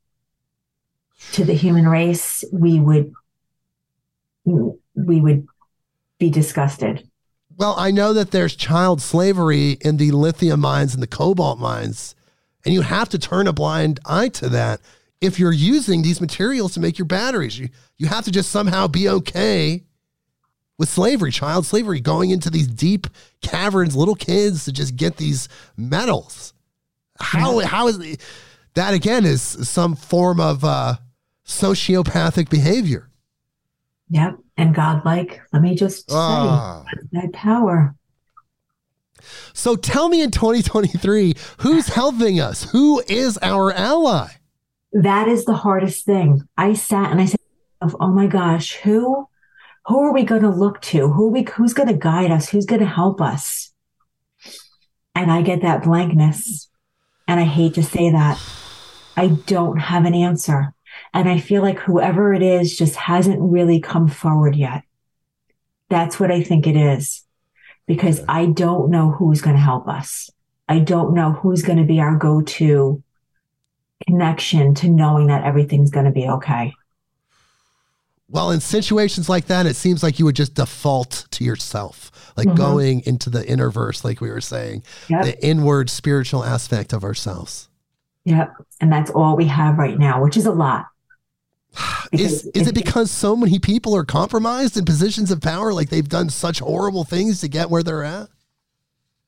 to 1.34 1.44
the 1.44 1.54
human 1.54 1.88
race, 1.88 2.44
we 2.52 2.80
would 2.80 3.14
we 4.46 5.22
would 5.22 5.48
be 6.20 6.30
disgusted. 6.30 7.10
Well, 7.58 7.76
I 7.78 7.92
know 7.92 8.14
that 8.14 8.32
there's 8.32 8.56
child 8.56 9.02
slavery 9.02 9.78
in 9.82 9.98
the 9.98 10.12
lithium 10.12 10.60
mines 10.60 10.94
and 10.94 11.02
the 11.02 11.08
cobalt 11.08 11.58
mines, 11.58 12.16
and 12.64 12.74
you 12.74 12.82
have 12.82 13.10
to 13.10 13.20
turn 13.20 13.48
a 13.48 13.54
blind 13.54 14.00
eye 14.06 14.30
to 14.30 14.50
that. 14.50 14.82
if 15.22 15.40
you're 15.40 15.52
using 15.52 16.02
these 16.02 16.22
materials 16.22 16.74
to 16.74 16.80
make 16.80 16.98
your 17.00 17.06
batteries. 17.06 17.58
You, 17.58 17.70
you 17.98 18.08
have 18.08 18.26
to 18.26 18.32
just 18.32 18.52
somehow 18.52 18.88
be 18.88 19.08
okay 19.10 19.84
with 20.78 20.90
slavery, 20.90 21.32
child 21.32 21.66
slavery, 21.66 22.00
going 22.00 22.32
into 22.32 22.50
these 22.50 22.68
deep 22.68 23.08
caverns, 23.42 23.96
little 23.96 24.16
kids 24.16 24.66
to 24.66 24.72
just 24.72 24.96
get 24.96 25.18
these 25.18 25.48
metals. 25.78 26.54
How, 27.20 27.60
how 27.60 27.88
is 27.88 28.18
that 28.74 28.94
again 28.94 29.26
is 29.26 29.42
some 29.42 29.96
form 29.96 30.40
of 30.40 30.64
uh, 30.64 30.96
sociopathic 31.46 32.50
behavior. 32.50 33.10
Yep. 34.10 34.38
And 34.58 34.74
godlike, 34.74 35.42
let 35.52 35.62
me 35.62 35.76
just 35.76 36.10
say, 36.10 36.16
Ah. 36.18 36.84
that 37.12 37.34
power. 37.34 37.96
So 39.54 39.76
tell 39.76 40.10
me 40.10 40.22
in 40.22 40.32
2023, 40.32 41.36
who's 41.60 41.88
helping 41.88 42.40
us? 42.40 42.70
Who 42.72 43.02
is 43.08 43.40
our 43.42 43.72
ally? 43.74 44.28
That 44.94 45.28
is 45.28 45.46
the 45.46 45.56
hardest 45.56 46.06
thing. 46.06 46.48
I 46.58 46.74
sat 46.74 47.12
and 47.12 47.20
I 47.20 47.26
said, 47.26 47.40
"Oh 47.82 48.08
my 48.10 48.28
gosh, 48.28 48.74
who, 48.76 49.28
who 49.88 50.00
are 50.00 50.14
we 50.14 50.24
going 50.24 50.42
to 50.42 50.50
look 50.50 50.82
to? 50.82 51.12
Who 51.12 51.28
are 51.28 51.32
we? 51.32 51.44
Who's 51.44 51.74
going 51.74 51.90
to 51.90 51.94
guide 51.94 52.32
us? 52.32 52.50
Who's 52.50 52.66
going 52.66 52.82
to 52.82 52.88
help 52.88 53.22
us?" 53.22 53.72
And 55.14 55.32
I 55.32 55.42
get 55.42 55.62
that 55.62 55.84
blankness, 55.84 56.70
and 57.28 57.40
I 57.40 57.44
hate 57.44 57.76
to 57.76 57.84
say 57.84 58.12
that. 58.12 58.40
I 59.18 59.28
don't 59.28 59.78
have 59.78 60.04
an 60.04 60.14
answer, 60.14 60.74
and 61.14 61.30
I 61.30 61.40
feel 61.40 61.62
like 61.62 61.80
whoever 61.80 62.34
it 62.34 62.44
is 62.44 62.78
just 62.78 62.96
hasn't 62.96 63.40
really 63.40 63.80
come 63.80 64.10
forward 64.10 64.56
yet. 64.56 64.84
That's 65.90 66.20
what 66.20 66.32
I 66.32 66.44
think 66.44 66.68
it 66.68 66.76
is, 66.76 67.24
because 67.88 68.22
I 68.28 68.48
don't 68.48 68.90
know 68.90 69.12
who's 69.12 69.42
going 69.42 69.56
to 69.56 69.62
help 69.62 69.88
us. 69.88 70.30
I 70.68 70.80
don't 70.80 71.14
know 71.14 71.32
who's 71.32 71.62
going 71.62 71.78
to 71.78 71.86
be 71.86 72.02
our 72.02 72.18
go-to 72.18 73.02
connection 74.06 74.74
to 74.76 74.90
knowing 74.90 75.28
that 75.28 75.46
everything's 75.46 75.92
going 75.92 76.08
to 76.08 76.12
be 76.12 76.28
okay. 76.28 76.74
Well, 78.28 78.50
in 78.52 78.60
situations 78.60 79.30
like 79.30 79.46
that, 79.48 79.66
it 79.66 79.76
seems 79.76 80.02
like 80.02 80.18
you 80.18 80.26
would 80.26 80.36
just 80.36 80.56
default 80.56 81.28
to 81.32 81.44
yourself, 81.44 82.12
like 82.36 82.48
Mhm. 82.48 82.56
going 82.56 83.02
into 83.06 83.30
the 83.30 83.48
inner 83.48 83.70
verse, 83.70 84.04
like 84.04 84.20
we 84.20 84.30
were 84.32 84.42
saying, 84.42 84.84
Yep. 85.10 85.24
the 85.24 85.46
inward 85.46 85.90
spiritual 85.92 86.44
aspect 86.44 86.92
of 86.92 87.04
ourselves. 87.04 87.70
Yep. 88.26 88.54
And 88.82 88.92
that's 88.92 89.12
all 89.12 89.36
we 89.36 89.46
have 89.46 89.78
right 89.78 89.98
now, 90.00 90.24
which 90.24 90.38
is 90.38 90.48
a 90.48 90.52
lot. 90.52 90.88
Is 92.12 92.46
is 92.56 92.68
it 92.68 92.74
because 92.76 93.12
so 93.12 93.36
many 93.36 93.60
people 93.60 93.96
are 93.96 94.06
compromised 94.06 94.78
in 94.78 94.86
positions 94.86 95.30
of 95.30 95.42
power, 95.42 95.74
like 95.74 95.90
they've 95.90 96.08
done 96.08 96.30
such 96.30 96.60
horrible 96.60 97.04
things 97.04 97.42
to 97.42 97.48
get 97.48 97.70
where 97.70 97.84
they're 97.84 98.04
at? 98.04 98.30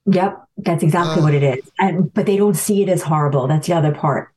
Yep, 0.06 0.42
that's 0.58 0.82
exactly 0.84 1.22
Uh. 1.22 1.24
what 1.24 1.34
it 1.34 1.44
is. 1.44 1.70
And 1.80 2.12
but 2.14 2.26
they 2.26 2.38
don't 2.38 2.56
see 2.56 2.82
it 2.82 2.90
as 2.90 3.02
horrible. 3.04 3.48
That's 3.48 3.68
the 3.68 3.74
other 3.74 3.92
part. 3.94 4.30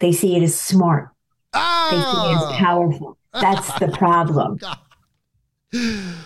They 0.00 0.12
see 0.12 0.36
it 0.36 0.42
as 0.42 0.54
smart. 0.58 1.10
They 1.54 1.60
see 1.60 1.96
it 1.96 2.36
as 2.36 2.42
Ah! 2.42 2.56
powerful. 2.58 3.16
That's 3.32 3.72
the 3.78 3.88
problem. 3.88 4.58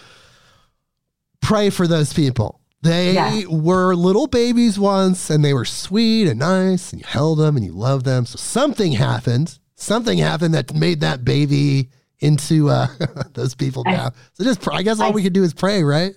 Pray 1.41 1.71
for 1.71 1.87
those 1.87 2.13
people. 2.13 2.61
They 2.83 3.15
Yeah. 3.15 3.43
were 3.49 3.95
little 3.95 4.27
babies 4.27 4.79
once 4.79 5.31
and 5.31 5.45
they 5.45 5.55
were 5.55 5.65
sweet 5.65 6.29
and 6.29 6.39
nice 6.41 6.93
and 6.93 7.01
you 7.01 7.07
held 7.07 7.39
them 7.39 7.57
and 7.57 7.65
you 7.65 7.73
loved 7.73 8.05
them. 8.05 8.27
So 8.27 8.37
something 8.37 8.93
happened. 8.93 9.59
Something 9.77 10.19
happened 10.19 10.55
that 10.55 10.75
made 10.75 11.01
that 11.01 11.25
baby 11.25 11.91
into 12.21 12.69
uh, 12.71 12.89
those 13.35 13.55
people 13.55 13.83
I- 13.87 13.93
now. 13.93 14.11
So 14.35 14.45
just, 14.45 14.61
pr- 14.61 14.73
I 14.73 14.83
guess 14.83 15.01
all 15.01 15.09
I- 15.09 15.15
we 15.15 15.23
can 15.23 15.33
do 15.33 15.45
is 15.45 15.55
pray, 15.55 15.83
right? 15.85 16.15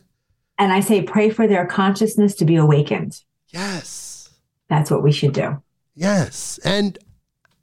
And 0.57 0.73
I 0.73 0.79
say 0.81 1.01
pray 1.03 1.29
for 1.29 1.47
their 1.47 1.65
consciousness 1.65 2.35
to 2.35 2.45
be 2.45 2.55
awakened. 2.55 3.21
Yes. 3.49 4.29
That's 4.67 4.91
what 4.91 5.03
we 5.03 5.11
should 5.11 5.33
do. 5.33 5.61
Yes. 5.95 6.59
And 6.65 6.97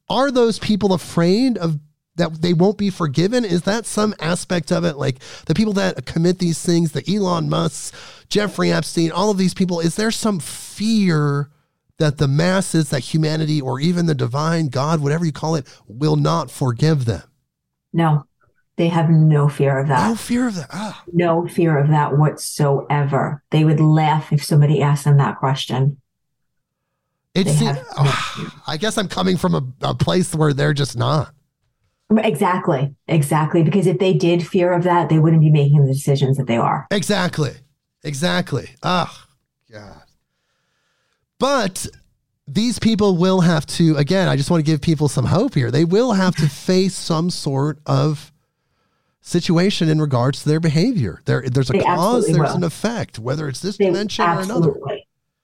are 0.08 0.30
those 0.30 0.58
people 0.58 0.92
afraid 0.94 1.58
of 1.58 1.78
that 2.16 2.42
they 2.42 2.52
won't 2.52 2.78
be 2.78 2.90
forgiven? 2.90 3.44
Is 3.44 3.62
that 3.62 3.86
some 3.86 4.14
aspect 4.20 4.72
of 4.72 4.84
it? 4.84 4.96
Like 4.96 5.18
the 5.46 5.54
people 5.54 5.72
that 5.74 6.06
commit 6.06 6.38
these 6.38 6.60
things, 6.64 6.92
the 6.92 7.04
Elon 7.12 7.48
Musk, 7.48 7.94
Jeffrey 8.28 8.72
Epstein, 8.72 9.12
all 9.12 9.30
of 9.30 9.38
these 9.38 9.54
people, 9.54 9.80
is 9.80 9.96
there 9.96 10.10
some 10.10 10.40
fear 10.40 11.50
that 11.98 12.18
the 12.18 12.28
masses, 12.28 12.90
that 12.90 13.00
humanity, 13.00 13.60
or 13.60 13.80
even 13.80 14.06
the 14.06 14.14
divine 14.14 14.68
God, 14.68 15.00
whatever 15.00 15.24
you 15.24 15.32
call 15.32 15.54
it, 15.54 15.66
will 15.86 16.16
not 16.16 16.50
forgive 16.50 17.04
them? 17.06 17.22
No, 17.92 18.26
they 18.76 18.88
have 18.88 19.08
no 19.08 19.48
fear 19.48 19.78
of 19.78 19.88
that. 19.88 20.08
No 20.08 20.14
fear 20.14 20.48
of 20.48 20.54
that. 20.56 20.68
Ah, 20.72 21.02
No 21.12 21.46
fear 21.48 21.78
of 21.78 21.88
that 21.88 22.18
whatsoever. 22.18 23.42
They 23.50 23.64
would 23.64 23.80
laugh 23.80 24.32
if 24.32 24.44
somebody 24.44 24.82
asked 24.82 25.04
them 25.04 25.16
that 25.16 25.38
question. 25.38 25.98
it's, 27.34 27.58
have 27.60 27.76
no 27.76 27.82
ah, 27.96 28.62
I 28.66 28.76
guess 28.76 28.98
I'm 28.98 29.08
coming 29.08 29.38
from 29.38 29.54
a, 29.54 29.62
a 29.80 29.94
place 29.94 30.34
where 30.34 30.52
they're 30.52 30.74
just 30.74 30.96
not. 30.96 31.32
Exactly. 32.10 32.94
Exactly. 33.08 33.62
Because 33.62 33.86
if 33.86 33.98
they 33.98 34.14
did 34.14 34.46
fear 34.46 34.72
of 34.72 34.84
that, 34.84 35.08
they 35.08 35.18
wouldn't 35.18 35.42
be 35.42 35.50
making 35.50 35.84
the 35.84 35.92
decisions 35.92 36.36
that 36.36 36.46
they 36.46 36.56
are. 36.56 36.86
Exactly. 36.90 37.52
Exactly. 38.04 38.70
Oh, 38.82 39.12
God. 39.70 40.02
But 41.38 41.86
these 42.46 42.78
people 42.78 43.16
will 43.16 43.40
have 43.40 43.66
to, 43.66 43.96
again, 43.96 44.28
I 44.28 44.36
just 44.36 44.50
want 44.50 44.64
to 44.64 44.70
give 44.70 44.80
people 44.80 45.08
some 45.08 45.24
hope 45.26 45.54
here. 45.54 45.70
They 45.70 45.84
will 45.84 46.12
have 46.12 46.36
to 46.36 46.48
face 46.48 46.94
some 46.94 47.28
sort 47.30 47.78
of 47.86 48.32
situation 49.20 49.88
in 49.88 50.00
regards 50.00 50.44
to 50.44 50.48
their 50.48 50.60
behavior. 50.60 51.20
There, 51.24 51.42
there's 51.42 51.70
a 51.70 51.72
They 51.72 51.80
cause, 51.80 52.26
there's 52.26 52.38
will. 52.38 52.56
an 52.56 52.62
effect, 52.64 53.18
whether 53.18 53.48
it's 53.48 53.60
this 53.60 53.76
They 53.76 53.86
dimension 53.86 54.24
or 54.24 54.40
another. 54.40 54.74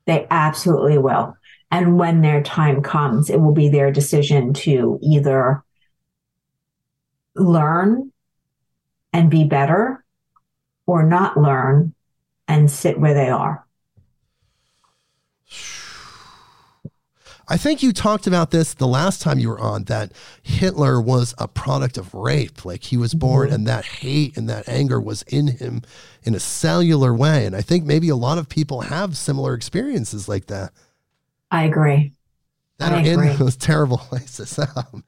they 0.06 0.26
absolutely 0.30 0.98
will. 0.98 1.36
And 1.72 1.98
when 1.98 2.20
their 2.20 2.42
time 2.42 2.82
comes, 2.82 3.28
it 3.30 3.40
will 3.40 3.52
be 3.54 3.68
their 3.68 3.90
decision 3.90 4.52
to 4.54 5.00
either 5.02 5.64
learn 7.34 8.12
and 9.12 9.30
be 9.30 9.44
better 9.44 10.04
or 10.86 11.02
not 11.04 11.36
learn 11.36 11.94
and 12.48 12.70
sit 12.70 12.98
where 13.00 13.14
they 13.14 13.30
are. 13.30 13.66
I 17.48 17.56
think 17.56 17.82
you 17.82 17.92
talked 17.92 18.26
about 18.26 18.50
this 18.50 18.72
the 18.74 18.86
last 18.86 19.20
time 19.20 19.38
you 19.38 19.48
were 19.48 19.60
on 19.60 19.84
that 19.84 20.12
Hitler 20.42 21.00
was 21.00 21.34
a 21.38 21.48
product 21.48 21.98
of 21.98 22.14
rape. 22.14 22.64
Like 22.64 22.84
he 22.84 22.96
was 22.96 23.14
born 23.14 23.48
Mm-hmm. 23.48 23.54
and 23.54 23.66
that 23.66 23.84
hate 23.84 24.36
and 24.36 24.48
that 24.48 24.68
anger 24.68 25.00
was 25.00 25.22
in 25.24 25.48
him 25.48 25.82
in 26.22 26.34
a 26.34 26.40
cellular 26.40 27.12
way. 27.12 27.44
And 27.44 27.54
I 27.56 27.60
think 27.60 27.84
maybe 27.84 28.08
a 28.08 28.16
lot 28.16 28.38
of 28.38 28.48
people 28.48 28.82
have 28.82 29.16
similar 29.16 29.54
experiences 29.54 30.28
like 30.28 30.46
that 30.46 30.72
I 31.52 31.64
agree. 31.66 32.14
that 32.78 32.92
I 32.92 33.00
are 33.00 33.00
in 33.04 33.24
those 33.38 33.56
terrible 33.68 33.98
places. 33.98 34.58
Oh, 34.76 34.84
man. 34.92 35.02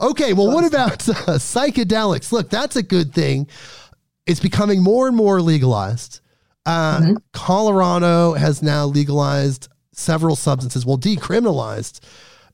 Okay, 0.00 0.32
well, 0.32 0.48
what 0.48 0.64
about 0.64 1.08
uh, 1.08 1.38
psychedelics? 1.38 2.32
Look, 2.32 2.50
that's 2.50 2.76
a 2.76 2.82
good 2.82 3.12
thing. 3.14 3.46
It's 4.26 4.40
becoming 4.40 4.82
more 4.82 5.06
and 5.08 5.16
more 5.16 5.40
legalized. 5.40 6.20
Uh, 6.66 6.98
Mhm. 7.00 7.16
Colorado 7.32 8.34
has 8.34 8.62
now 8.62 8.86
legalized 8.86 9.68
several 9.92 10.36
substances, 10.36 10.86
well, 10.86 10.98
decriminalized. 10.98 12.00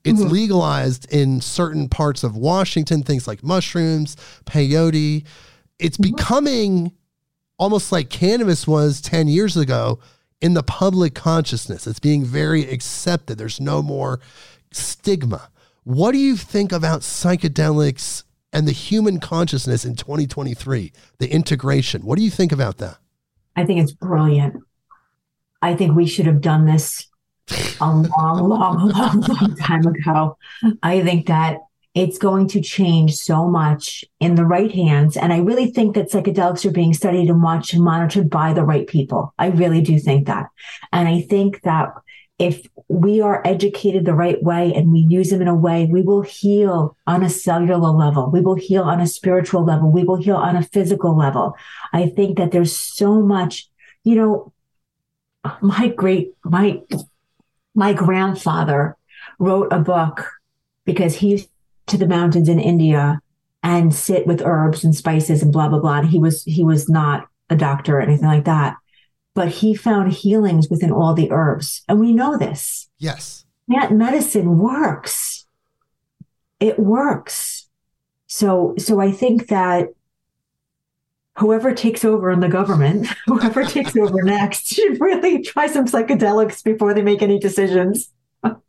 It's 0.04 0.20
Mhm. 0.20 0.30
legalized 0.30 1.06
in 1.12 1.40
certain 1.40 1.88
parts 1.88 2.24
of 2.24 2.36
Washington, 2.36 3.02
things 3.02 3.26
like 3.28 3.42
mushrooms, 3.44 4.16
peyote. 4.46 5.24
It's 5.78 5.98
Mhm. 5.98 6.02
becoming 6.16 6.92
almost 7.58 7.92
like 7.92 8.08
cannabis 8.08 8.66
was 8.66 9.00
10 9.00 9.28
years 9.28 9.56
ago 9.56 9.98
in 10.40 10.54
the 10.54 10.62
public 10.62 11.14
consciousness. 11.14 11.86
It's 11.86 11.98
being 11.98 12.24
very 12.24 12.70
accepted. 12.70 13.36
There's 13.38 13.60
no 13.60 13.82
more 13.82 14.20
stigma. 14.72 15.48
What 15.84 16.12
do 16.12 16.18
you 16.18 16.36
think 16.36 16.72
about 16.72 17.00
psychedelics 17.00 18.24
and 18.52 18.66
the 18.66 18.72
human 18.72 19.20
consciousness 19.20 19.84
in 19.84 19.94
2023? 19.94 20.92
The 21.18 21.32
integration. 21.32 22.02
What 22.02 22.18
do 22.18 22.24
you 22.24 22.30
think 22.30 22.52
about 22.52 22.78
that? 22.78 22.98
I 23.56 23.64
think 23.64 23.80
it's 23.80 23.92
brilliant. 23.92 24.62
I 25.62 25.74
think 25.74 25.96
we 25.96 26.06
should 26.06 26.26
have 26.26 26.40
done 26.40 26.66
this 26.66 27.06
a 27.50 27.64
long, 27.80 28.04
long, 28.12 28.88
long, 28.88 29.20
long 29.20 29.56
time 29.56 29.86
ago. 29.86 30.36
I 30.82 31.02
think 31.02 31.26
that 31.26 31.58
it's 31.94 32.18
going 32.18 32.46
to 32.48 32.60
change 32.60 33.16
so 33.16 33.48
much 33.48 34.04
in 34.20 34.36
the 34.36 34.44
right 34.44 34.70
hands. 34.70 35.16
And 35.16 35.32
I 35.32 35.38
really 35.38 35.70
think 35.70 35.94
that 35.94 36.10
psychedelics 36.10 36.64
are 36.64 36.70
being 36.70 36.94
studied 36.94 37.28
and 37.28 37.42
watched 37.42 37.72
and 37.72 37.82
monitored 37.82 38.30
by 38.30 38.52
the 38.52 38.62
right 38.62 38.86
people. 38.86 39.34
I 39.38 39.48
really 39.48 39.80
do 39.80 39.98
think 39.98 40.26
that. 40.26 40.46
And 40.92 41.08
I 41.08 41.22
think 41.22 41.62
that 41.62 41.88
if 42.38 42.66
we 42.86 43.20
are 43.20 43.42
educated 43.44 44.04
the 44.04 44.14
right 44.14 44.42
way 44.42 44.72
and 44.74 44.92
we 44.92 45.00
use 45.00 45.30
them 45.30 45.42
in 45.42 45.48
a 45.48 45.54
way, 45.54 45.86
we 45.86 46.02
will 46.02 46.22
heal 46.22 46.96
on 47.06 47.22
a 47.22 47.30
cellular 47.30 47.90
level. 47.90 48.30
We 48.30 48.40
will 48.40 48.54
heal 48.54 48.82
on 48.82 49.00
a 49.00 49.06
spiritual 49.06 49.64
level. 49.64 49.90
We 49.90 50.04
will 50.04 50.16
heal 50.16 50.36
on 50.36 50.56
a 50.56 50.62
physical 50.62 51.16
level. 51.16 51.56
I 51.92 52.08
think 52.08 52.38
that 52.38 52.52
there's 52.52 52.76
so 52.76 53.20
much, 53.20 53.68
you 54.04 54.14
know, 54.14 54.52
my 55.60 55.88
great, 55.88 56.32
my, 56.44 56.80
my 57.74 57.92
grandfather 57.92 58.96
wrote 59.38 59.72
a 59.72 59.80
book 59.80 60.26
because 60.84 61.16
he 61.16 61.48
to 61.86 61.96
the 61.96 62.06
mountains 62.06 62.48
in 62.48 62.60
India 62.60 63.20
and 63.62 63.94
sit 63.94 64.26
with 64.26 64.42
herbs 64.42 64.84
and 64.84 64.94
spices 64.94 65.42
and 65.42 65.52
blah, 65.52 65.68
blah, 65.68 65.80
blah. 65.80 65.98
And 65.98 66.08
he 66.08 66.18
was, 66.18 66.44
he 66.44 66.62
was 66.62 66.88
not 66.88 67.26
a 67.50 67.56
doctor 67.56 67.98
or 67.98 68.00
anything 68.00 68.26
like 68.26 68.44
that, 68.44 68.76
but 69.38 69.50
he 69.50 69.72
found 69.72 70.12
healings 70.12 70.68
within 70.68 70.90
all 70.90 71.14
the 71.14 71.30
herbs. 71.30 71.84
And 71.88 72.00
we 72.00 72.12
know 72.12 72.36
this. 72.36 72.88
Yes. 72.98 73.44
Plant 73.70 73.92
medicine 73.92 74.58
works. 74.58 75.46
it 76.58 76.76
works. 76.76 77.68
So, 78.26 78.74
so 78.78 79.00
I 79.00 79.12
think 79.12 79.46
that 79.46 79.90
whoever 81.36 81.72
takes 81.72 82.04
over 82.04 82.32
in 82.32 82.40
the 82.40 82.48
government, 82.48 83.06
whoever 83.26 83.62
takes 83.64 83.96
over 83.96 84.22
next, 84.22 84.66
should 84.74 85.00
really 85.00 85.40
try 85.40 85.68
some 85.68 85.86
psychedelics 85.86 86.64
before 86.64 86.92
they 86.92 87.02
make 87.02 87.22
any 87.22 87.38
decisions. 87.38 88.12
but, 88.42 88.60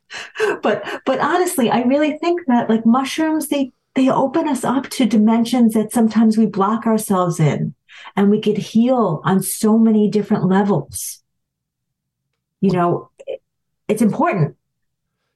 but 1.03 1.19
honestly, 1.19 1.71
I 1.71 1.81
really 1.81 2.19
think 2.19 2.41
that 2.45 2.69
like 2.69 2.85
mushrooms, 2.85 3.47
they 3.47 3.73
they 3.95 4.07
open 4.07 4.47
us 4.47 4.63
up 4.63 4.87
to 4.89 5.07
dimensions 5.07 5.73
that 5.73 5.91
sometimes 5.91 6.37
we 6.37 6.45
block 6.45 6.85
ourselves 6.85 7.39
in, 7.39 7.73
and 8.15 8.30
we 8.30 8.41
could 8.41 8.57
heal 8.57 9.21
on 9.23 9.41
so 9.41 9.77
many 9.77 10.09
different 10.09 10.45
levels. 10.45 11.21
You 12.61 12.71
know, 12.71 13.11
it's 13.88 14.01
important. 14.01 14.55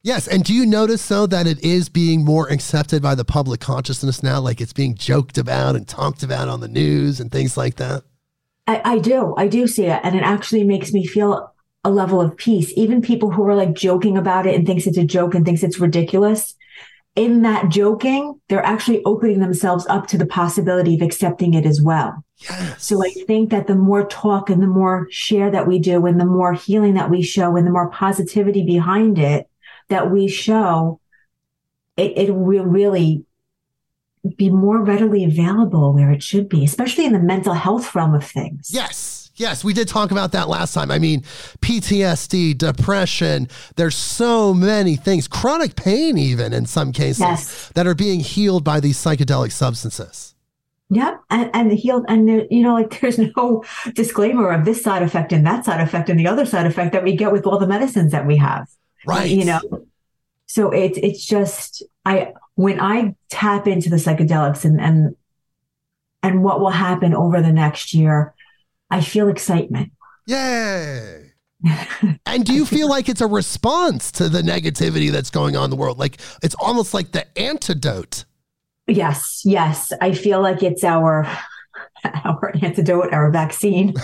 Yes. 0.01 0.27
And 0.27 0.43
do 0.43 0.53
you 0.53 0.65
notice, 0.65 1.07
though, 1.07 1.25
that 1.27 1.47
it 1.47 1.63
is 1.63 1.87
being 1.87 2.25
more 2.25 2.49
accepted 2.49 3.01
by 3.01 3.15
the 3.15 3.23
public 3.23 3.61
consciousness 3.61 4.21
now? 4.21 4.41
Like 4.41 4.59
it's 4.59 4.73
being 4.73 4.95
joked 4.95 5.37
about 5.37 5.77
and 5.77 5.87
talked 5.87 6.23
about 6.23 6.49
on 6.49 6.59
the 6.59 6.67
news 6.67 7.21
and 7.21 7.31
things 7.31 7.55
like 7.55 7.75
that? 7.75 8.03
I, 8.67 8.81
I 8.83 8.99
do. 8.99 9.33
I 9.37 9.47
do 9.47 9.65
see 9.65 9.85
it. 9.85 10.01
And 10.03 10.15
it 10.15 10.23
actually 10.23 10.65
makes 10.65 10.91
me 10.91 11.05
feel 11.05 11.53
a 11.85 11.89
level 11.89 12.19
of 12.19 12.35
peace. 12.35 12.73
Even 12.75 13.01
people 13.01 13.31
who 13.31 13.47
are 13.47 13.55
like 13.55 13.73
joking 13.73 14.17
about 14.17 14.45
it 14.45 14.55
and 14.55 14.67
thinks 14.67 14.87
it's 14.87 14.97
a 14.97 15.05
joke 15.05 15.35
and 15.35 15.45
thinks 15.45 15.63
it's 15.63 15.79
ridiculous, 15.79 16.55
in 17.15 17.43
that 17.43 17.69
joking, 17.69 18.39
they're 18.49 18.65
actually 18.65 19.03
opening 19.05 19.39
themselves 19.39 19.85
up 19.87 20.07
to 20.07 20.17
the 20.17 20.25
possibility 20.25 20.95
of 20.95 21.01
accepting 21.01 21.53
it 21.53 21.65
as 21.65 21.81
well. 21.81 22.22
Yes. 22.49 22.83
So 22.85 23.03
I 23.05 23.09
think 23.27 23.51
that 23.51 23.67
the 23.67 23.75
more 23.75 24.05
talk 24.05 24.49
and 24.49 24.61
the 24.61 24.67
more 24.67 25.07
share 25.11 25.49
that 25.51 25.67
we 25.67 25.79
do 25.79 26.05
and 26.05 26.19
the 26.19 26.25
more 26.25 26.53
healing 26.53 26.93
that 26.95 27.09
we 27.09 27.21
show 27.21 27.55
and 27.55 27.65
the 27.65 27.71
more 27.71 27.89
positivity 27.89 28.63
behind 28.65 29.17
it 29.19 29.47
that 29.89 30.11
we 30.11 30.27
show, 30.27 30.99
it, 31.97 32.17
it 32.17 32.35
will 32.35 32.65
really 32.65 33.25
be 34.37 34.49
more 34.49 34.81
readily 34.81 35.23
available 35.23 35.93
where 35.93 36.09
it 36.11 36.23
should 36.23 36.47
be, 36.47 36.63
especially 36.63 37.05
in 37.05 37.13
the 37.13 37.19
mental 37.19 37.53
health 37.53 37.93
realm 37.93 38.15
of 38.15 38.23
things. 38.25 38.69
Yes. 38.71 39.19
Yes, 39.35 39.63
we 39.63 39.73
did 39.73 39.87
talk 39.87 40.11
about 40.11 40.31
that 40.33 40.47
last 40.47 40.75
time. 40.75 40.91
I 40.91 40.99
mean, 40.99 41.21
PTSD, 41.61 42.55
depression, 42.55 43.47
there's 43.77 43.95
so 43.95 44.53
many 44.53 44.95
things, 44.95 45.27
chronic 45.27 45.75
pain, 45.75 46.19
even 46.19 46.53
in 46.53 46.67
some 46.67 46.91
cases, 46.91 47.21
Yes. 47.21 47.71
that 47.73 47.87
are 47.87 47.95
being 47.95 48.19
healed 48.19 48.63
by 48.63 48.79
these 48.79 48.97
psychedelic 48.97 49.51
substances. 49.51 50.32
Yep. 50.93 51.21
And, 51.29 51.49
and 51.53 51.71
the 51.71 51.75
healed, 51.75 52.05
and 52.07 52.27
there, 52.27 52.45
you 52.49 52.61
know, 52.61 52.73
like 52.73 52.99
there's 53.01 53.17
no 53.17 53.63
disclaimer 53.93 54.51
of 54.51 54.65
this 54.65 54.81
side 54.81 55.01
effect 55.01 55.31
and 55.31 55.45
that 55.45 55.65
side 55.65 55.81
effect 55.81 56.09
and 56.09 56.19
the 56.19 56.27
other 56.27 56.45
side 56.45 56.65
effect 56.65 56.93
that 56.93 57.03
we 57.03 57.15
get 57.15 57.31
with 57.31 57.45
all 57.45 57.59
the 57.59 57.67
medicines 57.67 58.11
that 58.11 58.25
we 58.25 58.37
have. 58.37 58.67
Right. 59.05 59.29
You 59.29 59.45
know, 59.45 59.61
so 60.45 60.71
it's, 60.71 60.97
it's 60.97 61.25
just, 61.25 61.83
I, 62.05 62.33
when 62.55 62.79
I 62.79 63.15
tap 63.29 63.67
into 63.67 63.89
the 63.89 63.95
psychedelics 63.97 64.65
and, 64.65 64.79
and, 64.79 65.15
and 66.21 66.43
what 66.43 66.59
will 66.61 66.69
happen 66.69 67.13
over 67.13 67.41
the 67.41 67.51
next 67.51 67.93
year, 67.93 68.33
I 68.89 69.01
feel 69.01 69.27
excitement. 69.27 69.91
Yay. 70.27 71.31
and 72.25 72.45
do 72.45 72.53
you 72.53 72.65
feel 72.65 72.89
like 72.89 73.09
it's 73.09 73.21
a 73.21 73.27
response 73.27 74.11
to 74.13 74.29
the 74.29 74.41
negativity 74.41 75.11
that's 75.11 75.29
going 75.29 75.55
on 75.55 75.65
in 75.65 75.69
the 75.69 75.75
world? 75.75 75.97
Like 75.97 76.19
it's 76.41 76.55
almost 76.55 76.93
like 76.93 77.11
the 77.11 77.25
antidote. 77.37 78.25
Yes, 78.87 79.41
yes. 79.45 79.93
I 80.01 80.13
feel 80.13 80.41
like 80.41 80.61
it's 80.61 80.83
our 80.83 81.25
our 82.25 82.53
antidote, 82.61 83.13
our 83.13 83.31
vaccine. 83.31 83.93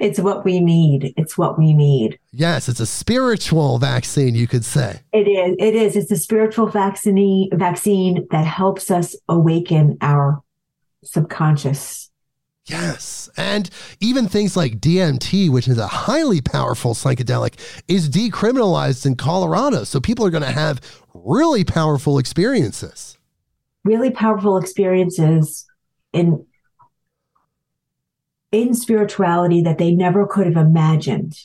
it's 0.00 0.18
what 0.18 0.44
we 0.44 0.60
need. 0.60 1.14
It's 1.16 1.36
what 1.36 1.58
we 1.58 1.72
need. 1.72 2.18
Yes, 2.32 2.68
it's 2.68 2.80
a 2.80 2.86
spiritual 2.86 3.78
vaccine, 3.78 4.34
you 4.34 4.46
could 4.46 4.64
say. 4.64 5.00
It 5.12 5.28
is. 5.28 5.56
It 5.58 5.74
is. 5.74 5.96
It's 5.96 6.10
a 6.10 6.16
spiritual 6.16 6.66
vaccine 6.66 7.48
vaccine 7.52 8.26
that 8.30 8.46
helps 8.46 8.90
us 8.90 9.14
awaken 9.28 9.98
our 10.00 10.42
subconscious. 11.04 12.05
Yes. 12.66 13.30
And 13.36 13.70
even 14.00 14.26
things 14.28 14.56
like 14.56 14.80
DMT, 14.80 15.50
which 15.50 15.68
is 15.68 15.78
a 15.78 15.86
highly 15.86 16.40
powerful 16.40 16.94
psychedelic, 16.94 17.54
is 17.86 18.10
decriminalized 18.10 19.06
in 19.06 19.14
Colorado. 19.14 19.84
So 19.84 20.00
people 20.00 20.26
are 20.26 20.30
going 20.30 20.42
to 20.42 20.50
have 20.50 20.80
really 21.14 21.62
powerful 21.62 22.18
experiences. 22.18 23.16
Really 23.84 24.10
powerful 24.10 24.56
experiences 24.56 25.64
in 26.12 26.44
in 28.52 28.74
spirituality 28.74 29.60
that 29.62 29.78
they 29.78 29.92
never 29.92 30.26
could 30.26 30.46
have 30.46 30.56
imagined. 30.56 31.36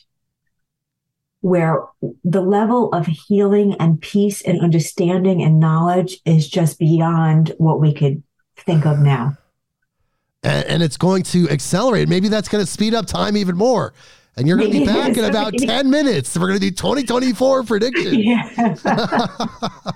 Where 1.42 1.84
the 2.24 2.42
level 2.42 2.90
of 2.94 3.08
healing 3.08 3.76
and 3.80 4.00
peace 4.00 4.42
and 4.42 4.62
understanding 4.62 5.42
and 5.42 5.60
knowledge 5.60 6.20
is 6.26 6.48
just 6.48 6.80
beyond 6.80 7.54
what 7.58 7.80
we 7.80 7.94
could 7.94 8.24
think 8.56 8.86
of 8.86 9.00
now. 9.00 9.38
And, 10.44 10.66
and 10.66 10.84
it's 10.84 10.98
going 10.98 11.24
to 11.24 11.50
accelerate. 11.50 12.10
Maybe 12.10 12.28
that's 12.28 12.48
going 12.48 12.64
to 12.64 12.70
speed 12.70 12.94
up 12.94 13.06
time 13.06 13.38
even 13.38 13.56
more. 13.56 13.94
And 14.38 14.48
you're 14.48 14.58
going 14.58 14.72
to 14.72 14.80
be 14.80 14.86
back 14.86 15.18
in 15.18 15.26
about 15.26 15.54
10 15.58 15.90
minutes. 15.90 16.38
We're 16.38 16.48
going 16.48 16.60
to 16.60 16.70
do 16.70 16.72
2024 16.72 17.64
prediction. 17.64 18.14
Yeah. 18.20 18.78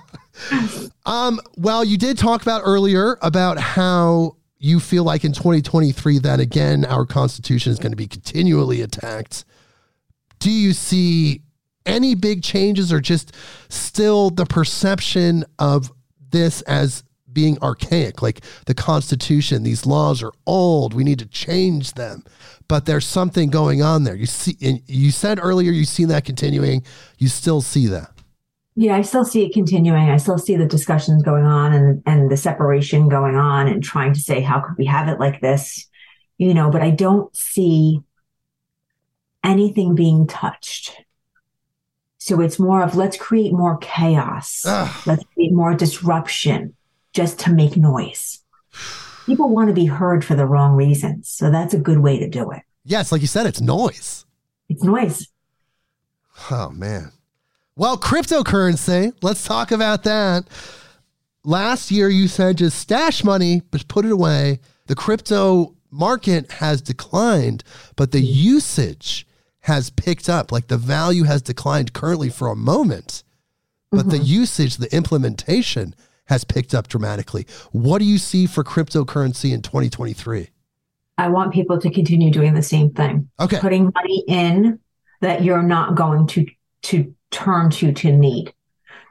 Um, 1.06 1.40
well, 1.56 1.84
you 1.84 1.96
did 1.96 2.18
talk 2.18 2.42
about 2.42 2.62
earlier 2.64 3.16
about 3.22 3.58
how 3.58 4.36
you 4.58 4.80
feel 4.80 5.04
like 5.04 5.24
in 5.24 5.32
2023 5.32 6.18
that 6.20 6.40
again 6.40 6.84
our 6.84 7.06
constitution 7.06 7.72
is 7.72 7.78
going 7.78 7.92
to 7.92 7.96
be 7.96 8.06
continually 8.06 8.82
attacked. 8.82 9.44
Do 10.38 10.50
you 10.50 10.72
see 10.72 11.42
any 11.84 12.14
big 12.14 12.42
changes 12.42 12.92
or 12.92 13.00
just 13.00 13.32
still 13.68 14.30
the 14.30 14.44
perception 14.44 15.44
of 15.58 15.92
this 16.30 16.62
as 16.62 17.04
being 17.36 17.58
archaic 17.62 18.22
like 18.22 18.40
the 18.64 18.74
constitution 18.74 19.62
these 19.62 19.84
laws 19.84 20.22
are 20.22 20.32
old 20.46 20.94
we 20.94 21.04
need 21.04 21.18
to 21.18 21.26
change 21.26 21.92
them 21.92 22.24
but 22.66 22.86
there's 22.86 23.04
something 23.06 23.50
going 23.50 23.82
on 23.82 24.04
there 24.04 24.16
you 24.16 24.26
see 24.26 24.56
and 24.62 24.80
you 24.86 25.10
said 25.10 25.38
earlier 25.40 25.70
you've 25.70 25.86
seen 25.86 26.08
that 26.08 26.24
continuing 26.24 26.82
you 27.18 27.28
still 27.28 27.60
see 27.60 27.86
that 27.86 28.10
Yeah, 28.74 28.96
I 28.96 29.02
still 29.02 29.24
see 29.24 29.42
it 29.46 29.54
continuing. 29.54 30.10
I 30.10 30.18
still 30.18 30.38
see 30.38 30.56
the 30.56 30.66
discussions 30.66 31.22
going 31.22 31.46
on 31.46 31.72
and, 31.72 32.02
and 32.04 32.30
the 32.30 32.36
separation 32.36 33.08
going 33.08 33.34
on 33.34 33.68
and 33.68 33.82
trying 33.82 34.12
to 34.12 34.20
say, 34.20 34.42
how 34.42 34.60
could 34.60 34.76
we 34.76 34.84
have 34.84 35.08
it 35.08 35.18
like 35.18 35.40
this? 35.40 35.88
You 36.36 36.52
know, 36.52 36.68
but 36.70 36.82
I 36.82 36.90
don't 36.90 37.34
see 37.34 38.00
anything 39.42 39.94
being 39.94 40.26
touched. 40.26 40.92
So 42.18 42.42
it's 42.42 42.58
more 42.58 42.82
of 42.82 42.96
let's 42.96 43.16
create 43.16 43.52
more 43.54 43.78
chaos. 43.78 44.62
Ugh. 44.66 45.06
Let's 45.06 45.24
create 45.32 45.54
more 45.54 45.74
disruption 45.74 46.74
just 47.16 47.40
to 47.40 47.50
make 47.50 47.78
noise. 47.78 48.40
People 49.24 49.48
want 49.48 49.68
to 49.68 49.74
be 49.74 49.86
heard 49.86 50.22
for 50.22 50.34
the 50.36 50.44
wrong 50.44 50.76
reasons. 50.76 51.30
So 51.30 51.50
that's 51.50 51.72
a 51.72 51.78
good 51.78 51.98
way 51.98 52.18
to 52.18 52.28
do 52.28 52.50
it. 52.50 52.62
yes 52.84 53.10
like 53.10 53.22
you 53.22 53.26
said 53.26 53.46
it's 53.46 53.60
noise 53.60 54.26
It's 54.68 54.84
noise. 54.84 55.26
Oh 56.50 56.68
man. 56.70 57.12
Well, 57.74 57.96
cryptocurrency, 57.96 59.12
let's 59.22 59.44
talk 59.44 59.72
about 59.72 60.04
that. 60.04 60.44
Last 61.42 61.90
year 61.90 62.10
you 62.10 62.28
said 62.28 62.58
just 62.58 62.78
stash 62.78 63.24
money, 63.24 63.62
but 63.70 63.88
put 63.88 64.04
it 64.04 64.12
away. 64.12 64.60
The 64.86 64.94
crypto 64.94 65.74
market 65.90 66.52
has 66.52 66.82
declined, 66.82 67.64
but 67.96 68.12
the 68.12 68.20
usage 68.20 69.26
has 69.60 69.88
picked 69.88 70.28
up. 70.28 70.52
Like 70.52 70.68
the 70.68 70.76
value 70.76 71.24
has 71.24 71.40
declined 71.40 71.94
currently 71.94 72.28
for 72.28 72.48
a 72.48 72.56
moment, 72.56 73.24
but 73.90 74.10
the 74.10 74.16
mm-hmm. 74.16 74.42
usage, 74.42 74.76
the 74.76 74.94
implementation 74.94 75.94
has 76.26 76.44
picked 76.44 76.74
up 76.74 76.88
dramatically. 76.88 77.46
What 77.72 77.98
do 77.98 78.04
you 78.04 78.18
see 78.18 78.46
for 78.46 78.64
cryptocurrency 78.64 79.52
in 79.52 79.62
2023? 79.62 80.50
I 81.18 81.28
want 81.28 81.52
people 81.52 81.78
to 81.80 81.90
continue 81.90 82.30
doing 82.30 82.54
the 82.54 82.62
same 82.62 82.90
thing. 82.90 83.30
Okay. 83.40 83.58
putting 83.58 83.90
money 83.94 84.24
in 84.28 84.80
that 85.20 85.42
you're 85.42 85.62
not 85.62 85.94
going 85.94 86.26
to 86.28 86.46
to 86.82 87.14
turn 87.30 87.70
to 87.70 87.92
to 87.92 88.12
need. 88.12 88.52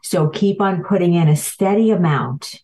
So 0.03 0.29
keep 0.29 0.61
on 0.61 0.83
putting 0.83 1.15
in 1.15 1.27
a 1.27 1.35
steady 1.35 1.91
amount 1.91 2.61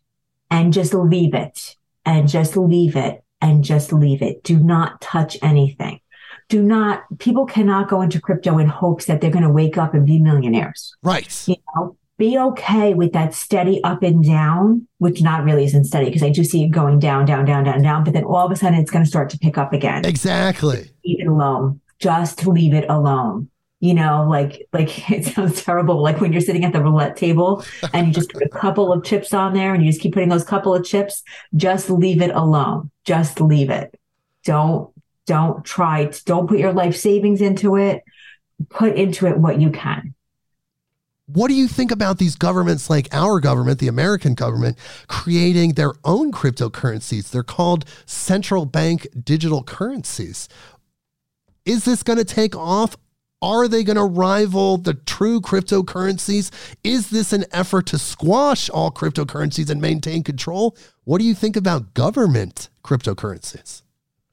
and 0.49 0.71
just 0.71 0.93
leave 0.93 1.33
it 1.33 1.75
and 2.05 2.27
just 2.27 2.55
leave 2.55 2.95
it 2.95 3.23
and 3.41 3.63
just 3.63 3.91
leave 3.91 4.21
it. 4.21 4.43
Do 4.43 4.57
not 4.59 5.01
touch 5.01 5.37
anything. 5.41 5.99
Do 6.49 6.61
not 6.61 7.03
people 7.17 7.45
cannot 7.45 7.89
go 7.89 8.01
into 8.01 8.21
crypto 8.21 8.57
in 8.57 8.67
hopes 8.67 9.05
that 9.05 9.21
they're 9.21 9.31
going 9.31 9.43
to 9.43 9.49
wake 9.49 9.77
up 9.77 9.93
and 9.93 10.05
be 10.05 10.19
millionaires. 10.19 10.95
Right. 11.01 11.47
You 11.47 11.55
know, 11.75 11.97
be 12.21 12.37
okay 12.37 12.93
with 12.93 13.13
that 13.13 13.33
steady 13.33 13.83
up 13.83 14.03
and 14.03 14.23
down, 14.23 14.87
which 14.99 15.23
not 15.23 15.43
really 15.43 15.63
isn't 15.63 15.85
steady 15.85 16.05
because 16.05 16.21
I 16.21 16.29
do 16.29 16.43
see 16.43 16.65
it 16.65 16.69
going 16.69 16.99
down, 16.99 17.25
down, 17.25 17.45
down, 17.45 17.63
down, 17.63 17.81
down, 17.81 18.03
but 18.03 18.13
then 18.13 18.25
all 18.25 18.45
of 18.45 18.51
a 18.51 18.55
sudden 18.55 18.77
it's 18.77 18.91
going 18.91 19.03
to 19.03 19.09
start 19.09 19.31
to 19.31 19.39
pick 19.39 19.57
up 19.57 19.73
again 19.73 20.05
Exactly. 20.05 20.91
leave 21.03 21.21
it 21.21 21.25
alone. 21.25 21.81
Just 21.97 22.45
leave 22.45 22.75
it 22.75 22.87
alone. 22.89 23.49
You 23.79 23.95
know, 23.95 24.27
like 24.29 24.67
like 24.71 25.09
it 25.11 25.25
sounds 25.25 25.63
terrible. 25.63 25.99
Like 25.99 26.21
when 26.21 26.31
you're 26.31 26.43
sitting 26.43 26.63
at 26.63 26.73
the 26.73 26.83
roulette 26.83 27.17
table 27.17 27.65
and 27.91 28.05
you 28.05 28.13
just 28.13 28.31
put 28.31 28.43
a 28.43 28.49
couple 28.63 28.93
of 28.93 29.03
chips 29.03 29.33
on 29.33 29.55
there 29.55 29.73
and 29.73 29.83
you 29.83 29.89
just 29.89 30.01
keep 30.01 30.13
putting 30.13 30.29
those 30.29 30.43
couple 30.43 30.75
of 30.75 30.85
chips. 30.85 31.23
Just 31.55 31.89
leave 31.89 32.21
it 32.21 32.29
alone. 32.35 32.91
Just 33.03 33.41
leave 33.41 33.71
it. 33.71 33.99
Don't 34.43 34.93
don't 35.25 35.65
try. 35.65 36.05
To, 36.05 36.25
don't 36.25 36.47
put 36.47 36.59
your 36.59 36.71
life 36.71 36.95
savings 36.95 37.41
into 37.41 37.77
it. 37.77 38.03
Put 38.69 38.95
into 38.95 39.25
it 39.25 39.39
what 39.39 39.59
you 39.59 39.71
can. 39.71 40.13
What 41.33 41.47
do 41.47 41.53
you 41.53 41.67
think 41.69 41.91
about 41.91 42.17
these 42.17 42.35
governments 42.35 42.89
like 42.89 43.07
our 43.13 43.39
government, 43.39 43.79
the 43.79 43.87
American 43.87 44.33
government, 44.33 44.77
creating 45.07 45.73
their 45.73 45.93
own 46.03 46.31
cryptocurrencies? 46.31 47.29
They're 47.29 47.41
called 47.41 47.85
central 48.05 48.65
bank 48.65 49.07
digital 49.23 49.63
currencies. 49.63 50.49
Is 51.65 51.85
this 51.85 52.03
going 52.03 52.19
to 52.19 52.25
take 52.25 52.55
off? 52.55 52.97
Are 53.41 53.67
they 53.69 53.83
going 53.83 53.95
to 53.95 54.03
rival 54.03 54.77
the 54.77 54.93
true 54.93 55.39
cryptocurrencies? 55.39 56.51
Is 56.83 57.11
this 57.11 57.31
an 57.31 57.45
effort 57.51 57.85
to 57.87 57.97
squash 57.97 58.69
all 58.69 58.91
cryptocurrencies 58.91 59.69
and 59.69 59.81
maintain 59.81 60.23
control? 60.23 60.75
What 61.05 61.19
do 61.19 61.25
you 61.25 61.33
think 61.33 61.55
about 61.55 61.93
government 61.93 62.69
cryptocurrencies? 62.83 63.83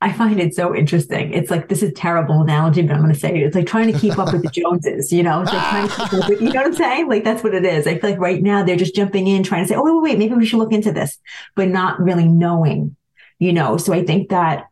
I 0.01 0.13
find 0.13 0.39
it 0.39 0.55
so 0.55 0.77
interesting. 0.77 1.33
It's 1.33 1.51
like 1.51 1.69
this 1.69 1.83
is 1.83 1.93
terrible 1.95 2.41
analogy, 2.41 2.83
but 2.83 2.95
I'm 2.95 3.03
going 3.03 3.13
to 3.13 3.19
say 3.19 3.35
it. 3.35 3.43
it's 3.43 3.57
like 3.57 3.67
trying 3.67 3.93
to 3.93 3.99
keep 3.99 4.17
up 4.17 4.33
with 4.33 4.43
the 4.43 4.51
Joneses. 4.53 5.13
You 5.13 5.25
know, 5.25 5.43
it's 5.43 5.53
like 5.53 5.69
trying 5.69 5.89
to 5.89 5.95
keep 5.95 6.23
up 6.23 6.29
with, 6.29 6.41
you 6.41 6.53
know 6.53 6.61
what 6.61 6.67
I'm 6.67 6.75
saying? 6.75 7.09
Like 7.09 7.25
that's 7.25 7.43
what 7.43 7.55
it 7.55 7.65
is. 7.65 7.87
I 7.87 7.99
feel 7.99 8.11
like 8.11 8.21
right 8.21 8.43
now 8.43 8.63
they're 8.63 8.77
just 8.77 8.95
jumping 8.95 9.27
in, 9.27 9.43
trying 9.43 9.65
to 9.65 9.69
say, 9.69 9.75
"Oh, 9.75 9.83
wait, 9.83 9.95
wait, 9.95 10.03
wait, 10.03 10.19
maybe 10.19 10.35
we 10.35 10.47
should 10.47 10.59
look 10.59 10.73
into 10.73 10.93
this," 10.93 11.19
but 11.57 11.69
not 11.69 12.01
really 12.01 12.29
knowing. 12.29 12.95
You 13.41 13.53
know, 13.53 13.77
so 13.77 13.93
I 13.93 14.05
think 14.05 14.31
that 14.31 14.67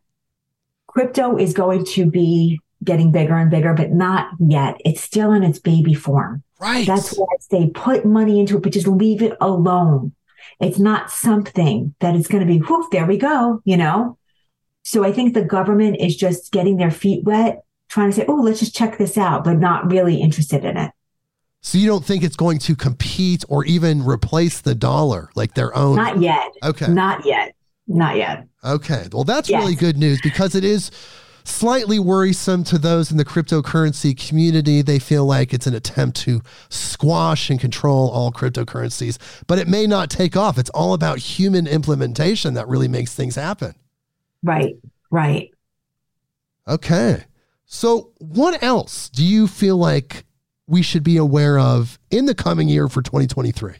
crypto 0.87 1.37
is 1.37 1.53
going 1.55 1.85
to 1.85 2.11
be 2.11 2.61
getting 2.85 3.11
bigger 3.11 3.37
and 3.37 3.51
bigger, 3.51 3.75
but 3.75 3.93
not 3.93 4.31
yet. 4.39 4.81
It's 4.85 5.01
still 5.01 5.33
in 5.33 5.43
its 5.43 5.59
baby 5.59 5.95
form. 5.95 6.43
Right. 6.61 6.87
That's 6.87 7.17
why 7.17 7.27
I 7.31 7.37
say 7.41 7.71
put 7.71 8.05
money 8.05 8.41
into 8.41 8.57
it, 8.57 8.63
but 8.63 8.73
just 8.73 8.87
leave 8.87 9.23
it 9.23 9.37
alone. 9.41 10.15
It's 10.61 10.79
not 10.79 11.11
something 11.11 11.95
that 12.01 12.15
is 12.15 12.29
going 12.29 12.47
to 12.47 12.53
be, 12.53 12.59
whoof, 12.59 12.87
there 12.91 13.07
we 13.07 13.19
go, 13.19 13.61
you 13.65 13.77
know? 13.77 14.17
So 14.87 15.03
I 15.03 15.11
think 15.11 15.35
the 15.35 15.43
government 15.43 15.97
is 15.99 16.15
just 16.15 16.53
getting 16.53 16.77
their 16.77 16.93
feet 16.93 17.25
wet, 17.25 17.65
trying 17.89 18.09
to 18.09 18.15
say, 18.15 18.25
oh, 18.29 18.37
let's 18.37 18.61
just 18.61 18.73
check 18.73 18.99
this 18.99 19.19
out, 19.19 19.43
but 19.43 19.55
not 19.55 19.91
really 19.91 20.21
interested 20.21 20.65
in 20.65 20.77
it. 20.77 20.93
So 21.61 21.77
you 21.77 21.89
don't 21.89 22.05
think 22.05 22.23
it's 22.23 22.37
going 22.37 22.61
to 22.61 22.77
compete 22.77 23.45
or 23.49 23.65
even 23.65 24.07
replace 24.07 24.61
the 24.61 24.77
dollar, 24.77 25.29
like 25.35 25.55
their 25.55 25.77
own? 25.77 25.97
Not 25.97 26.21
yet. 26.21 26.53
Okay. 26.63 26.87
Not 26.87 27.27
yet. 27.27 27.57
Not 27.89 28.15
yet. 28.15 28.47
Okay. 28.63 29.09
Well, 29.11 29.25
that's 29.25 29.51
Yes. 29.51 29.61
really 29.61 29.75
good 29.75 29.97
news 29.97 30.21
because 30.23 30.55
it 30.55 30.63
is 30.63 30.93
slightly 31.43 31.99
worrisome 31.99 32.63
to 32.63 32.79
those 32.79 33.11
in 33.11 33.17
the 33.17 33.25
cryptocurrency 33.25 34.17
community. 34.17 34.83
They 34.83 35.01
feel 35.01 35.25
like 35.27 35.53
it's 35.53 35.67
an 35.67 35.75
attempt 35.75 36.17
to 36.19 36.43
squash 36.69 37.51
and 37.51 37.59
control 37.59 38.09
all 38.09 38.31
cryptocurrencies, 38.31 39.19
but 39.49 39.59
it 39.59 39.67
may 39.67 39.89
not 39.89 40.11
take 40.11 40.37
off. 40.37 40.59
It's 40.59 40.71
all 40.71 40.95
about 40.95 41.19
human 41.19 41.67
implementation 41.67 42.55
that 42.55 42.69
really 42.69 42.87
makes 42.87 43.15
things 43.17 43.35
happen. 43.35 43.75
Right. 44.43 44.77
Right. 45.11 45.51
Okay. 46.69 47.25
So, 47.65 48.13
what 48.19 48.63
else 48.63 49.09
do 49.09 49.25
you 49.25 49.47
feel 49.47 49.77
like 49.77 50.25
we 50.67 50.83
should 50.83 51.03
be 51.03 51.17
aware 51.17 51.59
of 51.59 51.99
in 52.11 52.27
the 52.27 52.35
coming 52.35 52.69
year 52.69 52.89
for 52.89 53.03
2023? 53.03 53.75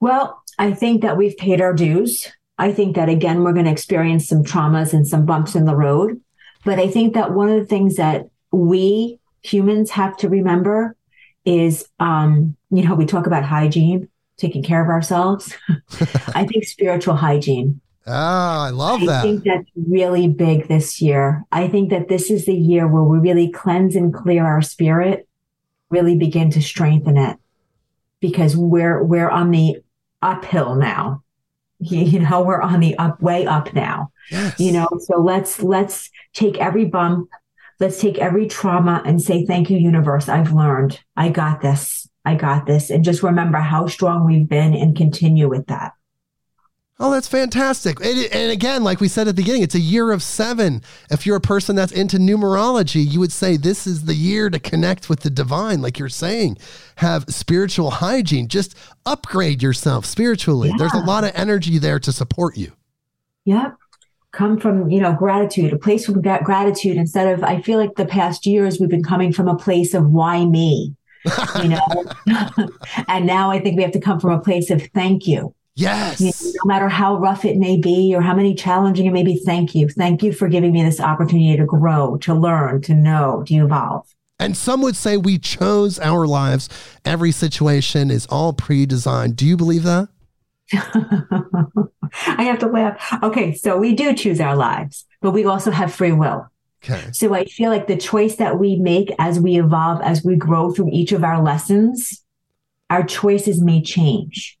Well, 0.00 0.42
I 0.58 0.72
think 0.72 1.02
that 1.02 1.16
we've 1.16 1.36
paid 1.36 1.60
our 1.60 1.72
dues. 1.72 2.28
I 2.58 2.72
think 2.72 2.96
that 2.96 3.08
again, 3.08 3.42
we're 3.42 3.52
going 3.52 3.66
to 3.66 3.70
experience 3.70 4.28
some 4.28 4.44
traumas 4.44 4.92
and 4.92 5.06
some 5.06 5.26
bumps 5.26 5.54
in 5.54 5.64
the 5.64 5.76
road. 5.76 6.20
But 6.64 6.78
I 6.78 6.88
think 6.88 7.14
that 7.14 7.32
one 7.32 7.48
of 7.48 7.58
the 7.58 7.66
things 7.66 7.96
that 7.96 8.26
we 8.52 9.20
humans 9.42 9.90
have 9.90 10.16
to 10.18 10.28
remember 10.28 10.96
is, 11.44 11.88
um, 12.00 12.56
you 12.70 12.86
know, 12.86 12.94
we 12.94 13.06
talk 13.06 13.26
about 13.26 13.44
hygiene, 13.44 14.08
taking 14.36 14.62
care 14.62 14.82
of 14.82 14.88
ourselves. 14.88 15.54
I 16.34 16.44
think 16.44 16.64
spiritual 16.64 17.14
hygiene. 17.16 17.80
Ah, 18.08 18.66
I 18.66 18.70
love 18.70 19.00
that. 19.00 19.20
I 19.20 19.22
think 19.22 19.44
that's 19.44 19.70
really 19.76 20.28
big 20.28 20.68
this 20.68 21.02
year. 21.02 21.44
I 21.52 21.68
think 21.68 21.90
that 21.90 22.08
this 22.08 22.30
is 22.30 22.46
the 22.46 22.54
year 22.54 22.88
where 22.88 23.02
we 23.02 23.18
really 23.18 23.50
cleanse 23.50 23.96
and 23.96 24.12
clear 24.12 24.44
our 24.44 24.62
spirit, 24.62 25.28
really 25.90 26.16
begin 26.16 26.50
to 26.50 26.62
strengthen 26.62 27.16
it 27.16 27.36
because 28.20 28.56
we're 28.56 29.02
we're 29.02 29.28
on 29.28 29.50
the 29.50 29.76
uphill 30.22 30.74
now. 30.74 31.22
You 31.80 32.18
know, 32.18 32.42
we're 32.42 32.60
on 32.60 32.80
the 32.80 32.98
up 32.98 33.22
way 33.22 33.46
up 33.46 33.72
now. 33.72 34.10
yes. 34.32 34.58
You 34.58 34.72
know, 34.72 34.88
so 34.98 35.20
let's 35.20 35.62
let's 35.62 36.10
take 36.32 36.58
every 36.58 36.86
bump, 36.86 37.28
let's 37.78 38.00
take 38.00 38.18
every 38.18 38.48
trauma 38.48 39.00
and 39.04 39.22
say 39.22 39.46
thank 39.46 39.70
you 39.70 39.78
universe. 39.78 40.28
I've 40.28 40.52
learned. 40.52 40.98
I 41.16 41.28
got 41.28 41.60
this. 41.60 42.08
I 42.24 42.34
got 42.34 42.66
this 42.66 42.90
and 42.90 43.04
just 43.04 43.22
remember 43.22 43.58
how 43.58 43.86
strong 43.86 44.26
we've 44.26 44.48
been 44.48 44.74
and 44.74 44.96
continue 44.96 45.48
with 45.48 45.66
that. 45.68 45.92
Oh, 47.00 47.12
that's 47.12 47.28
fantastic. 47.28 48.00
And, 48.00 48.24
and 48.32 48.50
again, 48.50 48.82
like 48.82 48.98
we 48.98 49.06
said 49.06 49.28
at 49.28 49.36
the 49.36 49.42
beginning, 49.42 49.62
it's 49.62 49.76
a 49.76 49.80
year 49.80 50.10
of 50.10 50.20
seven. 50.20 50.82
If 51.10 51.26
you're 51.26 51.36
a 51.36 51.40
person 51.40 51.76
that's 51.76 51.92
into 51.92 52.16
numerology, 52.16 53.08
you 53.08 53.20
would 53.20 53.30
say 53.30 53.56
this 53.56 53.86
is 53.86 54.06
the 54.06 54.14
year 54.14 54.50
to 54.50 54.58
connect 54.58 55.08
with 55.08 55.20
the 55.20 55.30
divine, 55.30 55.80
like 55.80 56.00
you're 56.00 56.08
saying. 56.08 56.58
Have 56.96 57.26
spiritual 57.28 57.92
hygiene, 57.92 58.48
just 58.48 58.74
upgrade 59.06 59.62
yourself 59.62 60.06
spiritually. 60.06 60.72
There's 60.76 60.92
a 60.92 60.98
lot 60.98 61.22
of 61.22 61.30
energy 61.36 61.78
there 61.78 62.00
to 62.00 62.10
support 62.10 62.56
you. 62.56 62.72
Yep. 63.44 63.76
Come 64.32 64.58
from, 64.58 64.90
you 64.90 65.00
know, 65.00 65.14
gratitude, 65.14 65.72
a 65.72 65.78
place 65.78 66.08
of 66.08 66.20
gra- 66.20 66.42
gratitude 66.42 66.96
instead 66.96 67.32
of, 67.32 67.44
I 67.44 67.62
feel 67.62 67.78
like 67.78 67.94
the 67.94 68.06
past 68.06 68.44
years 68.44 68.80
we've 68.80 68.90
been 68.90 69.04
coming 69.04 69.32
from 69.32 69.46
a 69.46 69.56
place 69.56 69.94
of 69.94 70.10
why 70.10 70.44
me, 70.44 70.96
you 71.62 71.68
know? 71.68 72.04
and 73.08 73.24
now 73.24 73.52
I 73.52 73.60
think 73.60 73.76
we 73.76 73.84
have 73.84 73.92
to 73.92 74.00
come 74.00 74.18
from 74.18 74.32
a 74.32 74.40
place 74.40 74.70
of 74.70 74.82
thank 74.92 75.28
you. 75.28 75.54
Yes. 75.78 76.20
You 76.20 76.26
know, 76.26 76.52
no 76.64 76.68
matter 76.74 76.88
how 76.88 77.18
rough 77.18 77.44
it 77.44 77.56
may 77.56 77.78
be 77.78 78.12
or 78.14 78.20
how 78.20 78.34
many 78.34 78.52
challenging 78.54 79.06
it 79.06 79.12
may 79.12 79.22
be, 79.22 79.36
thank 79.38 79.76
you. 79.76 79.88
Thank 79.88 80.24
you 80.24 80.32
for 80.32 80.48
giving 80.48 80.72
me 80.72 80.82
this 80.82 81.00
opportunity 81.00 81.56
to 81.56 81.64
grow, 81.64 82.16
to 82.18 82.34
learn, 82.34 82.82
to 82.82 82.94
know, 82.94 83.44
to 83.46 83.54
evolve. 83.54 84.12
And 84.40 84.56
some 84.56 84.82
would 84.82 84.96
say 84.96 85.16
we 85.16 85.38
chose 85.38 86.00
our 86.00 86.26
lives. 86.26 86.68
Every 87.04 87.30
situation 87.30 88.10
is 88.10 88.26
all 88.26 88.52
pre 88.52 88.86
designed. 88.86 89.36
Do 89.36 89.46
you 89.46 89.56
believe 89.56 89.84
that? 89.84 90.08
I 90.72 92.42
have 92.42 92.58
to 92.58 92.66
laugh. 92.66 93.22
Okay, 93.22 93.54
so 93.54 93.78
we 93.78 93.94
do 93.94 94.14
choose 94.14 94.40
our 94.40 94.56
lives, 94.56 95.06
but 95.20 95.30
we 95.30 95.44
also 95.44 95.70
have 95.70 95.94
free 95.94 96.12
will. 96.12 96.48
Okay. 96.84 97.04
So 97.12 97.32
I 97.34 97.44
feel 97.44 97.70
like 97.70 97.86
the 97.86 97.96
choice 97.96 98.36
that 98.36 98.58
we 98.58 98.76
make 98.76 99.12
as 99.20 99.38
we 99.38 99.58
evolve, 99.58 100.00
as 100.02 100.24
we 100.24 100.34
grow 100.34 100.72
through 100.72 100.90
each 100.92 101.12
of 101.12 101.22
our 101.22 101.40
lessons, 101.42 102.24
our 102.90 103.04
choices 103.04 103.62
may 103.62 103.80
change. 103.80 104.58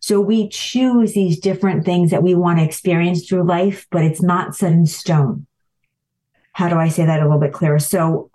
So 0.00 0.20
we 0.20 0.48
choose 0.48 1.12
these 1.12 1.38
different 1.38 1.84
things 1.84 2.10
that 2.10 2.22
we 2.22 2.34
want 2.34 2.58
to 2.58 2.64
experience 2.64 3.26
through 3.26 3.44
life, 3.44 3.86
but 3.90 4.04
it's 4.04 4.22
not 4.22 4.54
set 4.54 4.72
in 4.72 4.86
stone. 4.86 5.46
How 6.52 6.68
do 6.68 6.76
I 6.76 6.88
say 6.88 7.04
that 7.06 7.20
a 7.20 7.24
little 7.24 7.40
bit 7.40 7.52
clearer? 7.52 7.78
So 7.78 8.30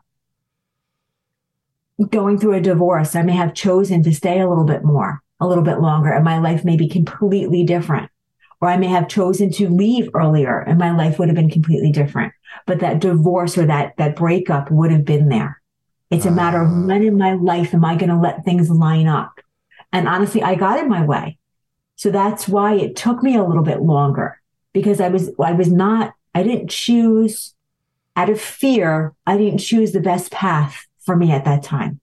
going 2.09 2.37
through 2.37 2.53
a 2.53 2.61
divorce, 2.61 3.15
I 3.15 3.21
may 3.21 3.33
have 3.33 3.53
chosen 3.53 4.03
to 4.03 4.13
stay 4.13 4.39
a 4.39 4.49
little 4.49 4.65
bit 4.65 4.83
more, 4.83 5.21
a 5.39 5.47
little 5.47 5.63
bit 5.63 5.79
longer, 5.79 6.11
and 6.11 6.23
my 6.23 6.39
life 6.39 6.65
may 6.65 6.77
be 6.77 6.87
completely 6.87 7.63
different. 7.63 8.09
Or 8.61 8.69
I 8.69 8.77
may 8.77 8.87
have 8.87 9.09
chosen 9.09 9.51
to 9.53 9.67
leave 9.69 10.09
earlier 10.13 10.59
and 10.59 10.77
my 10.77 10.95
life 10.95 11.19
would 11.19 11.27
have 11.27 11.35
been 11.35 11.49
completely 11.49 11.91
different 11.91 12.33
but 12.65 12.79
that 12.79 12.99
divorce 12.99 13.57
or 13.57 13.65
that 13.65 13.93
that 13.97 14.15
breakup 14.15 14.71
would 14.71 14.91
have 14.91 15.05
been 15.05 15.29
there. 15.29 15.61
It's 16.09 16.25
a 16.25 16.31
matter 16.31 16.61
of 16.61 16.69
Ah. 16.69 16.85
when 16.85 17.03
in 17.03 17.17
my 17.17 17.33
life 17.33 17.73
am 17.73 17.83
I 17.83 17.95
going 17.95 18.09
to 18.09 18.17
let 18.17 18.45
things 18.45 18.69
line 18.69 19.07
up? 19.07 19.33
And 19.91 20.07
honestly, 20.07 20.43
I 20.43 20.55
got 20.55 20.79
in 20.79 20.89
my 20.89 21.05
way. 21.05 21.37
So 21.95 22.11
that's 22.11 22.47
why 22.47 22.75
it 22.75 22.95
took 22.95 23.23
me 23.23 23.35
a 23.35 23.43
little 23.43 23.63
bit 23.63 23.81
longer 23.81 24.41
because 24.73 24.99
I 24.99 25.09
was 25.09 25.31
I 25.39 25.53
was 25.53 25.71
not 25.71 26.13
I 26.35 26.43
didn't 26.43 26.69
choose 26.69 27.53
out 28.15 28.29
of 28.29 28.39
fear, 28.39 29.13
I 29.25 29.37
didn't 29.37 29.59
choose 29.59 29.91
the 29.91 29.99
best 29.99 30.31
path 30.31 30.85
for 30.99 31.15
me 31.15 31.31
at 31.31 31.45
that 31.45 31.63
time. 31.63 31.99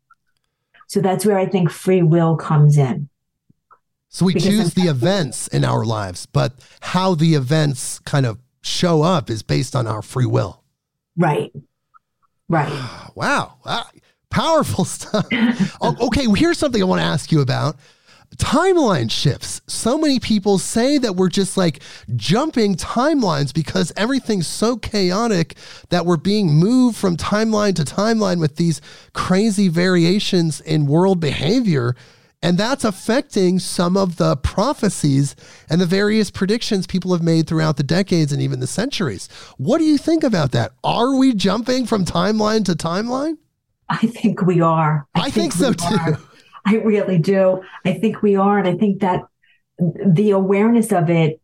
So 0.88 1.00
that's 1.00 1.24
where 1.24 1.38
I 1.38 1.46
think 1.46 1.70
free 1.70 2.02
will 2.02 2.36
comes 2.36 2.76
in. 2.76 3.08
So 4.08 4.24
we 4.24 4.34
Because 4.34 4.48
choose 4.48 4.74
the 4.74 4.88
events 4.88 5.46
in 5.48 5.64
our 5.64 5.84
lives, 5.84 6.26
but 6.26 6.54
how 6.80 7.14
the 7.14 7.34
events 7.34 8.00
kind 8.00 8.26
of 8.26 8.38
show 8.62 9.02
up 9.02 9.30
is 9.30 9.42
based 9.44 9.76
on 9.76 9.86
our 9.86 10.02
free 10.02 10.26
will. 10.26 10.64
Right. 11.16 11.52
Right. 12.48 12.72
Wow. 13.14 13.58
Ah, 13.66 13.90
Powerful 14.30 14.84
stuff. 14.86 15.26
Oh, 15.80 15.96
okay, 16.06 16.26
well, 16.26 16.36
here's 16.36 16.58
something 16.58 16.80
I 16.80 16.86
want 16.86 17.00
to 17.00 17.04
ask 17.06 17.30
you 17.30 17.40
about. 17.40 17.76
Timeline 18.40 19.10
shifts. 19.10 19.60
So 19.66 19.98
many 19.98 20.18
people 20.18 20.58
say 20.58 20.96
that 20.96 21.14
we're 21.14 21.28
just 21.28 21.58
like 21.58 21.82
jumping 22.16 22.74
timelines 22.74 23.52
because 23.52 23.92
everything's 23.98 24.46
so 24.46 24.78
chaotic 24.78 25.56
that 25.90 26.06
we're 26.06 26.16
being 26.16 26.54
moved 26.54 26.96
from 26.96 27.18
timeline 27.18 27.76
to 27.76 27.82
timeline 27.82 28.40
with 28.40 28.56
these 28.56 28.80
crazy 29.12 29.68
variations 29.68 30.60
in 30.62 30.86
world 30.86 31.20
behavior. 31.20 31.94
And 32.42 32.56
that's 32.56 32.82
affecting 32.82 33.58
some 33.58 33.94
of 33.94 34.16
the 34.16 34.36
prophecies 34.38 35.36
and 35.68 35.78
the 35.78 35.86
various 35.86 36.30
predictions 36.30 36.86
people 36.86 37.12
have 37.12 37.22
made 37.22 37.46
throughout 37.46 37.76
the 37.76 37.82
decades 37.82 38.32
and 38.32 38.40
even 38.40 38.60
the 38.60 38.66
centuries. 38.66 39.28
What 39.58 39.78
do 39.78 39.84
you 39.84 39.98
think 39.98 40.24
about 40.24 40.52
that? 40.52 40.72
Are 40.82 41.14
we 41.14 41.34
jumping 41.34 41.84
from 41.84 42.06
timeline 42.06 42.64
to 42.64 42.72
timeline? 42.72 43.36
I 43.90 43.98
think 43.98 44.40
we 44.42 44.62
are. 44.62 45.06
I 45.14 45.30
think 45.30 45.52
so 45.52 45.74
too. 45.74 45.84
are. 45.94 46.18
I 46.64 46.76
really 46.76 47.18
do. 47.18 47.62
I 47.84 47.94
think 47.94 48.22
we 48.22 48.36
are. 48.36 48.58
And 48.58 48.68
I 48.68 48.76
think 48.76 49.00
that 49.00 49.22
the 49.78 50.30
awareness 50.30 50.92
of 50.92 51.10
it 51.10 51.40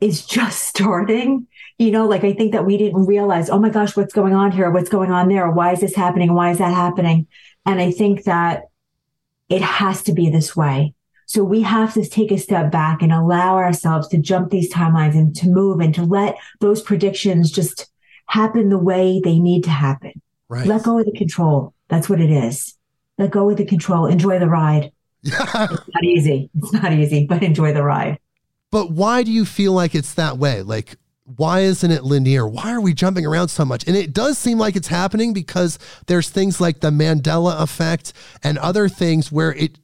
is 0.00 0.26
just 0.26 0.62
starting. 0.68 1.46
You 1.78 1.90
know, 1.90 2.06
like 2.06 2.24
I 2.24 2.32
think 2.32 2.52
that 2.52 2.66
we 2.66 2.76
didn't 2.76 3.06
realize, 3.06 3.50
oh 3.50 3.58
my 3.58 3.70
gosh, 3.70 3.96
what's 3.96 4.14
going 4.14 4.34
on 4.34 4.52
here? 4.52 4.70
What's 4.70 4.90
going 4.90 5.10
on 5.10 5.28
there? 5.28 5.50
Why 5.50 5.72
is 5.72 5.80
this 5.80 5.96
happening? 5.96 6.34
Why 6.34 6.50
is 6.50 6.58
that 6.58 6.74
happening? 6.74 7.26
And 7.64 7.80
I 7.80 7.90
think 7.90 8.24
that 8.24 8.64
it 9.48 9.62
has 9.62 10.02
to 10.04 10.12
be 10.12 10.30
this 10.30 10.56
way. 10.56 10.94
So 11.26 11.42
we 11.42 11.62
have 11.62 11.94
to 11.94 12.06
take 12.06 12.30
a 12.30 12.36
step 12.36 12.70
back 12.70 13.00
and 13.00 13.12
allow 13.12 13.56
ourselves 13.56 14.08
to 14.08 14.18
jump 14.18 14.50
these 14.50 14.72
timelines 14.72 15.14
and 15.14 15.34
to 15.36 15.48
move 15.48 15.80
and 15.80 15.94
to 15.94 16.04
let 16.04 16.36
those 16.60 16.82
predictions 16.82 17.50
just 17.50 17.90
happen 18.26 18.68
the 18.68 18.78
way 18.78 19.20
they 19.22 19.38
need 19.38 19.64
to 19.64 19.70
happen. 19.70 20.20
Right. 20.48 20.66
Let 20.66 20.82
go 20.82 20.98
of 20.98 21.06
the 21.06 21.12
control. 21.12 21.74
That's 21.88 22.08
what 22.08 22.20
it 22.20 22.30
is. 22.30 22.76
Let 23.18 23.30
go 23.30 23.50
of 23.50 23.56
the 23.56 23.64
control. 23.64 24.06
Enjoy 24.06 24.38
the 24.38 24.48
ride. 24.48 24.92
It's 25.24 25.54
not 25.94 26.04
easy. 26.04 26.50
It's 26.56 26.72
not 26.72 26.92
easy, 26.92 27.26
but 27.26 27.42
enjoy 27.42 27.72
the 27.72 27.84
ride. 27.84 28.18
But 28.72 28.90
why 28.90 29.22
do 29.22 29.30
you 29.30 29.44
feel 29.44 29.72
like 29.72 29.94
it's 29.94 30.14
that 30.14 30.38
way? 30.38 30.62
Like, 30.62 30.96
why 31.24 31.60
isn't 31.60 31.90
it 31.90 32.04
linear? 32.04 32.48
Why 32.48 32.72
are 32.72 32.80
we 32.80 32.94
jumping 32.94 33.24
around 33.24 33.48
so 33.48 33.64
much? 33.64 33.86
And 33.86 33.96
it 33.96 34.12
does 34.12 34.38
seem 34.38 34.58
like 34.58 34.76
it's 34.76 34.88
happening 34.88 35.32
because 35.32 35.78
there's 36.06 36.28
things 36.28 36.60
like 36.60 36.80
the 36.80 36.90
Mandela 36.90 37.60
effect 37.60 38.12
and 38.42 38.58
other 38.58 38.88
things 38.88 39.30
where 39.30 39.52
it 39.52 39.78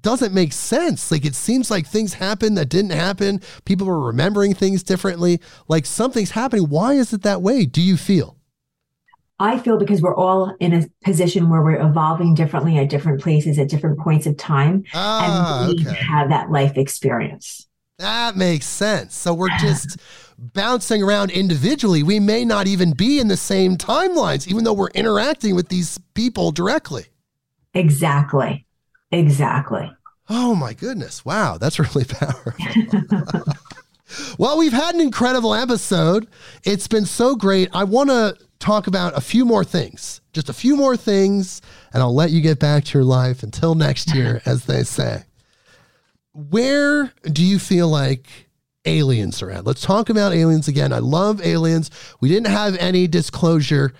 doesn't 0.00 0.34
make 0.34 0.52
sense. 0.52 1.10
Like, 1.10 1.24
it 1.24 1.34
seems 1.34 1.70
like 1.70 1.86
things 1.86 2.14
happen 2.14 2.54
that 2.54 2.68
didn't 2.68 2.90
happen. 2.90 3.40
People 3.64 3.88
are 3.88 4.00
remembering 4.00 4.54
things 4.54 4.82
differently. 4.82 5.40
Like, 5.68 5.86
something's 5.86 6.32
happening. 6.32 6.68
Why 6.68 6.94
is 6.94 7.12
it 7.12 7.22
that 7.22 7.42
way? 7.42 7.64
Do 7.64 7.80
you 7.80 7.96
feel? 7.96 8.36
I 9.42 9.58
feel 9.58 9.76
because 9.76 10.00
we're 10.00 10.14
all 10.14 10.54
in 10.60 10.72
a 10.72 10.86
position 11.04 11.50
where 11.50 11.62
we're 11.62 11.84
evolving 11.84 12.32
differently 12.34 12.78
at 12.78 12.88
different 12.88 13.20
places 13.20 13.58
at 13.58 13.68
different 13.68 13.98
points 13.98 14.24
of 14.24 14.36
time. 14.36 14.84
Ah, 14.94 15.66
and 15.66 15.74
we 15.74 15.84
okay. 15.84 15.96
have 15.96 16.28
that 16.28 16.52
life 16.52 16.76
experience. 16.76 17.66
That 17.98 18.36
makes 18.36 18.66
sense. 18.66 19.16
So 19.16 19.34
we're 19.34 19.56
just 19.58 19.98
bouncing 20.38 21.02
around 21.02 21.32
individually. 21.32 22.04
We 22.04 22.20
may 22.20 22.44
not 22.44 22.68
even 22.68 22.92
be 22.92 23.18
in 23.18 23.26
the 23.26 23.36
same 23.36 23.76
timelines, 23.76 24.46
even 24.46 24.62
though 24.62 24.72
we're 24.72 24.90
interacting 24.90 25.56
with 25.56 25.68
these 25.68 25.98
people 26.14 26.52
directly. 26.52 27.06
Exactly. 27.74 28.64
Exactly. 29.10 29.90
Oh 30.28 30.54
my 30.54 30.72
goodness. 30.72 31.24
Wow. 31.24 31.58
That's 31.58 31.78
really 31.94 32.04
powerful. 32.04 32.54
well, 34.38 34.56
we've 34.56 34.72
had 34.72 34.94
an 34.94 35.00
incredible 35.00 35.52
episode. 35.52 36.28
It's 36.62 36.86
been 36.86 37.06
so 37.06 37.34
great. 37.34 37.70
I 37.72 37.82
want 37.82 38.10
to 38.10 38.36
talk 38.62 38.86
about 38.86 39.16
a 39.16 39.20
few 39.20 39.44
more 39.44 39.64
things, 39.64 40.20
just 40.32 40.48
a 40.48 40.52
few 40.52 40.76
more 40.76 40.96
things, 40.96 41.60
and 41.92 42.02
I'll 42.02 42.14
let 42.14 42.30
you 42.30 42.40
get 42.40 42.58
back 42.58 42.84
to 42.84 42.98
your 42.98 43.04
life 43.04 43.42
until 43.42 43.74
next 43.74 44.14
year, 44.14 44.40
as 44.46 44.64
they 44.64 44.84
say. 44.84 45.24
Where 46.32 47.12
do 47.24 47.44
you 47.44 47.58
feel 47.58 47.88
like 47.88 48.48
aliens 48.84 49.42
are 49.42 49.50
at? 49.50 49.66
Let's 49.66 49.82
talk 49.82 50.08
about 50.08 50.32
aliens 50.32 50.68
again. 50.68 50.92
I 50.92 51.00
love 51.00 51.44
aliens. 51.44 51.90
We 52.20 52.28
didn't 52.28 52.46
have 52.46 52.76
any 52.76 53.06
disclosure. 53.06 53.92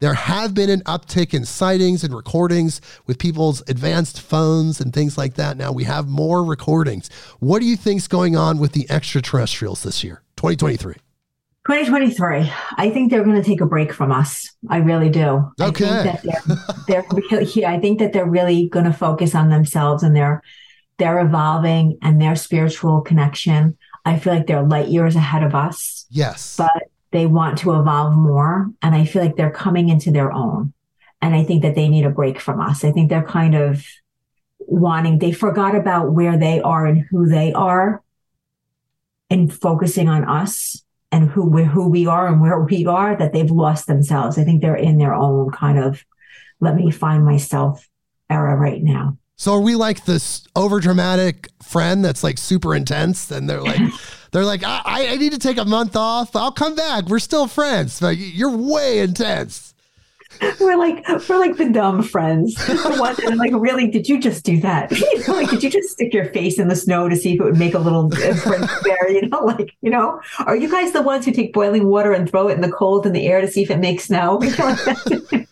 There 0.00 0.14
have 0.14 0.52
been 0.52 0.68
an 0.68 0.80
uptick 0.82 1.32
in 1.32 1.44
sightings 1.44 2.02
and 2.02 2.14
recordings 2.14 2.80
with 3.06 3.18
people's 3.18 3.62
advanced 3.68 4.20
phones 4.20 4.80
and 4.80 4.92
things 4.92 5.16
like 5.16 5.34
that. 5.34 5.56
Now 5.56 5.72
we 5.72 5.84
have 5.84 6.08
more 6.08 6.44
recordings. 6.44 7.08
What 7.38 7.60
do 7.60 7.66
you 7.66 7.76
think's 7.76 8.08
going 8.08 8.36
on 8.36 8.58
with 8.58 8.72
the 8.72 8.90
extraterrestrials 8.90 9.84
this 9.84 10.02
year, 10.02 10.22
2023? 10.36 10.96
2023. 11.66 12.50
I 12.76 12.90
think 12.90 13.10
they're 13.10 13.24
going 13.24 13.42
to 13.42 13.46
take 13.48 13.60
a 13.60 13.66
break 13.66 13.92
from 13.92 14.12
us. 14.12 14.54
I 14.68 14.76
really 14.78 15.10
do. 15.10 15.50
Okay. 15.60 15.88
I 15.88 16.02
think 16.04 16.22
that 16.22 16.22
they're, 16.86 17.02
they're 17.02 17.06
really, 17.30 17.44
yeah, 17.54 17.72
I 17.72 17.80
think 17.80 17.98
that 17.98 18.12
they're 18.12 18.28
really 18.28 18.68
going 18.68 18.84
to 18.84 18.92
focus 18.92 19.34
on 19.34 19.50
themselves 19.50 20.02
and 20.04 20.14
their 20.14 20.42
their 20.98 21.18
evolving 21.18 21.98
and 22.02 22.22
their 22.22 22.36
spiritual 22.36 23.00
connection. 23.00 23.76
I 24.04 24.18
feel 24.18 24.32
like 24.34 24.46
they're 24.46 24.62
light 24.62 24.88
years 24.88 25.16
ahead 25.16 25.42
of 25.42 25.54
us, 25.54 26.06
Yes. 26.08 26.56
but 26.56 26.84
they 27.10 27.26
want 27.26 27.58
to 27.58 27.78
evolve 27.78 28.14
more. 28.16 28.68
And 28.80 28.94
I 28.94 29.04
feel 29.04 29.22
like 29.22 29.36
they're 29.36 29.50
coming 29.50 29.88
into 29.88 30.10
their 30.10 30.32
own. 30.32 30.72
And 31.20 31.34
I 31.34 31.42
think 31.44 31.62
that 31.62 31.74
they 31.74 31.88
need 31.88 32.06
a 32.06 32.10
break 32.10 32.40
from 32.40 32.60
us. 32.60 32.84
I 32.84 32.92
think 32.92 33.10
they're 33.10 33.26
kind 33.26 33.54
of 33.56 33.84
wanting, 34.60 35.18
they 35.18 35.32
forgot 35.32 35.74
about 35.74 36.12
where 36.12 36.38
they 36.38 36.60
are 36.60 36.86
and 36.86 37.04
who 37.10 37.26
they 37.28 37.52
are 37.52 38.02
and 39.28 39.52
focusing 39.52 40.08
on 40.08 40.24
us 40.24 40.82
and 41.12 41.30
who 41.30 41.48
we 41.48 41.64
who 41.64 41.88
we 41.88 42.06
are 42.06 42.26
and 42.26 42.40
where 42.40 42.60
we 42.60 42.86
are 42.86 43.16
that 43.16 43.32
they've 43.32 43.50
lost 43.50 43.86
themselves. 43.86 44.38
I 44.38 44.44
think 44.44 44.60
they're 44.60 44.76
in 44.76 44.98
their 44.98 45.14
own 45.14 45.50
kind 45.50 45.78
of 45.78 46.04
let 46.60 46.74
me 46.74 46.90
find 46.90 47.24
myself 47.24 47.88
era 48.30 48.56
right 48.56 48.82
now. 48.82 49.18
So 49.36 49.52
are 49.52 49.60
we 49.60 49.74
like 49.74 50.06
this 50.06 50.46
over 50.56 50.80
dramatic 50.80 51.50
friend 51.62 52.04
that's 52.04 52.24
like 52.24 52.38
super 52.38 52.74
intense 52.74 53.30
and 53.30 53.48
they're 53.48 53.62
like 53.62 53.80
they're 54.32 54.44
like 54.44 54.62
I, 54.64 55.12
I 55.12 55.16
need 55.16 55.32
to 55.32 55.38
take 55.38 55.58
a 55.58 55.64
month 55.64 55.94
off. 55.96 56.34
I'll 56.34 56.52
come 56.52 56.74
back. 56.74 57.06
We're 57.06 57.18
still 57.18 57.46
friends. 57.46 58.00
But 58.00 58.16
you're 58.16 58.56
way 58.56 59.00
intense. 59.00 59.74
We're 60.60 60.76
like 60.76 61.06
we're 61.28 61.38
like 61.38 61.56
the 61.56 61.68
dumb 61.70 62.02
friends. 62.02 62.54
The 62.66 62.96
ones 63.00 63.16
that 63.18 63.36
like, 63.36 63.52
really, 63.54 63.88
did 63.88 64.08
you 64.08 64.20
just 64.20 64.44
do 64.44 64.60
that? 64.60 64.90
You 64.96 65.26
know, 65.26 65.34
like, 65.34 65.50
did 65.50 65.62
you 65.62 65.70
just 65.70 65.90
stick 65.90 66.12
your 66.12 66.26
face 66.26 66.58
in 66.58 66.68
the 66.68 66.76
snow 66.76 67.08
to 67.08 67.16
see 67.16 67.34
if 67.34 67.40
it 67.40 67.44
would 67.44 67.58
make 67.58 67.74
a 67.74 67.78
little 67.78 68.06
uh, 68.06 68.16
difference 68.16 68.70
there? 68.82 69.10
You 69.10 69.28
know, 69.28 69.38
like, 69.38 69.74
you 69.80 69.90
know, 69.90 70.20
are 70.46 70.56
you 70.56 70.70
guys 70.70 70.92
the 70.92 71.02
ones 71.02 71.24
who 71.24 71.32
take 71.32 71.52
boiling 71.52 71.86
water 71.86 72.12
and 72.12 72.28
throw 72.28 72.48
it 72.48 72.54
in 72.54 72.60
the 72.60 72.70
cold 72.70 73.06
in 73.06 73.12
the 73.12 73.26
air 73.26 73.40
to 73.40 73.48
see 73.48 73.62
if 73.62 73.70
it 73.70 73.78
makes 73.78 74.04
snow? 74.04 74.40
You 74.42 74.56
know, 74.56 74.76
like. 74.86 75.48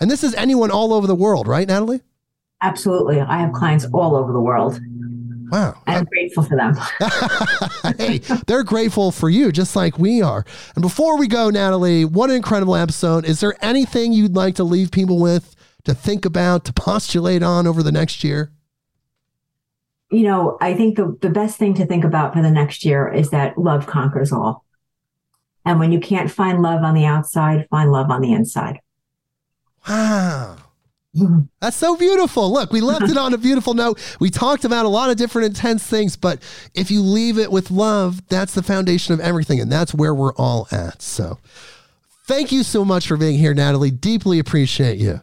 And 0.00 0.10
this 0.10 0.22
is 0.22 0.34
anyone 0.34 0.70
all 0.70 0.92
over 0.92 1.06
the 1.06 1.14
world, 1.14 1.48
right, 1.48 1.66
Natalie? 1.66 2.02
Absolutely. 2.62 3.20
I 3.20 3.38
have 3.38 3.52
clients 3.52 3.86
all 3.92 4.14
over 4.14 4.32
the 4.32 4.40
world. 4.40 4.80
Wow. 5.50 5.80
I'm 5.86 6.04
grateful 6.04 6.42
for 6.42 6.56
them. 6.56 6.74
hey, 7.98 8.18
they're 8.46 8.64
grateful 8.64 9.12
for 9.12 9.30
you, 9.30 9.52
just 9.52 9.76
like 9.76 9.98
we 9.98 10.20
are. 10.20 10.44
And 10.74 10.82
before 10.82 11.16
we 11.18 11.28
go, 11.28 11.50
Natalie, 11.50 12.04
what 12.04 12.30
an 12.30 12.36
incredible 12.36 12.74
episode. 12.74 13.24
Is 13.24 13.40
there 13.40 13.54
anything 13.62 14.12
you'd 14.12 14.34
like 14.34 14.56
to 14.56 14.64
leave 14.64 14.90
people 14.90 15.20
with, 15.20 15.54
to 15.84 15.94
think 15.94 16.24
about, 16.24 16.64
to 16.64 16.72
postulate 16.72 17.42
on 17.42 17.66
over 17.66 17.82
the 17.82 17.92
next 17.92 18.24
year? 18.24 18.50
you 20.10 20.22
know, 20.22 20.56
I 20.60 20.74
think 20.74 20.96
the, 20.96 21.16
the 21.20 21.30
best 21.30 21.58
thing 21.58 21.74
to 21.74 21.86
think 21.86 22.04
about 22.04 22.32
for 22.32 22.42
the 22.42 22.50
next 22.50 22.84
year 22.84 23.12
is 23.12 23.30
that 23.30 23.58
love 23.58 23.86
conquers 23.86 24.32
all. 24.32 24.64
And 25.66 25.78
when 25.80 25.92
you 25.92 26.00
can't 26.00 26.30
find 26.30 26.62
love 26.62 26.82
on 26.84 26.94
the 26.94 27.04
outside, 27.04 27.66
find 27.68 27.90
love 27.90 28.10
on 28.10 28.22
the 28.22 28.32
inside. 28.32 28.80
Wow. 29.86 30.56
Mm-hmm. 31.14 31.40
That's 31.60 31.76
so 31.76 31.96
beautiful. 31.96 32.52
Look, 32.52 32.72
we 32.72 32.80
left 32.80 33.10
it 33.10 33.16
on 33.16 33.34
a 33.34 33.38
beautiful 33.38 33.74
note. 33.74 34.00
We 34.20 34.30
talked 34.30 34.64
about 34.64 34.86
a 34.86 34.88
lot 34.88 35.10
of 35.10 35.16
different 35.16 35.46
intense 35.46 35.82
things, 35.82 36.16
but 36.16 36.40
if 36.74 36.90
you 36.90 37.02
leave 37.02 37.38
it 37.38 37.50
with 37.50 37.70
love, 37.70 38.26
that's 38.28 38.54
the 38.54 38.62
foundation 38.62 39.12
of 39.14 39.20
everything. 39.20 39.58
And 39.60 39.72
that's 39.72 39.92
where 39.92 40.14
we're 40.14 40.34
all 40.34 40.68
at. 40.70 41.02
So 41.02 41.38
thank 42.26 42.52
you 42.52 42.62
so 42.62 42.84
much 42.84 43.08
for 43.08 43.16
being 43.16 43.38
here, 43.38 43.54
Natalie. 43.54 43.90
Deeply 43.90 44.38
appreciate 44.38 44.98
you. 44.98 45.22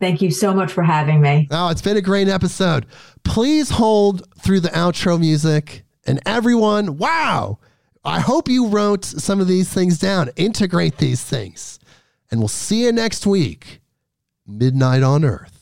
Thank 0.00 0.22
you 0.22 0.30
so 0.30 0.54
much 0.54 0.72
for 0.72 0.82
having 0.82 1.20
me. 1.20 1.46
Oh, 1.50 1.68
it's 1.68 1.82
been 1.82 1.98
a 1.98 2.02
great 2.02 2.28
episode. 2.28 2.86
Please 3.22 3.68
hold 3.68 4.26
through 4.38 4.60
the 4.60 4.70
outro 4.70 5.20
music. 5.20 5.84
And 6.06 6.18
everyone, 6.24 6.96
wow, 6.96 7.58
I 8.04 8.20
hope 8.20 8.48
you 8.48 8.68
wrote 8.68 9.04
some 9.04 9.40
of 9.40 9.46
these 9.46 9.72
things 9.72 9.98
down. 9.98 10.30
Integrate 10.36 10.96
these 10.96 11.22
things. 11.22 11.78
And 12.30 12.40
we'll 12.40 12.48
see 12.48 12.84
you 12.84 12.92
next 12.92 13.26
week. 13.26 13.80
Midnight 14.46 15.02
on 15.02 15.24
Earth. 15.24 15.59